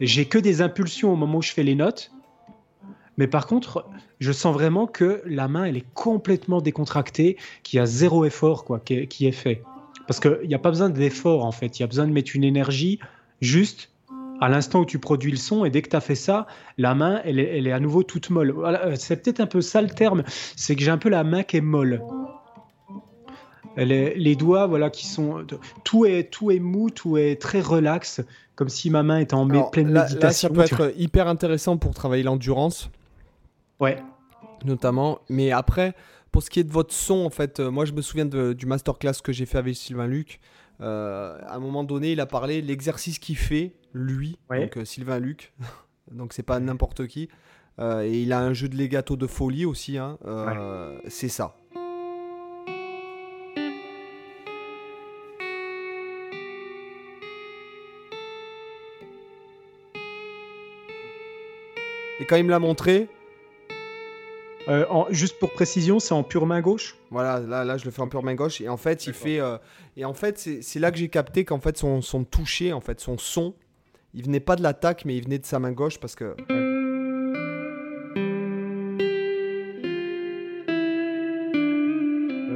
J'ai 0.00 0.24
que 0.24 0.38
des 0.38 0.62
impulsions 0.62 1.12
au 1.12 1.16
moment 1.16 1.38
où 1.38 1.42
je 1.42 1.52
fais 1.52 1.64
les 1.64 1.74
notes. 1.74 2.13
Mais 3.16 3.26
par 3.26 3.46
contre, 3.46 3.86
je 4.20 4.32
sens 4.32 4.54
vraiment 4.54 4.86
que 4.86 5.22
la 5.26 5.48
main, 5.48 5.64
elle 5.64 5.76
est 5.76 5.86
complètement 5.94 6.60
décontractée, 6.60 7.36
qu'il 7.62 7.78
y 7.78 7.80
a 7.80 7.86
zéro 7.86 8.24
effort 8.24 8.64
quoi, 8.64 8.80
qui, 8.80 8.94
est, 8.94 9.06
qui 9.06 9.26
est 9.26 9.32
fait. 9.32 9.62
Parce 10.06 10.20
qu'il 10.20 10.46
n'y 10.46 10.54
a 10.54 10.58
pas 10.58 10.70
besoin 10.70 10.90
d'effort, 10.90 11.44
en 11.44 11.52
fait. 11.52 11.78
Il 11.78 11.82
y 11.82 11.84
a 11.84 11.86
besoin 11.86 12.06
de 12.06 12.12
mettre 12.12 12.32
une 12.34 12.44
énergie 12.44 12.98
juste 13.40 13.90
à 14.40 14.48
l'instant 14.48 14.80
où 14.80 14.84
tu 14.84 14.98
produis 14.98 15.30
le 15.30 15.36
son, 15.36 15.64
et 15.64 15.70
dès 15.70 15.80
que 15.80 15.88
tu 15.88 15.96
as 15.96 16.00
fait 16.00 16.14
ça, 16.14 16.46
la 16.76 16.94
main, 16.94 17.20
elle 17.24 17.38
est, 17.38 17.56
elle 17.56 17.66
est 17.66 17.72
à 17.72 17.80
nouveau 17.80 18.02
toute 18.02 18.30
molle. 18.30 18.50
Voilà, 18.50 18.86
euh, 18.86 18.94
c'est 18.96 19.22
peut-être 19.22 19.40
un 19.40 19.46
peu 19.46 19.60
ça 19.60 19.80
le 19.80 19.88
terme, 19.88 20.24
c'est 20.56 20.76
que 20.76 20.82
j'ai 20.82 20.90
un 20.90 20.98
peu 20.98 21.08
la 21.08 21.24
main 21.24 21.42
qui 21.42 21.58
est 21.58 21.62
molle. 21.62 22.02
Elle 23.76 23.92
est, 23.92 24.14
les 24.16 24.36
doigts, 24.36 24.66
voilà, 24.66 24.90
qui 24.90 25.06
sont. 25.06 25.44
Tout 25.82 26.06
est, 26.06 26.24
tout 26.30 26.50
est 26.50 26.60
mou, 26.60 26.90
tout 26.90 27.16
est 27.16 27.40
très 27.40 27.60
relax, 27.60 28.22
comme 28.54 28.68
si 28.68 28.90
ma 28.90 29.02
main 29.02 29.18
était 29.18 29.34
en 29.34 29.46
pleine 29.70 29.90
méditation. 29.90 30.20
Là, 30.20 30.32
ça 30.32 30.48
peut 30.48 30.60
être 30.60 30.92
hyper 30.96 31.26
intéressant 31.26 31.76
pour 31.76 31.94
travailler 31.94 32.22
l'endurance. 32.22 32.90
Ouais. 33.84 34.02
Notamment. 34.64 35.20
Mais 35.28 35.52
après, 35.52 35.94
pour 36.32 36.42
ce 36.42 36.48
qui 36.48 36.58
est 36.58 36.64
de 36.64 36.72
votre 36.72 36.94
son, 36.94 37.26
en 37.26 37.30
fait, 37.30 37.60
euh, 37.60 37.70
moi, 37.70 37.84
je 37.84 37.92
me 37.92 38.00
souviens 38.00 38.24
de, 38.24 38.54
du 38.54 38.64
masterclass 38.64 39.20
que 39.22 39.30
j'ai 39.30 39.44
fait 39.44 39.58
avec 39.58 39.76
Sylvain 39.76 40.06
Luc. 40.06 40.40
Euh, 40.80 41.38
à 41.46 41.56
un 41.56 41.58
moment 41.58 41.84
donné, 41.84 42.12
il 42.12 42.20
a 42.20 42.26
parlé 42.26 42.62
l'exercice 42.62 43.18
qu'il 43.18 43.36
fait, 43.36 43.74
lui, 43.92 44.38
donc 44.50 44.78
euh, 44.78 44.84
Sylvain 44.84 45.18
Luc, 45.18 45.52
donc 46.10 46.32
c'est 46.32 46.42
pas 46.42 46.58
n'importe 46.60 47.06
qui. 47.06 47.28
Et 47.80 48.22
il 48.22 48.32
a 48.32 48.40
un 48.40 48.52
jeu 48.52 48.68
de 48.68 48.76
legato 48.76 49.16
de 49.16 49.26
folie 49.26 49.64
aussi, 49.64 49.98
hein, 49.98 50.16
c'est 51.08 51.28
ça. 51.28 51.56
Et 62.20 62.26
quand 62.26 62.36
il 62.36 62.44
me 62.44 62.50
l'a 62.50 62.60
montré, 62.60 63.08
en, 64.68 65.06
juste 65.10 65.38
pour 65.38 65.52
précision, 65.52 65.98
c'est 65.98 66.14
en 66.14 66.22
pure 66.22 66.46
main 66.46 66.60
gauche 66.60 66.96
Voilà, 67.10 67.40
là, 67.40 67.64
là 67.64 67.76
je 67.76 67.84
le 67.84 67.90
fais 67.90 68.00
en 68.00 68.08
pure 68.08 68.22
main 68.22 68.34
gauche. 68.34 68.60
Et 68.60 68.68
en 68.68 68.76
fait, 68.76 69.06
il 69.06 69.12
fait. 69.12 69.40
et 69.96 70.04
en 70.04 70.14
fait, 70.14 70.38
c'est 70.38 70.80
là 70.80 70.90
que 70.90 70.98
j'ai 70.98 71.08
capté 71.08 71.44
qu'en 71.44 71.60
fait, 71.60 71.76
son, 71.76 72.02
son 72.02 72.24
toucher, 72.24 72.72
en 72.72 72.80
fait, 72.80 73.00
son 73.00 73.18
son, 73.18 73.54
il 74.14 74.24
venait 74.24 74.40
pas 74.40 74.56
de 74.56 74.62
l'attaque, 74.62 75.04
mais 75.04 75.16
il 75.16 75.24
venait 75.24 75.38
de 75.38 75.46
sa 75.46 75.58
main 75.58 75.72
gauche 75.72 75.98
parce 75.98 76.14
que. 76.14 76.36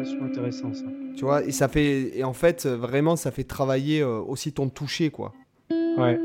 c'est 0.08 0.22
intéressant 0.22 0.72
ça. 0.72 0.84
Tu 1.16 1.24
vois, 1.24 1.44
et 1.44 1.52
ça 1.52 1.68
fait. 1.68 2.16
Et 2.16 2.24
en 2.24 2.32
fait, 2.32 2.66
vraiment, 2.66 3.16
ça 3.16 3.30
fait 3.30 3.44
travailler 3.44 4.00
euh, 4.00 4.20
aussi 4.20 4.52
ton 4.52 4.68
toucher, 4.68 5.10
quoi. 5.10 5.32
Ouais. 5.70 6.18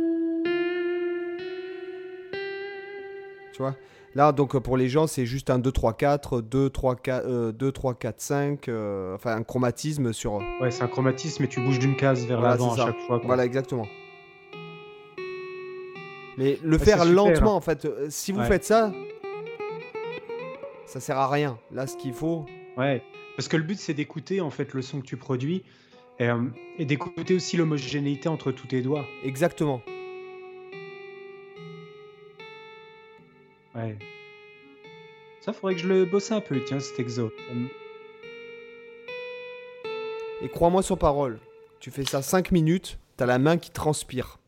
Tu 3.54 3.62
vois? 3.62 3.76
Là, 4.15 4.31
donc 4.31 4.57
pour 4.60 4.77
les 4.77 4.90
gens, 4.90 5.07
c'est 5.07 5.26
juste 5.26 5.49
un 5.49 5.57
2, 5.57 5.72
3, 5.72 5.94
4, 5.94 6.41
2, 6.41 6.69
3, 6.69 6.95
4, 6.95 7.52
2, 7.52 7.72
3, 7.72 7.94
4, 7.95 8.22
5, 8.22 8.69
enfin 9.15 9.35
un 9.35 9.44
chromatisme 9.44 10.14
sur. 10.14 10.34
Ouais, 10.61 10.69
c'est 10.69 10.84
un 10.84 10.88
chromatisme 10.88 11.44
et 11.44 11.48
tu 11.48 11.61
bouges 11.61 11.80
d'une 11.80 11.95
case 11.95 12.26
vers 12.26 12.41
l'avant 12.41 12.73
à 12.73 12.77
chaque 12.77 12.99
fois. 13.07 13.22
Voilà, 13.23 13.45
exactement. 13.45 13.88
Mais 16.38 16.57
le 16.64 16.77
faire 16.77 17.06
lentement, 17.06 17.56
en 17.56 17.61
fait, 17.61 17.85
euh, 17.85 18.07
si 18.10 18.31
vous 18.31 18.44
faites 18.44 18.64
ça, 18.64 18.91
ça 20.85 20.99
sert 20.99 21.18
à 21.18 21.27
rien. 21.27 21.57
Là, 21.72 21.88
ce 21.88 21.95
qu'il 21.98 22.14
faut. 22.14 22.45
Ouais, 22.77 23.03
parce 23.35 23.48
que 23.48 23.57
le 23.57 23.64
but, 23.64 23.77
c'est 23.77 23.94
d'écouter 23.94 24.41
en 24.41 24.49
fait 24.49 24.73
le 24.73 24.81
son 24.81 25.02
que 25.02 25.06
tu 25.06 25.18
produis 25.18 25.64
et, 26.19 26.30
euh, 26.30 26.44
et 26.77 26.85
d'écouter 26.85 27.35
aussi 27.35 27.57
l'homogénéité 27.57 28.30
entre 28.30 28.52
tous 28.52 28.68
tes 28.68 28.81
doigts. 28.81 29.06
Exactement. 29.23 29.81
Ouais. 33.84 33.98
Ça, 35.42 35.54
faudrait 35.54 35.76
que 35.76 35.82
je 35.82 35.88
le 35.88 36.06
bosse 36.06 36.32
un 36.32 36.42
peu, 36.42 36.60
tiens, 36.66 36.80
cet 36.80 37.00
exo. 37.00 37.32
Et 40.42 40.50
crois-moi 40.50 40.82
sur 40.82 40.98
parole, 40.98 41.40
tu 41.80 41.92
fais 41.92 42.06
ça 42.06 42.22
5 42.22 42.52
minutes, 42.52 43.00
t'as 43.18 43.26
la 43.26 43.40
main 43.40 43.58
qui 43.58 43.72
transpire. 43.72 44.40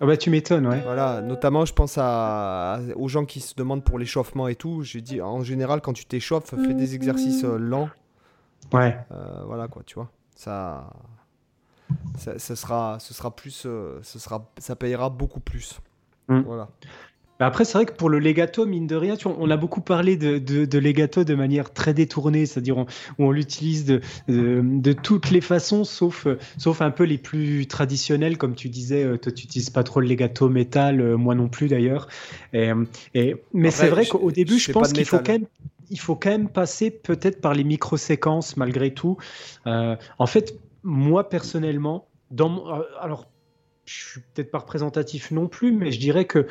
Ah 0.00 0.06
bah 0.06 0.16
tu 0.16 0.28
m'étonnes, 0.28 0.66
ouais. 0.66 0.80
Voilà, 0.80 1.22
notamment 1.22 1.64
je 1.64 1.72
pense 1.72 1.96
à, 1.98 2.80
aux 2.96 3.08
gens 3.08 3.24
qui 3.24 3.40
se 3.40 3.54
demandent 3.54 3.84
pour 3.84 3.98
l'échauffement 3.98 4.48
et 4.48 4.56
tout. 4.56 4.82
J'ai 4.82 5.00
dit 5.00 5.22
en 5.22 5.42
général 5.42 5.80
quand 5.80 5.92
tu 5.92 6.04
t'échauffes, 6.04 6.50
fais 6.50 6.74
des 6.74 6.94
exercices 6.94 7.44
euh, 7.44 7.58
lents. 7.58 7.88
Ouais. 8.72 8.98
Euh, 9.12 9.44
voilà 9.46 9.68
quoi, 9.68 9.82
tu 9.86 9.94
vois. 9.94 10.10
Ça, 10.34 10.90
ça, 12.16 12.56
sera, 12.56 12.98
ce 12.98 13.14
sera 13.14 13.34
plus, 13.34 13.64
euh, 13.66 14.00
ce 14.02 14.18
sera, 14.18 14.50
ça 14.58 14.74
payera 14.76 15.10
beaucoup 15.10 15.40
plus. 15.40 15.80
Mm. 16.28 16.40
Voilà. 16.40 16.68
Bah, 17.44 17.48
après, 17.48 17.66
c'est 17.66 17.76
vrai 17.76 17.84
que 17.84 17.92
pour 17.92 18.08
le 18.08 18.20
legato, 18.20 18.64
mine 18.64 18.86
de 18.86 18.96
rien, 18.96 19.16
on 19.26 19.50
a 19.50 19.58
beaucoup 19.58 19.82
parlé 19.82 20.16
de, 20.16 20.38
de, 20.38 20.78
legato 20.78 21.24
de 21.24 21.34
manière 21.34 21.74
très 21.74 21.92
détournée, 21.92 22.46
c'est-à-dire 22.46 22.78
où 22.78 22.86
on 23.18 23.30
l'utilise 23.32 23.84
de, 23.84 24.00
de, 24.26 24.92
toutes 24.94 25.30
les 25.30 25.42
façons, 25.42 25.84
sauf, 25.84 26.26
sauf 26.56 26.80
un 26.80 26.90
peu 26.90 27.04
les 27.04 27.18
plus 27.18 27.66
traditionnelles, 27.66 28.38
comme 28.38 28.54
tu 28.54 28.70
disais, 28.70 29.04
euh, 29.04 29.18
toi 29.18 29.30
tu 29.30 29.44
n'utilises 29.44 29.68
pas 29.68 29.82
trop 29.82 30.00
le 30.00 30.06
legato 30.06 30.48
métal, 30.48 31.02
euh, 31.02 31.18
moi 31.18 31.34
non 31.34 31.48
plus 31.48 31.68
d'ailleurs. 31.68 32.08
Et, 32.54 32.70
et, 33.12 33.36
mais 33.52 33.70
c'est 33.70 33.88
vrai 33.88 34.06
qu'au 34.06 34.30
début, 34.30 34.58
je, 34.58 34.72
pense 34.72 34.94
qu'il 34.94 35.04
faut 35.04 35.18
quand 35.18 35.32
même 35.32 35.46
il 35.90 36.00
faut 36.00 36.16
quand 36.16 36.30
même 36.30 36.48
passer 36.48 36.90
peut-être 36.90 37.42
par 37.42 37.52
les 37.52 37.64
micro-séquences 37.64 38.56
malgré 38.56 38.94
tout. 38.94 39.18
Euh, 39.66 39.96
en 40.18 40.26
fait, 40.26 40.58
moi 40.82 41.28
personnellement, 41.28 42.08
dans 42.30 42.64
alors 42.98 43.26
je 43.84 43.92
suis 43.92 44.20
peut-être 44.32 44.50
pas 44.50 44.60
représentatif 44.60 45.30
non 45.30 45.46
plus, 45.46 45.72
mais 45.72 45.92
je 45.92 46.00
dirais 46.00 46.24
que 46.24 46.46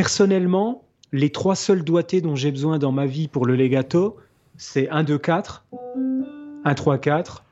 Personnellement, 0.00 0.82
les 1.12 1.28
trois 1.28 1.54
seuls 1.54 1.84
doigtés 1.84 2.22
dont 2.22 2.34
j'ai 2.34 2.50
besoin 2.50 2.78
dans 2.78 2.90
ma 2.90 3.04
vie 3.04 3.28
pour 3.28 3.44
le 3.44 3.54
legato, 3.54 4.16
c'est 4.56 4.88
1, 4.88 5.04
2, 5.04 5.18
4, 5.18 5.66
1, 6.64 6.74
3, 6.74 6.96
4, 6.96 7.44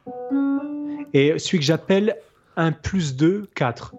et 1.13 1.39
celui 1.39 1.59
que 1.59 1.65
j'appelle 1.67 2.17
un 2.57 2.73
plus 2.73 3.17
2, 3.17 3.49
4. 3.55 3.95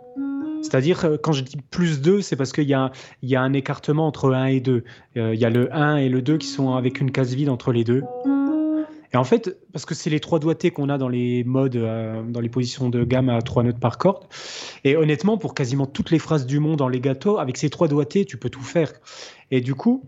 C'est-à-dire, 0.63 1.05
euh, 1.05 1.17
quand 1.21 1.31
je 1.31 1.43
dis 1.43 1.57
plus 1.69 2.01
2, 2.01 2.21
c'est 2.21 2.35
parce 2.35 2.51
qu'il 2.51 2.63
y, 2.63 2.75
y, 3.21 3.35
a 3.35 3.41
un 3.41 3.53
écartement 3.53 4.07
entre 4.07 4.33
1 4.33 4.45
et 4.45 4.61
2. 4.61 4.83
Euh, 5.17 5.35
il 5.35 5.39
y 5.39 5.45
a 5.45 5.51
le 5.51 5.71
1 5.71 5.97
et 5.97 6.09
le 6.09 6.23
2 6.23 6.39
qui 6.39 6.47
sont 6.47 6.73
avec 6.73 6.99
une 7.01 7.11
case 7.11 7.35
vide 7.35 7.49
entre 7.49 7.71
les 7.71 7.83
deux. 7.83 8.01
Et 9.13 9.17
en 9.17 9.23
fait, 9.23 9.57
parce 9.71 9.85
que 9.85 9.95
c'est 9.95 10.09
les 10.09 10.19
trois 10.19 10.39
doigtés 10.39 10.71
qu'on 10.71 10.89
a 10.89 10.97
dans 10.97 11.09
les 11.09 11.43
modes, 11.43 11.75
euh, 11.75 12.21
dans 12.23 12.41
les 12.41 12.49
positions 12.49 12.89
de 12.89 13.03
gamme 13.03 13.29
à 13.29 13.41
trois 13.41 13.63
notes 13.63 13.79
par 13.79 13.97
corde. 13.97 14.25
Et 14.83 14.95
honnêtement, 14.95 15.37
pour 15.37 15.55
quasiment 15.55 15.87
toutes 15.87 16.11
les 16.11 16.19
phrases 16.19 16.45
du 16.45 16.59
monde 16.59 16.81
en 16.81 16.87
legato, 16.87 17.39
avec 17.39 17.57
ces 17.57 17.69
trois 17.69 17.87
doigtés, 17.87 18.25
tu 18.25 18.37
peux 18.37 18.49
tout 18.49 18.61
faire. 18.61 18.91
Et 19.49 19.61
du 19.61 19.73
coup, 19.73 20.03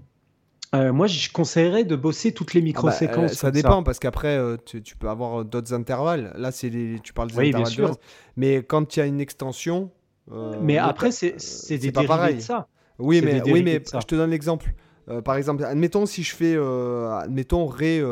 euh, 0.76 0.94
moi, 0.94 1.07
je 1.07 1.32
conseillerais 1.32 1.84
de 1.84 1.95
bosser 1.95 2.32
toutes 2.32 2.53
les 2.53 2.61
micro-séquences. 2.61 3.18
Ah 3.18 3.22
bah, 3.22 3.34
ça 3.34 3.52
dépend, 3.52 3.82
parce 3.82 3.98
qu'après, 3.98 4.40
tu, 4.65 4.95
peux 4.95 5.10
avoir 5.10 5.45
d'autres 5.45 5.73
intervalles. 5.73 6.32
Là, 6.38 6.52
c'est 6.52 6.69
tu 7.03 7.14
parles 7.14 7.32
des 7.32 7.38
oui, 7.38 7.48
intervalles. 7.48 7.73
Bien 7.73 7.88
sûr. 7.88 7.98
mais 8.38 8.57
quand 8.57 8.95
il 8.95 8.99
y 8.99 9.02
a 9.02 9.06
une 9.07 9.19
extension. 9.19 9.90
mais 10.61 10.78
après, 10.78 11.11
c'est 11.11 11.78
des 11.78 11.91
pas 11.91 12.03
pareil. 12.03 12.36
de 12.36 12.41
ça. 12.41 12.68
Oui, 12.99 13.19
mais, 13.23 13.41
oui, 13.49 13.64
mais 13.64 13.82
je 13.84 14.06
te 14.06 14.14
donne 14.14 14.30
l'exemple. 14.30 14.76
par 15.26 15.38
exemple, 15.38 15.64
admettons 15.64 16.06
si 16.06 16.22
je 16.22 16.36
fais, 16.36 16.56
admettons 16.56 17.65
Ré, 17.65 18.03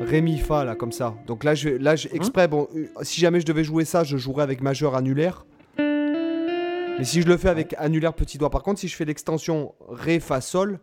Ré 0.00 0.22
mi 0.22 0.38
fa 0.38 0.64
là 0.64 0.74
comme 0.74 0.92
ça. 0.92 1.14
Donc 1.26 1.44
là, 1.44 1.54
je, 1.54 1.68
là, 1.68 1.94
je, 1.94 2.08
hein 2.08 2.12
exprès, 2.14 2.48
bon, 2.48 2.68
si 3.02 3.20
jamais 3.20 3.40
je 3.40 3.46
devais 3.46 3.64
jouer 3.64 3.84
ça, 3.84 4.02
je 4.02 4.16
jouerais 4.16 4.42
avec 4.42 4.62
majeur 4.62 4.94
annulaire. 4.94 5.44
Mais 5.78 7.04
si 7.04 7.22
je 7.22 7.28
le 7.28 7.36
fais 7.36 7.48
avec 7.48 7.74
annulaire 7.78 8.14
petit 8.14 8.38
doigt, 8.38 8.50
par 8.50 8.62
contre, 8.62 8.80
si 8.80 8.88
je 8.88 8.96
fais 8.96 9.04
l'extension 9.04 9.74
Ré, 9.88 10.20
Fa, 10.20 10.40
Sol, 10.40 10.80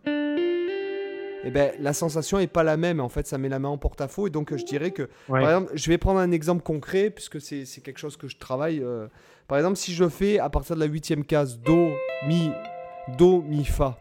eh 1.43 1.51
ben, 1.51 1.71
la 1.79 1.93
sensation 1.93 2.39
est 2.39 2.47
pas 2.47 2.63
la 2.63 2.77
même. 2.77 2.99
En 2.99 3.09
fait, 3.09 3.27
ça 3.27 3.37
met 3.37 3.49
la 3.49 3.59
main 3.59 3.69
en 3.69 3.77
porte-à-faux. 3.77 4.27
Et 4.27 4.29
donc, 4.29 4.55
je 4.55 4.63
dirais 4.63 4.91
que, 4.91 5.09
par 5.27 5.41
exemple, 5.41 5.71
je 5.75 5.89
vais 5.89 5.97
prendre 5.97 6.19
un 6.19 6.31
exemple 6.31 6.61
concret, 6.63 7.09
puisque 7.09 7.39
c'est 7.41 7.65
quelque 7.81 7.99
chose 7.99 8.17
que 8.17 8.27
je 8.27 8.37
travaille. 8.37 8.81
Euh, 8.83 9.07
par 9.47 9.57
exemple, 9.57 9.77
si 9.77 9.93
je 9.93 10.07
fais 10.09 10.39
à 10.39 10.49
partir 10.49 10.75
de 10.75 10.81
la 10.81 10.87
huitième 10.87 11.23
case 11.23 11.59
Do, 11.59 11.89
Mi, 12.27 12.51
Do, 13.17 13.41
Mi, 13.41 13.65
Fa. 13.65 13.97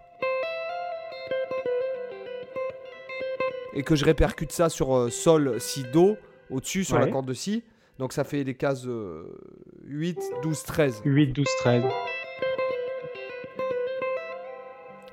Et 3.77 3.83
que 3.83 3.95
je 3.95 4.05
répercute 4.05 4.51
ça 4.51 4.69
sur 4.69 4.97
euh, 4.97 5.11
Sol, 5.11 5.61
Si, 5.61 5.85
Do, 5.93 6.17
au-dessus, 6.51 6.83
sur 6.83 6.99
la 6.99 7.07
corde 7.07 7.27
de 7.27 7.35
Si. 7.35 7.63
Donc 7.99 8.13
ça 8.13 8.25
fait 8.25 8.43
les 8.43 8.55
cases 8.55 8.87
8, 9.87 10.19
12, 10.43 10.63
13. 10.65 11.03
8, 11.05 11.33
12, 11.33 11.47
13. 11.61 11.85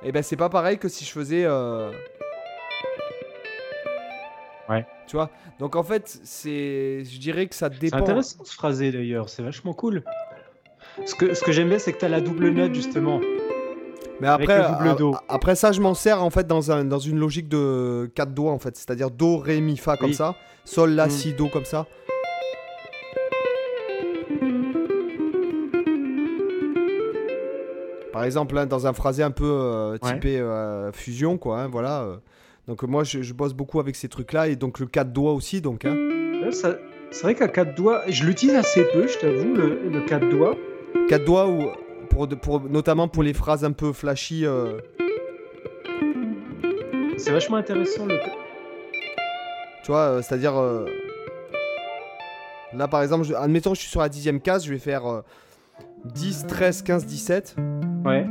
Et 0.06 0.12
ben 0.12 0.22
c'est 0.22 0.36
pas 0.36 0.50
pareil 0.50 0.78
que 0.78 0.90
si 0.90 1.06
je 1.06 1.12
faisais... 1.12 1.46
Euh, 1.46 1.92
ouais. 4.70 4.86
Tu 5.08 5.16
vois 5.16 5.30
Donc 5.60 5.76
en 5.76 5.84
fait, 5.84 6.20
c'est, 6.24 7.06
je 7.06 7.20
dirais 7.20 7.48
que 7.48 7.56
ça 7.56 7.70
dépend. 7.70 7.98
C'est 7.98 8.04
intéressant 8.04 8.44
ce 8.44 8.54
phrasé 8.54 8.92
d'ailleurs, 8.92 9.30
c'est 9.30 9.44
vachement 9.44 9.74
cool. 9.74 10.04
Ce 11.06 11.16
que, 11.16 11.34
ce 11.34 11.44
que 11.44 11.52
j'aime 11.52 11.70
bien, 11.70 11.80
c'est 11.80 11.94
que 11.94 12.00
tu 12.00 12.06
as 12.06 12.10
la 12.10 12.22
double 12.22 12.50
note 12.50 12.74
justement. 12.74 13.22
Mais 14.24 14.30
après, 14.30 14.66
après 15.28 15.56
ça, 15.56 15.74
je 15.74 15.82
m'en 15.82 15.94
sers 15.94 16.24
en 16.24 16.30
fait 16.30 16.48
dans, 16.48 16.72
un, 16.72 16.86
dans 16.86 16.98
une 16.98 17.20
logique 17.20 17.50
de 17.50 18.10
4 18.16 18.34
doigts 18.34 18.54
en 18.54 18.58
fait, 18.58 18.78
c'est-à-dire 18.78 19.12
Do, 19.12 19.36
Ré, 19.36 19.60
Mi, 19.60 19.76
Fa 19.76 19.98
comme 19.98 20.14
ça, 20.14 20.36
Sol, 20.64 20.92
La, 20.92 21.08
mm. 21.08 21.10
Si, 21.10 21.34
Do 21.34 21.50
comme 21.50 21.66
ça. 21.66 21.86
Par 28.14 28.24
exemple, 28.24 28.58
hein, 28.58 28.66
dans 28.66 28.88
un 28.88 28.94
phrasé 28.94 29.24
un 29.24 29.32
peu 29.32 29.44
euh, 29.44 29.98
typé 29.98 30.40
euh, 30.40 30.94
fusion, 30.94 31.38
quoi. 31.38 31.60
Hein, 31.60 31.68
voilà. 31.68 32.04
Euh. 32.04 32.16
Donc 32.70 32.84
moi, 32.84 33.04
je, 33.04 33.34
bosse 33.34 33.54
beaucoup 33.54 33.82
avec 33.82 33.98
ces 33.98 34.08
trucs-là 34.08 34.48
et 34.48 34.56
donc 34.56 34.80
le 34.80 34.86
4 34.86 35.12
doigts 35.12 35.34
aussi, 35.34 35.60
donc. 35.60 35.84
Hein. 35.84 35.98
c'est 36.50 37.24
vrai 37.24 37.36
qu'à 37.36 37.50
4 37.50 37.76
doigts, 37.76 38.04
je 38.08 38.24
l'utilise 38.24 38.56
assez 38.56 38.86
peu, 38.86 39.06
je 39.06 39.18
t'avoue, 39.18 39.54
le, 39.54 39.90
le 39.90 40.00
4 40.06 40.30
doigts. 40.30 40.56
4 41.10 41.26
doigts 41.26 41.50
ou 41.50 41.68
pour, 42.14 42.28
pour, 42.30 42.62
notamment 42.70 43.08
pour 43.08 43.24
les 43.24 43.34
phrases 43.34 43.66
un 43.66 43.72
peu 43.72 43.92
flashy. 43.92 44.46
C'est 47.18 47.32
vachement 47.32 47.58
intéressant 47.58 48.06
le. 48.06 48.20
Tu 49.84 49.92
vois, 49.92 50.22
c'est-à-dire. 50.22 50.54
Là, 52.74 52.88
par 52.88 53.04
exemple, 53.04 53.28
admettons, 53.36 53.74
je 53.74 53.82
suis 53.82 53.90
sur 53.90 54.02
la 54.02 54.10
dixième 54.10 54.40
case, 54.42 54.66
je 54.66 54.72
vais 54.72 54.80
faire 54.80 55.24
10, 56.06 56.48
13, 56.48 56.82
15, 56.82 57.06
17. 57.06 57.56
Ouais. 58.06 58.26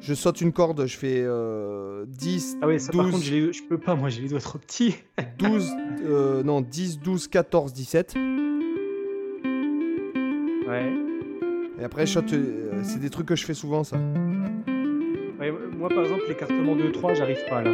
Je 0.00 0.14
saute 0.14 0.40
une 0.40 0.52
corde, 0.52 0.84
je 0.86 0.96
fais 0.96 1.20
10, 1.20 1.24
euh, 1.24 2.04
ah 2.62 2.66
oui, 2.66 2.80
ça, 2.80 2.90
12. 2.90 3.02
Par 3.02 3.10
contre, 3.12 3.24
je 3.24 3.68
peux 3.68 3.78
pas, 3.78 3.94
moi 3.94 4.08
j'ai 4.08 4.22
les 4.22 4.28
doigts 4.28 4.40
trop 4.40 4.58
petits. 4.58 4.96
12, 5.38 5.70
euh, 6.04 6.42
non, 6.42 6.60
10, 6.60 6.98
12, 6.98 7.28
14, 7.28 7.72
17. 7.72 8.14
Ouais. 10.66 11.11
Et 11.82 11.84
après, 11.84 12.06
je 12.06 12.12
saute, 12.12 12.32
euh, 12.32 12.70
c'est 12.84 13.00
des 13.00 13.10
trucs 13.10 13.26
que 13.26 13.34
je 13.34 13.44
fais 13.44 13.54
souvent, 13.54 13.82
ça. 13.82 13.96
Ouais, 13.96 15.52
moi 15.76 15.88
par 15.88 16.04
exemple, 16.04 16.22
l'écartement 16.28 16.76
2-3, 16.76 17.16
j'arrive 17.16 17.44
pas 17.50 17.60
là. 17.60 17.72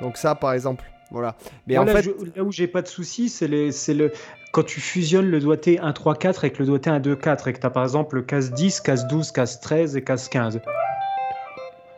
Donc, 0.00 0.16
ça 0.16 0.34
par 0.34 0.52
exemple. 0.52 0.82
Voilà. 1.12 1.36
Mais 1.68 1.78
en 1.78 1.86
fait... 1.86 2.10
là 2.34 2.42
où 2.42 2.50
j'ai 2.50 2.66
pas 2.66 2.82
de 2.82 2.88
souci, 2.88 3.28
c'est 3.28 3.46
le 3.46 4.10
quand 4.50 4.64
tu 4.64 4.80
fusionnes 4.80 5.30
le 5.30 5.38
doigté 5.38 5.78
1 5.78 5.92
3 5.92 6.16
4 6.16 6.38
avec 6.42 6.58
le 6.58 6.66
doigté 6.66 6.90
1 6.90 6.98
2 6.98 7.14
4 7.14 7.46
et 7.46 7.52
que 7.52 7.60
tu 7.60 7.66
as 7.66 7.70
par 7.70 7.84
exemple 7.84 8.16
le 8.16 8.22
case 8.22 8.50
10, 8.50 8.80
case 8.80 9.06
12, 9.06 9.30
case 9.30 9.60
13 9.60 9.96
et 9.96 10.02
case 10.02 10.28
15. 10.28 10.60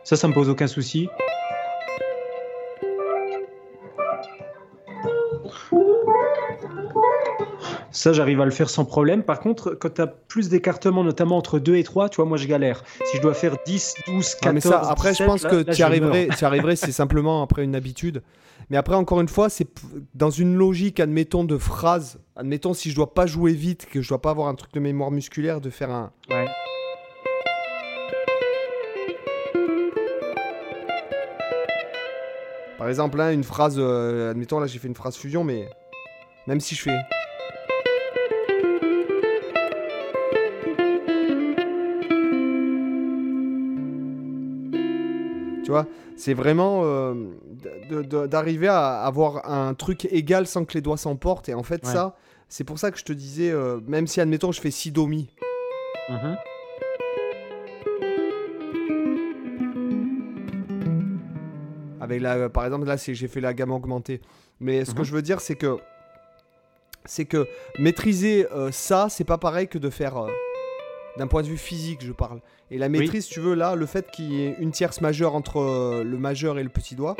Ça, 0.03 0.15
ça 0.15 0.27
me 0.27 0.35
pose 0.35 0.49
aucun 0.49 0.67
souci. 0.67 1.09
Ça, 7.97 8.13
j'arrive 8.13 8.39
à 8.41 8.45
le 8.45 8.51
faire 8.51 8.69
sans 8.69 8.85
problème. 8.85 9.23
Par 9.23 9.39
contre, 9.39 9.71
quand 9.71 9.95
tu 9.95 10.01
as 10.01 10.05
plus 10.05 10.49
d'écartement, 10.49 11.03
notamment 11.03 11.35
entre 11.35 11.57
2 11.57 11.77
et 11.77 11.83
3, 11.83 12.09
tu 12.09 12.17
vois, 12.17 12.25
moi 12.25 12.37
je 12.37 12.45
galère. 12.45 12.83
Si 13.05 13.17
je 13.17 13.21
dois 13.23 13.33
faire 13.33 13.55
10, 13.65 13.95
12, 14.05 14.35
14, 14.35 14.53
mais 14.53 14.61
ça, 14.61 14.81
après, 14.87 15.15
je 15.15 15.23
pense 15.23 15.41
que 15.41 15.63
tu 15.63 15.81
arriverais, 15.81 16.29
arriverais 16.43 16.75
c'est 16.75 16.91
simplement 16.91 17.41
après 17.41 17.63
une 17.63 17.73
habitude. 17.73 18.21
Mais 18.69 18.77
après, 18.77 18.93
encore 18.93 19.19
une 19.19 19.27
fois, 19.27 19.49
c'est 19.49 19.67
dans 20.13 20.29
une 20.29 20.55
logique, 20.55 20.99
admettons, 20.99 21.43
de 21.43 21.57
phrase. 21.57 22.19
Admettons, 22.35 22.75
si 22.75 22.91
je 22.91 22.95
dois 22.95 23.15
pas 23.15 23.25
jouer 23.25 23.53
vite, 23.53 23.87
que 23.91 23.99
je 24.03 24.09
dois 24.09 24.21
pas 24.21 24.29
avoir 24.29 24.47
un 24.47 24.53
truc 24.53 24.71
de 24.75 24.79
mémoire 24.79 25.09
musculaire, 25.09 25.59
de 25.59 25.71
faire 25.71 25.89
un. 25.89 26.11
Ouais. 26.29 26.45
Par 32.77 32.89
exemple, 32.89 33.17
là, 33.17 33.33
une 33.33 33.43
phrase. 33.43 33.77
Euh, 33.79 34.29
admettons, 34.29 34.59
là, 34.59 34.67
j'ai 34.67 34.77
fait 34.77 34.87
une 34.87 34.93
phrase 34.93 35.15
fusion, 35.15 35.43
mais. 35.43 35.67
Même 36.45 36.59
si 36.59 36.75
je 36.75 36.83
fais. 36.83 37.16
Tu 45.67 45.71
vois, 45.71 45.85
c'est 46.15 46.33
vraiment 46.33 46.83
euh, 46.85 47.13
d'arriver 48.27 48.69
à 48.69 49.01
avoir 49.01 49.51
un 49.51 49.73
truc 49.73 50.05
égal 50.05 50.47
sans 50.47 50.63
que 50.63 50.75
les 50.75 50.81
doigts 50.81 50.95
s'emportent. 50.95 51.49
Et 51.49 51.53
en 51.53 51.61
fait, 51.61 51.85
ça, 51.85 52.15
c'est 52.47 52.63
pour 52.63 52.79
ça 52.79 52.89
que 52.89 52.97
je 52.97 53.03
te 53.03 53.11
disais, 53.11 53.51
euh, 53.51 53.81
même 53.85 54.07
si, 54.07 54.21
admettons, 54.21 54.53
je 54.53 54.61
fais 54.61 54.71
si 54.71 54.91
do 54.91 55.07
mi. 55.07 55.29
Mhm. 56.07 56.37
Avec 61.99 62.21
la, 62.21 62.47
par 62.47 62.63
exemple, 62.63 62.87
là, 62.87 62.95
j'ai 62.95 63.27
fait 63.27 63.41
la 63.41 63.53
gamme 63.53 63.73
augmentée. 63.73 64.21
Mais 64.61 64.85
ce 64.85 64.93
que 64.93 64.99
mhm. 64.99 65.03
je 65.03 65.11
veux 65.11 65.21
dire, 65.21 65.41
c'est 65.41 65.55
que 65.55 65.75
c'est 67.03 67.25
que 67.25 67.45
maîtriser 67.77 68.47
euh, 68.53 68.71
ça, 68.71 69.07
c'est 69.09 69.25
pas 69.25 69.37
pareil 69.37 69.67
que 69.67 69.77
de 69.77 69.89
faire 69.89 70.27
d'un 71.17 71.27
point 71.27 71.41
de 71.41 71.47
vue 71.47 71.57
physique, 71.57 72.03
je 72.03 72.11
parle. 72.11 72.41
Et 72.69 72.77
la 72.77 72.89
maîtrise, 72.89 73.27
tu 73.27 73.39
veux, 73.39 73.55
là, 73.55 73.75
le 73.75 73.85
fait 73.85 74.11
qu'il 74.11 74.31
y 74.31 74.43
ait 74.43 74.55
une 74.59 74.71
tierce 74.71 75.01
majeure 75.01 75.35
entre 75.35 75.57
euh, 75.57 76.03
le 76.03 76.17
majeur 76.17 76.59
et 76.59 76.63
le 76.63 76.69
petit 76.69 76.95
doigt. 76.95 77.15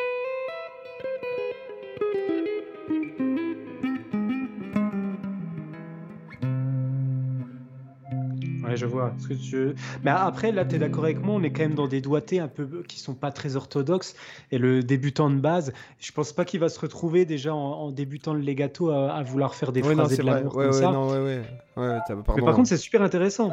Ouais, 8.63 8.75
je 8.75 8.85
vois. 8.85 9.13
Ce 9.19 9.27
que 9.29 9.33
tu... 9.33 9.73
Mais 10.03 10.11
après, 10.11 10.51
là, 10.51 10.65
tu 10.65 10.75
es 10.75 10.79
d'accord 10.79 11.05
avec 11.05 11.23
moi, 11.23 11.35
on 11.35 11.43
est 11.43 11.51
quand 11.51 11.61
même 11.63 11.75
dans 11.75 11.87
des 11.87 12.01
doigtés 12.01 12.39
un 12.39 12.49
peu 12.49 12.83
qui 12.85 12.99
sont 12.99 13.13
pas 13.13 13.31
très 13.31 13.55
orthodoxes. 13.55 14.15
Et 14.51 14.57
le 14.57 14.83
débutant 14.83 15.29
de 15.29 15.39
base, 15.39 15.71
je 15.99 16.11
pense 16.11 16.33
pas 16.33 16.43
qu'il 16.43 16.59
va 16.59 16.67
se 16.67 16.79
retrouver 16.79 17.23
déjà 17.23 17.55
en, 17.55 17.91
débutant 17.91 18.33
le 18.33 18.41
legato 18.41 18.89
à, 18.89 19.23
vouloir 19.23 19.55
faire 19.55 19.71
des 19.71 19.81
phrases 19.81 20.17
de 20.17 20.23
l'amour 20.23 20.53
comme 20.53 20.73
ça. 20.73 20.91
Non, 20.91 21.09
ouais, 21.09 21.41
ouais. 21.77 21.99
Mais 22.35 22.41
par 22.43 22.53
contre, 22.55 22.67
c'est 22.67 22.77
super 22.77 23.01
intéressant. 23.01 23.51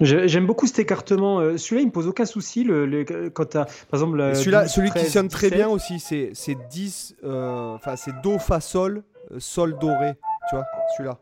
J'aime 0.00 0.46
beaucoup 0.46 0.66
cet 0.66 0.78
écartement. 0.78 1.40
Euh, 1.40 1.58
celui-là, 1.58 1.82
il 1.82 1.86
me 1.86 1.92
pose 1.92 2.08
aucun 2.08 2.24
souci. 2.24 2.64
Le, 2.64 3.04
quand 3.28 3.52
par 3.52 3.66
exemple, 3.92 4.34
celui-là, 4.34 4.66
celui 4.66 4.90
qui 4.90 5.04
sonne 5.04 5.28
très 5.28 5.50
bien 5.50 5.68
aussi, 5.68 6.00
c'est 6.00 6.68
10, 6.70 7.16
euh, 7.24 7.74
enfin 7.74 7.96
c'est 7.96 8.12
do 8.22 8.38
fa 8.38 8.60
sol, 8.60 9.02
euh, 9.30 9.36
sol 9.38 9.78
do 9.78 9.88
ré. 9.88 10.14
Tu 10.48 10.56
vois, 10.56 10.64
celui-là. 10.96 11.18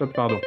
Oh, 0.00 0.06
pardon. 0.14 0.38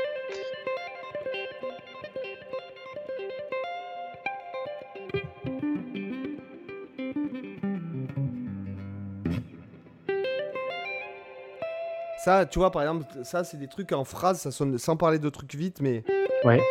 Ça, 12.23 12.45
tu 12.45 12.59
vois, 12.59 12.69
par 12.69 12.83
exemple, 12.83 13.05
ça, 13.23 13.43
c'est 13.43 13.57
des 13.57 13.67
trucs 13.67 13.91
en 13.91 14.03
phrase, 14.03 14.39
ça 14.41 14.51
sonne 14.51 14.77
sans 14.77 14.97
parler 14.97 15.17
de 15.17 15.29
trucs 15.29 15.55
vite, 15.55 15.81
mais. 15.81 16.03
Ouais. 16.43 16.61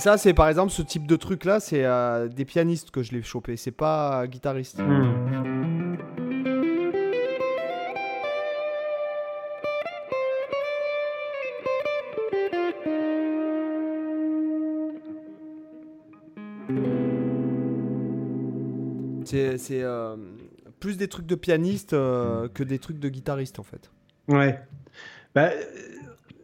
Ça, 0.00 0.16
c'est 0.16 0.34
par 0.34 0.48
exemple 0.48 0.72
ce 0.72 0.82
type 0.82 1.06
de 1.06 1.14
truc 1.14 1.44
là, 1.44 1.60
c'est 1.60 1.84
euh, 1.84 2.26
des 2.26 2.44
pianistes 2.44 2.90
que 2.90 3.02
je 3.02 3.12
l'ai 3.12 3.22
chopé, 3.22 3.56
c'est 3.56 3.70
pas 3.70 4.26
guitariste. 4.26 4.80
Hmm. 4.80 5.30
C'est 19.58 19.82
euh, 19.82 20.16
plus 20.80 20.96
des 20.96 21.06
trucs 21.06 21.26
de 21.26 21.36
pianiste 21.36 21.92
euh, 21.92 22.48
que 22.48 22.64
des 22.64 22.78
trucs 22.78 22.98
de 22.98 23.08
guitariste 23.08 23.60
en 23.60 23.62
fait. 23.62 23.90
Ouais. 24.26 24.58
Bah, 25.34 25.50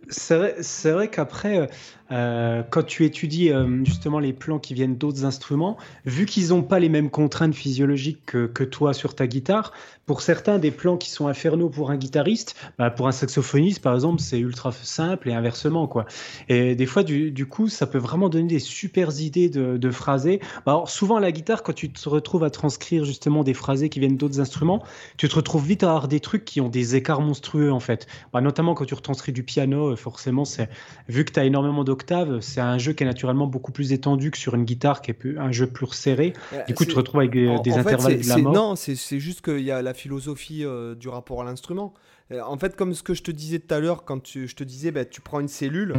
c'est 0.08 0.36
vrai, 0.36 0.56
c'est 0.60 0.92
vrai 0.92 1.08
qu'après, 1.08 1.68
euh, 2.12 2.62
quand 2.68 2.84
tu 2.84 3.04
étudies 3.04 3.50
euh, 3.50 3.84
justement 3.84 4.18
les 4.18 4.32
plans 4.32 4.58
qui 4.58 4.74
viennent 4.74 4.96
d'autres 4.96 5.24
instruments, 5.24 5.76
vu 6.04 6.26
qu'ils 6.26 6.48
n'ont 6.48 6.62
pas 6.62 6.78
les 6.78 6.88
mêmes 6.88 7.10
contraintes 7.10 7.54
physiologiques 7.54 8.24
que, 8.24 8.64
toi 8.64 8.94
sur 8.94 9.14
ta 9.14 9.26
guitare, 9.26 9.72
pour 10.06 10.20
certains 10.20 10.58
des 10.58 10.70
plans 10.70 10.96
qui 10.96 11.10
sont 11.10 11.26
infernaux 11.26 11.68
pour 11.68 11.90
un 11.90 11.96
guitariste, 11.96 12.54
bah 12.78 12.90
pour 12.90 13.08
un 13.08 13.12
saxophoniste 13.12 13.82
par 13.82 13.94
exemple, 13.94 14.20
c'est 14.20 14.38
ultra 14.38 14.70
simple 14.72 15.28
et 15.28 15.34
inversement 15.34 15.86
quoi. 15.86 16.06
Et 16.48 16.74
des 16.74 16.86
fois, 16.86 17.02
du, 17.02 17.46
coup, 17.46 17.68
ça 17.68 17.86
peut 17.86 17.98
vraiment 17.98 18.28
donner 18.28 18.48
des 18.48 18.58
super 18.58 19.10
idées 19.20 19.48
de, 19.48 19.76
de 19.76 19.90
phrasés. 19.90 20.40
Bah 20.64 20.72
alors 20.72 20.90
souvent 20.90 21.16
à 21.16 21.20
la 21.20 21.32
guitare, 21.32 21.62
quand 21.62 21.72
tu 21.72 21.90
te 21.90 22.08
retrouves 22.08 22.44
à 22.44 22.50
transcrire 22.50 23.04
justement 23.04 23.42
des 23.42 23.54
phrasés 23.54 23.88
qui 23.88 24.00
viennent 24.00 24.16
d'autres 24.16 24.40
instruments, 24.40 24.82
tu 25.16 25.28
te 25.28 25.34
retrouves 25.34 25.66
vite 25.66 25.82
à 25.82 25.88
avoir 25.88 26.08
des 26.08 26.20
trucs 26.20 26.44
qui 26.44 26.60
ont 26.60 26.68
des 26.68 26.94
écarts 26.94 27.20
monstrueux 27.20 27.72
en 27.72 27.80
fait. 27.80 28.06
Bah, 28.32 28.40
notamment 28.40 28.74
quand 28.74 28.84
tu 28.84 28.94
retranscris 28.94 29.32
du 29.32 29.42
piano, 29.42 29.96
forcément, 29.96 30.44
c'est 30.44 30.68
vu 31.08 31.24
que 31.24 31.32
tu 31.32 31.40
as 31.40 31.44
énormément 31.44 31.84
de 31.84 31.95
c'est 32.40 32.60
un 32.60 32.78
jeu 32.78 32.92
qui 32.92 33.02
est 33.02 33.06
naturellement 33.06 33.46
beaucoup 33.46 33.72
plus 33.72 33.92
étendu 33.92 34.30
que 34.30 34.38
sur 34.38 34.54
une 34.54 34.64
guitare 34.64 35.02
qui 35.02 35.10
est 35.10 35.14
plus, 35.14 35.38
un 35.38 35.52
jeu 35.52 35.66
plus 35.66 35.86
serré. 35.88 36.32
Du 36.66 36.74
coup, 36.74 36.84
tu 36.84 36.92
te 36.92 36.96
retrouves 36.96 37.20
avec 37.20 37.32
des, 37.32 37.48
en, 37.48 37.60
des 37.60 37.72
en 37.72 37.78
intervalles 37.78 38.12
fait, 38.12 38.24
de 38.24 38.28
la 38.28 38.36
mort. 38.38 38.52
Non, 38.52 38.76
c'est 38.76 39.20
juste 39.20 39.42
qu'il 39.42 39.60
y 39.60 39.70
a 39.70 39.82
la 39.82 39.94
philosophie 39.94 40.64
euh, 40.64 40.94
du 40.94 41.08
rapport 41.08 41.42
à 41.42 41.44
l'instrument. 41.44 41.94
En 42.30 42.58
fait, 42.58 42.74
comme 42.74 42.92
ce 42.92 43.02
que 43.02 43.14
je 43.14 43.22
te 43.22 43.30
disais 43.30 43.60
tout 43.60 43.72
à 43.72 43.78
l'heure, 43.78 44.04
quand 44.04 44.20
tu, 44.20 44.48
je 44.48 44.56
te 44.56 44.64
disais, 44.64 44.90
bah, 44.90 45.04
tu 45.04 45.20
prends 45.20 45.38
une 45.38 45.48
cellule 45.48 45.94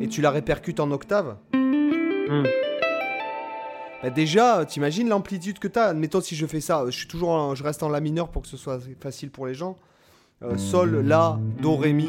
et 0.00 0.08
tu 0.08 0.20
la 0.20 0.30
répercutes 0.30 0.80
en 0.80 0.90
octave. 0.90 1.36
Hmm. 1.52 2.44
Bah 4.02 4.10
déjà, 4.10 4.64
t'imagines 4.64 5.08
l'amplitude 5.08 5.58
que 5.58 5.68
t'as. 5.68 5.88
Admettons 5.88 6.20
si 6.20 6.34
je 6.34 6.46
fais 6.46 6.60
ça, 6.60 6.84
je 6.86 6.96
suis 6.96 7.06
toujours, 7.06 7.30
en, 7.30 7.54
je 7.54 7.62
reste 7.62 7.82
en 7.82 7.88
la 7.88 8.00
mineur 8.00 8.30
pour 8.30 8.42
que 8.42 8.48
ce 8.48 8.56
soit 8.56 8.80
facile 8.98 9.30
pour 9.30 9.46
les 9.46 9.54
gens. 9.54 9.78
Euh, 10.42 10.56
sol, 10.56 11.02
la, 11.06 11.38
do, 11.60 11.76
ré, 11.76 11.92
mi. 11.92 12.08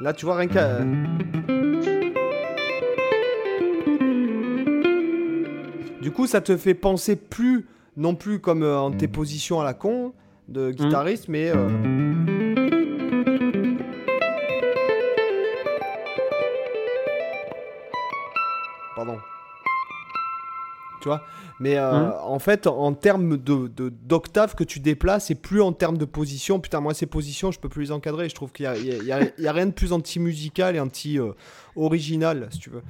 Là, 0.00 0.12
tu 0.12 0.26
vois, 0.26 0.36
rien 0.36 0.46
qu'à. 0.48 0.78
Du 6.00 6.12
coup, 6.12 6.26
ça 6.26 6.40
te 6.40 6.56
fait 6.56 6.74
penser 6.74 7.16
plus, 7.16 7.66
non 7.96 8.14
plus 8.14 8.38
comme 8.38 8.62
euh, 8.62 8.78
en 8.78 8.92
tes 8.92 9.08
positions 9.08 9.60
à 9.60 9.64
la 9.64 9.74
con 9.74 10.12
de 10.48 10.70
guitariste, 10.70 11.28
mmh. 11.28 11.32
mais. 11.32 11.50
Euh... 11.54 12.17
Tu 21.00 21.08
vois 21.08 21.22
Mais 21.60 21.76
euh, 21.78 22.08
Mmh. 22.08 22.12
en 22.24 22.38
fait, 22.38 22.66
en 22.66 22.92
termes 22.94 23.36
de, 23.36 23.68
de- 23.68 23.88
d'octave 23.88 24.54
que 24.54 24.64
tu 24.64 24.80
déplaces 24.80 25.30
et 25.30 25.34
plus 25.34 25.60
en 25.62 25.72
termes 25.72 25.98
de 25.98 26.04
position. 26.04 26.60
Putain, 26.60 26.80
moi, 26.80 26.94
ces 26.94 27.06
positions, 27.06 27.50
je 27.50 27.58
peux 27.60 27.68
plus 27.68 27.82
les 27.84 27.92
encadrer. 27.92 28.28
Je 28.28 28.34
trouve 28.34 28.52
qu'il 28.52 28.64
y 28.64 28.66
a, 28.66 29.16
a- 29.16 29.20
a- 29.22 29.48
a 29.48 29.52
rien 29.52 29.66
de 29.66 29.72
plus 29.72 29.92
anti-musical 29.92 30.76
et 30.76 30.80
anti-original, 30.80 32.48
si 32.50 32.58
tu 32.58 32.70
veux. 32.70 32.82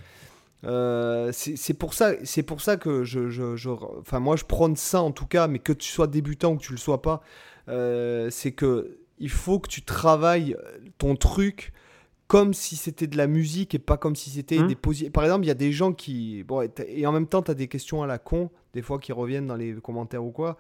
Euh, 0.65 1.31
c'est 1.33 1.75
pour 1.75 1.95
ça, 1.95 2.13
c'est 2.25 2.43
pour 2.43 2.61
ça 2.61 2.77
que 2.77 3.05
je, 3.05 3.29
je, 3.31 3.55
je- 3.55 3.71
enfin 4.01 4.19
moi 4.19 4.35
je 4.35 4.45
prône 4.45 4.75
ça 4.75 5.01
en 5.01 5.13
tout 5.13 5.27
cas, 5.27 5.47
mais 5.47 5.61
que 5.61 5.73
tu 5.73 5.89
sois 5.89 6.09
débutant 6.09 6.53
ou 6.53 6.57
que 6.57 6.63
tu 6.65 6.73
le 6.73 6.79
sois 6.79 7.01
pas, 7.01 7.23
euh, 7.69 8.29
c'est 8.31 8.51
que 8.51 8.99
il 9.21 9.31
faut 9.31 9.61
que 9.61 9.69
tu 9.69 9.83
travailles 9.83 10.57
ton 10.99 11.15
truc 11.15 11.73
comme 12.29 12.53
si 12.55 12.77
c'était 12.77 13.07
de 13.07 13.17
la 13.17 13.27
musique 13.27 13.75
et 13.75 13.79
pas 13.79 13.97
comme 13.97 14.15
si 14.15 14.29
c'était 14.31 14.59
Mhm. 14.59 14.67
des 14.69 14.75
positions. 14.77 15.11
Par 15.11 15.25
exemple, 15.25 15.45
il 15.47 15.49
y 15.49 15.51
a 15.51 15.55
des 15.55 15.73
gens 15.73 15.93
qui, 15.93 16.45
bon, 16.45 16.61
et, 16.87 17.07
en 17.07 17.13
même 17.13 17.27
temps, 17.27 17.43
tu 17.43 17.51
as 17.51 17.55
des 17.55 17.69
questions 17.69 18.03
à 18.03 18.07
la 18.07 18.19
con, 18.19 18.51
des 18.75 18.83
fois 18.83 18.99
qui 18.99 19.13
reviennent 19.13 19.47
dans 19.47 19.57
les 19.57 19.75
commentaires 19.83 20.23
ou 20.25 20.31
quoi. 20.31 20.59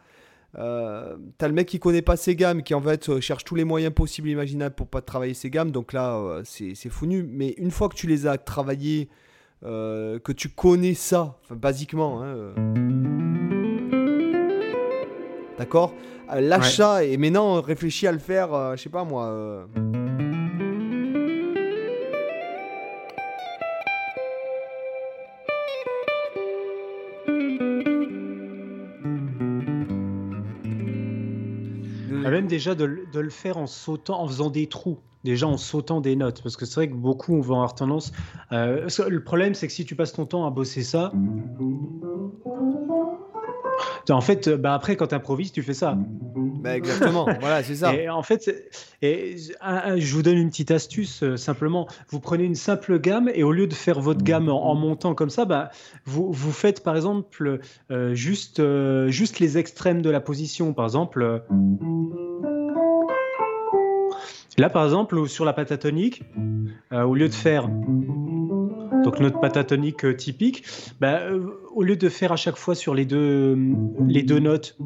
Euh, 0.58 1.18
t'as 1.36 1.46
le 1.46 1.52
mec 1.52 1.68
qui 1.68 1.78
connaît 1.78 2.00
pas 2.00 2.16
ses 2.16 2.34
gammes, 2.34 2.62
qui 2.62 2.72
en 2.72 2.80
fait 2.80 3.06
euh, 3.10 3.20
cherche 3.20 3.44
tous 3.44 3.54
les 3.54 3.64
moyens 3.64 3.92
possibles 3.92 4.28
et 4.28 4.32
imaginables 4.32 4.74
pour 4.74 4.86
pas 4.88 5.02
travailler 5.02 5.34
ses 5.34 5.50
gammes, 5.50 5.70
donc 5.70 5.92
là 5.92 6.16
euh, 6.16 6.40
c'est 6.42 6.74
c'est 6.74 6.88
fou 6.88 7.04
nu. 7.04 7.22
Mais 7.22 7.50
une 7.58 7.70
fois 7.70 7.90
que 7.90 7.94
tu 7.94 8.06
les 8.06 8.26
as 8.26 8.38
travaillées, 8.38 9.10
euh, 9.66 10.18
que 10.18 10.32
tu 10.32 10.48
connais 10.48 10.94
ça, 10.94 11.36
basiquement, 11.50 12.22
hein, 12.22 12.54
d'accord? 15.58 15.92
Lâche 16.34 16.76
ça 16.76 17.04
et 17.04 17.18
maintenant 17.18 17.60
réfléchis 17.60 18.06
à 18.06 18.12
le 18.12 18.18
faire, 18.18 18.74
je 18.74 18.82
sais 18.82 18.88
pas 18.88 19.04
moi. 19.04 19.66
Déjà 32.48 32.74
de, 32.74 32.84
le- 32.84 33.06
faire 33.30 33.56
en 33.58 33.66
sautant, 33.68 34.20
en 34.22 34.26
faisant 34.28 34.50
des 34.50 34.68
trous, 34.68 34.98
déjà 35.24 35.46
en 35.46 35.56
sautant 35.56 36.00
des 36.00 36.16
notes, 36.16 36.42
parce 36.42 36.56
que 36.56 36.66
c'est 36.66 36.74
vrai 36.76 36.88
que 36.90 36.94
beaucoup 36.94 37.40
vont 37.42 37.56
avoir 37.56 37.74
tendance. 37.74 38.12
euh, 38.52 38.88
le 39.08 39.22
problème, 39.24 39.54
c'est 39.54 39.66
que 39.68 39.72
si 39.72 39.84
tu 39.84 39.94
passes 39.96 40.12
ton 40.12 40.26
temps 40.26 40.46
à 40.46 40.50
bosser 40.50 40.82
ça, 40.82 41.12
en 44.10 44.20
fait, 44.20 44.48
bah 44.48 44.74
après, 44.74 44.96
quand 44.96 45.08
tu 45.08 45.14
improvises, 45.14 45.52
tu 45.52 45.62
fais 45.62 45.74
ça. 45.74 45.96
Bah 45.96 46.76
exactement, 46.76 47.26
voilà, 47.40 47.62
c'est 47.62 47.76
ça. 47.76 47.94
Et 47.94 48.08
en 48.08 48.22
fait, 48.22 48.72
et, 49.02 49.36
je 49.36 50.14
vous 50.14 50.22
donne 50.22 50.38
une 50.38 50.50
petite 50.50 50.70
astuce 50.70 51.22
euh, 51.22 51.36
simplement. 51.36 51.86
Vous 52.08 52.20
prenez 52.20 52.44
une 52.44 52.54
simple 52.54 52.98
gamme 52.98 53.30
et 53.34 53.42
au 53.42 53.52
lieu 53.52 53.66
de 53.66 53.74
faire 53.74 54.00
votre 54.00 54.22
gamme 54.22 54.48
en, 54.48 54.70
en 54.70 54.74
montant 54.74 55.14
comme 55.14 55.30
ça, 55.30 55.44
bah, 55.44 55.70
vous, 56.04 56.32
vous 56.32 56.52
faites 56.52 56.82
par 56.82 56.96
exemple 56.96 57.60
euh, 57.90 58.14
juste, 58.14 58.60
euh, 58.60 59.08
juste 59.08 59.38
les 59.38 59.58
extrêmes 59.58 60.02
de 60.02 60.10
la 60.10 60.20
position. 60.20 60.72
Par 60.72 60.84
exemple, 60.84 61.22
euh, 61.22 61.38
là 64.56 64.70
par 64.70 64.84
exemple, 64.84 65.28
sur 65.28 65.44
la 65.44 65.52
pentatonique, 65.52 66.22
euh, 66.92 67.02
au 67.02 67.14
lieu 67.14 67.28
de 67.28 67.34
faire 67.34 67.68
donc 69.04 69.20
notre 69.20 69.40
pentatonique 69.40 70.04
euh, 70.04 70.14
typique, 70.14 70.64
bah, 71.00 71.20
euh, 71.22 71.46
au 71.74 71.82
lieu 71.82 71.96
de 71.96 72.08
faire 72.08 72.32
à 72.32 72.36
chaque 72.36 72.56
fois 72.56 72.74
sur 72.74 72.94
les 72.94 73.04
deux, 73.04 73.56
les 74.06 74.22
deux 74.22 74.38
notes, 74.38 74.76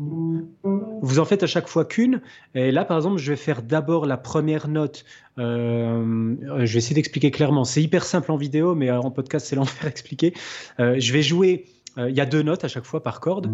vous 1.02 1.18
en 1.18 1.24
faites 1.24 1.43
à 1.43 1.47
chaque 1.47 1.68
fois 1.68 1.84
qu'une. 1.84 2.20
Et 2.55 2.70
là, 2.70 2.84
par 2.84 2.97
exemple, 2.97 3.18
je 3.18 3.30
vais 3.32 3.36
faire 3.36 3.62
d'abord 3.62 4.06
la 4.06 4.16
première 4.16 4.68
note. 4.68 5.05
Euh, 5.39 6.34
je 6.64 6.72
vais 6.72 6.78
essayer 6.78 6.94
d'expliquer 6.94 7.30
clairement. 7.30 7.64
C'est 7.64 7.82
hyper 7.82 8.05
simple 8.05 8.30
en 8.30 8.36
vidéo, 8.36 8.74
mais 8.74 8.90
euh, 8.90 9.01
en 9.01 9.10
podcast, 9.10 9.47
c'est 9.47 9.56
l'enfer 9.56 9.86
à 9.86 9.89
expliquer. 9.89 10.32
Euh, 10.78 10.97
je 10.98 11.12
vais 11.12 11.22
jouer. 11.22 11.64
euh, 11.98 12.09
Il 12.10 12.16
y 12.16 12.20
a 12.20 12.26
deux 12.26 12.43
notes 12.43 12.64
à 12.64 12.68
chaque 12.68 12.84
fois 12.84 13.02
par 13.02 13.20
corde. 13.20 13.51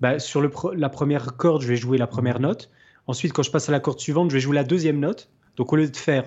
Bah, 0.00 0.18
sur 0.18 0.40
le 0.40 0.50
la 0.74 0.88
première 0.88 1.36
corde, 1.36 1.62
je 1.62 1.68
vais 1.68 1.76
jouer 1.76 1.98
la 1.98 2.06
première 2.06 2.40
note. 2.40 2.70
Ensuite, 3.06 3.32
quand 3.32 3.42
je 3.42 3.50
passe 3.50 3.68
à 3.68 3.72
la 3.72 3.80
corde 3.80 4.00
suivante, 4.00 4.30
je 4.30 4.34
vais 4.34 4.40
jouer 4.40 4.54
la 4.56 4.64
deuxième 4.64 4.98
note. 4.98 5.30
Donc, 5.56 5.72
au 5.72 5.76
lieu 5.76 5.88
de 5.88 5.96
faire, 5.96 6.24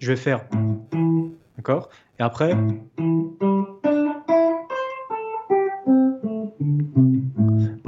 je 0.00 0.08
vais 0.08 0.16
faire. 0.16 0.44
D'accord? 1.58 1.88
Et 2.18 2.22
après? 2.22 2.54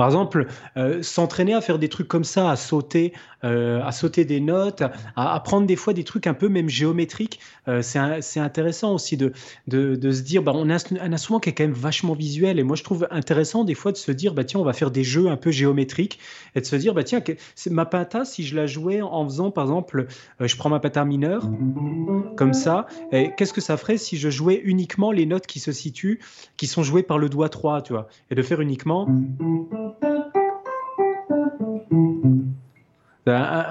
Par 0.01 0.09
exemple, 0.09 0.47
euh, 0.78 1.02
s'entraîner 1.02 1.52
à 1.52 1.60
faire 1.60 1.78
des 1.78 1.90
trucs 1.90 2.09
comme 2.09 2.24
ça, 2.24 2.51
à 2.51 2.56
sauter, 2.56 3.12
euh, 3.44 3.82
à 3.85 3.93
sauter 3.93 4.24
des 4.24 4.40
notes, 4.40 4.81
à, 5.14 5.35
à 5.35 5.40
prendre 5.40 5.66
des 5.66 5.77
fois 5.77 5.93
des 5.93 6.05
trucs 6.05 6.27
un 6.27 6.32
peu 6.32 6.48
même 6.48 6.70
géométriques, 6.70 7.39
euh, 7.68 7.82
c'est 7.82 8.40
intéressant 8.40 8.94
aussi 8.94 9.18
de, 9.18 9.35
se 9.70 10.22
dire, 10.22 10.43
bah, 10.43 10.52
on 10.55 10.70
a 10.70 10.77
un, 11.02 11.12
instrument 11.12 11.39
qui 11.39 11.51
est 11.51 11.52
quand 11.52 11.64
même 11.64 11.74
vachement 11.74 12.14
visuel, 12.14 12.59
et 12.59 12.62
moi 12.62 12.77
je 12.77 12.82
trouve 12.82 13.09
intéressant 13.10 13.62
des 13.62 13.74
fois 13.74 13.93
de 13.93 13.98
se 13.98 14.10
dire, 14.10 14.32
bah, 14.32 14.43
tiens, 14.43 14.60
on 14.60 14.64
va 14.64 14.72
faire 14.72 14.90
des 14.90 15.05
jeux 15.05 15.28
un 15.28 15.36
peu 15.36 15.51
géométriques, 15.51 16.18
et 16.55 16.62
de 16.62 16.64
se 16.64 16.77
dire, 16.77 16.94
bah, 16.94 17.05
tiens, 17.05 17.22
ma 17.70 17.85
pinta, 17.85 18.24
si 18.24 18.43
je 18.43 18.56
la 18.56 18.64
jouais 18.64 19.02
en 19.02 19.27
faisant, 19.27 19.51
par 19.51 19.64
exemple, 19.64 20.06
je 20.40 20.56
prends 20.56 20.70
ma 20.70 20.81
pinta 20.81 21.05
mineure, 21.05 21.47
comme 22.39 22.55
ça, 22.55 22.86
qu'est-ce 23.10 23.52
que 23.52 23.60
ça 23.60 23.77
ferait 23.77 23.98
si 23.98 24.16
je 24.16 24.31
jouais 24.31 24.62
uniquement 24.64 25.12
les 25.12 25.27
notes 25.27 25.47
qui 25.47 25.60
se 25.60 25.72
situent, 25.72 26.20
qui 26.56 26.66
sont 26.66 26.82
jouées 26.82 27.02
par 27.02 27.18
le 27.18 27.28
doigt 27.28 27.51
3, 27.51 27.82
tu 27.82 27.93
vois, 27.93 28.09
et 28.31 28.35
de 28.35 28.40
faire 28.40 28.62
uniquement... 28.62 29.06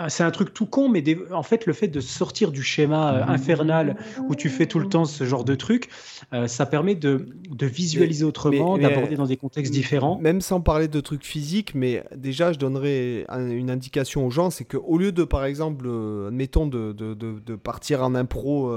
C'est 0.10 0.24
un 0.24 0.32
truc 0.32 0.54
tout 0.54 0.66
con, 0.66 0.90
mais 0.90 1.04
en 1.32 1.44
fait, 1.44 1.66
le 1.66 1.74
fait 1.74 1.88
de 1.88 2.00
sortir 2.00 2.52
du 2.52 2.64
schéma 2.64 3.14
euh, 3.14 3.24
infernal 3.28 3.96
où 4.28 4.36
tu 4.36 4.50
fais 4.50 4.66
tout 4.66 4.80
le 4.80 4.88
temps 4.88 5.06
ce 5.06 5.24
genre 5.24 5.44
de 5.44 5.56
truc, 5.56 5.90
euh, 6.34 6.48
ça 6.48 6.66
permet 6.66 6.96
de, 6.96 7.28
visualiser 7.62 8.26
autrement, 8.26 8.78
d'aborder 8.78 9.16
dans 9.16 9.26
des 9.26 9.38
contextes 9.38 9.72
différents. 9.72 10.18
Même 10.20 10.42
sans 10.42 10.62
parler 10.62 10.88
de 10.88 11.00
trucs 11.00 11.24
physiques, 11.24 11.76
mais 11.76 12.04
déjà, 12.16 12.52
je 12.52 12.60
donnerais 12.60 13.26
une 13.30 13.70
indication 13.70 14.26
aux 14.26 14.32
gens, 14.32 14.50
c'est 14.50 14.66
qu'au 14.66 14.98
lieu 14.98 15.12
de, 15.12 15.24
par 15.24 15.46
exemple, 15.46 15.86
euh, 15.88 16.28
admettons, 16.28 16.68
de, 16.68 16.92
de, 16.92 17.56
partir 17.56 18.04
en 18.04 18.16
impro. 18.16 18.74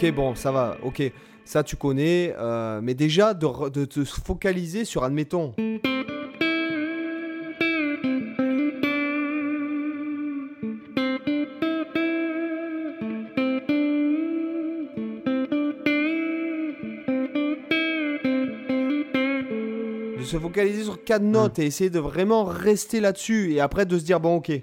Ok, 0.00 0.12
bon, 0.12 0.36
ça 0.36 0.52
va, 0.52 0.76
ok, 0.84 1.02
ça 1.44 1.64
tu 1.64 1.74
connais, 1.74 2.32
mais 2.80 2.94
déjà 2.94 3.34
de, 3.34 3.68
de 3.68 3.84
te 3.84 4.04
focaliser 4.04 4.84
sur, 4.84 5.02
admettons, 5.02 5.54
se 20.28 20.38
focaliser 20.38 20.84
sur 20.84 21.02
quatre 21.02 21.22
notes 21.22 21.58
et 21.58 21.64
essayer 21.66 21.90
de 21.90 21.98
vraiment 21.98 22.44
rester 22.44 23.00
là-dessus 23.00 23.54
et 23.54 23.60
après 23.60 23.86
de 23.86 23.98
se 23.98 24.04
dire 24.04 24.20
bon 24.20 24.36
ok. 24.36 24.60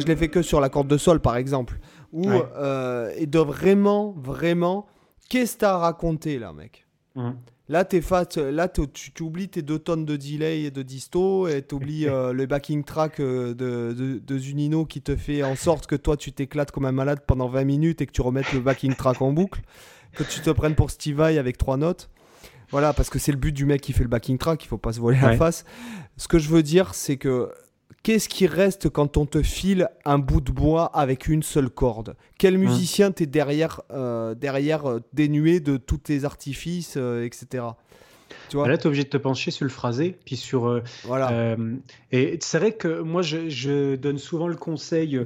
Je 0.00 0.06
l'ai 0.06 0.16
fait 0.16 0.28
que 0.28 0.42
sur 0.42 0.60
la 0.60 0.68
corde 0.68 0.88
de 0.88 0.96
sol, 0.96 1.20
par 1.20 1.36
exemple. 1.36 1.78
Ou, 2.12 2.28
euh, 2.28 3.12
et 3.16 3.26
de 3.26 3.38
vraiment, 3.38 4.14
vraiment, 4.18 4.86
qu'est-ce 5.28 5.54
que 5.54 5.60
t'as 5.60 5.74
à 5.74 5.78
raconter, 5.78 6.38
là, 6.38 6.52
mec? 6.52 6.86
Là, 7.68 7.84
es 7.92 8.00
face, 8.00 8.36
là 8.36 8.66
tu, 8.66 9.12
tu, 9.12 9.22
oublies 9.22 9.48
tes 9.48 9.62
deux 9.62 9.78
tonnes 9.78 10.04
de 10.04 10.16
delay 10.16 10.62
et 10.62 10.70
de 10.72 10.82
disto, 10.82 11.46
et 11.46 11.62
tu 11.62 11.76
oublies 11.76 12.08
euh, 12.08 12.32
le 12.32 12.46
backing 12.46 12.82
track 12.82 13.20
euh, 13.20 13.54
de, 13.54 14.18
de, 14.18 14.38
Zunino 14.38 14.84
qui 14.84 15.02
te 15.02 15.14
fait 15.14 15.44
en 15.44 15.54
sorte 15.54 15.86
que 15.86 15.94
toi, 15.94 16.16
tu 16.16 16.32
t'éclates 16.32 16.72
comme 16.72 16.84
un 16.84 16.92
malade 16.92 17.20
pendant 17.24 17.48
20 17.48 17.62
minutes 17.64 18.00
et 18.00 18.06
que 18.06 18.12
tu 18.12 18.22
remettes 18.22 18.52
le 18.52 18.60
backing 18.60 18.94
track 18.94 19.22
en 19.22 19.32
boucle, 19.32 19.60
que 20.14 20.24
tu 20.24 20.40
te 20.40 20.50
prennes 20.50 20.74
pour 20.74 20.90
Steve 20.90 21.18
Vai 21.18 21.38
avec 21.38 21.58
trois 21.58 21.76
notes. 21.76 22.10
Voilà, 22.72 22.92
parce 22.92 23.08
que 23.08 23.20
c'est 23.20 23.32
le 23.32 23.38
but 23.38 23.52
du 23.52 23.66
mec 23.66 23.80
qui 23.80 23.92
fait 23.92 24.02
le 24.02 24.08
backing 24.08 24.38
track, 24.38 24.64
il 24.64 24.66
faut 24.66 24.78
pas 24.78 24.92
se 24.92 25.00
voler 25.00 25.18
la 25.20 25.36
face. 25.36 25.64
Ce 26.16 26.26
que 26.26 26.38
je 26.38 26.48
veux 26.48 26.62
dire, 26.62 26.94
c'est 26.94 27.18
que 27.18 27.52
qu'est-ce 28.02 28.28
qui 28.28 28.46
reste 28.46 28.88
quand 28.88 29.16
on 29.16 29.26
te 29.26 29.42
file 29.42 29.88
un 30.04 30.18
bout 30.18 30.40
de 30.40 30.52
bois 30.52 30.86
avec 30.86 31.28
une 31.28 31.42
seule 31.42 31.70
corde? 31.70 32.16
Quel 32.38 32.54
hum. 32.54 32.62
musicien 32.62 33.10
t'es 33.10 33.26
derrière, 33.26 33.82
euh, 33.90 34.34
derrière 34.34 34.86
euh, 34.86 35.00
dénué 35.12 35.60
de 35.60 35.76
tous 35.76 35.98
tes 35.98 36.24
artifices, 36.24 36.94
euh, 36.96 37.24
etc. 37.24 37.64
Tu 38.48 38.56
vois? 38.56 38.68
Là, 38.68 38.78
tu 38.78 38.84
es 38.84 38.86
obligé 38.86 39.04
de 39.04 39.08
te 39.08 39.16
pencher 39.16 39.50
sur 39.50 39.64
le 39.64 39.70
phrasé, 39.70 40.16
puis 40.24 40.36
sur. 40.36 40.80
voilà. 41.04 41.56
et 42.12 42.38
c'est 42.40 42.58
vrai 42.58 42.72
que 42.72 43.00
moi, 43.00 43.22
je, 43.22 43.96
donne 43.96 44.18
souvent 44.18 44.46
le 44.46 44.54
conseil, 44.54 45.20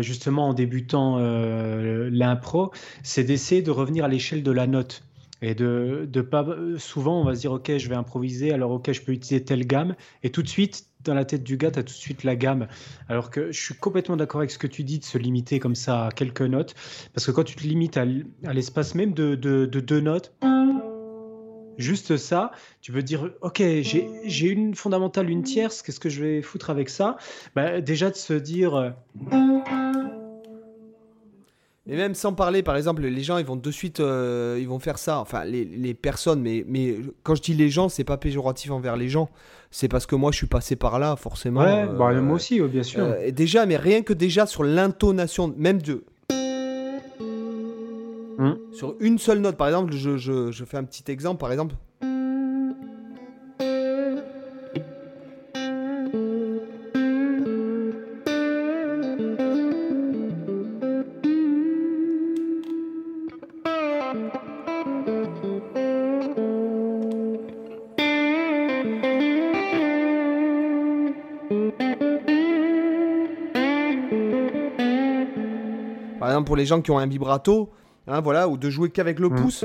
justement 0.00 0.48
en 0.48 0.54
débutant 0.54 1.18
l'impro, 1.18 2.70
c'est 3.02 3.24
d'essayer 3.24 3.62
de 3.62 3.70
revenir 3.70 4.04
à 4.04 4.08
l'échelle 4.08 4.42
de 4.42 4.50
la 4.50 4.66
note. 4.66 5.02
Et 5.44 5.54
de, 5.54 6.06
de 6.08 6.20
pas. 6.20 6.46
Souvent, 6.78 7.20
on 7.20 7.24
va 7.24 7.34
se 7.34 7.40
dire, 7.40 7.52
OK, 7.52 7.72
je 7.76 7.88
vais 7.88 7.96
improviser, 7.96 8.52
alors 8.52 8.70
OK, 8.70 8.92
je 8.92 9.00
peux 9.00 9.12
utiliser 9.12 9.42
telle 9.42 9.66
gamme. 9.66 9.96
Et 10.22 10.30
tout 10.30 10.42
de 10.42 10.48
suite, 10.48 10.86
dans 11.04 11.14
la 11.14 11.24
tête 11.24 11.42
du 11.42 11.56
gars, 11.56 11.70
tu 11.70 11.78
as 11.78 11.82
tout 11.82 11.92
de 11.92 11.98
suite 11.98 12.24
la 12.24 12.36
gamme. 12.36 12.68
Alors 13.08 13.30
que 13.30 13.52
je 13.52 13.60
suis 13.60 13.74
complètement 13.74 14.16
d'accord 14.16 14.40
avec 14.40 14.50
ce 14.50 14.58
que 14.58 14.66
tu 14.66 14.84
dis 14.84 14.98
de 14.98 15.04
se 15.04 15.18
limiter 15.18 15.58
comme 15.58 15.74
ça 15.74 16.06
à 16.06 16.10
quelques 16.10 16.42
notes. 16.42 16.74
Parce 17.14 17.26
que 17.26 17.30
quand 17.30 17.44
tu 17.44 17.56
te 17.56 17.62
limites 17.62 17.96
à, 17.96 18.04
l'espace 18.04 18.94
même 18.94 19.12
de, 19.14 19.34
deux 19.34 20.00
notes, 20.00 20.34
juste 21.78 22.16
ça, 22.16 22.52
tu 22.80 22.92
veux 22.92 23.02
dire, 23.02 23.30
ok, 23.40 23.62
j'ai 23.62 24.48
une 24.48 24.74
fondamentale, 24.74 25.30
une 25.30 25.42
tierce, 25.42 25.82
qu'est-ce 25.82 26.00
que 26.00 26.10
je 26.10 26.22
vais 26.22 26.42
foutre 26.42 26.70
avec 26.70 26.88
ça? 26.88 27.16
Bah, 27.54 27.80
Déjà 27.80 28.10
de 28.10 28.16
se 28.16 28.34
dire... 28.34 28.74
Euh, 28.74 28.90
et 31.88 31.96
même 31.96 32.14
sans 32.14 32.32
parler, 32.32 32.62
par 32.62 32.76
exemple, 32.76 33.02
les 33.02 33.22
gens, 33.22 33.38
ils 33.38 33.44
vont 33.44 33.56
de 33.56 33.70
suite, 33.72 33.98
euh, 33.98 34.56
ils 34.60 34.68
vont 34.68 34.78
faire 34.78 34.98
ça. 34.98 35.18
Enfin, 35.18 35.44
les, 35.44 35.64
les, 35.64 35.94
personnes, 35.94 36.40
mais, 36.40 36.64
mais 36.68 36.96
quand 37.24 37.34
je 37.34 37.42
dis 37.42 37.54
les 37.54 37.70
gens, 37.70 37.88
c'est 37.88 38.04
pas 38.04 38.16
péjoratif 38.16 38.70
envers 38.70 38.96
les 38.96 39.08
gens. 39.08 39.28
C'est 39.72 39.88
parce 39.88 40.06
que 40.06 40.14
moi, 40.14 40.30
je 40.30 40.36
suis 40.36 40.46
passé 40.46 40.76
par 40.76 41.00
là, 41.00 41.16
forcément. 41.16 41.62
Ouais, 41.62 41.86
bah, 41.86 42.10
euh, 42.12 42.22
moi 42.22 42.36
aussi, 42.36 42.60
bien 42.60 42.84
sûr. 42.84 43.02
Euh, 43.02 43.24
et 43.24 43.32
déjà, 43.32 43.66
mais 43.66 43.76
rien 43.76 44.02
que 44.02 44.12
déjà 44.12 44.46
sur 44.46 44.62
l'intonation, 44.62 45.52
même 45.56 45.82
de. 45.82 46.04
Hum. 48.38 48.58
Sur 48.72 48.94
une 49.00 49.18
seule 49.18 49.40
note, 49.40 49.56
par 49.56 49.66
exemple, 49.66 49.92
je, 49.92 50.16
je, 50.16 50.52
je 50.52 50.64
fais 50.64 50.76
un 50.76 50.84
petit 50.84 51.10
exemple, 51.10 51.40
par 51.40 51.50
exemple. 51.50 51.74
Pour 76.52 76.58
les 76.58 76.66
gens 76.66 76.82
qui 76.82 76.90
ont 76.90 76.98
un 76.98 77.06
vibrato, 77.06 77.70
hein, 78.06 78.20
voilà, 78.20 78.46
ou 78.46 78.58
de 78.58 78.68
jouer 78.68 78.90
qu'avec 78.90 79.18
le 79.18 79.30
mm. 79.30 79.36
pouce. 79.36 79.64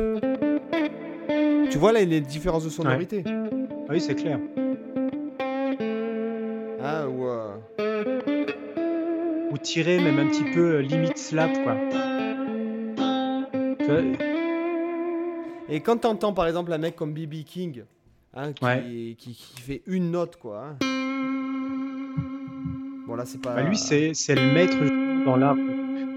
Tu 1.69 1.77
vois 1.77 1.91
là 1.91 2.01
les 2.01 2.21
différences 2.21 2.63
de 2.63 2.69
sonorité. 2.69 3.25
Oui, 3.89 3.99
c'est 3.99 4.15
clair. 4.15 4.39
Ah, 6.81 7.09
ou, 7.09 7.27
euh, 7.27 7.57
ou 9.51 9.57
tirer 9.57 9.99
même 9.99 10.17
un 10.17 10.29
petit 10.29 10.45
peu 10.45 10.75
euh, 10.75 10.81
limite 10.81 11.17
slap, 11.17 11.51
quoi. 11.61 11.75
Et 15.67 15.81
quand 15.81 15.97
t'entends 15.97 16.31
par 16.31 16.47
exemple 16.47 16.71
un 16.71 16.77
mec 16.77 16.95
comme 16.95 17.13
BB 17.13 17.43
King, 17.45 17.83
hein, 18.33 18.53
qui, 18.53 19.17
qui, 19.17 19.61
fait 19.61 19.81
une 19.87 20.11
note, 20.11 20.37
quoi. 20.37 20.67
Hein. 20.69 20.77
Bon 23.05 23.15
là 23.15 23.25
c'est 23.25 23.41
pas. 23.41 23.55
Bah, 23.55 23.63
lui 23.63 23.77
c'est 23.77 24.13
le 24.35 24.53
maître 24.53 25.25
dans 25.25 25.35
l'art 25.35 25.57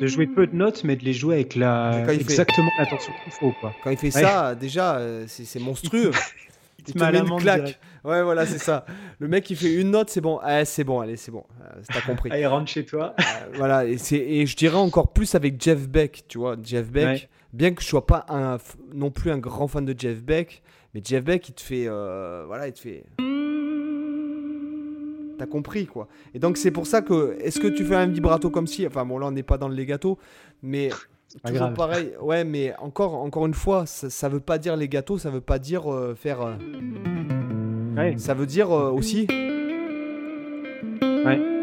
de 0.00 0.06
jouer 0.06 0.26
peu 0.26 0.46
de 0.46 0.56
notes, 0.56 0.82
mais 0.84 0.96
de 0.96 1.04
les 1.04 1.12
jouer 1.12 1.36
avec 1.36 1.54
la 1.54 2.04
exactement 2.12 2.70
l'attention 2.78 3.12
qu'il 3.22 3.32
faut. 3.32 3.52
Quoi. 3.60 3.74
Quand 3.84 3.90
il 3.90 3.98
fait 3.98 4.10
ça, 4.10 4.54
déjà, 4.54 4.96
euh, 4.96 5.24
c'est 5.28 5.60
monstrueux. 5.60 6.10
il 6.78 6.94
te 6.94 6.98
met 7.12 7.18
une 7.18 7.36
claque. 7.36 7.78
Ouais, 8.02 8.22
voilà, 8.22 8.46
c'est 8.46 8.58
ça. 8.58 8.86
Le 9.18 9.28
mec, 9.28 9.48
il 9.50 9.56
fait 9.56 9.74
une 9.74 9.90
note, 9.90 10.08
c'est 10.08 10.22
bon. 10.22 10.40
Ah, 10.42 10.64
c'est 10.64 10.84
bon, 10.84 11.00
allez, 11.00 11.16
c'est 11.16 11.30
bon. 11.30 11.44
Euh, 11.60 11.80
t'as 11.92 12.00
compris. 12.00 12.30
Ah, 12.32 12.38
il 12.38 12.46
rentre 12.46 12.70
chez 12.70 12.86
toi. 12.86 13.14
Euh, 13.18 13.22
voilà, 13.56 13.84
et, 13.84 13.98
et 14.12 14.46
je 14.46 14.56
dirais 14.56 14.76
encore 14.76 15.12
plus 15.12 15.34
avec 15.34 15.62
Jeff 15.62 15.86
Beck, 15.86 16.24
tu 16.26 16.38
vois. 16.38 16.56
Jeff 16.62 16.90
Beck, 16.90 17.28
bien 17.52 17.74
que 17.74 17.82
je 17.82 17.88
sois 17.88 18.06
pas 18.06 18.24
un, 18.30 18.56
non 18.94 19.10
plus 19.10 19.30
un 19.30 19.38
grand 19.38 19.68
fan 19.68 19.84
de 19.84 19.94
Jeff 19.98 20.22
Beck, 20.22 20.62
mais 20.94 21.02
Jeff 21.04 21.22
Beck, 21.22 21.46
il 21.50 21.52
te 21.52 21.60
fait. 21.60 21.86
voilà, 22.46 22.68
il 22.68 22.72
te 22.72 22.80
fait. 22.80 23.04
T'as 25.40 25.46
compris, 25.46 25.86
quoi. 25.86 26.06
Et 26.34 26.38
donc, 26.38 26.58
c'est 26.58 26.70
pour 26.70 26.86
ça 26.86 27.00
que. 27.00 27.38
Est-ce 27.40 27.60
que 27.60 27.68
tu 27.68 27.82
fais 27.82 27.94
un 27.94 28.08
vibrato 28.08 28.50
comme 28.50 28.66
si. 28.66 28.86
Enfin, 28.86 29.06
bon, 29.06 29.16
là, 29.16 29.28
on 29.28 29.30
n'est 29.30 29.42
pas 29.42 29.56
dans 29.56 29.68
le 29.68 29.74
legato, 29.74 30.18
mais. 30.62 30.90
toujours 31.46 31.72
pareil. 31.72 32.12
Ouais, 32.20 32.44
mais 32.44 32.74
encore, 32.78 33.14
encore 33.14 33.46
une 33.46 33.54
fois, 33.54 33.86
ça, 33.86 34.10
ça 34.10 34.28
veut 34.28 34.40
pas 34.40 34.58
dire 34.58 34.76
les 34.76 34.86
gâteaux, 34.86 35.16
ça 35.16 35.30
veut 35.30 35.40
pas 35.40 35.58
dire 35.58 35.90
euh, 35.90 36.14
faire. 36.14 36.42
Euh, 36.42 38.16
ça 38.18 38.34
veut 38.34 38.44
dire 38.44 38.70
euh, 38.70 38.90
aussi. 38.90 39.26
Ouais. 41.00 41.59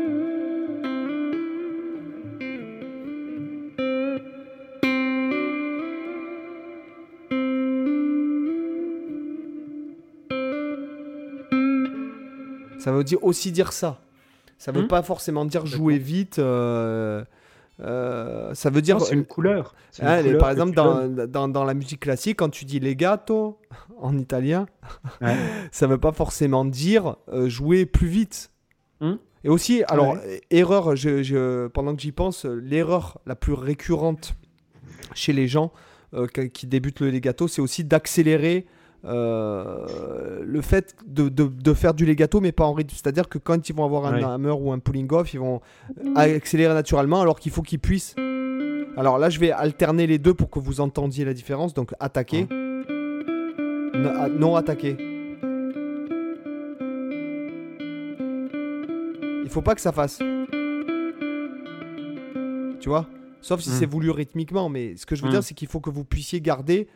Ça 12.87 12.93
veut 12.93 13.03
dire 13.03 13.21
aussi 13.21 13.51
dire 13.51 13.73
ça. 13.73 13.99
Ça 14.57 14.71
veut 14.71 14.83
hmm. 14.83 14.87
pas 14.87 15.03
forcément 15.03 15.43
dire 15.43 15.65
jouer 15.65 15.97
vite. 15.97 16.39
Euh, 16.39 17.21
euh, 17.81 18.53
ça 18.53 18.69
veut 18.69 18.81
dire. 18.81 19.01
C'est 19.01 19.13
une 19.13 19.25
couleur. 19.25 19.75
Hein, 19.99 20.23
par 20.39 20.51
exemple, 20.51 20.73
dans, 20.73 21.49
dans, 21.49 21.65
la 21.65 21.73
musique 21.73 21.99
classique, 21.99 22.37
quand 22.39 22.47
tu 22.47 22.63
dis 22.63 22.79
legato 22.79 23.59
en 23.99 24.17
italien, 24.17 24.67
ça 25.73 25.85
veut 25.85 25.97
pas 25.97 26.13
forcément 26.13 26.63
dire 26.63 27.17
euh, 27.27 27.49
jouer 27.49 27.85
plus 27.85 28.07
vite. 28.07 28.51
Hmm. 29.01 29.15
Et 29.43 29.49
aussi, 29.49 29.83
alors, 29.89 30.15
erreur, 30.49 30.95
je, 30.95 31.67
pendant 31.67 31.93
que 31.93 32.01
j'y 32.01 32.13
pense, 32.13 32.45
l'erreur 32.45 33.19
la 33.25 33.35
plus 33.35 33.51
récurrente 33.51 34.33
chez 35.13 35.33
les 35.33 35.49
gens 35.49 35.73
qui 36.53 36.67
débutent 36.67 37.01
le 37.01 37.11
legato, 37.11 37.49
c'est 37.49 37.61
aussi 37.61 37.83
d'accélérer 37.83 38.65
euh, 39.07 40.39
le 40.43 40.61
fait 40.61 40.95
de, 41.05 41.29
de, 41.29 41.73
faire 41.73 41.93
du 41.93 42.05
legato 42.05 42.41
mais 42.41 42.51
pas 42.51 42.65
en 42.65 42.73
rythme. 42.73 42.93
C'est-à-dire 42.93 43.29
que 43.29 43.37
quand 43.37 43.69
ils 43.69 43.75
vont 43.75 43.85
avoir 43.85 44.05
un 44.05 44.21
hammer 44.23 44.51
ou 44.59 44.71
un 44.71 44.79
pulling 44.79 45.11
off, 45.13 45.33
ils 45.33 45.39
vont 45.39 45.61
accélérer 46.15 46.73
naturellement 46.73 47.21
alors 47.21 47.39
qu'il 47.39 47.51
faut 47.51 47.61
qu'ils 47.61 47.79
puissent 47.79 48.15
Alors 48.97 49.17
là, 49.19 49.29
je 49.29 49.39
vais 49.39 49.51
alterner 49.51 50.07
les 50.07 50.17
deux 50.17 50.33
pour 50.33 50.49
que 50.49 50.59
vous 50.59 50.81
entendiez 50.81 51.23
la 51.25 51.33
différence. 51.33 51.73
Donc 51.73 51.93
attaquer. 51.99 52.47
Non, 52.49 54.29
non 54.37 54.55
attaquer. 54.55 54.95
Il 59.43 59.49
faut 59.49 59.61
pas 59.61 59.75
que 59.75 59.81
ça 59.81 59.91
fasse. 59.91 60.19
Tu 62.79 62.89
vois? 62.89 63.05
Sauf 63.41 63.61
si 63.61 63.69
c'est 63.69 63.85
voulu 63.85 64.11
rythmiquement. 64.11 64.67
Mais 64.69 64.95
ce 64.97 65.05
que 65.05 65.15
je 65.15 65.21
veux 65.21 65.29
Mm. 65.29 65.31
dire, 65.31 65.43
c'est 65.43 65.53
qu'il 65.53 65.67
faut 65.67 65.79
que 65.79 65.89
vous 65.89 66.03
puissiez 66.03 66.41
garder. 66.41 66.87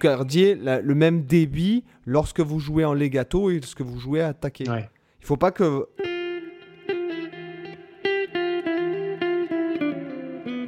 Gardiez 0.00 0.54
la- 0.54 0.80
le 0.80 0.94
même 0.94 1.22
débit 1.22 1.84
lorsque 2.06 2.40
vous 2.40 2.58
jouez 2.58 2.84
en 2.84 2.94
legato 2.94 3.50
et 3.50 3.54
lorsque 3.60 3.82
vous 3.82 3.98
jouez 4.00 4.20
à 4.22 4.28
attaquer. 4.28 4.68
Ouais. 4.68 4.88
Il 5.20 5.26
faut 5.26 5.36
pas 5.36 5.50
que. 5.52 5.86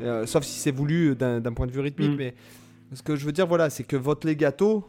Euh, 0.03 0.27
sauf 0.27 0.43
si 0.45 0.59
c'est 0.59 0.73
voulu 0.73 1.15
d'un 1.15 1.41
point 1.55 1.67
de 1.67 1.73
vue 1.73 1.81
rythmique, 1.81 2.13
Mm. 2.13 2.17
mais 2.17 2.35
ce 2.93 3.03
que 3.03 3.15
je 3.17 3.25
veux 3.25 3.33
dire, 3.33 3.47
voilà, 3.47 3.71
c'est 3.71 3.85
que 3.85 3.97
votre 3.97 4.27
legato, 4.27 4.87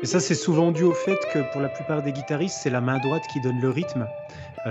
Et 0.00 0.06
ça, 0.06 0.20
c'est 0.20 0.36
souvent 0.36 0.70
dû 0.70 0.84
au 0.84 0.92
fait 0.92 1.18
que 1.32 1.40
pour 1.50 1.60
la 1.60 1.68
plupart 1.68 2.02
des 2.04 2.12
guitaristes, 2.12 2.58
c'est 2.62 2.70
la 2.70 2.80
main 2.80 2.98
droite 2.98 3.24
qui 3.32 3.40
donne 3.40 3.60
le 3.60 3.68
rythme 3.68 4.06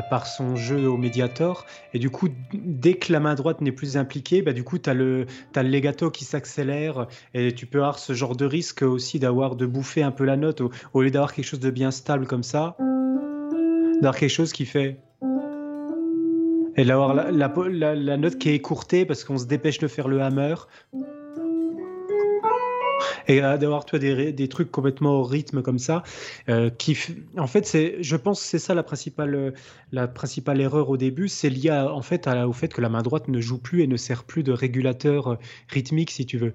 par 0.02 0.28
son 0.28 0.56
jeu 0.56 0.90
au 0.90 0.98
médiator. 0.98 1.65
Et 1.94 1.99
du 1.99 2.10
coup, 2.10 2.30
dès 2.53 2.95
que 2.95 3.11
la 3.11 3.19
main 3.19 3.36
droite 3.36 3.61
n'est 3.61 3.72
plus 3.72 3.98
impliquée, 3.98 4.41
bah, 4.41 4.53
du 4.53 4.64
coup, 4.64 4.78
tu 4.78 4.90
as, 4.90 4.94
le 4.94 5.26
t'as 5.53 5.64
le 5.64 5.69
legato 5.69 6.11
qui 6.11 6.26
s'accélère 6.26 7.07
et 7.34 7.53
tu 7.53 7.65
peux 7.65 7.80
avoir 7.80 7.99
ce 7.99 8.14
genre 8.14 8.36
de 8.36 8.45
risque 8.45 8.82
aussi 8.82 9.19
d'avoir 9.19 9.56
de 9.56 9.65
bouffer 9.65 10.03
un 10.03 10.11
peu 10.11 10.26
la 10.26 10.38
note 10.38 10.61
au, 10.94 11.02
lieu 11.02 11.11
d'avoir 11.11 11.34
quelque 11.34 11.45
chose 11.45 11.60
de 11.60 11.72
bien 11.72 11.91
stable 11.91 12.28
comme 12.28 12.44
ça, 12.44 12.76
d'avoir 13.95 14.15
quelque 14.18 14.30
chose 14.30 14.53
qui 14.53 14.65
fait. 14.65 14.99
Et 16.80 16.86
d'avoir 16.86 17.15
la- 17.15 17.32
la 17.95 18.18
note 18.18 18.38
qui 18.38 18.49
est 18.49 18.56
écourtée 18.56 19.06
parce 19.06 19.24
qu'on 19.24 19.38
se 19.38 19.45
dépêche 19.45 19.80
de 19.80 19.88
faire 19.88 20.07
le 20.07 20.22
hammer. 20.22 20.56
Et 23.27 23.43
euh, 23.43 23.57
d'avoir 23.57 23.85
toi 23.85 23.99
des, 23.99 24.13
ré- 24.13 24.31
des 24.34 24.47
trucs 24.47 24.71
complètement 24.71 25.15
au 25.19 25.23
rythme 25.23 25.61
comme 25.61 25.79
ça, 25.79 26.03
euh, 26.49 26.69
qui, 26.69 26.97
en 27.38 27.47
fait, 27.47 27.65
c'est, 27.65 27.97
je 28.01 28.15
pense, 28.15 28.39
que 28.41 28.45
c'est 28.47 28.59
ça 28.59 28.73
la 28.73 28.84
principale, 28.84 29.35
euh, 29.35 29.51
la 29.91 30.07
principale 30.07 30.59
erreur 30.61 30.89
au 30.89 30.97
début, 30.97 31.27
c'est 31.27 31.49
lié 31.49 31.69
à- 31.69 31.93
en 31.93 32.01
fait 32.01 32.27
à- 32.27 32.47
au 32.47 32.53
fait 32.53 32.73
que 32.73 32.81
la 32.81 32.89
main 32.89 33.01
droite 33.01 33.27
ne 33.27 33.39
joue 33.41 33.57
plus 33.59 33.81
et 33.84 33.88
ne 33.88 33.97
sert 33.97 34.23
plus 34.23 34.43
de 34.43 34.51
régulateur 34.51 35.38
rythmique, 35.69 36.11
si 36.11 36.25
tu 36.25 36.38
veux. 36.38 36.53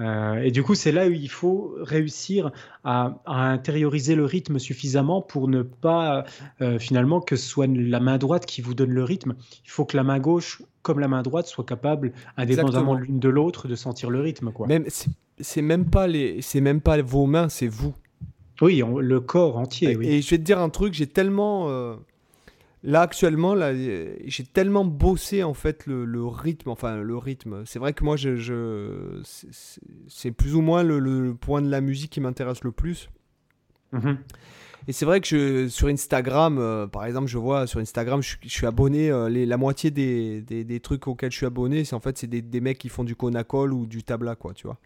Euh, 0.00 0.36
et 0.42 0.50
du 0.50 0.62
coup, 0.62 0.74
c'est 0.74 0.92
là 0.92 1.06
où 1.06 1.10
il 1.10 1.28
faut 1.30 1.74
réussir 1.80 2.52
à, 2.84 3.20
à 3.26 3.50
intérioriser 3.50 4.14
le 4.14 4.24
rythme 4.24 4.58
suffisamment 4.58 5.20
pour 5.20 5.48
ne 5.48 5.62
pas 5.62 6.24
euh, 6.62 6.78
finalement 6.78 7.20
que 7.20 7.36
ce 7.36 7.46
soit 7.46 7.66
la 7.66 8.00
main 8.00 8.16
droite 8.16 8.46
qui 8.46 8.62
vous 8.62 8.74
donne 8.74 8.90
le 8.90 9.04
rythme. 9.04 9.34
Il 9.64 9.70
faut 9.70 9.84
que 9.84 9.96
la 9.96 10.02
main 10.02 10.18
gauche, 10.18 10.62
comme 10.82 11.00
la 11.00 11.08
main 11.08 11.22
droite, 11.22 11.46
soit 11.46 11.64
capable, 11.64 12.12
indépendamment 12.38 12.94
l'une 12.94 13.18
de 13.20 13.28
l'autre, 13.28 13.68
de 13.68 13.74
sentir 13.74 14.08
le 14.08 14.20
rythme, 14.20 14.52
quoi. 14.52 14.66
même 14.66 14.84
c'est- 15.42 15.62
même 15.62 15.88
pas 15.90 16.06
les, 16.06 16.42
c'est 16.42 16.60
même 16.60 16.80
pas 16.80 17.00
vos 17.02 17.26
mains, 17.26 17.48
c'est 17.48 17.68
vous. 17.68 17.94
Oui, 18.62 18.82
on- 18.82 18.98
le 18.98 19.20
corps 19.20 19.56
entier, 19.56 19.96
oui. 19.96 20.06
Et 20.08 20.22
je 20.22 20.30
vais 20.30 20.38
te 20.38 20.42
dire 20.42 20.58
un 20.58 20.68
truc, 20.70 20.92
j'ai 20.94 21.06
tellement 21.06 21.68
euh, 21.70 21.96
là 22.82 23.02
actuellement 23.02 23.54
là, 23.54 23.74
j'ai 23.74 24.44
tellement 24.52 24.84
bossé 24.84 25.42
en 25.42 25.54
fait 25.54 25.86
le, 25.86 26.04
le 26.04 26.24
rythme, 26.26 26.68
enfin 26.70 26.96
le 26.96 27.16
rythme. 27.16 27.62
C'est 27.66 27.78
vrai 27.78 27.92
que 27.94 28.04
moi 28.04 28.16
je, 28.16 28.36
je- 28.36 29.20
c'est- 30.08 30.30
plus 30.32 30.54
ou 30.54 30.60
moins 30.60 30.82
le, 30.82 30.98
le 30.98 31.34
point 31.34 31.62
de 31.62 31.70
la 31.70 31.80
musique 31.80 32.10
qui 32.12 32.20
m'intéresse 32.20 32.62
le 32.64 32.72
plus. 32.72 33.08
Mhm. 33.92 34.18
Et 34.90 34.92
c'est 34.92 35.04
vrai 35.04 35.20
que 35.20 35.28
je, 35.28 35.68
sur 35.68 35.86
Instagram, 35.86 36.58
euh, 36.58 36.88
par 36.88 37.04
exemple, 37.04 37.28
je 37.28 37.38
vois 37.38 37.68
sur 37.68 37.78
Instagram, 37.78 38.20
je, 38.24 38.30
suis- 38.30 38.38
je 38.42 38.48
suis 38.48 38.66
abonné, 38.66 39.08
euh, 39.08 39.28
les, 39.28 39.46
la 39.46 39.56
moitié 39.56 39.92
des, 39.92 40.40
des, 40.40 40.64
des 40.64 40.80
trucs 40.80 41.06
auxquels 41.06 41.30
je 41.30 41.36
suis 41.36 41.46
abonné, 41.46 41.84
c'est 41.84 41.94
en 41.94 42.00
fait 42.00 42.18
c'est 42.18 42.26
des, 42.26 42.42
des 42.42 42.60
mecs 42.60 42.76
qui 42.78 42.88
font 42.88 43.04
du 43.04 43.14
conacol 43.14 43.72
ou 43.72 43.86
du 43.86 44.02
tabla, 44.02 44.34
quoi, 44.34 44.52
tu 44.52 44.66
vois. 44.66 44.78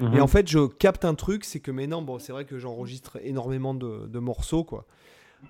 Mhm. 0.00 0.14
Et 0.16 0.20
en 0.22 0.26
fait, 0.26 0.48
je 0.48 0.66
capte 0.68 1.04
un 1.04 1.14
truc, 1.14 1.44
c'est 1.44 1.60
que 1.60 1.70
maintenant, 1.70 2.00
bon, 2.00 2.18
c'est 2.18 2.32
vrai 2.32 2.46
que 2.46 2.58
j'enregistre 2.58 3.18
énormément 3.22 3.74
de, 3.74 4.06
de 4.06 4.18
morceaux, 4.18 4.64
quoi. 4.64 4.86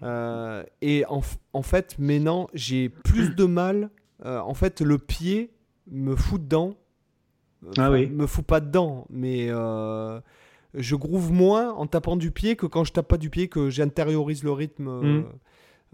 Euh, 0.03 0.65
et 0.81 1.05
en, 1.09 1.21
en 1.53 1.63
fait, 1.63 1.95
maintenant, 2.01 2.49
j'ai 2.55 2.89
plus 2.89 3.37
de 3.37 3.45
mal. 3.45 3.89
en 4.25 4.55
fait, 4.55 4.81
le 4.81 4.99
pied 4.99 5.53
me 5.89 6.17
fout 6.17 6.43
dedans. 6.43 6.75
Ah 7.79 7.93
oui. 7.93 8.09
Me 8.09 8.27
fout 8.27 8.45
pas 8.45 8.59
dedans, 8.59 9.07
mais 9.11 9.49
je 10.75 10.95
groove 10.97 11.33
moins 11.33 11.73
en 11.73 11.87
tapant 11.87 12.17
du 12.17 12.31
pied 12.31 12.57
que 12.57 12.67
quand 12.67 12.85
je 12.85 12.93
tape 12.93 13.09
pas 13.09 13.19
du 13.19 13.31
pied, 13.31 13.49
que 13.49 13.71
j'intériorise 13.71 14.43
le 14.45 14.53
rythme. 14.53 14.89
euh, 14.89 15.03
Mhm. 15.03 15.25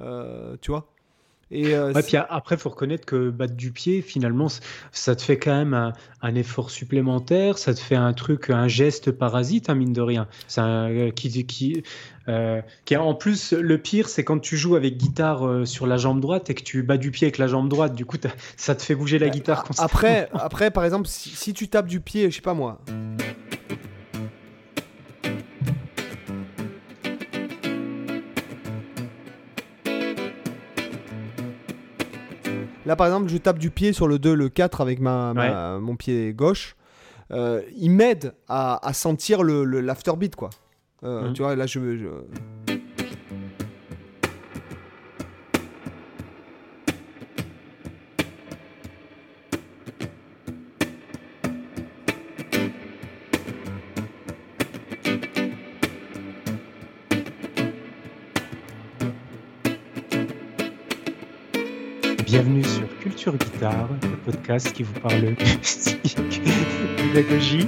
euh, 0.01 0.57
tu 0.61 0.71
vois 0.71 0.89
et 1.51 1.75
euh, 1.75 1.95
Ouais, 1.95 2.03
puis 2.03 2.19
après, 2.19 2.57
il 2.57 2.59
faut 2.59 2.69
reconnaître 2.69 3.07
que 3.07 3.31
battre 3.31 3.55
du 3.55 3.73
pied, 3.73 4.03
finalement, 4.03 4.49
ça 4.93 5.17
te 5.17 5.23
fait 5.23 5.39
quand 5.39 5.55
même 5.57 5.73
un, 5.73 5.95
un 6.21 6.35
effort 6.35 6.69
supplémentaire, 6.69 7.57
ça 7.57 7.73
te 7.73 7.81
fait 7.81 7.95
un 7.97 8.13
truc, 8.13 8.51
un 8.51 8.69
geste 8.69 9.11
parasite, 9.13 9.71
hein, 9.71 9.75
mine 9.75 9.95
de 9.95 10.03
rien. 10.03 10.29
Un, 10.59 11.11
qui, 11.11 11.47
qui, 11.47 11.83
euh, 12.29 12.61
qui 12.85 12.95
a- 12.95 13.03
en 13.03 13.15
plus, 13.15 13.55
le 13.55 13.79
pire, 13.79 14.11
c'est 14.11 14.25
quand 14.25 14.39
tu 14.41 14.59
joues 14.59 14.77
avec 14.77 14.99
guitare 14.99 15.67
sur 15.67 15.87
la 15.87 15.97
jambe 15.97 16.21
droite 16.21 16.51
et 16.51 16.55
que 16.55 16.63
tu 16.63 16.83
bats 16.83 16.99
du 16.99 17.11
pied 17.11 17.25
avec 17.29 17.39
la 17.39 17.47
jambe 17.47 17.71
droite, 17.71 17.95
du 17.95 18.05
coup, 18.05 18.19
ça 18.59 18.75
te 18.75 18.83
fait 18.83 18.95
bouger 18.95 19.19
la 19.19 19.31
guitare 19.31 19.65
constamment. 19.65 19.87
Après, 19.87 20.29
après, 20.35 20.71
par 20.71 20.85
exemple, 20.85 21.09
si, 21.09 21.31
si 21.31 21.55
tu 21.55 21.69
tapes 21.69 21.87
du 21.89 22.01
pied, 22.01 22.31
je 22.31 22.37
sais 22.37 22.43
pas 22.43 22.53
moi. 22.53 22.79
Là, 32.89 32.97
par 32.97 33.07
exemple, 33.07 33.29
je 33.29 33.37
tape 33.37 33.59
du 33.59 33.71
pied 33.71 33.93
sur 33.93 34.09
le 34.09 34.19
2, 34.19 34.35
le 34.35 34.49
4 34.49 34.81
avec 34.81 34.99
ma, 34.99 35.33
ma- 35.35 35.79
mon 35.79 35.95
pied 35.95 36.33
gauche. 36.33 36.75
Euh, 37.31 37.61
il 37.77 37.91
m'aide 37.91 38.33
à, 38.49 38.85
à 38.85 38.93
sentir 38.95 39.43
le, 39.43 39.63
le- 39.65 39.83
l'afterbeat, 39.83 40.35
quoi. 40.35 40.49
Euh, 41.05 41.29
Mhm. 41.29 41.33
Tu 41.35 41.43
vois, 41.43 41.55
là, 41.55 41.67
je, 41.67 41.79
je- 41.99 42.07
Le 63.61 64.17
podcast 64.25 64.73
qui 64.73 64.85
vous 64.85 65.01
parle 65.01 65.21
musique, 65.21 65.37
pédagogie. 66.97 67.67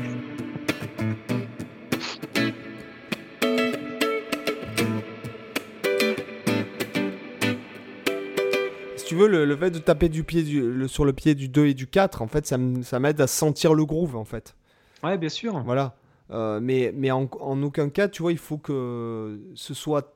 Si 8.96 9.04
tu 9.06 9.14
veux, 9.16 9.26
le, 9.28 9.44
le 9.44 9.56
fait 9.56 9.70
de 9.70 9.78
taper 9.78 10.08
du 10.08 10.22
pied 10.24 10.42
du- 10.42 10.60
le- 10.72 10.88
sur 10.88 11.04
le 11.04 11.12
pied 11.12 11.34
du 11.34 11.48
2 11.48 11.66
et 11.66 11.74
du 11.74 11.86
4, 11.86 12.22
en 12.22 12.26
fait, 12.28 12.46
ça, 12.46 12.58
m'aide 12.98 13.20
à 13.20 13.26
sentir 13.26 13.74
le 13.74 13.84
groove, 13.84 14.16
en 14.16 14.24
fait. 14.24 14.54
Ouais, 15.02 15.18
bien 15.18 15.28
sûr. 15.28 15.60
Voilà. 15.64 15.96
Euh, 16.30 16.60
mais 16.62 16.92
mais 16.94 17.10
en, 17.10 17.28
en 17.40 17.60
aucun 17.62 17.88
cas, 17.88 18.06
tu 18.08 18.22
vois, 18.22 18.30
il 18.32 18.38
faut 18.38 18.58
que 18.58 19.40
ce 19.54 19.74
soit. 19.74 20.14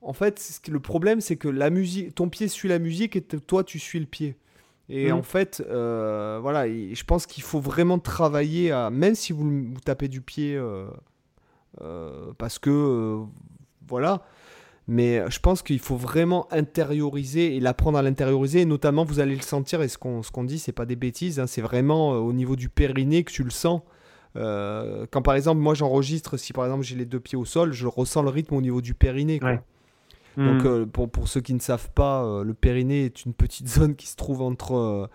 En 0.00 0.14
fait, 0.14 0.60
le 0.68 0.80
problème, 0.80 1.20
c'est 1.20 1.36
que 1.36 1.48
la 1.48 1.70
musique, 1.70 2.14
ton 2.14 2.28
pied 2.28 2.48
suit 2.48 2.68
la 2.68 2.78
musique 2.78 3.14
et 3.16 3.22
toi, 3.22 3.62
tu 3.62 3.78
suis 3.78 4.00
le 4.00 4.06
pied. 4.06 4.36
Et 4.88 5.10
Mhm. 5.12 5.18
en 5.18 5.22
fait, 5.22 5.62
euh, 5.68 6.38
voilà, 6.42 6.66
je 6.68 7.04
pense 7.04 7.26
qu'il 7.26 7.42
faut 7.42 7.60
vraiment 7.60 7.98
travailler 7.98 8.72
à. 8.72 8.90
Même 8.90 9.14
si 9.14 9.32
vous, 9.32 9.44
vous 9.48 9.80
tapez 9.84 10.08
du 10.08 10.20
pied, 10.20 10.56
euh, 10.56 10.86
euh, 11.80 12.32
parce 12.38 12.58
que. 12.58 13.18
voilà. 13.88 14.22
Mais 14.88 15.22
je 15.30 15.38
pense 15.38 15.62
qu'il 15.62 15.78
faut 15.78 15.96
vraiment 15.96 16.48
intérioriser 16.52 17.54
et 17.56 17.60
l'apprendre 17.60 17.96
à 17.98 18.02
l'intérioriser. 18.02 18.62
Et 18.62 18.64
notamment, 18.64 19.04
vous 19.04 19.20
allez 19.20 19.36
le 19.36 19.40
sentir, 19.42 19.80
et 19.80 19.86
ce 19.88 19.96
qu'on 19.96 20.22
ce 20.24 20.32
qu'on 20.32 20.42
dit, 20.44 20.58
c'est 20.58 20.72
pas 20.72 20.86
des 20.86 20.96
bêtises, 20.96 21.38
hein, 21.38 21.46
c'est 21.46 21.62
vraiment 21.62 22.10
au 22.14 22.32
niveau 22.32 22.56
du 22.56 22.68
périnée 22.68 23.22
que 23.22 23.30
tu 23.32 23.44
le 23.44 23.50
sens. 23.50 23.80
Quand 24.34 25.22
par 25.22 25.34
exemple, 25.34 25.60
moi 25.60 25.74
j'enregistre, 25.74 26.36
si 26.36 26.52
par 26.52 26.64
exemple 26.64 26.82
j'ai 26.82 26.96
les 26.96 27.04
deux 27.04 27.20
pieds 27.20 27.38
au 27.38 27.44
sol, 27.44 27.72
je 27.72 27.86
ressens 27.86 28.22
le 28.22 28.30
rythme 28.30 28.54
au 28.56 28.60
niveau 28.60 28.80
du 28.80 28.92
périnée. 28.94 29.38
quoi. 29.38 29.50
Ouais. 29.50 29.60
Donc 30.36 30.64
Mhm. 30.64 30.66
euh, 30.66 30.86
pour, 30.86 31.10
pour 31.10 31.28
ceux 31.28 31.40
qui 31.40 31.54
ne 31.54 31.60
savent 31.60 31.90
pas, 31.90 32.24
euh, 32.24 32.44
le 32.44 32.54
périnée 32.54 33.04
est 33.04 33.24
une 33.24 33.34
petite 33.34 33.68
zone 33.68 33.94
qui 33.94 34.06
se 34.06 34.16
trouve 34.16 34.42
entre 34.42 35.08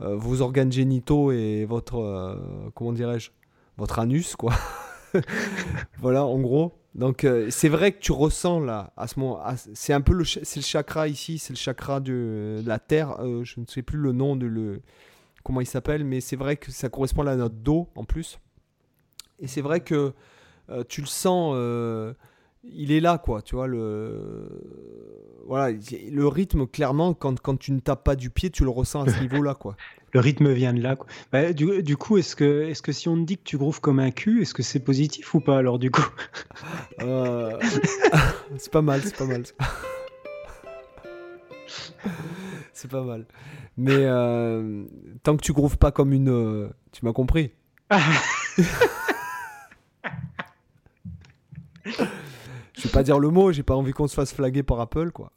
euh, 0.00 0.16
vos 0.16 0.40
organes 0.40 0.72
génitaux 0.72 1.30
et 1.32 1.64
votre, 1.64 2.38
comment 2.74 2.92
dirais-je, 2.92 3.30
votre 3.76 3.98
anus, 3.98 4.34
quoi. 4.34 4.52
voilà, 5.98 6.24
en 6.24 6.40
gros. 6.40 6.78
Donc 6.94 7.26
c'est 7.50 7.68
vrai 7.68 7.92
que 7.92 8.00
tu 8.00 8.12
ressens 8.12 8.60
là, 8.60 8.92
à 8.96 9.06
ce 9.06 9.18
moment, 9.20 9.40
c'est 9.74 9.92
un 9.92 10.00
peu 10.00 10.12
le, 10.12 10.24
c'est 10.24 10.56
le 10.56 10.62
chakra 10.64 11.08
ici, 11.08 11.38
c'est 11.38 11.52
le 11.52 11.58
chakra 11.58 12.00
de, 12.00 12.60
la 12.66 12.78
terre. 12.78 13.16
Je 13.44 13.60
ne 13.60 13.66
sais 13.66 13.82
plus 13.82 13.98
le 13.98 14.12
nom 14.12 14.34
de 14.34 14.46
le, 14.46 14.82
comment 15.44 15.60
il 15.60 15.66
s'appelle, 15.66 16.04
mais 16.04 16.20
c'est 16.20 16.36
vrai 16.36 16.56
que 16.56 16.72
ça 16.72 16.88
correspond 16.88 17.22
à 17.22 17.26
la 17.26 17.36
note 17.36 17.62
do 17.62 17.88
en 17.94 18.04
plus. 18.04 18.40
Et 19.38 19.46
c'est 19.46 19.60
vrai 19.60 19.80
que 19.80 20.12
euh, 20.70 20.84
tu 20.88 21.00
le 21.00 21.06
sens, 21.06 21.54
il 22.64 22.92
est 22.92 23.00
là 23.00 23.18
quoi, 23.18 23.42
tu 23.42 23.54
vois 23.54 23.66
le, 23.66 24.48
voilà, 25.46 25.76
le 26.10 26.28
rythme 26.28 26.66
clairement 26.66 27.14
quand, 27.14 27.40
quand 27.40 27.56
tu 27.56 27.72
ne 27.72 27.80
tapes 27.80 28.04
pas 28.04 28.16
du 28.16 28.30
pied, 28.30 28.50
tu 28.50 28.64
le 28.64 28.70
ressens 28.70 29.02
à 29.02 29.10
ce 29.10 29.20
niveau 29.22 29.42
là 29.42 29.54
quoi 29.54 29.76
le 30.12 30.20
rythme 30.20 30.52
vient 30.52 30.74
de 30.74 30.80
là. 30.80 30.96
Bah, 31.32 31.52
du, 31.52 31.96
coup, 31.96 32.18
est-ce 32.18 32.36
que, 32.36 32.68
est 32.68 32.80
que 32.82 32.92
si 32.92 33.08
on 33.08 33.16
te 33.16 33.22
dit 33.22 33.38
que 33.38 33.44
tu 33.44 33.56
grooves 33.56 33.80
comme 33.80 33.98
un 33.98 34.10
cul, 34.10 34.42
est-ce 34.42 34.54
que 34.54 34.62
c'est 34.62 34.80
positif 34.80 35.34
ou 35.34 35.40
pas 35.40 35.58
alors 35.58 35.78
du 35.78 35.90
coup? 35.90 36.06
Euh, 37.00 37.58
C'est 38.58 38.70
pas 38.70 38.82
mal, 38.82 39.00
c'est 39.02 39.16
pas 39.16 39.24
mal. 39.24 39.44
c'est 42.74 42.90
pas 42.90 43.02
mal. 43.02 43.24
Mais 43.78 43.96
euh, 43.96 44.84
tant 45.22 45.34
que 45.36 45.42
tu 45.42 45.54
grooves 45.54 45.78
pas 45.78 45.90
comme 45.90 46.12
une... 46.12 46.28
Euh, 46.28 46.68
tu 46.92 47.02
m'as 47.04 47.14
compris? 47.14 47.50
Je 52.82 52.88
vais 52.88 52.92
pas 52.92 53.04
dire 53.04 53.20
le 53.20 53.30
mot, 53.30 53.52
j'ai 53.52 53.62
pas 53.62 53.76
envie 53.76 53.92
qu'on 53.92 54.08
se 54.08 54.14
fasse 54.14 54.34
flaguer 54.34 54.64
par 54.64 54.80
Apple, 54.80 55.12
quoi. 55.12 55.30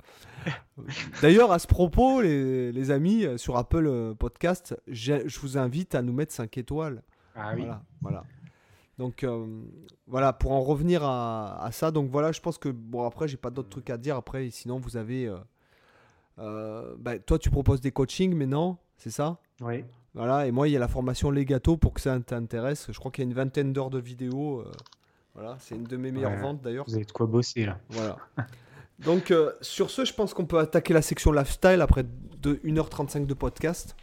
D'ailleurs, 1.22 1.52
à 1.52 1.60
ce 1.60 1.68
propos, 1.68 2.22
les, 2.22 2.90
amis, 2.90 3.24
euh, 3.24 3.38
sur 3.38 3.56
Apple 3.56 3.86
euh, 3.86 4.16
Podcast, 4.16 4.76
je 4.88 5.40
vous 5.40 5.56
invite 5.56 5.94
à 5.94 6.02
nous 6.02 6.12
mettre 6.12 6.34
5 6.34 6.58
étoiles. 6.58 7.04
Ah 7.36 7.54
oui. 7.56 7.66
Voilà. 8.02 8.24
Donc 8.98 9.24
euh, 9.24 9.46
voilà, 10.08 10.34
pour 10.34 10.54
en 10.54 10.62
revenir 10.62 11.04
à, 11.04 11.70
ça, 11.72 11.92
donc 11.92 12.10
voilà, 12.10 12.32
je 12.32 12.40
pense 12.40 12.58
que 12.58 12.70
bon 12.70 13.06
après 13.06 13.28
j'ai 13.28 13.36
pas 13.36 13.50
d'autres 13.50 13.68
trucs 13.68 13.90
à 13.90 13.98
dire 13.98 14.16
après, 14.16 14.50
sinon 14.50 14.80
vous 14.80 14.96
avez, 14.96 15.30
bah, 16.38 17.20
toi 17.26 17.38
tu 17.38 17.52
proposes 17.52 17.82
des 17.82 17.92
coachings, 17.92 18.34
mais 18.34 18.46
non, 18.46 18.78
c'est 18.96 19.12
ça? 19.12 19.38
Oui. 19.60 19.84
Voilà, 20.14 20.48
et 20.48 20.52
moi 20.52 20.70
il 20.70 20.72
y 20.72 20.78
a 20.78 20.80
la 20.80 20.88
formation 20.88 21.30
Legato 21.30 21.76
pour 21.76 21.94
que 21.94 22.00
ça 22.00 22.18
t'intéresse. 22.22 22.88
Je 22.90 22.98
crois 22.98 23.12
qu'il 23.12 23.26
y 23.26 23.28
a 23.28 23.30
une 23.30 23.36
vingtaine 23.36 23.74
d'heures 23.74 23.90
de 23.90 24.00
vidéos. 24.00 24.64
Voilà, 25.36 25.58
c'est 25.60 25.76
une 25.76 25.84
de 25.84 25.98
mes 25.98 26.12
meilleures 26.12 26.38
ventes 26.38 26.62
d'ailleurs. 26.62 26.86
Vous 26.88 26.96
avez 26.96 27.06
de 27.06 27.12
quoi 27.12 27.26
bosser 27.26 27.66
là. 27.66 27.78
Voilà. 27.90 28.18
Donc, 29.00 29.32
euh, 29.32 29.52
sur 29.60 29.90
ce, 29.90 30.06
je 30.06 30.14
pense 30.14 30.34
qu'on 30.34 30.46
peut 30.46 30.60
attaquer 30.60 30.94
la 30.94 31.02
section 31.02 31.34
lifestyle 31.34 31.82
après 31.82 32.06
de 32.42 32.56
1h35 32.64 33.26
de 33.26 33.34
podcast. 33.34 33.96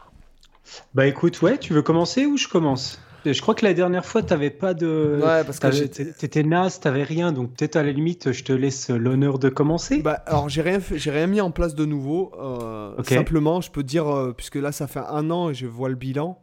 Bah 0.94 1.06
écoute, 1.06 1.40
ouais, 1.42 1.59
tu 1.59 1.72
veux 1.72 1.82
commencer 1.82 2.26
ou 2.26 2.36
je 2.36 2.48
commence? 2.48 3.00
Je 3.24 3.40
crois 3.40 3.54
que 3.54 3.64
la 3.64 3.72
dernière 3.72 4.04
fois, 4.04 4.22
t'avais 4.22 4.50
pas 4.50 4.74
de. 4.74 5.20
Ouais, 5.22 5.44
parce 5.44 5.59
que 5.59 5.86
t'étais 5.86 6.42
naze, 6.42 6.80
t'avais 6.80 7.04
rien, 7.04 7.32
donc 7.32 7.52
peut-être 7.54 7.76
à 7.76 7.82
la 7.82 7.92
limite, 7.92 8.32
je 8.32 8.42
te 8.42 8.52
laisse 8.52 8.90
l'honneur 8.90 9.38
de 9.38 9.48
commencer. 9.48 10.02
Bah 10.02 10.22
alors, 10.26 10.48
j'ai 10.48 10.62
rien, 10.62 10.80
j'ai 10.92 11.10
rien 11.10 11.28
mis 11.28 11.40
en 11.40 11.50
place 11.50 11.74
de 11.74 11.84
nouveau. 11.84 12.32
Euh, 12.40 13.00
simplement, 13.04 13.60
je 13.60 13.70
peux 13.70 13.84
dire, 13.84 14.09
euh, 14.09 14.32
puisque 14.36 14.56
là, 14.56 14.72
ça 14.72 14.86
fait 14.86 15.00
un 15.09 15.30
an 15.30 15.50
et 15.50 15.54
je 15.54 15.66
vois 15.66 15.88
le 15.88 15.94
bilan. 15.94 16.38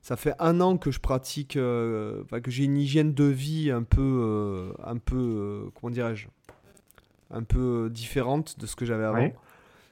Ça 0.00 0.16
fait 0.16 0.34
un 0.38 0.60
an 0.60 0.78
que 0.78 0.90
je 0.90 1.00
pratique, 1.00 1.54
que 1.54 2.24
j'ai 2.46 2.64
une 2.64 2.78
hygiène 2.78 3.12
de 3.14 3.24
vie 3.24 3.70
un 3.70 3.82
peu, 3.82 4.72
un 4.82 4.96
peu, 4.96 5.70
comment 5.74 5.90
dirais-je, 5.90 6.28
un 7.30 7.42
peu 7.42 7.86
euh, 7.86 7.90
différente 7.90 8.58
de 8.58 8.66
ce 8.66 8.76
que 8.76 8.84
j'avais 8.84 9.04
avant. 9.04 9.30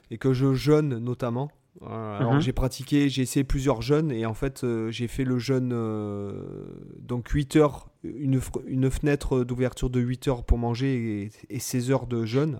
Et 0.09 0.17
que 0.17 0.33
je 0.33 0.53
jeûne 0.53 0.99
notamment. 0.99 1.51
alors 1.85 2.35
mhm. 2.35 2.39
j'ai 2.39 2.53
pratiqué, 2.53 3.09
j'ai 3.09 3.21
essayé 3.23 3.43
plusieurs 3.43 3.81
jeûnes 3.81 4.11
et 4.11 4.25
en 4.25 4.33
fait 4.33 4.63
euh, 4.63 4.89
j'ai 4.89 5.07
fait 5.09 5.25
le 5.25 5.37
jeûne 5.37 5.71
euh, 5.73 6.31
donc 6.99 7.27
8 7.27 7.57
heures, 7.57 7.89
une, 8.03 8.39
une 8.67 8.89
fenêtre 8.89 9.43
d'ouverture 9.43 9.89
de 9.89 9.99
8 9.99 10.27
heures 10.29 10.43
pour 10.43 10.57
manger 10.57 11.29
et, 11.49 11.59
16 11.59 11.91
heures 11.91 12.07
de 12.07 12.25
jeûne. 12.25 12.59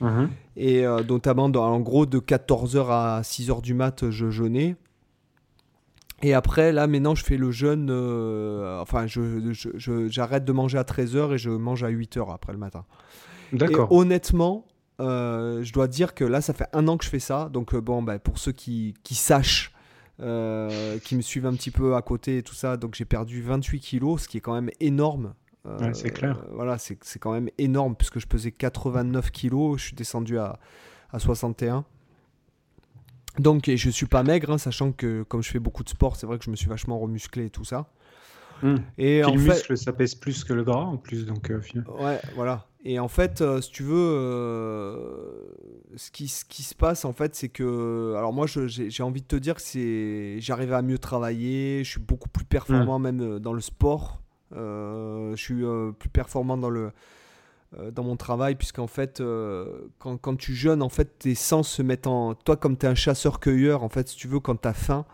Mhm. 0.00 0.30
Et 0.56 0.84
notamment 1.08 1.48
dans, 1.48 1.64
en 1.64 1.78
gros 1.78 2.06
de 2.06 2.18
14h 2.18 2.86
à 2.90 3.20
6h 3.22 3.62
du 3.62 3.74
mat 3.74 4.10
je 4.10 4.30
jeûnais. 4.30 4.74
Et 6.22 6.34
après 6.34 6.72
là 6.72 6.86
maintenant 6.86 7.14
je 7.14 7.24
fais 7.24 7.36
le 7.36 7.50
jeûne, 7.50 7.90
enfin 8.80 9.06
je, 9.06 10.06
j'arrête 10.08 10.44
de 10.44 10.52
manger 10.52 10.78
à 10.78 10.84
13h 10.84 11.34
et 11.34 11.38
je 11.38 11.50
mange 11.50 11.84
à 11.84 11.90
8h 11.90 12.32
après 12.32 12.52
le 12.52 12.58
matin. 12.58 12.84
D'accord. 13.52 13.92
honnêtement, 13.92 14.66
euh, 15.00 15.62
je 15.62 15.72
dois 15.72 15.88
dire 15.88 16.14
que 16.14 16.24
là, 16.24 16.40
ça 16.40 16.52
fait 16.52 16.68
un 16.72 16.88
an 16.88 16.96
que 16.96 17.04
je 17.04 17.10
fais 17.10 17.18
ça. 17.18 17.48
Donc, 17.52 17.74
euh, 17.74 17.80
bon, 17.80 18.02
bah, 18.02 18.18
pour 18.18 18.38
ceux 18.38 18.52
qui, 18.52 18.94
qui 19.02 19.14
sachent, 19.14 19.72
euh, 20.20 20.98
qui 20.98 21.16
me 21.16 21.22
suivent 21.22 21.46
un 21.46 21.54
petit 21.54 21.70
peu 21.70 21.96
à 21.96 22.02
côté 22.02 22.38
et 22.38 22.42
tout 22.42 22.54
ça, 22.54 22.76
donc 22.76 22.94
j'ai 22.94 23.04
perdu 23.04 23.42
28 23.42 23.80
kilos, 23.80 24.22
ce 24.22 24.28
qui 24.28 24.38
est 24.38 24.40
quand 24.40 24.54
même 24.54 24.70
énorme. 24.80 25.34
ouais, 25.64 25.94
c'est 25.94 26.10
clair. 26.10 26.44
voilà, 26.52 26.78
c'est 26.78 27.18
quand 27.18 27.32
même 27.32 27.48
énorme 27.58 27.96
puisque 27.96 28.18
je 28.18 28.26
pesais 28.26 28.52
89 28.52 29.30
kilos, 29.30 29.80
je 29.80 29.86
suis 29.86 29.96
descendu 29.96 30.38
à, 30.38 30.58
à 31.10 31.18
61. 31.18 31.84
Donc, 33.38 33.68
et 33.68 33.76
je 33.76 33.90
suis 33.90 34.06
pas 34.06 34.22
maigre, 34.22 34.50
hein, 34.50 34.58
sachant 34.58 34.92
que 34.92 35.22
comme 35.22 35.42
je 35.42 35.50
fais 35.50 35.58
beaucoup 35.58 35.84
de 35.84 35.88
sport, 35.88 36.16
c'est 36.16 36.26
vrai 36.26 36.38
que 36.38 36.44
je 36.44 36.50
me 36.50 36.56
suis 36.56 36.68
vachement 36.68 36.98
remusclé 36.98 37.46
et 37.46 37.50
tout 37.50 37.64
ça. 37.64 37.88
Hmm. 38.62 38.76
Et 38.98 39.24
en 39.24 39.34
le 39.34 39.40
muscle, 39.40 39.76
ça 39.76 39.92
pèse 39.92 40.14
plus 40.14 40.44
que 40.44 40.52
le 40.52 40.62
gras 40.62 40.84
en 40.84 40.96
plus, 40.96 41.26
donc. 41.26 41.50
ouais, 41.98 42.20
voilà. 42.36 42.66
Et 42.84 42.98
en 42.98 43.08
fait, 43.08 43.40
euh, 43.40 43.60
si 43.60 43.70
tu 43.70 43.84
veux, 43.84 43.94
euh, 43.96 45.54
ce, 45.96 46.10
qui, 46.10 46.26
ce 46.26 46.44
qui 46.44 46.62
se 46.64 46.74
passe, 46.74 47.04
en 47.04 47.12
fait, 47.12 47.34
c'est 47.34 47.48
que. 47.48 48.14
Alors, 48.16 48.32
moi, 48.32 48.46
j'ai 48.46 49.02
envie 49.02 49.22
de 49.22 49.26
te 49.26 49.36
dire 49.36 49.56
que 49.56 50.36
j'arrive 50.38 50.72
à 50.72 50.82
mieux 50.82 50.98
travailler, 50.98 51.84
je 51.84 51.90
suis 51.90 52.00
beaucoup 52.00 52.28
plus 52.28 52.44
performant, 52.44 52.98
mmh. 52.98 53.02
même 53.02 53.20
euh, 53.20 53.38
dans 53.38 53.52
le 53.52 53.60
sport. 53.60 54.20
je 54.52 55.34
suis 55.36 55.62
plus 55.98 56.08
performant 56.08 56.56
dans, 56.56 56.70
le, 56.70 56.92
dans 57.92 58.04
mon 58.04 58.16
travail, 58.16 58.54
puisqu'en 58.54 58.86
fait, 58.86 59.22
quand, 59.98 60.16
quand, 60.18 60.36
tu 60.36 60.54
jeûnes, 60.54 60.82
en 60.82 60.88
fait, 60.88 61.18
tes 61.18 61.34
sens 61.34 61.68
se 61.68 61.82
mettent 61.82 62.06
en. 62.06 62.34
Toi, 62.34 62.56
comme 62.56 62.76
tu 62.76 62.86
es 62.86 62.88
un 62.88 62.94
chasseur-cueilleur, 62.94 63.82
en 63.82 63.88
fait, 63.88 64.08
si 64.08 64.16
tu 64.16 64.28
veux, 64.28 64.40
quand 64.40 64.60
tu 64.60 64.68
as 64.68 64.74
faim. 64.74 65.06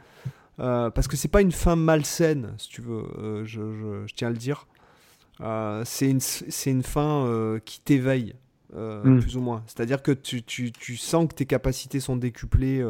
parce 0.56 1.06
que 1.06 1.16
c'est 1.16 1.28
pas 1.28 1.40
une 1.40 1.52
faim 1.52 1.76
malsaine, 1.76 2.54
si 2.58 2.68
tu 2.68 2.80
veux, 2.82 3.44
je, 3.44 3.72
je, 3.72 4.06
je, 4.06 4.14
tiens 4.14 4.28
à 4.28 4.30
le 4.30 4.36
dire. 4.36 4.66
Euh, 5.40 5.82
c'est 5.84 6.10
une, 6.10 6.20
une, 6.66 6.82
euh, 6.96 7.58
qui 7.64 7.80
t'éveille, 7.80 8.34
euh, 8.74 9.02
hmm. 9.04 9.20
plus 9.20 9.36
ou 9.36 9.40
moins. 9.40 9.62
C'est-à-dire 9.66 10.02
que 10.02 10.12
tu, 10.12 10.42
tu, 10.42 10.72
tu, 10.72 10.96
sens 10.96 11.28
que 11.28 11.34
tes 11.34 11.46
capacités 11.46 12.00
sont 12.00 12.16
décuplées 12.16 12.84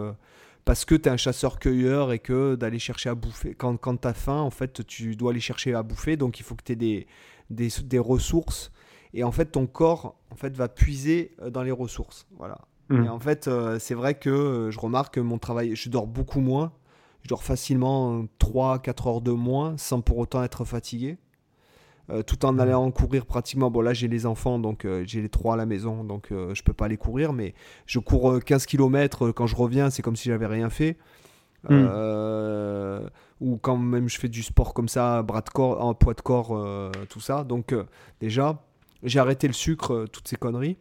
parce 0.65 0.85
que 0.85 0.95
tu 0.95 1.09
es 1.09 1.13
un 1.13 1.17
chasseur-cueilleur 1.17 2.13
et 2.13 2.19
que 2.19 2.55
d'aller 2.55 2.79
chercher 2.79 3.11
à 3.11 3.15
bouffer. 3.15 3.55
Quand, 3.55 3.77
quand 3.77 3.97
tu 3.99 4.09
as 4.09 4.15
faim, 4.15 4.41
en 4.41 4.51
fait, 4.51 4.87
tu 4.87 5.17
dois 5.17 5.33
aller 5.33 5.41
chercher 5.41 5.75
à 5.75 5.83
bouffer, 5.83 6.17
donc 6.17 6.41
il 6.41 6.43
faut 6.43 6.55
que 6.55 6.65
tu 6.65 6.73
aies 6.73 6.77
des, 6.77 7.07
des, 7.51 7.69
des, 7.85 7.99
ressources. 7.99 8.73
Et 9.15 9.25
en 9.25 9.33
fait, 9.33 9.47
ton 9.47 9.67
corps 9.67 10.17
en 10.31 10.37
fait, 10.37 10.57
va 10.57 10.69
puiser 10.69 11.35
dans 11.51 11.63
les 11.63 11.71
ressources. 11.71 12.27
Voilà. 12.37 12.59
Hmm. 12.89 13.05
Et 13.05 13.09
en 13.09 13.19
fait, 13.19 13.51
c'est 13.79 13.95
vrai 13.95 14.15
que 14.15 14.69
je 14.71 14.79
remarque 14.79 15.15
que 15.15 15.21
mon 15.21 15.39
travail, 15.39 15.75
je 15.77 15.89
dors 15.89 16.07
beaucoup 16.07 16.41
moins. 16.41 16.73
Je 17.23 17.29
dors 17.29 17.43
facilement 17.43 18.25
3-4 18.41 19.09
heures 19.09 19.21
de 19.21 19.33
moins 19.33 19.77
sans 19.77 20.01
pour 20.01 20.19
autant 20.19 20.43
être 20.43 20.65
fatigué. 20.65 21.19
Euh, 22.11 22.23
tout 22.23 22.47
en 22.47 22.59
allant 22.59 22.91
courir 22.91 23.27
pratiquement. 23.27 23.71
Bon, 23.71 23.83
là, 23.83 23.93
j'ai 23.93 24.09
les 24.09 24.25
enfants, 24.25 24.59
donc 24.59 24.87
euh, 24.87 25.05
j'ai 25.07 25.21
les 25.21 25.29
trois 25.29 25.55
à 25.55 25.57
la 25.59 25.67
maison, 25.67 26.05
donc 26.05 26.33
euh, 26.33 26.55
je 26.55 26.63
peux 26.63 26.73
pas 26.73 26.87
aller 26.87 26.97
courir, 26.97 27.35
mais 27.35 27.53
je 27.85 27.99
cours 27.99 28.43
15 28.43 28.65
km. 28.65 29.31
Quand 29.31 29.47
je 29.47 29.55
reviens, 29.55 29.91
c'est 29.91 30.01
comme 30.01 30.17
si 30.17 30.29
j'avais 30.29 30.47
rien 30.47 30.71
fait. 30.71 30.97
Hmm. 31.69 31.89
ou 33.41 33.57
quand 33.57 33.77
même 33.77 34.09
je 34.09 34.17
fais 34.17 34.29
du 34.29 34.45
sport 34.45 34.73
comme 34.73 34.89
ça, 34.89 35.23
bras 35.23 35.41
de 35.41 35.51
corps, 35.51 35.85
en 35.85 35.93
poids 35.93 36.15
de 36.15 36.21
corps, 36.21 36.57
tout 37.11 37.21
ça. 37.21 37.45
Donc, 37.45 37.75
déjà, 38.21 38.63
j'ai 39.03 39.19
arrêté 39.19 39.47
le 39.47 39.53
sucre, 39.53 40.07
toutes 40.13 40.29
ces 40.29 40.37
conneries. 40.37 40.77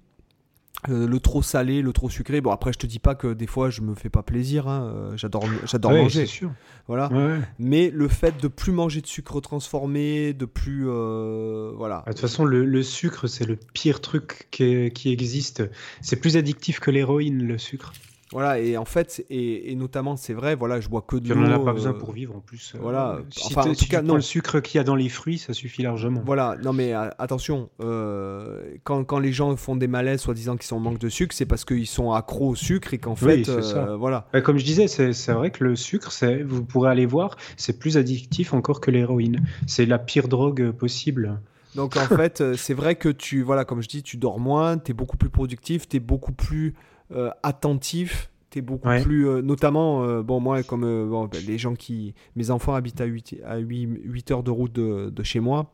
Euh, 0.89 1.07
le 1.07 1.19
trop 1.19 1.41
salé, 1.41 1.81
le 1.81 1.91
trop 1.91 2.10
sucré. 2.10 2.39
Bon, 2.39 2.52
après, 2.52 2.72
je 2.72 2.77
te 2.77 2.85
dis 2.85 2.99
pas 2.99 3.15
que 3.15 3.34
des 3.34 3.48
fois, 3.48 3.69
je 3.69 3.81
me 3.81 3.95
fais 3.95 4.10
pas 4.10 4.22
plaisir. 4.22 4.68
Hein. 4.68 4.91
Euh, 4.94 5.18
j'adore, 5.18 5.45
j'adore 5.65 5.91
manger. 5.91 6.27
Sûr. 6.27 6.52
Voilà. 6.88 7.10
Mais 7.57 7.89
le 7.89 8.07
fait 8.07 8.39
de 8.41 8.48
plus 8.48 8.72
manger 8.72 9.02
de 9.02 9.07
sucre 9.07 9.41
transformé, 9.41 10.34
de 10.34 10.45
plus, 10.45 10.85
euh, 10.88 11.72
voilà. 11.76 12.03
Ah, 12.06 12.10
de 12.10 12.14
toute 12.14 12.22
façon, 12.22 12.45
le, 12.45 12.84
sucre, 12.84 13.27
c'est 13.27 13.45
le 13.45 13.57
pire 13.73 14.02
truc 14.02 14.48
qui, 14.52 14.91
qui 14.91 15.11
existe. 15.11 15.64
C'est 16.02 16.18
plus 16.18 16.38
addictif 16.38 16.80
que 16.80 16.91
l'héroïne, 16.91 17.44
le 17.44 17.57
sucre. 17.57 17.91
Voilà, 18.33 18.59
et 18.59 18.75
en 18.75 18.85
fait, 18.85 19.25
et, 19.29 19.73
notamment, 19.75 20.17
c'est 20.17 20.33
vrai, 20.33 20.55
voilà, 20.55 20.81
je 20.81 20.89
bois 20.89 21.01
que 21.01 21.15
de 21.15 21.33
l'eau. 21.33 21.39
On 21.39 21.47
n'en 21.47 21.61
a 21.61 21.65
pas 21.65 21.73
besoin 21.73 21.93
pour 21.93 22.11
vivre 22.11 22.35
en 22.35 22.41
plus. 22.41 22.73
Voilà, 22.79 23.19
si 23.29 23.47
enfin, 23.47 23.69
en 23.69 23.73
tout 23.73 23.85
cas, 23.85 24.01
non. 24.01 24.15
le 24.15 24.21
sucre 24.21 24.59
qu'il 24.59 24.77
y 24.77 24.81
a 24.81 24.83
dans 24.83 24.95
les 24.95 25.09
fruits, 25.09 25.37
ça 25.37 25.53
suffit 25.53 25.81
largement. 25.81 26.21
Voilà, 26.25 26.57
non 26.61 26.73
mais 26.73 26.93
attention, 26.93 27.69
quand, 27.79 29.03
quand, 29.05 29.19
les 29.19 29.31
gens 29.31 29.55
font 29.55 29.75
des 29.75 29.87
malaises, 29.87 30.21
soi-disant 30.21 30.57
qu'ils 30.57 30.67
sont 30.67 30.75
en 30.75 30.81
manque 30.81 30.99
de 30.99 31.09
sucre, 31.09 31.33
c'est 31.33 31.45
parce 31.45 31.63
qu'ils 31.63 31.87
sont 31.87 32.11
accros 32.11 32.49
au 32.49 32.55
sucre 32.55 32.93
et 32.93 32.97
qu'en 32.97 33.15
fait, 33.15 33.45
ça. 33.45 33.95
voilà. 33.95 34.27
Comme 34.43 34.57
je 34.57 34.65
disais, 34.65 34.87
c'est 34.87 35.33
vrai 35.33 35.51
que 35.51 35.63
le 35.63 35.75
sucre, 35.75 36.11
vous 36.45 36.63
pourrez 36.63 36.91
aller 36.91 37.05
voir, 37.05 37.37
c'est 37.55 37.79
plus 37.79 37.97
addictif 37.97 38.53
encore 38.53 38.81
que 38.81 38.91
l'héroïne. 38.91 39.45
C'est 39.67 39.85
la 39.85 39.99
pire 39.99 40.27
drogue 40.27 40.71
possible. 40.71 41.39
Donc 41.75 41.95
en 41.95 42.07
fait, 42.17 42.55
c'est 42.55 42.73
vrai 42.73 42.95
que 42.95 43.09
tu, 43.09 43.41
voilà, 43.41 43.63
comme 43.63 43.81
je 43.81 43.87
dis, 43.87 44.03
tu 44.03 44.17
dors 44.17 44.39
moins, 44.39 44.77
tu 44.77 44.91
es 44.91 44.93
beaucoup 44.93 45.17
plus 45.17 45.29
productif, 45.29 45.87
tu 45.87 45.97
es 45.97 45.99
beaucoup 45.99 46.33
plus 46.33 46.75
euh, 47.11 47.29
attentif. 47.43 48.29
T'es 48.49 48.61
beaucoup 48.61 48.88
plus, 49.01 49.27
euh, 49.27 49.41
notamment, 49.41 50.03
euh, 50.03 50.23
bon 50.23 50.39
moi 50.39 50.63
comme 50.63 50.81
bon, 51.09 51.25
ben, 51.25 51.43
les 51.45 51.57
gens 51.57 51.75
qui, 51.75 52.13
mes 52.35 52.49
enfants 52.49 52.73
habitent 52.75 53.01
à 53.01 53.05
8, 53.05 53.38
à 53.45 53.57
8, 53.57 53.99
8 54.03 54.31
heures 54.31 54.43
de 54.43 54.51
route 54.51 54.71
de, 54.71 55.09
de, 55.09 55.23
chez 55.23 55.39
moi. 55.41 55.71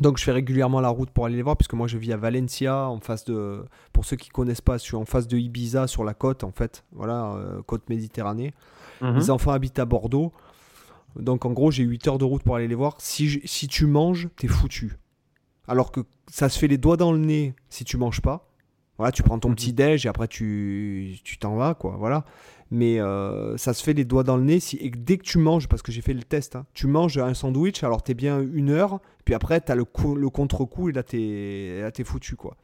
Donc 0.00 0.16
je 0.18 0.24
fais 0.24 0.32
régulièrement 0.32 0.80
la 0.80 0.88
route 0.88 1.10
pour 1.10 1.26
aller 1.26 1.36
les 1.36 1.42
voir, 1.42 1.56
puisque 1.58 1.74
moi 1.74 1.86
je 1.86 1.98
vis 1.98 2.12
à 2.12 2.16
Valencia, 2.16 2.88
en 2.88 2.98
face 3.00 3.24
de, 3.26 3.64
pour 3.92 4.06
ceux 4.06 4.16
qui 4.16 4.30
connaissent 4.30 4.62
pas, 4.62 4.78
je 4.78 4.82
suis 4.82 4.96
en 4.96 5.04
face 5.04 5.28
de 5.28 5.36
Ibiza 5.36 5.86
sur 5.86 6.02
la 6.04 6.14
côte, 6.14 6.42
en 6.44 6.50
fait, 6.52 6.84
voilà, 6.92 7.38
côte 7.66 7.88
Méditerranée. 7.90 8.54
Mhm. 9.02 9.16
Les 9.16 9.30
enfants 9.30 9.50
habitent 9.50 9.78
à 9.78 9.84
Bordeaux, 9.84 10.32
donc 11.16 11.44
en 11.44 11.50
gros 11.52 11.70
j'ai 11.70 11.84
8 11.84 12.08
heures 12.08 12.18
de 12.18 12.24
route 12.24 12.42
pour 12.42 12.56
aller 12.56 12.68
les 12.68 12.74
voir. 12.74 12.94
Si, 12.98 13.28
je- 13.28 13.40
si 13.44 13.68
tu 13.68 13.86
manges, 13.86 14.28
t'es 14.36 14.48
foutu. 14.48 14.96
Alors 15.68 15.92
que 15.92 16.00
ça 16.30 16.48
se 16.48 16.58
fait 16.58 16.68
les 16.68 16.78
doigts 16.78 16.96
dans 16.96 17.12
le 17.12 17.18
nez 17.18 17.54
si 17.68 17.84
tu 17.84 17.98
manges 17.98 18.22
pas. 18.22 18.48
Voilà, 19.02 19.12
tu 19.12 19.22
prends 19.24 19.38
ton 19.38 19.48
Mhm. 19.50 19.54
petit 19.56 19.72
déj 19.72 20.06
et 20.06 20.08
après 20.08 20.28
tu 20.28 21.18
tu 21.24 21.36
t'en 21.38 21.56
vas, 21.56 21.74
quoi, 21.74 21.96
voilà. 21.98 22.24
Mais 22.70 23.00
euh, 23.00 23.56
ça 23.58 23.74
se 23.74 23.82
fait 23.82 23.92
les 23.92 24.04
doigts 24.06 24.22
dans 24.22 24.36
le 24.38 24.44
nez 24.44 24.58
si, 24.60 24.76
et 24.80 24.88
dès 24.90 25.18
que 25.18 25.24
tu 25.24 25.36
manges, 25.38 25.68
parce 25.68 25.82
que 25.82 25.92
j'ai 25.92 26.00
fait 26.00 26.14
le 26.14 26.22
test, 26.22 26.56
hein, 26.56 26.64
tu 26.72 26.86
manges 26.86 27.18
un 27.18 27.34
sandwich, 27.34 27.82
alors 27.84 28.02
t'es 28.02 28.14
bien 28.14 28.40
une 28.40 28.70
heure, 28.70 29.00
puis 29.26 29.34
après 29.34 29.60
t'as 29.60 29.74
le, 29.74 29.84
le 30.16 30.30
contre-coup 30.30 30.88
et 30.88 30.92
là 30.92 31.02
t'es 31.02 31.80
là, 31.82 31.90
t'es 31.90 32.04
foutu 32.04 32.34
quoi. 32.36 32.56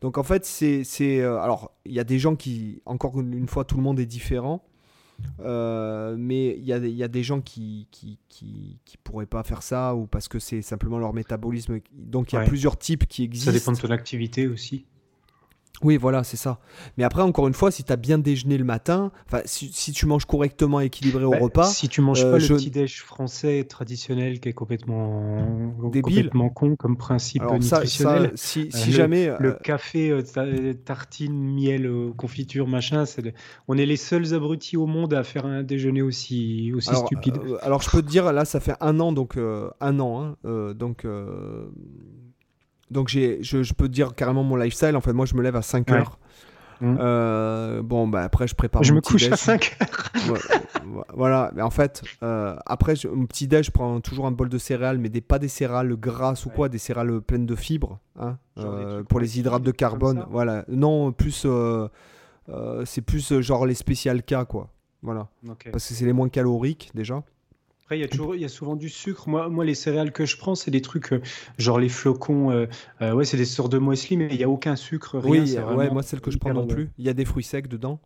Donc 0.00 0.16
en 0.18 0.22
fait 0.22 0.44
c'est 0.46 0.84
c'est, 0.84 1.20
euh, 1.20 1.38
alors 1.38 1.72
il 1.84 1.92
y 1.92 2.00
a 2.00 2.04
des 2.04 2.18
gens 2.18 2.34
qui 2.36 2.80
encore 2.86 3.20
une, 3.20 3.46
fois 3.48 3.64
tout 3.64 3.76
le 3.76 3.82
monde 3.82 3.98
est 4.00 4.06
différent, 4.06 4.64
euh, 5.40 6.14
mais 6.18 6.56
il 6.58 6.64
y 6.64 6.72
a, 6.72 6.78
des- 6.80 6.90
il 6.90 6.96
y 6.96 7.02
a 7.02 7.08
des 7.08 7.22
gens 7.22 7.40
qui 7.40 7.88
qui, 7.90 8.18
qui 8.28 8.78
qui 8.84 8.96
pourraient 8.98 9.26
pas 9.26 9.42
faire 9.42 9.62
ça 9.62 9.94
ou 9.94 10.06
parce 10.06 10.28
que 10.28 10.38
c'est 10.38 10.62
simplement 10.62 10.98
leur 10.98 11.12
métabolisme. 11.14 11.80
Donc 11.92 12.32
il 12.32 12.36
y 12.36 12.38
a 12.38 12.42
Ouais. 12.42 12.46
plusieurs 12.48 12.78
types 12.78 13.06
qui 13.06 13.22
existent. 13.24 13.50
Ça 13.52 13.58
dépend 13.58 13.72
de 13.72 13.78
ton 13.78 13.90
activité 13.90 14.46
aussi. 14.46 14.86
Oui, 15.82 15.96
voilà, 15.98 16.24
c'est 16.24 16.36
ça. 16.38 16.58
Mais 16.96 17.04
après, 17.04 17.22
encore 17.22 17.46
une 17.48 17.54
fois, 17.54 17.70
si 17.70 17.84
tu 17.84 17.92
as 17.92 17.96
bien 17.96 18.18
déjeuné 18.18 18.56
le 18.56 18.64
matin, 18.64 19.12
si, 19.44 19.70
si 19.72 19.92
tu 19.92 20.06
manges 20.06 20.24
correctement 20.24 20.80
équilibré 20.80 21.24
au 21.24 21.30
Bah, 21.30 21.38
repas, 21.38 21.64
Si 21.64 21.88
tu 21.88 22.00
manges 22.00 22.24
euh, 22.24 22.30
pas 22.30 22.38
je- 22.38 22.52
le 22.54 22.58
petit 22.58 22.70
déj 22.70 23.02
français 23.02 23.64
traditionnel 23.64 24.40
qui 24.40 24.48
est 24.48 24.52
complètement 24.54 25.74
Débile. 25.90 26.02
complètement 26.02 26.48
con 26.48 26.76
comme 26.76 26.96
principe 26.96 27.42
alors 27.42 27.62
ça, 27.62 27.78
nutritionnel. 27.80 28.30
ça, 28.34 28.36
si, 28.36 28.70
Euh, 28.74 28.90
jamais. 28.90 29.26
Le 29.38 29.50
euh, 29.50 29.58
café, 29.62 30.10
euh, 30.10 30.22
ta- 30.22 30.46
tartine, 30.84 31.34
miel, 31.34 31.90
confiture, 32.16 32.66
machin, 32.66 33.04
c'est 33.04 33.22
le- 33.22 33.32
on 33.68 33.76
est 33.76 33.86
les 33.86 33.96
seuls 33.96 34.34
abrutis 34.34 34.76
au 34.76 34.86
monde 34.86 35.12
à 35.14 35.24
faire 35.24 35.44
un 35.46 35.62
déjeuner 35.62 36.02
aussi, 36.02 36.72
aussi 36.74 36.88
alors, 36.88 37.06
stupide. 37.06 37.38
alors, 37.62 37.82
je 37.82 37.90
peux 37.90 38.02
te 38.02 38.08
dire, 38.08 38.32
là, 38.32 38.44
ça 38.44 38.60
fait 38.60 38.74
un 38.80 38.98
an, 39.00 39.12
donc 39.12 39.36
un 39.36 40.00
an, 40.00 40.36
hein, 40.44 40.72
donc. 40.74 41.04
Donc 42.90 43.08
j'ai, 43.08 43.42
je, 43.42 43.62
je 43.62 43.74
peux 43.74 43.88
te 43.88 43.92
dire 43.92 44.14
carrément 44.14 44.42
mon 44.44 44.56
lifestyle. 44.56 44.96
En 44.96 45.00
fait, 45.00 45.12
moi, 45.12 45.26
je 45.26 45.34
me 45.34 45.42
lève 45.42 45.56
à 45.56 45.62
5 45.62 45.88
Ouais. 45.90 45.96
heures. 45.98 46.18
Mm. 46.82 46.96
Euh, 47.00 47.82
bon, 47.82 48.06
bah 48.06 48.22
après, 48.22 48.46
je 48.46 48.54
prépare 48.54 48.82
je 48.84 48.92
mon 48.92 48.96
me 48.96 49.00
petit 49.00 49.12
couche 49.12 49.24
à 49.26 49.30
déj. 49.30 49.38
5 49.38 49.76
heures. 49.80 50.38
Voilà, 51.14 51.50
mais 51.54 51.62
en 51.62 51.70
fait, 51.70 52.02
euh, 52.22 52.54
après, 52.66 52.96
je- 52.96 53.08
mon 53.08 53.24
petit 53.26 53.46
déj, 53.48 53.66
je 53.66 53.70
prends 53.70 54.00
toujours 54.00 54.26
un 54.26 54.30
bol 54.30 54.48
de 54.50 54.58
céréales, 54.58 54.98
mais 54.98 55.08
des, 55.08 55.20
pas 55.22 55.38
des 55.38 55.48
céréales 55.48 55.96
grasses 55.96 56.44
ou 56.46 56.50
quoi, 56.50 56.68
des 56.68 56.78
céréales 56.78 57.20
pleines 57.22 57.46
de 57.46 57.54
fibres, 57.54 57.98
hein, 58.20 58.36
euh, 58.58 59.02
pour 59.04 59.20
les 59.20 59.38
hydrates 59.38 59.62
de 59.62 59.70
carbone. 59.70 60.26
Voilà, 60.30 60.64
non, 60.68 61.12
plus, 61.12 61.46
c'est 62.84 63.00
plus 63.02 63.40
genre 63.40 63.64
les 63.66 63.74
spécial 63.74 64.22
K, 64.22 64.44
quoi. 64.44 64.68
Voilà, 65.02 65.28
parce 65.72 65.88
que 65.88 65.94
c'est 65.94 66.04
les 66.04 66.12
moins 66.12 66.28
caloriques 66.28 66.90
déjà. 66.94 67.22
Après, 67.86 67.98
il 67.98 68.00
y 68.00 68.04
a 68.04 68.08
toujours, 68.08 68.34
il 68.34 68.40
y 68.40 68.44
a 68.44 68.48
souvent 68.48 68.74
du 68.74 68.88
sucre. 68.88 69.28
Moi, 69.28 69.48
moi, 69.48 69.64
les 69.64 69.76
céréales 69.76 70.10
que 70.10 70.26
je 70.26 70.36
prends, 70.36 70.56
c'est 70.56 70.72
des 70.72 70.82
trucs 70.82 71.12
euh, 71.12 71.22
genre 71.56 71.78
les 71.78 71.88
flocons. 71.88 72.50
euh, 72.50 72.66
euh, 73.00 73.12
ouais, 73.12 73.24
c'est 73.24 73.36
des 73.36 73.44
sortes 73.44 73.70
de 73.70 73.78
muesli, 73.78 74.16
mais 74.16 74.26
il 74.28 74.40
y 74.40 74.42
a 74.42 74.48
aucun 74.48 74.74
sucre, 74.74 75.20
rien. 75.20 75.30
oui, 75.30 75.46
c'est 75.46 75.62
ouais, 75.62 75.88
moi, 75.88 76.02
celle 76.02 76.20
que 76.20 76.32
je 76.32 76.38
prends 76.38 76.52
non 76.52 76.66
plus. 76.66 76.90
Il 76.98 77.04
y 77.04 77.08
a 77.08 77.12
des 77.12 77.24
fruits 77.24 77.44
secs 77.44 77.68
dedans. 77.68 78.00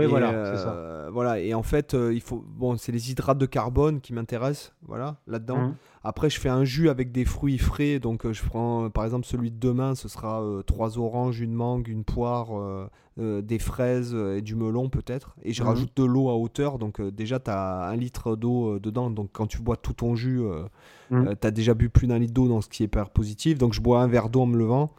Et, 0.00 0.06
voilà, 0.06 0.56
ça. 0.56 1.08
Voilà, 1.12 1.38
et 1.38 1.54
en 1.54 1.62
fait, 1.62 1.94
il 1.94 2.20
faut, 2.20 2.44
bon, 2.44 2.76
c'est 2.76 2.90
les 2.90 3.12
hydrates 3.12 3.38
de 3.38 3.46
carbone 3.46 4.00
qui 4.00 4.12
m'intéressent, 4.12 4.72
voilà, 4.82 5.18
là-dedans. 5.28 5.58
Mhm. 5.58 5.74
Après, 6.02 6.28
je 6.28 6.40
fais 6.40 6.48
un 6.48 6.64
jus 6.64 6.88
avec 6.88 7.12
des 7.12 7.24
fruits 7.24 7.58
frais. 7.58 8.00
Donc, 8.00 8.28
je 8.32 8.42
prends 8.42 8.90
par 8.90 9.04
exemple 9.04 9.26
celui 9.26 9.52
de 9.52 9.60
demain, 9.60 9.94
ce 9.94 10.08
sera 10.08 10.42
trois 10.66 10.98
oranges, 10.98 11.40
une 11.40 11.54
mangue, 11.54 11.86
une 11.86 12.02
poire, 12.02 12.48
euh, 13.20 13.42
des 13.42 13.58
fraises 13.58 14.12
euh, 14.14 14.38
et 14.38 14.42
du 14.42 14.54
melon 14.54 14.88
peut-être. 14.88 15.36
Et 15.42 15.52
je 15.52 15.62
Mhm. 15.62 15.68
rajoute 15.68 15.96
de 15.96 16.04
l'eau 16.04 16.28
à 16.30 16.34
hauteur. 16.36 16.78
Donc, 16.78 17.00
euh, 17.00 17.10
déjà, 17.10 17.38
tu 17.38 17.50
as 17.50 17.88
un 17.88 17.96
litre 17.96 18.34
d'eau 18.36 18.74
euh, 18.76 18.80
dedans. 18.80 19.10
Donc, 19.10 19.30
quand 19.32 19.46
tu 19.46 19.60
bois 19.60 19.76
tout 19.76 19.92
ton 19.92 20.14
jus, 20.14 20.40
Mhm. 21.10 21.34
tu 21.40 21.46
as 21.46 21.50
déjà 21.50 21.74
bu 21.74 21.88
plus 21.90 22.06
d'un 22.06 22.18
litre 22.18 22.32
d'eau, 22.34 22.48
dans 22.48 22.60
ce 22.60 22.68
qui 22.68 22.82
est 22.82 22.86
hyper 22.86 23.10
positif. 23.10 23.58
Donc, 23.58 23.72
je 23.74 23.80
bois 23.80 24.00
un 24.02 24.06
verre 24.06 24.28
d'eau 24.30 24.40
en 24.42 24.46
me 24.46 24.56
levant. 24.56 24.90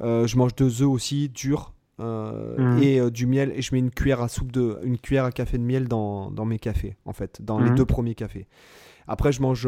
Je 0.00 0.36
mange 0.36 0.54
deux 0.54 0.82
œufs 0.82 0.88
aussi, 0.88 1.28
durs. 1.28 1.72
Mhm. 1.98 2.78
et 2.82 3.10
du 3.10 3.26
miel 3.26 3.52
et 3.56 3.62
je 3.62 3.74
mets 3.74 3.78
une 3.78 3.90
cuillère 3.90 4.20
à 4.20 4.28
soupe 4.28 4.52
de 4.52 4.78
une 4.82 4.98
cuillère 4.98 5.24
à 5.24 5.32
café 5.32 5.56
de 5.56 5.62
miel 5.62 5.88
dans, 5.88 6.30
dans 6.30 6.44
mes 6.44 6.58
cafés 6.58 6.94
en 7.06 7.14
fait 7.14 7.40
dans 7.40 7.58
les 7.58 7.70
Mhm. 7.70 7.76
deux 7.76 7.86
premiers 7.86 8.14
cafés 8.14 8.46
après, 9.08 9.32
je 9.32 9.40
mange 9.40 9.66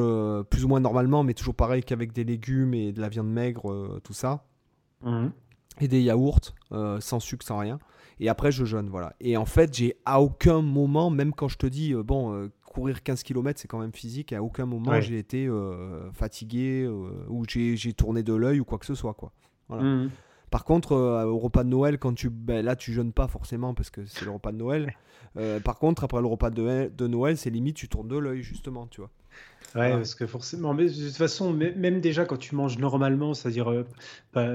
plus 0.51 0.65
ou 0.65 0.69
moins 0.69 0.81
normalement, 0.81 1.23
mais 1.25 1.33
toujours 1.33 1.55
pareil 1.55 1.83
qu'avec 1.83 2.13
des 2.13 2.25
légumes 2.25 2.75
et 2.75 2.93
de 2.93 3.01
la 3.01 3.09
viande 3.09 3.31
maigre, 3.31 3.99
tout 4.05 4.13
ça. 4.13 4.45
Et 5.81 5.89
des 5.89 6.03
yaourts, 6.03 6.41
euh, 6.73 7.01
sans 7.01 7.21
sucre, 7.21 7.45
sans 7.47 7.59
rien. 7.59 7.79
Et 8.21 8.29
après, 8.29 8.51
je 8.51 8.65
jeûne, 8.65 8.89
voilà. 8.89 9.15
Et 9.21 9.37
en 9.37 9.45
fait, 9.47 9.75
j'ai 9.77 9.97
à 10.05 10.21
aucun 10.21 10.61
moment, 10.61 11.09
même 11.11 11.33
quand 11.33 11.49
je 11.49 11.57
te 11.57 11.67
dis, 11.67 11.95
euh, 11.95 12.03
bon, 12.03 12.33
euh, 12.35 12.51
courir 12.65 13.03
15 13.03 13.23
km, 13.23 13.61
c'est 13.61 13.69
quand 13.69 13.79
même 13.79 13.93
physique, 13.93 14.33
et 14.33 14.37
à 14.37 14.43
aucun 14.43 14.67
moment, 14.67 14.91
Ouais. 14.91 15.03
j'ai 15.03 15.19
été 15.19 15.49
fatigué 16.13 16.87
ou 16.87 17.45
j'ai 17.49 17.77
j'ai 17.77 17.93
tourné 17.93 18.23
de 18.23 18.33
l'œil 18.35 18.61
ou 18.61 18.65
quoi 18.65 18.79
que 18.79 18.87
ce 18.87 18.95
soit, 18.95 19.15
quoi. 19.15 19.33
Voilà. 19.69 19.85
Mhm. 19.85 20.11
Par 20.51 20.65
contre, 20.65 20.95
au 20.97 21.39
repas 21.39 21.63
de 21.65 21.69
Noël, 21.69 21.99
quand 21.99 22.15
tu, 22.15 22.31
ben, 22.31 22.65
là, 22.65 22.75
tu 22.77 22.93
jeûnes 22.93 23.13
pas 23.13 23.27
forcément 23.29 23.75
parce 23.75 23.91
que 23.91 24.05
c'est 24.07 24.25
le 24.25 24.31
repas 24.31 24.53
de 24.53 24.57
Noël. 24.57 24.95
Par 25.65 25.79
contre, 25.79 26.05
après 26.05 26.21
le 26.21 26.27
repas 26.27 26.51
de 26.51 26.63
Noël, 26.63 26.95
de 26.97 27.07
Noël, 27.07 27.37
c'est 27.37 27.51
limite, 27.51 27.77
tu 27.77 27.89
tournes 27.89 28.09
de 28.09 28.17
l'œil, 28.17 28.43
justement, 28.43 28.87
tu 28.87 29.01
vois. 29.01 29.11
Ouais, 29.75 29.91
parce 29.93 30.15
que 30.15 30.27
forcément, 30.27 30.73
mais 30.73 30.87
de 30.87 31.07
toute 31.07 31.17
façon, 31.17 31.53
mê- 31.53 31.75
même 31.77 32.01
déjà 32.01 32.25
quand 32.25 32.39
tu 32.39 32.55
manges 32.55 32.79
normalement, 32.79 33.35
c'est-à-dire 33.35 33.71
euh, 33.71 33.85
pas, 34.33 34.47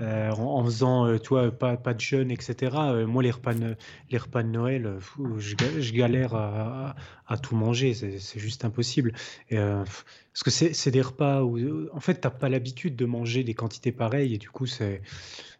euh, 0.00 0.30
en, 0.30 0.60
en 0.60 0.64
faisant, 0.64 1.06
euh, 1.06 1.18
toi, 1.18 1.50
pas, 1.50 1.76
pas 1.76 1.92
de 1.92 2.00
jeûne, 2.00 2.30
etc. 2.30 3.04
moi, 3.06 3.22
les 3.22 3.30
repas 3.30 3.52
de, 3.54 3.76
les 4.10 4.18
repas 4.18 4.42
de 4.42 4.48
Noël, 4.48 4.96
fou, 4.98 5.38
je, 5.38 5.54
ga- 5.56 5.78
je 5.78 5.92
galère 5.92 6.34
à, 6.34 6.88
à- 6.90 6.96
à 7.34 7.36
tout 7.36 7.54
manger, 7.54 7.92
c'est 7.94 8.38
juste 8.40 8.64
impossible. 8.64 9.12
Et, 9.50 9.56
parce 9.56 10.42
que 10.44 10.50
c'est 10.50 10.90
des 10.90 11.02
repas 11.02 11.42
où, 11.42 11.58
en 11.92 12.00
fait, 12.00 12.14
t'as 12.14 12.30
pas 12.30 12.48
l'habitude 12.48 12.96
de 12.96 13.04
manger 13.04 13.44
des 13.44 13.54
quantités 13.54 13.92
pareilles, 13.92 14.34
et 14.34 14.38
du 14.38 14.48
coup, 14.48 14.66
c'est, 14.66 15.02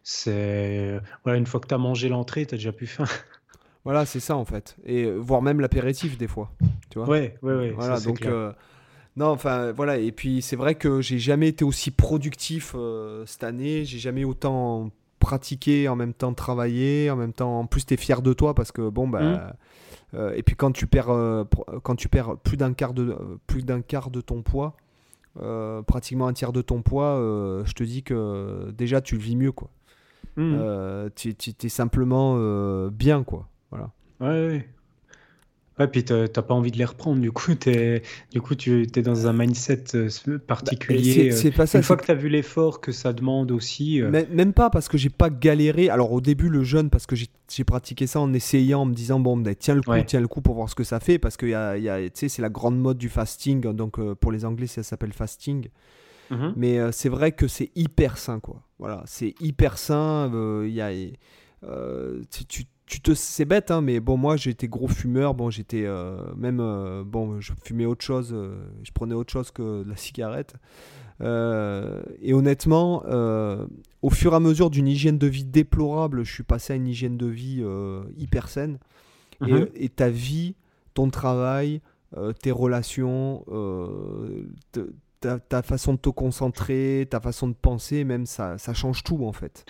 c'est, 0.03 0.99
voilà, 1.23 1.37
une 1.37 1.45
fois 1.45 1.59
que 1.59 1.67
t'as 1.67 1.77
mangé 1.77 2.09
l'entrée, 2.09 2.45
t'as 2.45 2.57
déjà 2.57 2.71
plus 2.71 2.87
faim. 2.87 3.05
Voilà, 3.85 4.05
c'est 4.05 4.19
ça 4.19 4.35
en 4.35 4.43
fait. 4.43 4.75
Et 4.85 5.09
voire 5.09 5.41
même 5.41 5.61
l'apéritif 5.61 6.17
des 6.17 6.27
fois. 6.27 6.51
Tu 6.89 6.99
vois 6.99 7.07
Ouais, 7.07 7.37
ouais, 7.41 7.53
ouais. 7.53 7.71
Voilà, 7.71 7.95
ça, 7.95 8.05
donc 8.05 8.19
clair. 8.19 8.33
Non, 9.17 9.27
enfin 9.27 9.71
voilà. 9.73 9.97
Et 9.97 10.11
puis 10.13 10.41
c'est 10.41 10.55
vrai 10.55 10.75
que 10.75 11.01
j'ai 11.01 11.19
jamais 11.19 11.49
été 11.49 11.65
aussi 11.65 11.91
productif 11.91 12.73
euh, 12.77 13.25
cette 13.25 13.43
année. 13.43 13.83
J'ai 13.83 13.99
jamais 13.99 14.23
autant 14.23 14.89
pratiqué, 15.19 15.89
en 15.89 15.95
même 15.95 16.13
temps 16.13 16.33
travaillé, 16.33 17.09
en 17.09 17.15
même 17.17 17.33
temps. 17.33 17.59
En 17.59 17.65
plus, 17.65 17.85
t'es 17.85 17.97
fier 17.97 18.21
de 18.21 18.31
toi 18.33 18.53
parce 18.53 18.71
que 18.71 18.87
bon 18.89 19.07
bah. 19.07 19.21
Mhm. 19.21 19.53
euh, 20.13 20.33
et 20.35 20.43
puis 20.43 20.55
quand 20.55 20.71
tu 20.71 20.87
perds, 20.87 21.09
euh, 21.09 21.43
quand 21.83 21.95
tu 21.95 22.07
perds 22.07 22.37
plus 22.37 22.55
d'un 22.57 22.73
quart 22.73 22.93
de 22.93 23.17
plus 23.47 23.65
d'un 23.65 23.81
quart 23.81 24.09
de 24.11 24.21
ton 24.21 24.41
poids, 24.43 24.75
pratiquement 25.87 26.27
un 26.27 26.33
tiers 26.33 26.53
de 26.53 26.61
ton 26.61 26.81
poids, 26.81 27.15
je 27.65 27.73
te 27.73 27.83
dis 27.83 28.03
que 28.03 28.71
déjà 28.71 29.01
tu 29.01 29.15
le 29.15 29.21
vis 29.21 29.35
mieux 29.35 29.51
quoi. 29.51 29.69
Euh, 30.39 31.09
tu 31.15 31.33
tu- 31.35 31.53
t'es 31.55 31.69
simplement 31.69 32.37
bien 32.89 33.23
quoi. 33.23 33.47
Voilà. 33.71 33.89
Ouais, 34.19 34.27
ouais. 34.47 34.69
Ouais, 35.79 35.87
puis 35.87 36.03
t'as 36.03 36.27
pas 36.27 36.55
envie 36.55 36.71
de 36.71 36.77
les 36.77 36.85
reprendre, 36.85 37.21
du 37.21 37.31
coup, 37.31 37.51
du 37.53 38.41
coup, 38.41 38.55
tu 38.55 38.81
es 38.95 39.01
dans 39.03 39.27
un 39.27 39.33
mindset 39.33 39.83
euh, 39.93 40.09
Bah, 40.25 40.33
particulier. 40.47 41.31
c'est 41.31 41.49
euh, 41.49 41.51
pas 41.55 41.67
ça. 41.67 41.77
Une 41.77 41.83
fois 41.83 41.97
que 41.97 42.05
tu 42.05 42.09
as 42.11 42.15
vu 42.15 42.29
l'effort 42.29 42.81
que 42.81 42.91
ça 42.91 43.13
demande 43.13 43.51
aussi, 43.51 44.01
euh, 44.01 44.09
Même 44.31 44.53
pas 44.53 44.71
parce 44.71 44.87
que 44.87 44.97
j'ai 44.97 45.09
pas 45.11 45.29
galéré. 45.29 45.89
Alors 45.89 46.11
au 46.13 46.19
début 46.21 46.49
le 46.49 46.63
jeûne 46.63 46.89
parce 46.89 47.05
que 47.05 47.15
j'ai 47.15 47.63
pratiqué 47.63 48.07
ça 48.07 48.19
en 48.19 48.33
essayant, 48.33 48.81
en 48.81 48.85
me 48.85 48.95
disant 48.95 49.19
bon 49.19 49.37
ben, 49.37 49.53
tiens 49.53 49.75
le 49.75 49.83
coup, 49.83 49.91
Ouais. 49.91 50.03
tiens 50.03 50.19
le 50.19 50.27
coup 50.27 50.41
pour 50.41 50.55
voir 50.55 50.67
ce 50.67 50.73
que 50.75 50.83
ça 50.83 50.99
fait 50.99 51.19
parce 51.19 51.37
que 51.37 51.45
y 51.45 51.53
a, 51.53 51.77
y 51.77 51.89
a- 51.89 52.09
c'est 52.11 52.39
la 52.39 52.49
grande 52.49 52.79
mode 52.79 52.97
du 52.97 53.09
fasting. 53.09 53.61
Donc 53.73 53.99
euh, 53.99 54.15
pour 54.15 54.31
les 54.31 54.45
Anglais 54.45 54.65
ça 54.67 54.81
s'appelle 54.81 55.13
fasting. 55.13 55.67
mhm. 56.31 56.53
Mais 56.55 56.79
euh, 56.79 56.91
c'est 56.91 57.09
vrai 57.09 57.33
que 57.33 57.47
c'est 57.47 57.69
hyper 57.75 58.17
sain 58.17 58.39
quoi. 58.39 58.63
Voilà, 58.79 59.03
c'est 59.05 59.35
hyper 59.41 59.77
sain. 59.77 60.31
euh, 60.33 60.67
y 60.67 60.81
a, 60.81 60.89
euh, 61.63 62.21
tu, 62.31 62.45
tu- 62.45 62.63
tu 62.87 63.01
te 63.01 63.13
c'est 63.13 63.45
bête 63.45 63.69
hein, 63.69 63.81
mais 63.81 63.99
bon 63.99 64.17
moi 64.17 64.35
j'étais 64.37 64.67
gros 64.67 64.87
fumeur. 64.87 65.33
Bon 65.35 65.49
j'étais 65.51 65.83
euh, 65.85 66.17
même 66.35 66.59
euh, 66.59 67.03
bon 67.05 67.39
je 67.39 67.53
fumais 67.63 67.85
autre 67.85 68.03
chose. 68.03 68.31
euh, 68.33 68.57
je 68.83 68.91
prenais 68.91 69.13
autre 69.13 69.31
chose 69.31 69.51
que 69.51 69.83
de 69.83 69.89
la 69.89 69.95
cigarette. 69.97 70.55
Et 72.21 72.33
honnêtement, 72.33 73.03
au 74.01 74.09
fur 74.09 74.33
et 74.33 74.35
à 74.35 74.39
mesure 74.39 74.69
d'une 74.69 74.87
hygiène 74.87 75.17
de 75.17 75.27
vie 75.27 75.43
déplorable, 75.45 76.23
je 76.23 76.31
suis 76.33 76.43
passé 76.43 76.73
à 76.73 76.75
une 76.75 76.87
hygiène 76.87 77.17
de 77.17 77.25
vie 77.27 77.63
hyper 78.17 78.49
saine. 78.49 78.77
Et- 79.41 79.51
Mhm. 79.51 79.67
Et, 79.75 79.89
ta 79.89 80.09
vie, 80.09 80.55
ton 80.93 81.09
travail, 81.09 81.81
tes 82.41 82.51
relations, 82.51 83.43
te- 84.71 84.91
ta, 85.19 85.39
ta 85.39 85.61
façon 85.63 85.93
de 85.93 85.99
te 85.99 86.09
concentrer, 86.09 87.07
ta 87.09 87.19
façon 87.19 87.47
de 87.47 87.53
penser, 87.55 88.03
même 88.03 88.25
ça, 88.27 88.57
ça 88.59 88.73
change 88.75 89.03
tout 89.03 89.25
en 89.25 89.33
fait. 89.33 89.65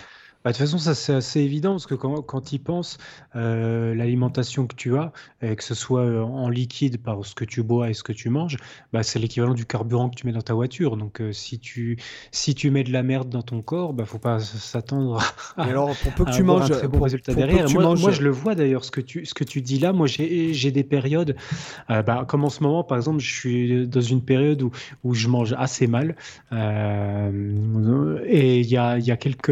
Bah, 0.47 0.53
de 0.53 0.57
toute 0.59 0.65
façon, 0.65 0.77
ça 0.77 0.95
c'est 0.95 1.13
assez 1.13 1.41
évident 1.41 1.71
parce 1.71 1.87
que 1.87 1.93
quand, 1.93 2.21
quand 2.21 2.39
tu 2.39 2.55
y 2.55 2.57
penses, 2.57 2.99
euh, 3.35 3.93
l'alimentation 3.93 4.65
que 4.65 4.75
tu 4.75 4.95
as, 4.95 5.11
que 5.41 5.61
ce 5.61 5.73
soit 5.73 6.05
euh, 6.05 6.21
en 6.21 6.47
liquide 6.47 7.03
par 7.03 7.25
ce 7.25 7.35
que 7.35 7.43
tu 7.43 7.63
bois 7.63 7.89
et 7.89 7.93
ce 7.93 8.01
que 8.01 8.13
tu 8.13 8.29
manges, 8.29 8.55
bah, 8.93 9.03
c'est 9.03 9.19
l'équivalent 9.19 9.53
du 9.53 9.65
carburant 9.65 10.09
que 10.09 10.15
tu 10.15 10.25
mets 10.25 10.31
dans 10.31 10.41
ta 10.41 10.53
voiture. 10.53 10.95
Donc 10.95 11.19
euh, 11.19 11.33
si, 11.33 11.59
tu, 11.59 11.97
si 12.31 12.55
tu 12.55 12.71
mets 12.71 12.85
de 12.85 12.93
la 12.93 13.03
merde 13.03 13.27
dans 13.27 13.41
ton 13.41 13.61
corps, 13.61 13.91
bah, 13.91 14.05
faut 14.05 14.19
pas 14.19 14.39
s'attendre 14.39 15.19
à, 15.57 15.63
alors, 15.63 15.93
pour 15.97 16.13
peu 16.13 16.23
que 16.23 16.31
tu 16.31 16.43
manges, 16.43 16.71
un 16.71 16.75
très 16.75 16.87
bon 16.87 17.01
résultat 17.01 17.33
derrière. 17.33 17.69
Moi, 17.69 17.95
moi, 17.95 18.11
je 18.11 18.21
le 18.21 18.29
vois 18.29 18.55
d'ailleurs, 18.55 18.85
ce, 18.85 18.91
que 18.91 19.01
tu, 19.01 19.25
ce 19.25 19.33
que 19.33 19.43
tu 19.43 19.61
dis 19.61 19.79
là. 19.79 19.91
Moi, 19.91 20.07
j'ai 20.07 20.71
des 20.71 20.83
périodes, 20.85 21.35
bah, 21.89 22.23
comme 22.25 22.45
en 22.45 22.49
ce 22.49 22.63
moment, 22.63 22.85
par 22.85 22.97
exemple, 22.97 23.19
je 23.19 23.37
suis 23.37 23.85
dans 23.85 23.99
une 23.99 24.21
période 24.21 24.61
où, 24.61 24.71
où 25.03 25.13
je 25.13 25.27
mange 25.27 25.53
assez 25.57 25.87
mal. 25.87 26.15
et 26.53 28.59
il 28.61 28.67
y 28.67 28.77
a, 28.77 28.97
y 28.97 29.11
a 29.11 29.17
quelques 29.17 29.51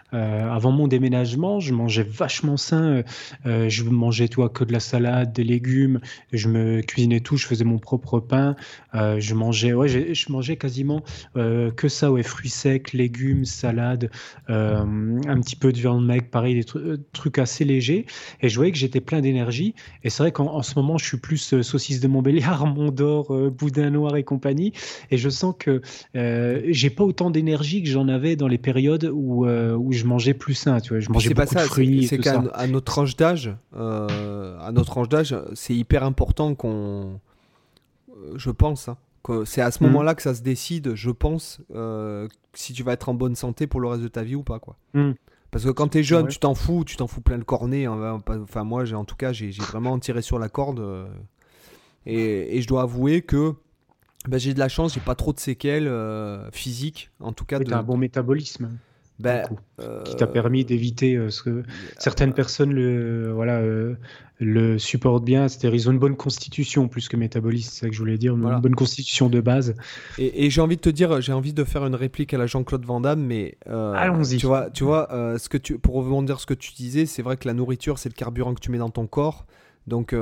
euh, 0.13 0.49
avant 0.49 0.71
mon 0.71 0.87
déménagement, 0.87 1.59
je 1.59 1.73
mangeais 1.73 2.03
vachement 2.03 2.57
sain. 2.57 2.83
Euh, 2.83 3.03
euh, 3.45 3.69
je 3.69 3.83
mangeais 3.83 4.27
toi 4.27 4.49
que 4.49 4.63
de 4.63 4.73
la 4.73 4.79
salade, 4.79 5.33
des 5.33 5.43
légumes. 5.43 5.99
Je 6.33 6.47
me 6.47 6.81
cuisinais 6.81 7.19
tout. 7.19 7.37
Je 7.37 7.47
faisais 7.47 7.63
mon 7.63 7.79
propre 7.79 8.19
pain. 8.19 8.55
je 8.93 9.33
mangeais, 9.33 9.73
ouais, 9.73 9.87
je 9.87 10.31
mangeais 10.31 10.57
quasiment 10.57 11.03
que 11.35 11.87
ça, 11.87 12.11
ouais, 12.11 12.23
fruits 12.23 12.49
secs, 12.49 12.93
légumes, 12.93 13.45
salade, 13.45 14.09
un 14.47 15.41
petit 15.41 15.55
peu 15.55 15.71
de 15.71 15.77
viande 15.77 16.05
maigre, 16.05 16.27
pareil, 16.29 16.55
des 16.55 16.65
trucs 17.13 17.37
assez 17.37 17.65
légers. 17.65 18.05
Et 18.41 18.49
je 18.49 18.55
voyais 18.55 18.71
que 18.71 18.77
j'étais 18.77 19.01
plein 19.01 19.21
d'énergie. 19.21 19.75
Et 20.03 20.09
c'est 20.09 20.23
vrai 20.23 20.31
qu'en 20.31 20.61
ce 20.61 20.75
moment, 20.75 20.97
je 20.97 21.05
suis 21.05 21.17
plus 21.17 21.61
saucisse 21.61 21.99
de 21.99 22.07
Montbéliard, 22.07 22.65
Mondor, 22.73 23.33
boudin 23.51 23.89
noir 23.89 24.15
et 24.15 24.23
compagnie. 24.23 24.73
Et 25.09 25.17
je 25.17 25.29
sens 25.29 25.55
que 25.57 25.81
j'ai 26.13 26.89
pas 26.89 27.03
autant 27.03 27.29
d'énergie 27.29 27.83
que 27.83 27.89
j'en 27.89 28.07
avais 28.07 28.35
dans 28.35 28.47
les 28.47 28.57
périodes 28.57 29.09
où, 29.13 29.45
où 29.45 29.91
je 30.01 30.05
mangeais 30.07 30.33
plus 30.33 30.53
sain, 30.53 30.79
tu 30.79 30.89
vois. 30.89 30.99
Je 30.99 31.09
mangeais 31.09 31.29
beaucoup 31.29 31.41
pas 31.41 31.47
ça, 31.47 31.63
de 31.63 31.69
fruits. 31.69 32.07
C'est 32.07 32.17
qu'à 32.17 32.39
à 32.53 32.67
notre 32.67 32.85
tranche 32.85 33.15
d'âge, 33.15 33.55
euh, 33.75 34.59
à 34.59 34.71
notre 34.71 34.91
tranche 34.91 35.09
d'âge, 35.09 35.35
c'est 35.53 35.75
hyper 35.75 36.03
important 36.03 36.55
qu'on, 36.55 37.19
euh, 38.09 38.33
je 38.35 38.51
pense, 38.51 38.89
hein, 38.89 38.97
que 39.23 39.45
c'est 39.45 39.61
à 39.61 39.71
ce 39.71 39.83
mm. 39.83 39.87
moment-là 39.87 40.15
que 40.15 40.21
ça 40.21 40.35
se 40.35 40.41
décide, 40.41 40.95
je 40.95 41.11
pense, 41.11 41.61
euh, 41.73 42.27
si 42.53 42.73
tu 42.73 42.83
vas 42.83 42.93
être 42.93 43.09
en 43.09 43.13
bonne 43.13 43.35
santé 43.35 43.67
pour 43.67 43.79
le 43.79 43.87
reste 43.87 44.03
de 44.03 44.07
ta 44.07 44.23
vie 44.23 44.35
ou 44.35 44.43
pas, 44.43 44.59
quoi. 44.59 44.75
Mm. 44.93 45.11
Parce 45.51 45.65
que 45.65 45.69
quand 45.69 45.89
tu 45.89 45.99
es 45.99 46.03
jeune, 46.03 46.27
tu 46.27 46.39
t'en 46.39 46.55
fous, 46.55 46.83
tu 46.85 46.95
t'en 46.95 47.07
fous 47.07 47.21
plein 47.21 47.37
le 47.37 47.43
cornet. 47.43 47.85
Hein, 47.85 48.21
enfin, 48.25 48.63
moi, 48.63 48.85
en 48.93 49.03
tout 49.03 49.17
cas, 49.17 49.33
j'ai 49.33 49.51
vraiment 49.51 49.99
tiré 49.99 50.21
sur 50.21 50.39
la 50.39 50.47
corde. 50.47 50.81
et, 52.05 52.57
et, 52.57 52.61
je 52.61 52.67
dois 52.67 52.83
avouer 52.83 53.21
que 53.21 53.53
ben, 54.29 54.37
j'ai 54.37 54.53
de 54.53 54.59
la 54.59 54.69
chance, 54.69 54.93
j'ai 54.93 55.01
pas 55.01 55.15
trop 55.15 55.33
de 55.33 55.39
séquelles 55.41 55.91
physiques, 56.53 57.11
en 57.19 57.33
tout 57.33 57.43
cas. 57.43 57.59
Tu 57.59 57.73
as 57.73 57.79
un 57.79 57.83
bon 57.83 57.97
métabolisme. 57.97 58.69
Ben, 59.21 59.43
euh, 59.79 60.01
qui 60.03 60.15
t'a 60.15 60.25
permis 60.25 60.65
d'éviter 60.65 61.15
euh, 61.15 61.29
ce 61.29 61.43
que 61.43 61.63
certaines 61.99 62.33
personnes 62.33 62.73
le, 62.73 63.31
voilà, 63.31 63.59
euh, 63.59 63.95
le 64.39 64.79
supportent 64.79 65.23
bien. 65.23 65.47
C'est-à-dire 65.47 65.75
ils 65.75 65.89
ont 65.89 65.91
une 65.91 65.99
bonne 65.99 66.15
constitution 66.15 66.87
plus 66.87 67.07
que 67.07 67.17
métabolisme, 67.17 67.69
c'est 67.71 67.79
ça 67.81 67.87
que 67.87 67.93
je 67.93 67.99
voulais 67.99 68.17
dire, 68.17 68.35
une 68.35 68.59
bonne 68.59 68.75
constitution 68.75 69.29
de 69.29 69.39
base. 69.39 69.75
Et, 70.17 70.49
j'ai 70.49 70.61
envie 70.61 70.77
de 70.77 70.81
te 70.81 70.89
dire, 70.89 71.21
j'ai 71.21 71.33
envie 71.33 71.53
de 71.53 71.63
faire 71.63 71.85
une 71.85 71.95
réplique 71.95 72.33
à 72.33 72.37
la 72.37 72.47
Jean-Claude 72.47 72.83
Van 72.83 72.99
Damme, 72.99 73.23
mais 73.23 73.57
allons-y. 73.67 74.37
Tu 74.37 74.47
vois, 74.47 74.69
tu 74.71 74.83
vois, 74.83 75.07
ce 75.37 75.47
que 75.49 75.57
tu, 75.57 75.77
pour 75.77 75.95
rebondir 75.95 76.39
ce 76.39 76.45
que 76.45 76.55
tu 76.55 76.73
disais, 76.73 77.05
c'est 77.05 77.21
vrai 77.21 77.37
que 77.37 77.47
la 77.47 77.53
nourriture 77.53 77.99
c'est 77.99 78.09
le 78.09 78.15
carburant 78.15 78.53
que 78.55 78.59
tu 78.59 78.71
mets 78.71 78.79
dans 78.79 78.89
ton 78.89 79.05
corps, 79.05 79.45
donc 79.85 80.15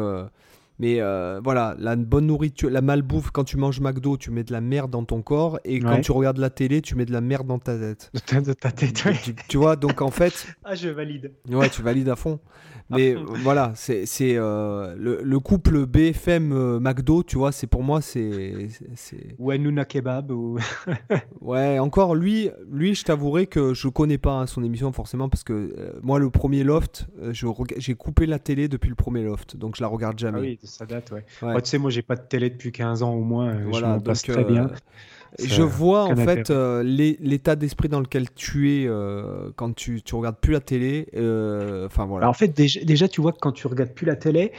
mais 0.79 1.01
euh, 1.01 1.41
voilà, 1.43 1.75
la 1.77 1.97
bonne 1.97 2.27
nourriture, 2.27 2.69
la 2.69 2.81
malbouffe, 2.81 3.31
quand 3.31 3.43
tu 3.43 3.57
manges 3.57 3.81
McDo, 3.81 4.15
tu 4.15 4.31
mets 4.31 4.45
de 4.45 4.53
la 4.53 4.61
merde 4.61 4.89
dans 4.89 5.03
ton 5.03 5.21
corps. 5.21 5.59
Et 5.65 5.79
quand 5.79 5.99
tu 5.99 6.13
regardes 6.13 6.37
la 6.37 6.49
télé, 6.49 6.81
tu 6.81 6.95
mets 6.95 7.05
de 7.05 7.11
la 7.11 7.21
merde 7.21 7.47
dans 7.47 7.59
ta 7.59 7.77
tête. 7.77 8.11
De 8.39 8.53
ta 8.53 8.71
tête, 8.71 8.93
tu, 8.93 9.35
tu, 9.49 9.57
vois, 9.57 9.75
donc 9.75 10.01
en 10.01 10.11
fait. 10.11 10.47
ah, 10.63 10.75
je 10.75 10.87
valide. 10.87 11.33
Ouais, 11.49 11.69
tu 11.69 11.81
valides 11.81 12.07
à 12.07 12.15
fond. 12.15 12.39
Mais 12.89 13.13
voilà, 13.43 13.73
c'est 13.75 14.05
euh, 14.21 14.95
le, 14.97 15.21
le, 15.23 15.39
couple 15.39 15.85
BFM 15.85 16.51
euh, 16.51 16.79
McDo, 16.79 17.23
tu 17.23 17.37
vois, 17.37 17.51
c'est 17.51 17.67
pour 17.67 17.83
moi, 17.83 18.01
c'est. 18.01 18.69
Ou 19.37 19.51
Hanouna 19.51 19.85
Kebab. 19.85 20.31
Ou... 20.31 20.57
ouais, 21.41 21.79
encore 21.79 22.15
lui, 22.15 22.49
lui 22.71 22.95
je 22.95 23.03
t'avouerai 23.03 23.47
que 23.47 23.73
je 23.73 23.87
connais 23.87 24.17
pas 24.17 24.33
hein, 24.33 24.47
son 24.47 24.63
émission 24.63 24.91
forcément 24.91 25.29
parce 25.29 25.43
que 25.43 25.53
euh, 25.53 25.99
moi, 26.01 26.19
le 26.19 26.29
premier 26.29 26.63
Loft, 26.63 27.07
j'ai 27.31 27.95
coupé 27.95 28.25
la 28.25 28.39
télé 28.39 28.67
depuis 28.67 28.89
le 28.89 28.95
premier 28.95 29.23
Loft, 29.23 29.55
donc 29.55 29.75
je 29.75 29.81
la 29.81 29.87
regarde 29.87 30.17
jamais. 30.17 30.39
Ah 30.39 30.41
oui, 30.41 30.59
ça 30.63 30.85
date, 30.85 31.11
ouais. 31.11 31.23
tu 31.61 31.69
sais, 31.69 31.77
moi, 31.77 31.91
j'ai 31.91 32.01
pas 32.01 32.15
de 32.15 32.21
télé 32.21 32.49
depuis 32.49 32.71
15 32.71 33.03
ans 33.03 33.13
au 33.13 33.23
moins, 33.23 33.55
voilà, 33.69 33.97
je 33.99 34.03
passe 34.03 34.23
très 34.23 34.43
bien. 34.43 34.69
Je 35.37 35.61
vois 35.61 36.05
en 36.05 36.15
fait 36.15 36.49
euh, 36.49 36.83
l'état 36.83 37.55
d'esprit 37.55 37.89
dans 37.89 37.99
lequel 37.99 38.29
tu 38.31 38.71
es 38.71 38.87
euh, 38.87 39.51
quand 39.55 39.75
tu, 39.75 40.01
tu 40.01 40.15
regardes 40.15 40.37
plus 40.37 40.53
la 40.53 40.59
télé. 40.59 41.07
Euh, 41.15 41.85
enfin 41.85 42.05
voilà. 42.05 42.29
en 42.29 42.33
fait, 42.33 42.47
déjà, 42.47 42.79
déjà, 42.83 43.07
tu 43.07 43.21
vois 43.21 43.31
que 43.31 43.39
quand 43.39 43.51
tu 43.51 43.67
regardes 43.67 43.91
plus 43.91 44.05
la 44.05 44.15
télé, 44.15 44.51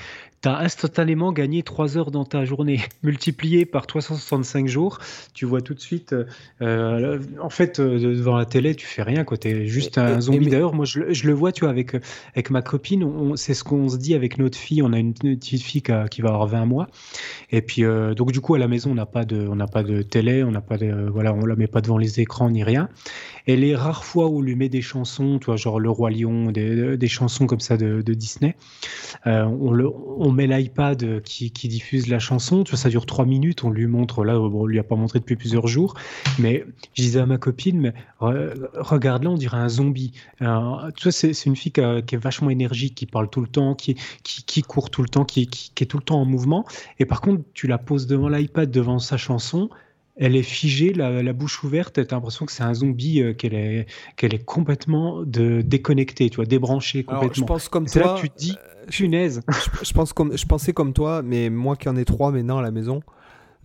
tu 0.42 0.48
as 0.48 0.58
instantanément 0.58 1.32
gagné 1.32 1.62
3 1.62 1.98
heures 1.98 2.10
dans 2.10 2.24
ta 2.24 2.44
journée. 2.44 2.80
Multiplié 3.02 3.66
par 3.66 3.86
365 3.86 4.68
jours, 4.68 4.98
tu 5.34 5.44
vois 5.44 5.60
tout 5.60 5.74
de 5.74 5.80
suite. 5.80 6.14
Euh, 6.62 7.18
en 7.40 7.50
fait, 7.50 7.78
euh, 7.78 7.98
devant 7.98 8.36
la 8.36 8.46
télé, 8.46 8.74
tu 8.74 8.86
fais 8.86 9.02
rien. 9.02 9.24
Tu 9.24 9.48
es 9.48 9.66
juste 9.66 9.98
un 9.98 10.20
zombie. 10.20 10.48
D'ailleurs, 10.48 10.74
moi, 10.74 10.86
je, 10.86 11.12
je, 11.12 11.26
le 11.26 11.34
vois, 11.34 11.52
tu 11.52 11.60
vois, 11.60 11.70
avec, 11.70 11.94
avec 12.34 12.50
ma 12.50 12.62
copine. 12.62 13.36
C'est 13.36 13.54
ce 13.54 13.64
qu'on 13.64 13.88
se 13.88 13.98
dit 13.98 14.14
avec 14.14 14.38
notre 14.38 14.56
fille. 14.56 14.82
On 14.82 14.92
a 14.92 14.98
une 14.98 15.12
petite 15.12 15.62
fille 15.62 15.82
qui, 15.82 15.92
qui 16.10 16.22
va 16.22 16.30
avoir 16.30 16.46
20 16.46 16.64
mois. 16.64 16.88
Et 17.50 17.60
puis, 17.60 17.84
euh, 17.84 18.14
donc, 18.14 18.32
du 18.32 18.40
coup, 18.40 18.54
à 18.54 18.58
la 18.58 18.68
maison, 18.68 18.92
on 18.92 18.94
n'a 18.94 19.06
pas, 19.06 19.24
de, 19.24 19.46
on 19.46 19.58
pas 19.66 19.82
de 19.82 20.00
télé. 20.00 20.42
On 20.42 20.50
n'a 20.50 20.62
pas 20.62 20.78
de, 20.78 21.08
voilà, 21.10 21.34
on 21.34 21.44
la 21.44 21.56
met 21.56 21.66
pas 21.66 21.82
devant 21.82 21.98
les 21.98 22.20
écrans 22.20 22.48
ni 22.48 22.64
rien. 22.64 22.88
Et 23.46 23.56
les 23.56 23.74
rares 23.74 24.04
fois 24.04 24.26
où 24.28 24.38
on 24.38 24.42
lui 24.42 24.56
met 24.56 24.70
des 24.70 24.82
chansons, 24.82 25.38
tu 25.38 25.46
vois, 25.46 25.56
genre 25.56 25.80
Le 25.80 25.90
Roi 25.90 26.10
Lion, 26.10 26.50
des, 26.50 26.96
des 26.96 27.08
chansons 27.08 27.46
comme 27.46 27.60
ça 27.60 27.76
de, 27.76 28.00
de 28.00 28.14
Disney, 28.14 28.56
on, 29.26 29.70
le, 29.72 29.88
on 30.18 30.29
on 30.30 30.32
met 30.32 30.46
l'iPad 30.46 31.22
qui, 31.22 31.50
diffuse 31.50 32.06
la 32.06 32.20
chanson, 32.20 32.62
tu 32.62 32.70
vois, 32.70 32.78
ça 32.78 32.88
dure 32.88 33.04
trois 33.04 33.24
minutes, 33.24 33.64
on 33.64 33.70
lui 33.70 33.86
montre, 33.86 34.24
là, 34.24 34.40
on 34.40 34.64
lui 34.64 34.78
a 34.78 34.84
pas 34.84 34.94
montré 34.94 35.18
depuis 35.18 35.34
plusieurs 35.34 35.66
jours, 35.66 35.94
mais 36.38 36.64
je 36.94 37.02
disais 37.02 37.18
à 37.18 37.26
ma 37.26 37.36
copine, 37.36 37.80
mais 37.80 37.94
regarde 38.20 39.24
là, 39.24 39.30
on 39.30 39.34
dirait 39.34 39.58
un 39.58 39.68
zombie. 39.68 40.12
tu 40.38 40.44
vois, 40.44 41.12
c'est 41.12 41.46
une 41.46 41.56
fille 41.56 41.72
qui, 41.72 41.80
est 41.80 42.16
vachement 42.16 42.50
énergique, 42.50 42.94
qui 42.94 43.06
parle 43.06 43.28
tout 43.28 43.40
le 43.40 43.48
temps, 43.48 43.74
qui, 43.74 43.96
qui, 44.22 44.62
court 44.62 44.90
tout 44.90 45.02
le 45.02 45.08
temps, 45.08 45.24
qui, 45.24 45.48
qui, 45.48 45.82
est 45.82 45.86
tout 45.86 45.98
le 45.98 46.04
temps 46.04 46.20
en 46.20 46.24
mouvement, 46.24 46.64
et 47.00 47.06
par 47.06 47.20
contre, 47.20 47.42
tu 47.52 47.66
la 47.66 47.78
poses 47.78 48.06
devant 48.06 48.28
l'iPad, 48.28 48.70
devant 48.70 49.00
sa 49.00 49.16
chanson, 49.16 49.68
elle 50.20 50.36
est 50.36 50.42
figée, 50.42 50.92
la, 50.92 51.32
bouche 51.32 51.64
ouverte, 51.64 51.94
tu 51.94 52.00
as 52.00 52.14
l'impression 52.14 52.44
que 52.44 52.52
c'est 52.52 52.62
un 52.62 52.74
zombie, 52.74 53.22
euh, 53.22 53.32
qu'elle 53.32 53.54
est, 53.54 53.86
qu'elle 54.16 54.34
est 54.34 54.44
complètement 54.44 55.22
de, 55.22 55.62
déconnectée, 55.62 56.28
tu 56.28 56.36
vois, 56.36 56.44
débranchée 56.44 57.04
complètement. 57.04 57.32
je 57.34 57.44
pense 57.44 57.68
comme 57.70 57.86
toi. 57.86 58.02
Là 58.02 58.14
que 58.16 58.20
tu 58.20 58.30
te 58.30 58.38
dis, 58.38 58.56
punaise. 58.90 59.40
Je, 59.82 59.92
pense 59.94 60.12
comme, 60.12 60.36
je 60.36 60.44
pensais 60.44 60.72
comme 60.72 60.92
toi, 60.92 61.22
mais 61.22 61.48
moi 61.48 61.74
qui 61.76 61.88
en 61.88 61.96
ai 61.96 62.04
trois 62.04 62.32
maintenant 62.32 62.58
à 62.58 62.62
la 62.62 62.70
maison, 62.70 63.02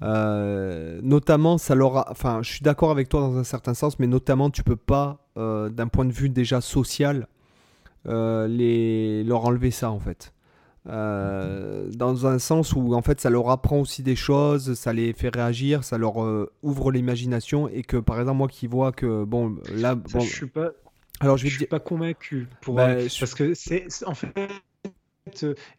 euh, 0.02 1.00
notamment, 1.04 1.58
ça 1.58 1.76
leur 1.76 2.10
enfin, 2.10 2.40
je 2.42 2.52
suis 2.52 2.62
d'accord 2.62 2.92
avec 2.92 3.10
toi 3.10 3.20
dans 3.20 3.38
un 3.38 3.44
certain 3.44 3.74
sens, 3.74 4.00
mais 4.00 4.08
notamment, 4.08 4.50
tu 4.50 4.64
peux 4.64 4.76
pas, 4.78 5.26
euh, 5.38 5.70
d'un 5.70 5.88
point 5.88 6.06
de 6.06 6.14
vue 6.14 6.30
déjà 6.30 6.62
social, 6.62 7.28
les, 8.06 9.24
leur 9.26 9.46
enlever 9.46 9.72
ça 9.72 9.92
en 9.92 10.00
fait. 10.00 10.32
Euh, 10.88 11.90
dans 11.96 12.28
un 12.28 12.38
sens 12.38 12.74
où 12.74 12.94
en 12.94 13.02
fait 13.02 13.20
ça 13.20 13.32
leur 13.32 13.50
apprend 13.50 13.80
aussi 13.80 14.04
des 14.04 14.16
choses, 14.16 14.76
ça 14.76 14.94
les 14.94 15.14
fait 15.14 15.34
réagir, 15.34 15.84
ça 15.84 15.98
leur 15.98 16.24
euh, 16.24 16.52
ouvre 16.62 16.92
l'imagination 16.92 17.68
et 17.68 17.82
que 17.82 17.98
par 17.98 18.20
exemple 18.20 18.38
moi 18.38 18.48
qui 18.48 18.68
vois 18.68 18.92
que 18.92 19.24
bon 19.24 19.56
là 19.74 19.96
bon, 19.96 20.20
je 20.20 20.32
suis 20.32 20.46
pas 20.46 20.74
alors 21.22 21.38
je, 21.38 21.48
suis 21.48 21.66
pas 21.66 21.80
convaincu 21.80 22.48
pour 22.62 22.76
bah, 22.76 22.98
parce 23.20 23.34
que 23.34 23.56
c'est 23.56 23.88
en 24.06 24.14
fait 24.14 24.32
euh, 24.38 24.48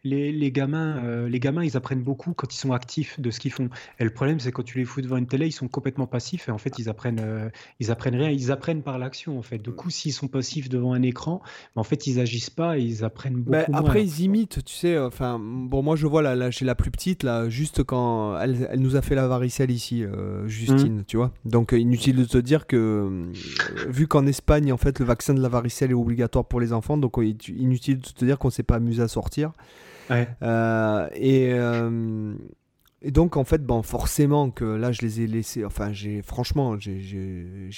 les, 0.03 0.33
les, 0.33 0.51
gamins, 0.51 1.01
euh, 1.05 1.29
les 1.29 1.39
gamins, 1.39 1.63
ils 1.63 1.77
apprennent 1.77 2.03
beaucoup 2.03 2.33
quand 2.33 2.53
ils 2.53 2.57
sont 2.57 2.73
actifs 2.73 3.17
de 3.17 3.31
ce 3.31 3.39
qu'ils 3.39 3.51
font. 3.51 3.69
Et 3.97 4.03
le 4.03 4.09
problème, 4.09 4.41
c'est 4.41 4.51
quand 4.51 4.63
tu 4.63 4.77
les 4.77 4.83
fous 4.83 5.01
devant 5.01 5.15
une 5.15 5.27
télé, 5.27 5.47
ils 5.47 5.53
sont 5.53 5.69
complètement 5.69 6.05
passifs 6.05 6.49
et 6.49 6.51
en 6.51 6.57
fait, 6.57 6.77
ils 6.79 6.89
apprennent, 6.89 7.21
euh, 7.21 7.49
ils 7.79 7.89
apprennent 7.89 8.15
rien. 8.15 8.29
Ils 8.29 8.51
apprennent 8.51 8.81
par 8.81 8.97
l'action 8.97 9.39
en 9.39 9.41
fait. 9.41 9.59
Du 9.59 9.71
coup, 9.71 9.89
s'ils 9.89 10.11
sont 10.11 10.27
passifs 10.27 10.67
devant 10.67 10.91
un 10.91 11.01
écran, 11.01 11.41
en 11.77 11.83
fait, 11.83 12.07
ils 12.07 12.19
agissent 12.19 12.49
pas 12.49 12.77
et 12.77 12.81
ils 12.81 13.05
apprennent 13.05 13.35
beaucoup. 13.35 13.51
Bah, 13.51 13.65
après, 13.71 14.03
ils 14.03 14.19
imitent, 14.21 14.65
tu 14.65 14.73
sais. 14.73 14.99
Enfin, 14.99 15.39
bon, 15.39 15.81
moi, 15.81 15.95
je 15.95 16.07
vois 16.07 16.21
là, 16.21 16.35
là 16.35 16.51
j'ai 16.51 16.65
la 16.65 16.75
plus 16.75 16.91
petite 16.91 17.23
là, 17.23 17.47
juste 17.47 17.83
quand 17.83 18.37
elle, 18.39 18.67
elle, 18.69 18.81
nous 18.81 18.97
a 18.97 19.01
fait 19.01 19.15
la 19.15 19.27
varicelle 19.27 19.71
ici, 19.71 20.03
Justine, 20.45 20.99
mmh. 20.99 21.05
tu 21.05 21.15
vois. 21.15 21.31
Donc, 21.45 21.71
inutile 21.71 22.17
de 22.17 22.25
te 22.25 22.37
dire 22.37 22.67
que 22.67 23.31
vu 23.87 24.07
qu'en 24.07 24.27
Espagne, 24.27 24.73
en 24.73 24.77
fait, 24.77 24.99
le 24.99 25.05
vaccin 25.05 25.33
de 25.33 25.41
la 25.41 25.49
varicelle 25.49 25.91
est 25.91 25.93
obligatoire 25.93 26.43
pour 26.43 26.59
les 26.59 26.73
enfants, 26.73 26.97
donc 26.97 27.17
inutile 27.47 27.99
de 27.99 28.07
te 28.07 28.25
dire 28.25 28.37
qu'on 28.39 28.49
s'est 28.49 28.63
pas 28.63 28.75
amusé 28.75 29.01
à 29.01 29.07
sortir 29.07 29.36
euh, 30.11 31.07
et, 31.13 31.49
euh, 31.53 32.33
et, 33.01 33.11
donc, 33.11 33.37
en 33.37 33.43
fait, 33.43 33.63
bon, 33.63 33.81
forcément 33.83 34.49
que 34.49 34.65
là, 34.65 34.91
je 34.91 35.01
les 35.01 35.21
ai 35.21 35.27
laissés. 35.27 35.65
Enfin, 35.65 35.91
j'ai 35.91 36.21
franchement, 36.21 36.77
je 36.79 36.91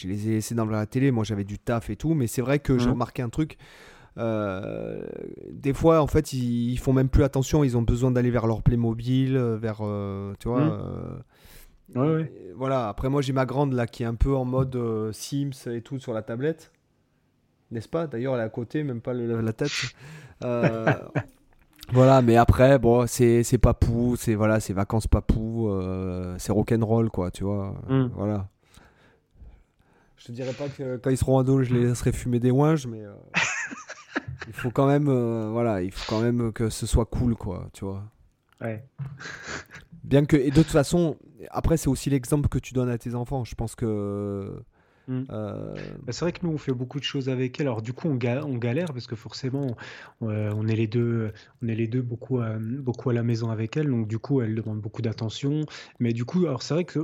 les 0.08 0.28
ai 0.28 0.32
laissés 0.32 0.56
dans 0.56 0.66
la 0.66 0.86
télé. 0.86 1.12
Moi, 1.12 1.24
j'avais 1.24 1.44
du 1.44 1.60
taf 1.60 1.90
et 1.90 1.96
tout. 1.96 2.14
Mais 2.14 2.28
c'est 2.28 2.42
vrai 2.42 2.60
que 2.60 2.78
j'ai 2.78 2.90
remarqué 2.90 3.22
un 3.22 3.30
truc. 3.30 3.58
Euh, 4.18 5.08
des 5.52 5.74
fois, 5.74 6.02
en 6.02 6.08
fait, 6.08 6.34
ils, 6.34 6.78
font 6.78 6.94
même 6.94 7.10
plus 7.10 7.24
attention. 7.24 7.64
Ils 7.64 7.78
ont 7.78 7.82
besoin 7.82 8.12
d'aller 8.12 8.32
vers 8.32 8.48
leur 8.48 8.62
Playmobil, 8.62 9.38
vers, 9.38 9.82
tu 10.40 10.48
vois. 10.48 10.66
Mmh. 11.96 12.00
Ouais, 12.00 12.32
Voilà. 12.56 12.90
Après, 12.90 13.10
moi, 13.10 13.22
j'ai 13.22 13.34
ma 13.34 13.46
grande 13.46 13.74
là 13.74 13.88
qui 13.88 14.04
est 14.04 14.08
un 14.08 14.16
peu 14.16 14.36
en 14.36 14.46
mode 14.46 14.78
Sims 15.12 15.68
et 15.68 15.82
tout 15.82 16.00
sur 16.00 16.14
la 16.14 16.22
tablette. 16.22 16.72
n'est-ce 17.72 17.90
pas? 17.90 18.08
D'ailleurs, 18.08 18.36
elle 18.36 18.42
est 18.42 18.46
à 18.46 18.50
côté, 18.50 18.84
même 18.84 19.02
pas 19.02 19.14
le- 19.14 19.42
la 19.42 19.54
tête. 19.54 19.72
Voilà, 21.92 22.22
mais 22.22 22.36
après, 22.36 22.78
bon, 22.80 23.08
c'est 23.08 23.44
c'est 23.44 23.58
papou, 23.58 24.16
c'est 24.18 24.36
voilà, 24.36 24.60
c'est 24.60 24.74
vacances 24.74 25.08
papou, 25.08 25.70
euh, 25.70 26.36
c'est 26.38 26.52
rock'n'roll, 26.52 27.10
quoi, 27.10 27.32
tu 27.32 27.44
vois. 27.44 27.76
Mm. 27.88 28.12
Voilà. 28.16 28.48
Je 30.18 30.26
te 30.26 30.32
dirais 30.32 30.54
pas 30.54 30.68
que 30.68 30.98
quand 30.98 31.10
ils 31.10 31.18
seront 31.18 31.40
ados, 31.40 31.68
je 31.68 31.74
les 31.74 31.86
laisserai 31.86 32.12
fumer 32.12 32.40
des 32.40 32.52
ouinges, 32.52 32.88
mais 32.88 33.04
euh, 33.04 33.14
il 34.48 34.54
faut 34.54 34.70
quand 34.70 34.88
même, 34.88 35.08
euh, 35.08 35.50
voilà, 35.52 35.82
il 35.82 35.92
faut 35.92 36.14
quand 36.14 36.22
même 36.22 36.52
que 36.52 36.70
ce 36.70 36.86
soit 36.86 37.06
cool, 37.06 37.36
quoi, 37.36 37.70
tu 37.74 37.86
vois. 37.86 38.04
Ouais. 38.62 38.84
Bien 40.04 40.26
que, 40.26 40.36
et 40.36 40.50
de 40.50 40.56
toute 40.56 40.72
façon, 40.72 41.18
après, 41.50 41.78
c'est 41.78 41.88
aussi 41.88 42.10
l'exemple 42.10 42.50
que 42.50 42.60
tu 42.60 42.74
donnes 42.74 42.90
à 42.90 42.98
tes 42.98 43.16
enfants. 43.16 43.44
Je 43.44 43.56
pense 43.56 43.76
que. 43.76 44.62
Mm. 45.10 45.24
euh, 45.32 45.74
Bah, 46.06 46.12
c'est 46.14 46.24
vrai 46.24 46.32
que 46.32 46.40
nous, 46.46 46.52
on 46.54 46.58
fait 46.60 46.72
beaucoup 46.72 47.00
de 47.00 47.04
choses 47.04 47.30
avec 47.30 47.60
elle. 47.60 47.68
Alors, 47.68 47.82
du 47.82 47.94
coup, 47.94 48.08
on, 48.08 48.16
ga- 48.16 48.44
on 48.46 48.58
galère 48.58 48.94
parce 48.94 49.08
que 49.08 49.16
forcément, 49.16 49.76
euh, 50.22 50.54
on 50.56 50.68
est 50.68 50.76
les 50.76 50.86
deux, 50.88 51.32
on 51.64 51.68
est 51.68 51.76
les 51.76 51.88
deux 51.88 52.02
beaucoup 52.04 52.40
à, 52.40 52.58
beaucoup 52.60 53.10
à 53.10 53.14
la 53.14 53.24
maison 53.24 53.50
avec 53.50 53.76
elle. 53.76 53.88
Donc, 53.90 54.08
du 54.08 54.20
coup, 54.20 54.42
elle 54.42 54.54
demande 54.56 54.80
beaucoup 54.82 55.02
d'attention. 55.02 55.62
Mais 56.00 56.14
du 56.14 56.26
coup, 56.26 56.46
alors 56.46 56.62
c'est 56.62 56.76
vrai 56.76 56.84
que 56.86 57.00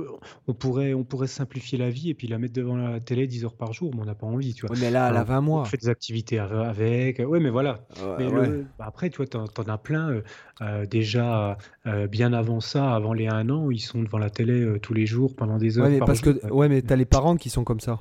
on 0.46 0.54
pourrait, 0.54 0.94
on 0.94 1.02
pourrait 1.04 1.26
simplifier 1.26 1.78
la 1.78 1.90
vie 1.90 2.10
et 2.10 2.14
puis 2.14 2.28
la 2.28 2.38
mettre 2.38 2.54
devant 2.54 2.76
la 2.76 3.00
télé 3.00 3.26
10 3.26 3.44
heures 3.44 3.56
par 3.56 3.72
jour, 3.72 3.90
mais 3.94 4.02
on 4.02 4.06
n'a 4.06 4.14
pas 4.14 4.26
envie, 4.26 4.54
tu 4.54 4.66
vois. 4.66 4.74
ouais, 4.76 4.80
mais 4.80 4.90
là, 4.90 5.08
elle 5.10 5.16
a 5.16 5.20
Alors, 5.20 5.24
20 5.24 5.38
On 5.38 5.42
mois. 5.42 5.64
fait 5.64 5.76
des 5.78 5.88
activités 5.88 6.38
av- 6.38 6.52
avec. 6.60 7.18
Ouais, 7.18 7.40
mais 7.40 7.50
voilà. 7.50 7.86
Ouais, 8.00 8.14
Mais 8.18 8.26
ouais. 8.28 8.48
le- 8.48 8.66
bah, 8.78 8.84
après, 8.86 9.10
tu 9.10 9.16
vois, 9.16 9.26
t'en, 9.26 9.46
t'en 9.48 9.64
as 9.64 9.78
plein 9.78 10.20
euh, 10.62 10.86
déjà 10.86 11.58
euh, 11.86 12.06
bien 12.06 12.32
avant 12.32 12.60
ça, 12.60 12.94
avant 12.94 13.12
les 13.12 13.26
1 13.26 13.48
an, 13.50 13.70
ils 13.70 13.80
sont 13.80 14.02
devant 14.02 14.18
la 14.18 14.30
télé 14.30 14.78
tous 14.80 14.94
les 14.94 15.06
jours 15.06 15.34
pendant 15.36 15.58
des 15.58 15.78
heures 15.78 15.84
Ouais, 15.84 15.90
mais 15.90 15.98
par 15.98 16.06
parce 16.06 16.22
jour. 16.24 16.34
que, 16.40 16.52
ouais, 16.52 16.68
mais 16.68 16.82
t'as 16.82 16.96
les 16.96 17.04
parents 17.04 17.36
qui 17.36 17.50
sont 17.50 17.64
comme 17.64 17.80
ça. 17.80 17.95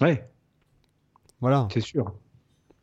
Ouais, 0.00 0.28
Voilà. 1.40 1.68
c'est 1.72 1.80
sûr. 1.80 2.14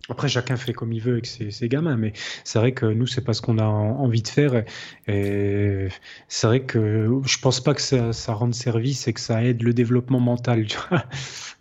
Après, 0.09 0.29
chacun 0.29 0.55
fait 0.57 0.73
comme 0.73 0.93
il 0.93 1.01
veut 1.01 1.13
avec 1.13 1.25
ses, 1.25 1.51
ses 1.51 1.67
gamins, 1.67 1.97
mais 1.97 2.13
c'est 2.45 2.59
vrai 2.59 2.73
que 2.73 2.85
nous, 2.85 3.07
c'est 3.07 3.23
pas 3.23 3.33
ce 3.33 3.41
qu'on 3.41 3.57
a 3.57 3.65
en- 3.65 3.99
envie 3.99 4.21
de 4.21 4.27
faire. 4.29 4.63
Et 5.07 5.89
c'est 6.29 6.47
vrai 6.47 6.61
que 6.63 7.09
je 7.25 7.39
pense 7.39 7.59
pas 7.61 7.73
que 7.73 7.81
ça, 7.81 8.13
ça 8.13 8.33
rende 8.33 8.55
service 8.55 9.07
et 9.09 9.13
que 9.13 9.19
ça 9.19 9.43
aide 9.43 9.63
le 9.63 9.73
développement 9.73 10.21
mental. 10.21 10.65
tu 10.67 10.77
vois. 10.89 11.03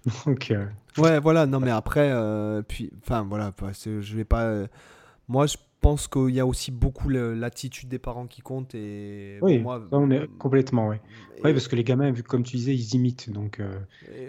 Donc, 0.26 0.52
euh, 0.52 0.66
Ouais, 0.96 1.18
voilà. 1.20 1.46
Non, 1.46 1.58
mais 1.60 1.72
après, 1.72 2.08
euh, 2.12 2.62
puis, 2.62 2.92
enfin, 3.02 3.24
voilà. 3.28 3.52
Je 3.84 4.16
vais 4.16 4.24
pas. 4.24 4.44
euh, 4.44 4.66
moi, 5.28 5.46
je 5.46 5.56
pense 5.80 6.08
qu'il 6.08 6.30
y 6.30 6.40
a 6.40 6.46
aussi 6.46 6.70
beaucoup 6.72 7.08
l'attitude 7.08 7.88
des 7.88 7.98
parents 7.98 8.26
qui 8.26 8.40
compte. 8.42 8.74
Et 8.74 9.38
oui, 9.42 9.58
moi, 9.58 9.80
ça, 9.90 9.98
on 9.98 10.10
est 10.10 10.26
complètement, 10.38 10.88
oui. 10.88 10.96
Oui, 11.44 11.52
parce 11.52 11.68
que 11.68 11.76
les 11.76 11.84
gamins, 11.84 12.10
vu 12.10 12.22
comme 12.22 12.42
tu 12.42 12.56
disais, 12.56 12.74
ils 12.74 12.94
imitent. 12.94 13.30
Donc, 13.30 13.60
euh, 13.60 13.78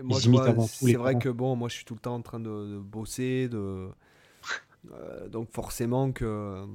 moi, 0.04 0.18
Ils 0.20 0.22
je 0.24 0.28
imitent 0.28 0.42
vois, 0.42 0.50
avant 0.50 0.68
tout 0.68 0.74
c'est 0.86 0.94
vrai 0.96 1.14
parents. 1.14 1.20
que 1.20 1.30
bon, 1.30 1.56
moi, 1.56 1.70
je 1.70 1.76
suis 1.76 1.86
tout 1.86 1.94
le 1.94 2.00
temps 2.00 2.16
en 2.16 2.22
train 2.22 2.40
de, 2.40 2.50
de 2.50 2.78
bosser, 2.80 3.48
de 3.50 3.88
euh, 4.92 5.28
donc 5.30 5.50
forcément 5.52 6.12
que 6.12 6.66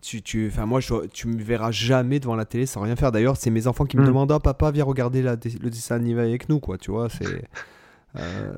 tu, 0.00 0.22
tu, 0.22 0.48
enfin 0.48 0.66
moi, 0.66 0.80
je, 0.80 1.06
tu 1.06 1.28
me 1.28 1.42
verras 1.42 1.70
jamais 1.70 2.20
devant 2.20 2.36
la 2.36 2.44
télé 2.44 2.66
sans 2.66 2.82
rien 2.82 2.94
faire. 2.96 3.10
D'ailleurs, 3.12 3.36
c'est 3.36 3.50
mes 3.50 3.66
enfants 3.66 3.86
qui 3.86 3.96
me 3.96 4.02
Mm. 4.02 4.06
demandent, 4.06 4.32
Ah, 4.32 4.40
papa, 4.40 4.70
viens 4.70 4.84
regarder 4.84 5.22
la, 5.22 5.32
le 5.34 5.70
dessin 5.70 5.96
animé 5.96 6.20
avec 6.20 6.48
nous, 6.48 6.60
quoi. 6.60 6.76
Tu 6.78 6.90
vois, 6.90 7.08
c'est, 7.08 7.44
euh, 8.16 8.52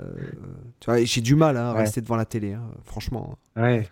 tu 0.81 0.87
vois, 0.87 1.01
et 1.01 1.07
j'ai 1.07 1.21
du 1.21 1.35
mal 1.37 1.57
hein, 1.57 1.67
à 1.71 1.73
Ouais. 1.75 1.79
rester 1.81 2.01
devant 2.01 2.17
la 2.17 2.25
télé, 2.27 2.53
hein, 2.55 2.65
franchement. 2.85 3.39
ouais. 3.57 3.89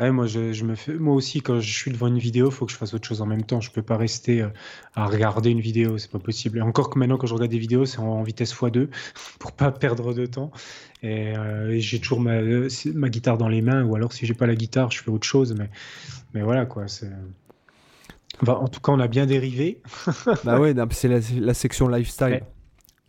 Ouais, 0.00 0.10
moi, 0.10 0.26
je, 0.26 0.52
je 0.54 0.64
me 0.64 0.74
fais... 0.76 0.94
moi 0.94 1.14
aussi, 1.14 1.42
quand 1.42 1.60
je 1.60 1.70
suis 1.70 1.90
devant 1.90 2.06
une 2.06 2.18
vidéo, 2.18 2.48
il 2.48 2.52
faut 2.52 2.64
que 2.64 2.72
je 2.72 2.76
fasse 2.78 2.94
autre 2.94 3.06
chose 3.06 3.20
en 3.20 3.26
même 3.26 3.44
temps. 3.44 3.60
Je 3.60 3.70
peux 3.70 3.82
pas 3.82 3.98
rester 3.98 4.40
euh, 4.40 4.48
à 4.94 5.04
regarder 5.06 5.50
une 5.50 5.60
vidéo, 5.60 5.98
c'est 5.98 6.10
pas 6.10 6.18
possible. 6.18 6.58
Et 6.58 6.62
encore 6.62 6.88
que 6.88 6.98
maintenant, 6.98 7.18
quand 7.18 7.26
je 7.26 7.34
regarde 7.34 7.50
des 7.50 7.58
vidéos, 7.58 7.84
c'est 7.84 7.98
en, 7.98 8.22
vitesse 8.22 8.54
x2 8.54 8.88
pour 9.38 9.52
pas 9.52 9.70
perdre 9.70 10.14
de 10.14 10.24
temps. 10.24 10.52
Et, 11.02 11.36
euh, 11.36 11.70
et 11.70 11.80
j'ai 11.80 12.00
toujours 12.00 12.20
ma, 12.20 12.36
euh, 12.36 12.68
ma 12.94 13.10
guitare 13.10 13.36
dans 13.36 13.48
les 13.48 13.60
mains, 13.60 13.84
ou 13.84 13.94
alors 13.94 14.14
si 14.14 14.24
j'ai 14.24 14.34
pas 14.34 14.46
la 14.46 14.54
guitare, 14.54 14.90
je 14.90 15.02
fais 15.02 15.10
autre 15.10 15.26
chose. 15.26 15.54
Mais, 15.58 15.68
mais 16.32 16.40
voilà, 16.42 16.64
quoi. 16.64 16.88
c'est- 16.88 17.12
Enfin, 18.42 18.54
en 18.54 18.68
tout 18.68 18.80
cas, 18.80 18.92
on 18.92 19.00
a 19.00 19.08
bien 19.08 19.26
dérivé. 19.26 19.82
bah 20.44 20.58
ouais, 20.58 20.74
c'est 20.92 21.08
la, 21.08 21.18
la 21.38 21.52
section 21.52 21.88
lifestyle. 21.88 22.26
Ouais. 22.28 22.42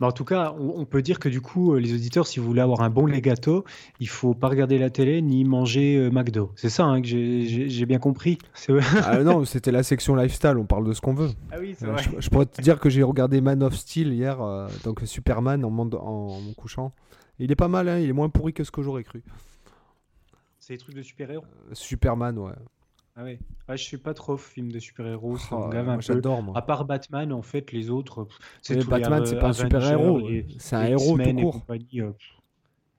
En 0.02 0.12
tout 0.12 0.24
cas, 0.24 0.54
on, 0.58 0.80
on 0.80 0.84
peut 0.84 1.02
dire 1.02 1.18
que 1.18 1.28
du 1.28 1.40
coup, 1.40 1.74
euh, 1.74 1.78
les 1.80 1.94
auditeurs, 1.94 2.26
si 2.26 2.40
vous 2.40 2.46
voulez 2.46 2.60
avoir 2.60 2.80
un 2.82 2.90
bon 2.90 3.04
gâteau, 3.04 3.64
il 4.00 4.08
faut 4.08 4.34
pas 4.34 4.48
regarder 4.48 4.78
la 4.78 4.90
télé 4.90 5.22
ni 5.22 5.44
manger 5.44 5.96
euh, 5.96 6.10
McDo. 6.10 6.50
C'est 6.56 6.68
ça 6.70 6.84
hein, 6.84 7.00
que 7.00 7.06
j'ai- 7.08 7.86
bien 7.86 7.98
compris. 7.98 8.38
Vrai. 8.68 8.82
Ah 9.04 9.22
non, 9.22 9.44
c'était 9.44 9.72
la 9.72 9.82
section 9.82 10.14
lifestyle. 10.14 10.56
On 10.56 10.64
parle 10.66 10.86
de 10.86 10.92
ce 10.92 11.00
qu'on 11.00 11.14
veut. 11.14 11.30
Ah 11.50 11.56
oui, 11.60 11.74
c'est 11.78 11.86
Euh, 11.86 11.96
je, 11.96 12.10
je 12.20 12.30
pourrais 12.30 12.46
te 12.46 12.60
dire 12.62 12.78
que 12.80 12.88
j'ai 12.90 13.02
regardé 13.02 13.40
Man 13.40 13.62
of 13.62 13.74
Steel 13.74 14.12
hier, 14.12 14.38
donc 14.84 15.00
Superman 15.04 15.64
en, 15.64 15.70
monde- 15.70 15.98
en 16.00 16.40
me 16.40 16.54
couchant. 16.54 16.92
Il 17.38 17.50
est 17.50 17.56
pas 17.56 17.68
mal, 17.68 17.88
hein, 17.88 17.98
il 17.98 18.08
est 18.08 18.12
moins 18.12 18.28
pourri 18.28 18.52
que 18.52 18.62
ce 18.64 18.70
que 18.70 18.82
j'aurais 18.82 19.04
cru. 19.04 19.22
C'est 20.58 20.74
des 20.74 20.78
trucs 20.78 20.94
de 20.94 21.02
super-héros. 21.02 21.44
Superman, 21.72 22.38
ouais. 22.38 22.52
Ah 23.14 23.24
ouais. 23.24 23.38
Ouais, 23.68 23.76
je 23.76 23.82
suis 23.82 23.98
pas 23.98 24.14
trop 24.14 24.36
film 24.38 24.72
de 24.72 24.78
super-héros, 24.78 25.36
ça 25.36 25.48
Oh, 25.52 25.66
me 25.66 25.72
gave 25.72 25.84
moi, 25.84 25.94
un 25.94 25.96
peu. 25.98 26.02
J'adore, 26.02 26.42
moi. 26.42 26.56
À 26.56 26.62
part 26.62 26.84
Batman, 26.86 27.32
en 27.32 27.42
fait, 27.42 27.70
les 27.72 27.90
autres, 27.90 28.26
c'est 28.62 28.86
Batman, 28.88 29.20
Ave- 29.20 29.26
c'est 29.26 29.38
pas 29.38 29.48
un 29.48 29.52
super-héros, 29.52 30.28
c'est 30.58 30.76
un 30.76 30.84
héros 30.86 31.16
tout 31.16 31.20
et 31.20 31.34
court. 31.34 31.62
euh, 31.96 32.12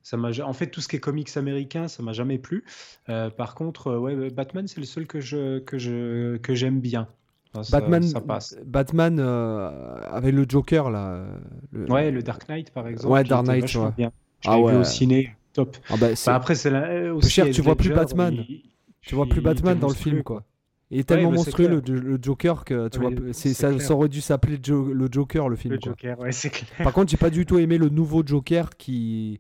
ça 0.03 0.18
m'a, 0.18 0.30
en 0.44 0.53
fait, 0.53 0.68
tout 0.68 0.81
ce 0.81 0.88
qui 0.88 0.98
est 0.98 0.99
comics 0.99 1.35
américain, 1.35 1.88
ça 1.88 2.03
m'a 2.03 2.14
jamais 2.14 2.38
plu. 2.38 2.64
Euh, 3.10 3.30
par 3.31 3.56
contre, 3.56 3.88
euh, 3.88 3.98
ouais, 3.98 4.30
Batman, 4.30 4.68
c'est 4.68 4.80
le 4.80 4.85
seul 4.85 5.07
que 5.07 5.19
je 5.19 5.60
que 5.60 5.77
je 5.80 6.38
que 6.38 6.53
j'aime 6.53 6.80
bien. 6.80 7.07
Enfin, 7.56 7.80
Batman, 7.80 8.03
ça 8.03 8.22
passe. 8.22 8.56
Batman 8.65 9.18
euh, 9.19 9.99
avec 10.11 10.34
le 10.34 10.45
Joker, 10.48 10.90
là. 10.91 11.07
euh, 11.14 11.38
le- 11.72 11.90
Ouais, 11.91 12.11
le 12.11 12.22
Dark 12.22 12.48
Knight, 12.49 12.72
par 12.72 12.88
exemple. 12.88 13.14
Ouais, 13.14 13.23
Dark 13.23 13.45
Knight, 13.48 13.73
ouais. 13.76 13.91
bien. 13.98 14.11
Je 14.41 14.49
Ah 14.49 14.57
l'ai 14.57 14.61
vu 14.61 14.68
ouais. 14.68 14.76
au 14.76 14.84
ciné, 14.84 15.35
top. 15.53 15.77
Ah 15.90 15.95
bah, 15.99 16.07
Bah, 16.26 16.35
après, 16.35 16.56
c'est 16.56 16.69
la, 16.69 16.84
euh, 16.90 17.14
aussi 17.15 17.30
cher, 17.30 17.49
tu 17.49 17.61
vois 17.61 17.76
plus 17.76 17.90
Batman. 17.90 18.34
il- 18.48 18.72
tu 19.05 19.15
vois 19.15 19.25
plus 19.27 19.41
Batman 19.41 19.77
dans 19.80 19.88
le 19.89 19.93
film, 19.93 20.23
quoi. 20.23 20.43
Il 20.91 20.99
est 20.99 21.03
tellement 21.05 21.30
bah, 21.30 21.38
monstrueux, 21.38 21.81
le, 21.85 22.19
Joker, 22.21 22.65
que 22.65 22.88
tu 22.88 22.99
Ouais, 22.99 23.15
vois, 23.15 23.34
c'est, 23.34 23.53
ça, 23.53 23.71
aurait 23.95 24.09
dû 24.09 24.21
s'appeler 24.21 24.59
Jo- 24.61 24.93
le 24.93 25.07
Joker, 25.11 25.49
le 25.49 25.55
film. 25.55 25.73
Le 25.73 25.80
quoi. 25.80 25.91
Joker, 25.93 26.19
ouais, 26.19 26.31
c'est 26.31 26.51
clair. 26.51 26.69
Par 26.84 26.93
contre, 26.93 27.09
j'ai 27.09 27.17
pas 27.17 27.31
du 27.31 27.45
tout 27.47 27.57
aimé 27.57 27.77
le 27.80 27.89
nouveau 27.89 28.21
Joker 28.25 28.69
qui. 28.77 29.39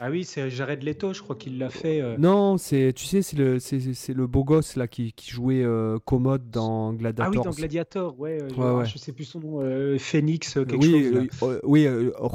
Ah 0.00 0.10
oui, 0.10 0.24
c'est 0.24 0.48
Jared 0.48 0.82
Leto, 0.84 1.12
je 1.12 1.20
crois 1.22 1.34
qu'il 1.34 1.58
l'a 1.58 1.68
fait. 1.70 2.00
euh, 2.00 2.16
Non, 2.18 2.56
c'est, 2.56 2.92
tu 2.94 3.04
sais, 3.04 3.20
c'est 3.20 3.36
le, 3.36 3.58
c'est, 3.58 4.14
le 4.14 4.26
beau 4.28 4.44
gosse 4.44 4.76
là 4.76 4.86
qui, 4.86 5.12
qui 5.12 5.30
jouait 5.32 5.62
euh, 5.64 5.98
Commode 6.04 6.50
dans 6.50 6.90
Ah 6.92 6.96
Gladiator. 6.96 7.32
oui, 7.32 7.40
dans 7.42 7.50
Gladiator, 7.50 8.20
ouais. 8.20 8.40
euh, 8.40 8.48
je, 8.48 8.54
Ouais, 8.54 8.80
ah, 8.80 8.84
je 8.84 8.96
sais 8.96 9.12
plus 9.12 9.24
son 9.24 9.40
nom, 9.40 9.60
euh, 9.60 9.98
Phoenix, 9.98 10.54
quelque 10.54 10.76
oui, 10.76 11.28
chose. 11.40 11.58
oui, 11.64 11.88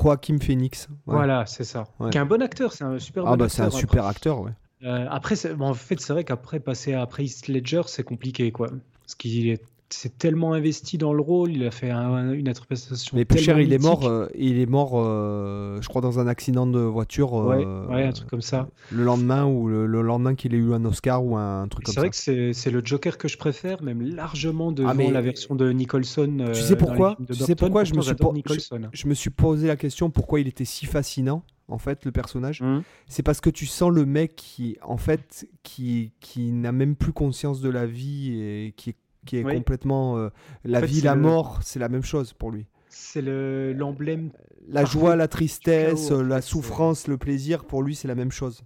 Joaquin 0.03 0.37
Phoenix. 0.39 0.89
Voilà, 1.05 1.45
c'est 1.45 1.63
ça. 1.63 1.85
Qui 2.11 2.17
est 2.17 2.21
un 2.21 2.25
bon 2.25 2.41
acteur, 2.41 2.73
c'est 2.73 2.83
un 2.83 2.99
super 2.99 3.25
Ah 3.25 3.31
bon 3.31 3.37
bah 3.37 3.49
c'est 3.49 3.61
un 3.61 3.65
acteur. 3.67 3.79
super 3.79 4.05
acteur, 4.07 4.41
ouais. 4.41 4.51
Euh, 4.83 5.05
après, 5.09 5.35
c'est- 5.35 5.53
bon, 5.53 5.67
en 5.69 5.73
fait, 5.73 5.99
c'est 5.99 6.13
vrai 6.13 6.23
qu'après 6.23 6.59
passer 6.59 6.93
après 6.93 7.23
Heath 7.25 7.47
Ledger, 7.47 7.83
c'est 7.87 8.03
compliqué, 8.03 8.51
quoi. 8.51 8.67
Parce 9.03 9.15
qu'il 9.15 9.47
est 9.49 9.61
c'est 9.89 10.17
tellement 10.17 10.53
investi 10.53 10.97
dans 10.97 11.13
le 11.13 11.21
rôle, 11.21 11.51
il 11.51 11.63
a 11.67 11.69
fait 11.69 11.91
un- 11.91 12.31
une 12.33 12.49
interprétation. 12.49 13.15
Mais 13.15 13.25
plus 13.25 13.37
cher, 13.37 13.57
tellement 13.57 13.69
il 13.69 13.73
est 13.73 13.77
mort, 13.77 14.05
euh, 14.07 14.27
il 14.33 14.57
est 14.57 14.65
mort, 14.65 14.93
euh, 14.95 15.79
je 15.81 15.87
crois, 15.87 16.01
dans 16.01 16.17
un 16.17 16.25
accident 16.25 16.65
de 16.65 16.79
voiture. 16.79 17.33
Ouais, 17.33 17.63
euh, 17.63 17.85
ouais, 17.89 18.03
un 18.03 18.11
truc 18.11 18.27
comme 18.27 18.41
ça. 18.41 18.67
Le 18.91 19.03
lendemain 19.03 19.45
ou 19.45 19.67
le, 19.67 19.85
le 19.85 20.01
lendemain 20.01 20.33
qu'il 20.33 20.55
ait 20.55 20.57
eu 20.57 20.73
un 20.73 20.83
Oscar 20.85 21.23
ou 21.23 21.37
un 21.37 21.67
truc 21.67 21.85
comme 21.85 21.91
C'est 21.91 21.95
ça. 21.97 22.01
vrai 22.01 22.09
que 22.09 22.15
c'est 22.15 22.53
c'est 22.53 22.71
le 22.71 22.81
Joker 22.83 23.19
que 23.19 23.27
je 23.27 23.37
préfère, 23.37 23.83
même 23.83 24.01
largement 24.01 24.71
devant 24.71 24.89
Ah, 24.89 24.93
mais- 24.95 25.11
la 25.11 25.21
version 25.21 25.53
de 25.53 25.71
Nicholson. 25.71 26.43
Tu 26.55 26.61
sais 26.61 26.75
pourquoi? 26.75 27.15
Tu 27.27 27.35
sais 27.35 27.53
pourquoi 27.55 27.81
me 27.83 27.85
suis. 27.85 28.67
Je 28.93 29.07
me 29.07 29.13
suis 29.13 29.29
posé 29.29 29.67
la 29.67 29.75
question 29.75 30.09
pourquoi 30.09 30.39
il 30.39 30.47
était 30.47 30.65
si 30.65 30.87
fascinant, 30.87 31.43
en 31.67 31.77
fait, 31.77 32.05
le 32.05 32.11
personnage. 32.11 32.61
Hum. 32.61 32.83
C'est 33.07 33.23
parce 33.23 33.41
que 33.41 33.49
tu 33.49 33.65
sens 33.65 33.91
le 33.91 34.05
mec 34.05 34.35
qui, 34.35 34.77
en 34.81 34.97
fait, 34.97 35.47
qui, 35.63 36.11
qui 36.19 36.51
n'a 36.51 36.71
même 36.71 36.95
plus 36.95 37.13
conscience 37.13 37.61
de 37.61 37.69
la 37.69 37.85
vie 37.85 38.39
et 38.39 38.73
qui 38.77 38.91
est, 38.91 38.95
qui 39.25 39.37
est 39.37 39.43
Oui. 39.43 39.55
complètement. 39.55 40.17
euh, 40.17 40.29
la 40.65 40.79
En 40.79 40.81
fait, 40.81 40.87
vie, 40.87 41.01
la 41.01 41.15
le- 41.15 41.21
mort, 41.21 41.59
c'est 41.63 41.79
la 41.79 41.89
même 41.89 42.03
chose 42.03 42.33
pour 42.33 42.51
lui. 42.51 42.65
C'est 42.89 43.21
le- 43.21 43.73
l'emblème. 43.73 44.31
La 44.67 44.85
joie, 44.85 45.15
la 45.15 45.27
tristesse, 45.27 46.09
chaos, 46.09 46.21
la 46.23 46.41
souffrance, 46.41 47.07
le 47.07 47.17
plaisir, 47.17 47.65
pour 47.65 47.81
lui, 47.83 47.95
c'est 47.95 48.07
la 48.07 48.15
même 48.15 48.31
chose. 48.31 48.61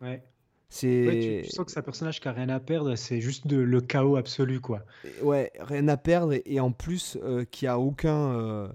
Ouais. 0.00 0.22
Tu, 0.68 1.42
tu 1.44 1.50
sens 1.50 1.64
que 1.64 1.70
c'est 1.72 1.78
un 1.78 1.82
personnage 1.82 2.20
qui 2.20 2.28
a 2.28 2.32
rien 2.32 2.48
à 2.48 2.58
perdre, 2.60 2.96
c'est 2.96 3.20
juste 3.20 3.46
de, 3.46 3.56
le 3.56 3.80
chaos 3.80 4.16
absolu, 4.16 4.60
quoi. 4.60 4.82
Ouais, 5.22 5.52
rien 5.60 5.86
à 5.88 5.96
perdre 5.96 6.32
et, 6.34 6.42
et 6.44 6.60
en 6.60 6.72
plus, 6.72 7.16
euh, 7.22 7.44
qui 7.50 7.66
a 7.66 7.78
aucun. 7.78 8.32
euh, 8.34 8.68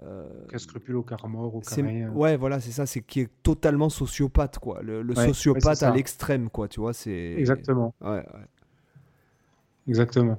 Aucun 0.00 0.58
scrupule, 0.58 0.96
aucun 0.96 1.16
remords, 1.16 1.54
aucun 1.54 1.74
c'est- 1.74 1.82
rien. 1.82 2.10
ouais, 2.10 2.36
voilà, 2.36 2.60
c'est 2.60 2.70
ça, 2.72 2.84
c'est 2.86 3.00
qui 3.00 3.20
est 3.20 3.30
totalement 3.42 3.88
sociopathe, 3.88 4.58
quoi. 4.58 4.82
Le, 4.82 5.02
le 5.02 5.14
Ouais, 5.14 5.20
ouais, 5.20 5.26
sociopathe 5.28 5.82
à 5.82 5.90
l'extrême, 5.90 6.50
quoi, 6.50 6.68
tu 6.68 6.80
vois, 6.80 6.92
c'est. 6.92 7.34
Exactement, 7.38 7.94
Ouais, 8.02 8.10
ouais. 8.10 8.24
exactement. 9.88 10.38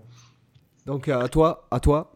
Donc, 0.86 1.08
euh, 1.08 1.20
à 1.20 1.28
toi, 1.28 1.68
à 1.72 1.80
toi. 1.80 2.14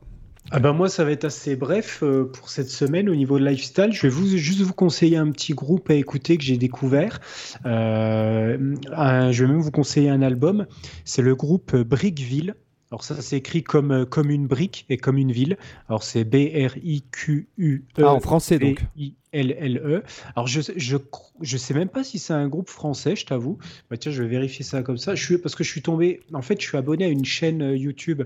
Ah 0.49 0.59
ben 0.59 0.73
moi, 0.73 0.89
ça 0.89 1.03
va 1.05 1.11
être 1.11 1.25
assez 1.25 1.55
bref 1.55 2.01
euh, 2.01 2.25
pour 2.25 2.49
cette 2.49 2.69
semaine 2.69 3.09
au 3.09 3.15
niveau 3.15 3.37
de 3.37 3.45
lifestyle. 3.45 3.91
Je 3.91 4.01
vais 4.01 4.09
vous, 4.09 4.25
juste 4.37 4.61
vous 4.61 4.73
conseiller 4.73 5.15
un 5.17 5.29
petit 5.31 5.53
groupe 5.53 5.89
à 5.91 5.93
écouter 5.93 6.35
que 6.37 6.43
j'ai 6.43 6.57
découvert. 6.57 7.19
Euh, 7.67 8.75
un- 8.91 9.31
je 9.31 9.45
vais 9.45 9.51
même 9.51 9.61
vous 9.61 9.71
conseiller 9.71 10.09
un 10.09 10.21
album. 10.23 10.65
C'est 11.05 11.21
le 11.21 11.35
groupe 11.35 11.75
Brickville. 11.75 12.55
Alors 12.91 13.03
ça, 13.03 13.21
c'est 13.21 13.37
écrit 13.37 13.63
comme, 13.63 13.91
euh, 13.91 14.05
comme 14.05 14.29
une 14.29 14.47
brique 14.47 14.85
et 14.89 14.97
comme 14.97 15.17
une 15.17 15.31
ville. 15.31 15.57
Alors 15.87 16.03
c'est 16.03 16.23
B-R-I-Q-U-E. 16.25 17.83
Ah, 17.97 18.13
en 18.13 18.19
français, 18.19 18.59
donc. 18.59 18.81
V-I- 18.95 19.15
L-L-E. 19.33 20.03
Alors, 20.35 20.47
je, 20.47 20.59
je, 20.75 20.97
je 21.41 21.57
sais 21.57 21.73
même 21.73 21.87
pas 21.87 22.03
si 22.03 22.19
c'est 22.19 22.33
un 22.33 22.49
groupe 22.49 22.69
français, 22.69 23.15
je 23.15 23.25
t'avoue. 23.25 23.57
Bah, 23.89 23.95
tiens, 23.95 24.11
je 24.11 24.21
vais 24.23 24.27
vérifier 24.27 24.65
ça 24.65 24.83
comme 24.83 24.97
ça. 24.97 25.15
Je 25.15 25.23
suis, 25.23 25.37
parce 25.37 25.55
que 25.55 25.63
je 25.63 25.69
suis 25.69 25.81
tombé. 25.81 26.19
En 26.33 26.41
fait, 26.41 26.59
je 26.59 26.67
suis 26.67 26.77
abonné 26.77 27.05
à 27.05 27.07
une 27.07 27.23
chaîne 27.23 27.61
euh, 27.61 27.77
YouTube 27.77 28.23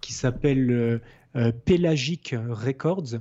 qui 0.00 0.12
s'appelle 0.12 0.70
euh, 0.70 1.00
euh, 1.34 1.50
Pelagic 1.64 2.36
Records. 2.48 3.16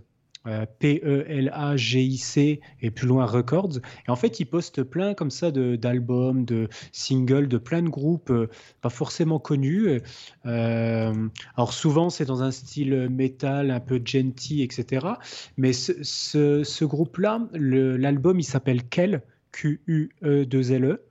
Euh, 0.45 0.65
P-E-L-A-G-I-C 0.79 2.59
et 2.81 2.91
plus 2.91 3.07
loin 3.07 3.25
Records. 3.25 3.77
Et 4.05 4.11
en 4.11 4.17
fait, 4.17 4.41
ils 4.41 4.45
postent 4.45 4.83
plein 4.83 5.13
comme 5.13 5.31
ça 5.31 5.51
d'albums, 5.51 6.43
de, 6.43 6.67
singles, 6.91 7.47
de 7.47 7.57
plein 7.57 7.81
de 7.81 7.87
groupes 7.87 8.29
euh, 8.29 8.49
pas 8.81 8.89
forcément 8.89 9.39
connus. 9.39 10.01
Euh, 10.45 11.29
alors 11.55 11.71
souvent, 11.71 12.09
c'est 12.09 12.25
dans 12.25 12.43
un 12.43 12.51
style 12.51 13.07
metal, 13.09 13.71
un 13.71 13.79
peu 13.79 14.01
gentil, 14.03 14.63
etc. 14.63 15.07
Mais 15.55 15.71
ce, 15.71 16.03
ce 16.03 16.83
groupe-là, 16.83 17.47
l'album, 17.53 18.37
il 18.37 18.43
s'appelle 18.43 18.83
Kel, 18.83 19.21
Q-U-E-2-L-E. 19.53 21.05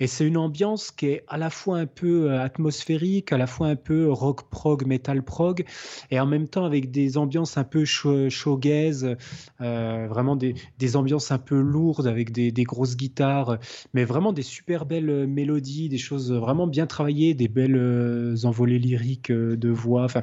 Et 0.00 0.06
c'est 0.06 0.26
une 0.26 0.36
ambiance 0.36 0.90
qui 0.90 1.06
est 1.06 1.24
à 1.28 1.36
la 1.36 1.50
fois 1.50 1.78
un 1.78 1.86
peu 1.86 2.30
euh, 2.30 2.40
atmosphérique, 2.40 3.32
à 3.32 3.38
la 3.38 3.46
fois 3.46 3.68
un 3.68 3.76
peu 3.76 4.10
rock 4.10 4.48
prog, 4.50 4.86
metal 4.86 5.22
prog, 5.22 5.64
et 6.10 6.20
en 6.20 6.26
même 6.26 6.48
temps 6.48 6.64
avec 6.64 6.90
des 6.90 7.16
ambiances 7.16 7.56
un 7.56 7.64
peu 7.64 7.84
showgaze, 7.84 9.16
euh, 9.60 10.06
vraiment 10.08 10.36
des, 10.36 10.54
ambiances 10.96 11.30
un 11.32 11.38
peu 11.38 11.60
lourdes 11.60 12.06
avec 12.06 12.32
des, 12.32 12.52
grosses 12.64 12.96
guitares, 12.96 13.58
mais 13.92 14.04
vraiment 14.04 14.32
des 14.32 14.42
super 14.42 14.86
belles 14.86 15.26
mélodies, 15.26 15.88
des 15.88 15.98
choses 15.98 16.32
vraiment 16.32 16.66
bien 16.66 16.86
travaillées, 16.86 17.34
des 17.34 17.48
belles 17.48 17.76
euh, 17.76 18.36
envolées 18.44 18.78
lyriques 18.78 19.32
de 19.32 19.68
voix. 19.68 20.04
Enfin, 20.04 20.22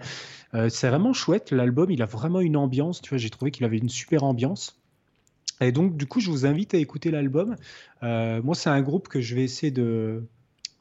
c'est 0.69 0.89
vraiment 0.89 1.13
chouette. 1.13 1.51
L'album, 1.51 1.91
il 1.91 2.01
a 2.01 2.05
vraiment 2.05 2.41
une 2.41 2.57
ambiance. 2.57 3.01
Tu 3.01 3.09
vois, 3.09 3.17
j'ai 3.17 3.29
trouvé 3.29 3.51
qu'il 3.51 3.65
avait 3.65 3.77
une 3.77 3.89
super 3.89 4.23
ambiance. 4.23 4.80
Et 5.61 5.71
donc, 5.71 5.95
du 5.95 6.05
coup, 6.05 6.19
je 6.19 6.29
vous 6.29 6.45
invite 6.45 6.73
à 6.73 6.77
écouter 6.77 7.11
l'album. 7.11 7.55
Euh, 8.03 8.41
moi, 8.41 8.55
c'est 8.55 8.69
un 8.69 8.81
groupe 8.81 9.07
que 9.07 9.21
je 9.21 9.35
vais 9.35 9.43
essayer 9.43 9.71
de, 9.71 10.23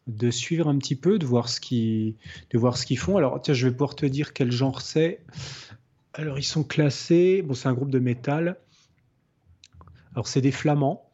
de 0.06 0.30
suivre 0.30 0.68
un 0.68 0.78
petit 0.78 0.96
peu, 0.96 1.18
de 1.18 1.26
voir 1.26 1.48
ce 1.48 1.60
qu'ils 1.60 2.16
qu 2.48 2.96
font. 2.96 3.16
Alors, 3.16 3.40
tiens, 3.42 3.54
je 3.54 3.66
vais 3.68 3.72
pouvoir 3.72 3.94
te 3.94 4.06
dire 4.06 4.32
quel 4.32 4.50
genre 4.50 4.80
c'est. 4.80 5.20
Alors, 6.14 6.38
ils 6.38 6.44
sont 6.44 6.64
classés. 6.64 7.42
Bon, 7.42 7.54
c'est 7.54 7.68
un 7.68 7.74
groupe 7.74 7.90
de 7.90 7.98
métal. 7.98 8.56
Alors, 10.14 10.26
c'est 10.26 10.40
des 10.40 10.52
flamands. 10.52 11.06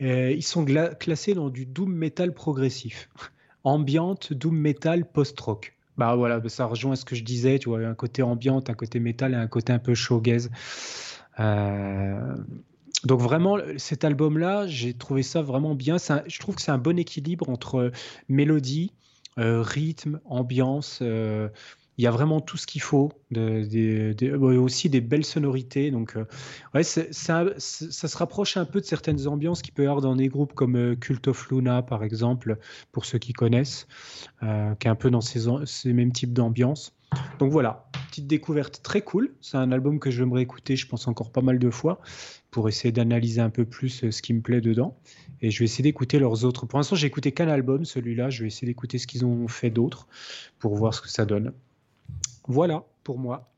Ils 0.00 0.42
sont 0.42 0.64
classés 0.98 1.34
dans 1.34 1.50
du 1.50 1.66
doom 1.66 1.92
metal 1.94 2.34
progressif. 2.34 3.08
Ambiante, 3.64 4.32
doom 4.32 4.56
metal, 4.56 5.10
post-rock. 5.10 5.74
Bah 5.96 6.16
voilà, 6.16 6.40
ça 6.48 6.66
rejoint 6.66 6.96
ce 6.96 7.04
que 7.04 7.14
je 7.14 7.22
disais, 7.22 7.58
tu 7.58 7.68
vois, 7.68 7.78
un 7.86 7.94
côté 7.94 8.22
ambiante, 8.22 8.68
un 8.68 8.74
côté 8.74 8.98
métal 8.98 9.32
et 9.32 9.36
un 9.36 9.46
côté 9.46 9.72
un 9.72 9.78
peu 9.78 9.94
showgaze. 9.94 10.50
Euh, 11.38 12.34
donc 13.04 13.20
vraiment, 13.20 13.58
cet 13.76 14.04
album-là, 14.04 14.66
j'ai 14.66 14.94
trouvé 14.94 15.22
ça 15.22 15.42
vraiment 15.42 15.74
bien. 15.74 15.96
je 15.98 16.38
trouve 16.38 16.56
que 16.56 16.62
c'est 16.62 16.70
un 16.70 16.78
bon 16.78 16.98
équilibre 16.98 17.48
entre 17.50 17.76
euh, 17.76 17.90
mélodie, 18.28 18.92
euh, 19.38 19.62
rythme, 19.62 20.20
ambiance. 20.24 21.00
Euh, 21.02 21.48
il 21.96 22.02
y 22.02 22.08
a 22.08 22.10
vraiment 22.10 22.40
tout 22.40 22.56
ce 22.56 22.66
qu'il 22.66 22.80
faut, 22.80 23.12
aussi 23.36 24.90
des 24.90 25.00
belles 25.00 25.24
sonorités. 25.24 25.92
Donc, 25.92 26.16
ouais, 26.74 26.82
ça, 26.82 27.04
se 27.60 28.16
rapproche 28.16 28.56
un 28.56 28.64
peu 28.64 28.80
de 28.80 28.84
certaines 28.84 29.28
ambiances 29.28 29.62
qu'il 29.62 29.72
peut 29.72 29.84
y 29.84 29.86
avoir 29.86 30.00
dans 30.00 30.16
des 30.16 30.26
groupes 30.26 30.54
comme 30.54 30.96
Cult 30.96 31.28
of 31.28 31.48
Luna, 31.50 31.82
par 31.82 32.02
exemple, 32.02 32.58
pour 32.90 33.04
ceux 33.04 33.18
qui 33.18 33.32
connaissent, 33.32 33.86
qui 34.40 34.46
est 34.46 34.90
un 34.90 34.96
peu 34.96 35.08
dans 35.08 35.20
ces, 35.20 35.42
ces 35.66 35.92
mêmes 35.92 36.10
types 36.10 36.32
d'ambiance. 36.32 36.96
Donc 37.38 37.50
voilà, 37.50 37.86
petite 38.08 38.26
découverte 38.26 38.80
très 38.82 39.02
cool. 39.02 39.34
C'est 39.40 39.56
un 39.56 39.72
album 39.72 39.98
que 39.98 40.10
j'aimerais 40.10 40.42
écouter, 40.42 40.76
je 40.76 40.86
pense 40.86 41.08
encore 41.08 41.30
pas 41.30 41.40
mal 41.42 41.58
de 41.58 41.70
fois 41.70 42.00
pour 42.54 42.68
essayer 42.68 42.92
d'analyser 42.92 43.40
un 43.40 43.50
peu 43.50 43.64
plus 43.64 44.04
euh, 44.04 44.12
ce 44.12 44.22
qui 44.22 44.32
me 44.32 44.40
plaît 44.40 44.60
dedans. 44.60 44.96
Et 45.42 45.50
je 45.50 45.58
vais 45.58 45.64
essayer 45.64 45.82
d'écouter 45.82 46.20
leurs 46.20 46.44
autres. 46.44 46.66
Pour 46.66 46.78
l'instant, 46.78 46.94
j'ai 46.94 47.08
écouté 47.08 47.32
qu'un 47.32 47.48
album, 47.48 47.84
celui-là. 47.84 48.30
Je 48.30 48.42
vais 48.42 48.46
essayer 48.46 48.68
d'écouter 48.68 48.98
ce 48.98 49.08
qu'ils 49.08 49.24
ont 49.24 49.48
fait 49.48 49.70
d'autres 49.70 50.06
pour 50.60 50.76
voir 50.76 50.94
ce 50.94 51.00
que 51.00 51.08
ça 51.08 51.26
donne. 51.26 51.52
Voilà 52.46 52.84
pour 53.02 53.18
moi. 53.18 53.50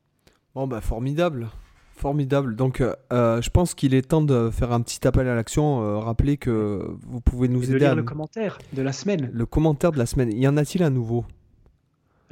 Bon, 0.55 0.67
bah, 0.67 0.81
formidable. 0.81 1.49
Formidable. 1.95 2.57
Donc, 2.57 2.81
euh, 2.81 2.95
euh, 3.13 3.43
je 3.43 3.51
pense 3.51 3.75
qu'il 3.75 3.93
est 3.93 4.09
temps 4.09 4.23
de 4.23 4.49
faire 4.51 4.73
un 4.73 4.81
petit 4.81 5.07
appel 5.07 5.29
à 5.29 5.35
l'action. 5.35 6.01
rappeler 6.01 6.39
que 6.39 6.97
vous 7.07 7.21
pouvez 7.21 7.49
nous 7.49 7.71
aider. 7.71 7.85
à 7.85 7.95
le 7.95 8.03
commentaire 8.03 8.57
de 8.73 8.81
la 8.81 8.95
semaine. 8.95 9.29
Le 9.31 9.45
commentaire 9.45 9.93
de 9.93 9.99
la 9.99 10.07
semaine. 10.07 10.33
Y 10.33 10.49
en 10.49 10.57
a-t-il 10.57 10.83
un 10.83 10.91
nouveau? 10.91 11.27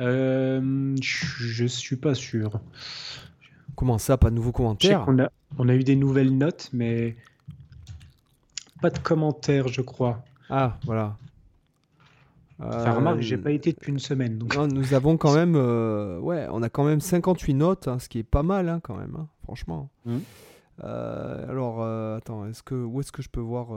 Euh, 0.00 0.94
Je 1.00 1.66
suis 1.66 1.96
pas 1.96 2.14
sûr. 2.14 2.60
Comment 3.76 3.98
ça, 3.98 4.16
pas 4.16 4.30
de 4.30 4.36
nouveaux 4.36 4.52
commentaires 4.52 5.04
on 5.08 5.18
a, 5.18 5.30
on 5.58 5.68
a 5.68 5.74
eu 5.74 5.82
des 5.82 5.96
nouvelles 5.96 6.36
notes, 6.36 6.70
mais 6.72 7.16
pas 8.80 8.90
de 8.90 8.98
commentaires, 8.98 9.68
je 9.68 9.80
crois. 9.80 10.24
Ah, 10.50 10.78
voilà. 10.84 11.16
Enfin, 12.60 12.92
remarque, 12.92 13.20
j'ai 13.20 13.36
pas 13.36 13.50
été 13.50 13.72
depuis 13.72 13.90
une 13.92 13.98
semaine. 13.98 14.38
Donc... 14.38 14.56
nous 14.56 14.94
avons 14.94 15.16
quand 15.16 15.34
même, 15.34 15.54
euh, 15.56 16.18
ouais, 16.20 16.46
on 16.50 16.62
a 16.62 16.68
quand 16.68 16.84
même 16.84 17.00
58 17.00 17.54
notes, 17.54 17.88
hein, 17.88 17.98
ce 17.98 18.08
qui 18.08 18.18
est 18.18 18.24
pas 18.24 18.42
mal 18.42 18.68
hein, 18.68 18.80
quand 18.82 18.96
même, 18.96 19.16
hein, 19.18 19.26
franchement. 19.42 19.90
Mmh. 20.04 20.18
Euh, 20.82 21.50
alors, 21.50 21.82
euh, 21.82 22.16
attends, 22.16 22.46
est-ce 22.46 22.62
que, 22.62 22.74
où 22.74 23.00
est-ce 23.00 23.12
que 23.12 23.22
je 23.22 23.28
peux 23.28 23.40
voir 23.40 23.68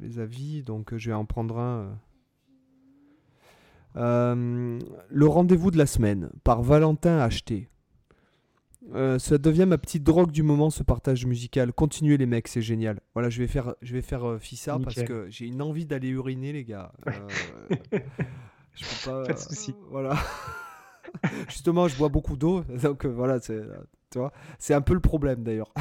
les 0.00 0.18
avis? 0.18 0.62
Donc, 0.62 0.96
je 0.96 1.10
vais 1.10 1.14
en 1.14 1.24
prendre 1.24 1.58
un. 1.58 1.98
Le 3.94 5.26
rendez-vous 5.26 5.70
de 5.70 5.78
la 5.78 5.86
semaine 5.86 6.30
par 6.42 6.62
Valentin 6.62 7.18
Acheté. 7.18 7.68
Euh, 8.92 9.18
ça 9.18 9.38
devient 9.38 9.64
ma 9.66 9.78
petite 9.78 10.02
drogue 10.02 10.30
du 10.30 10.42
moment, 10.42 10.70
ce 10.70 10.82
partage 10.82 11.24
musical. 11.24 11.72
Continuez 11.72 12.16
les 12.16 12.26
mecs, 12.26 12.48
c'est 12.48 12.62
génial. 12.62 13.00
Voilà, 13.14 13.30
je 13.30 13.40
vais 13.40 13.46
faire, 13.46 13.74
je 13.80 13.94
vais 13.94 14.02
faire 14.02 14.28
euh, 14.28 14.38
Fissa 14.38 14.78
parce 14.78 15.02
que 15.02 15.26
j'ai 15.30 15.46
une 15.46 15.62
envie 15.62 15.86
d'aller 15.86 16.08
uriner, 16.08 16.52
les 16.52 16.64
gars. 16.64 16.92
Euh, 17.08 17.12
je 18.74 18.84
peux 18.84 19.10
pas. 19.10 19.22
Pas 19.24 19.32
de 19.32 19.38
soucis. 19.38 19.74
voilà. 19.90 20.16
Justement, 21.48 21.88
je 21.88 21.96
bois 21.96 22.08
beaucoup 22.08 22.36
d'eau, 22.36 22.62
donc 22.82 23.06
voilà, 23.06 23.40
c'est, 23.40 23.62
tu 24.10 24.18
vois, 24.18 24.32
c'est 24.58 24.74
un 24.74 24.80
peu 24.80 24.94
le 24.94 25.00
problème 25.00 25.44
d'ailleurs. 25.44 25.72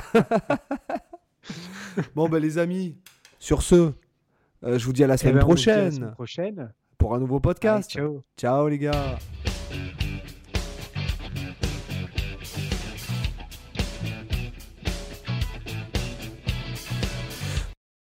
bon, 2.15 2.29
ben 2.29 2.39
les 2.39 2.57
amis, 2.57 2.95
sur 3.39 3.63
ce, 3.63 3.93
je 4.61 4.85
vous 4.85 4.93
dis 4.93 5.03
à 5.03 5.07
la 5.07 5.15
eh 5.15 5.17
semaine, 5.17 5.35
ben, 5.35 5.41
prochaine, 5.41 6.11
prochaine 6.11 6.71
pour 6.97 7.15
un 7.15 7.19
nouveau 7.19 7.39
podcast. 7.39 7.89
ciao. 7.91 8.23
Ciao 8.37 8.67
les 8.67 8.79
gars. 8.79 9.17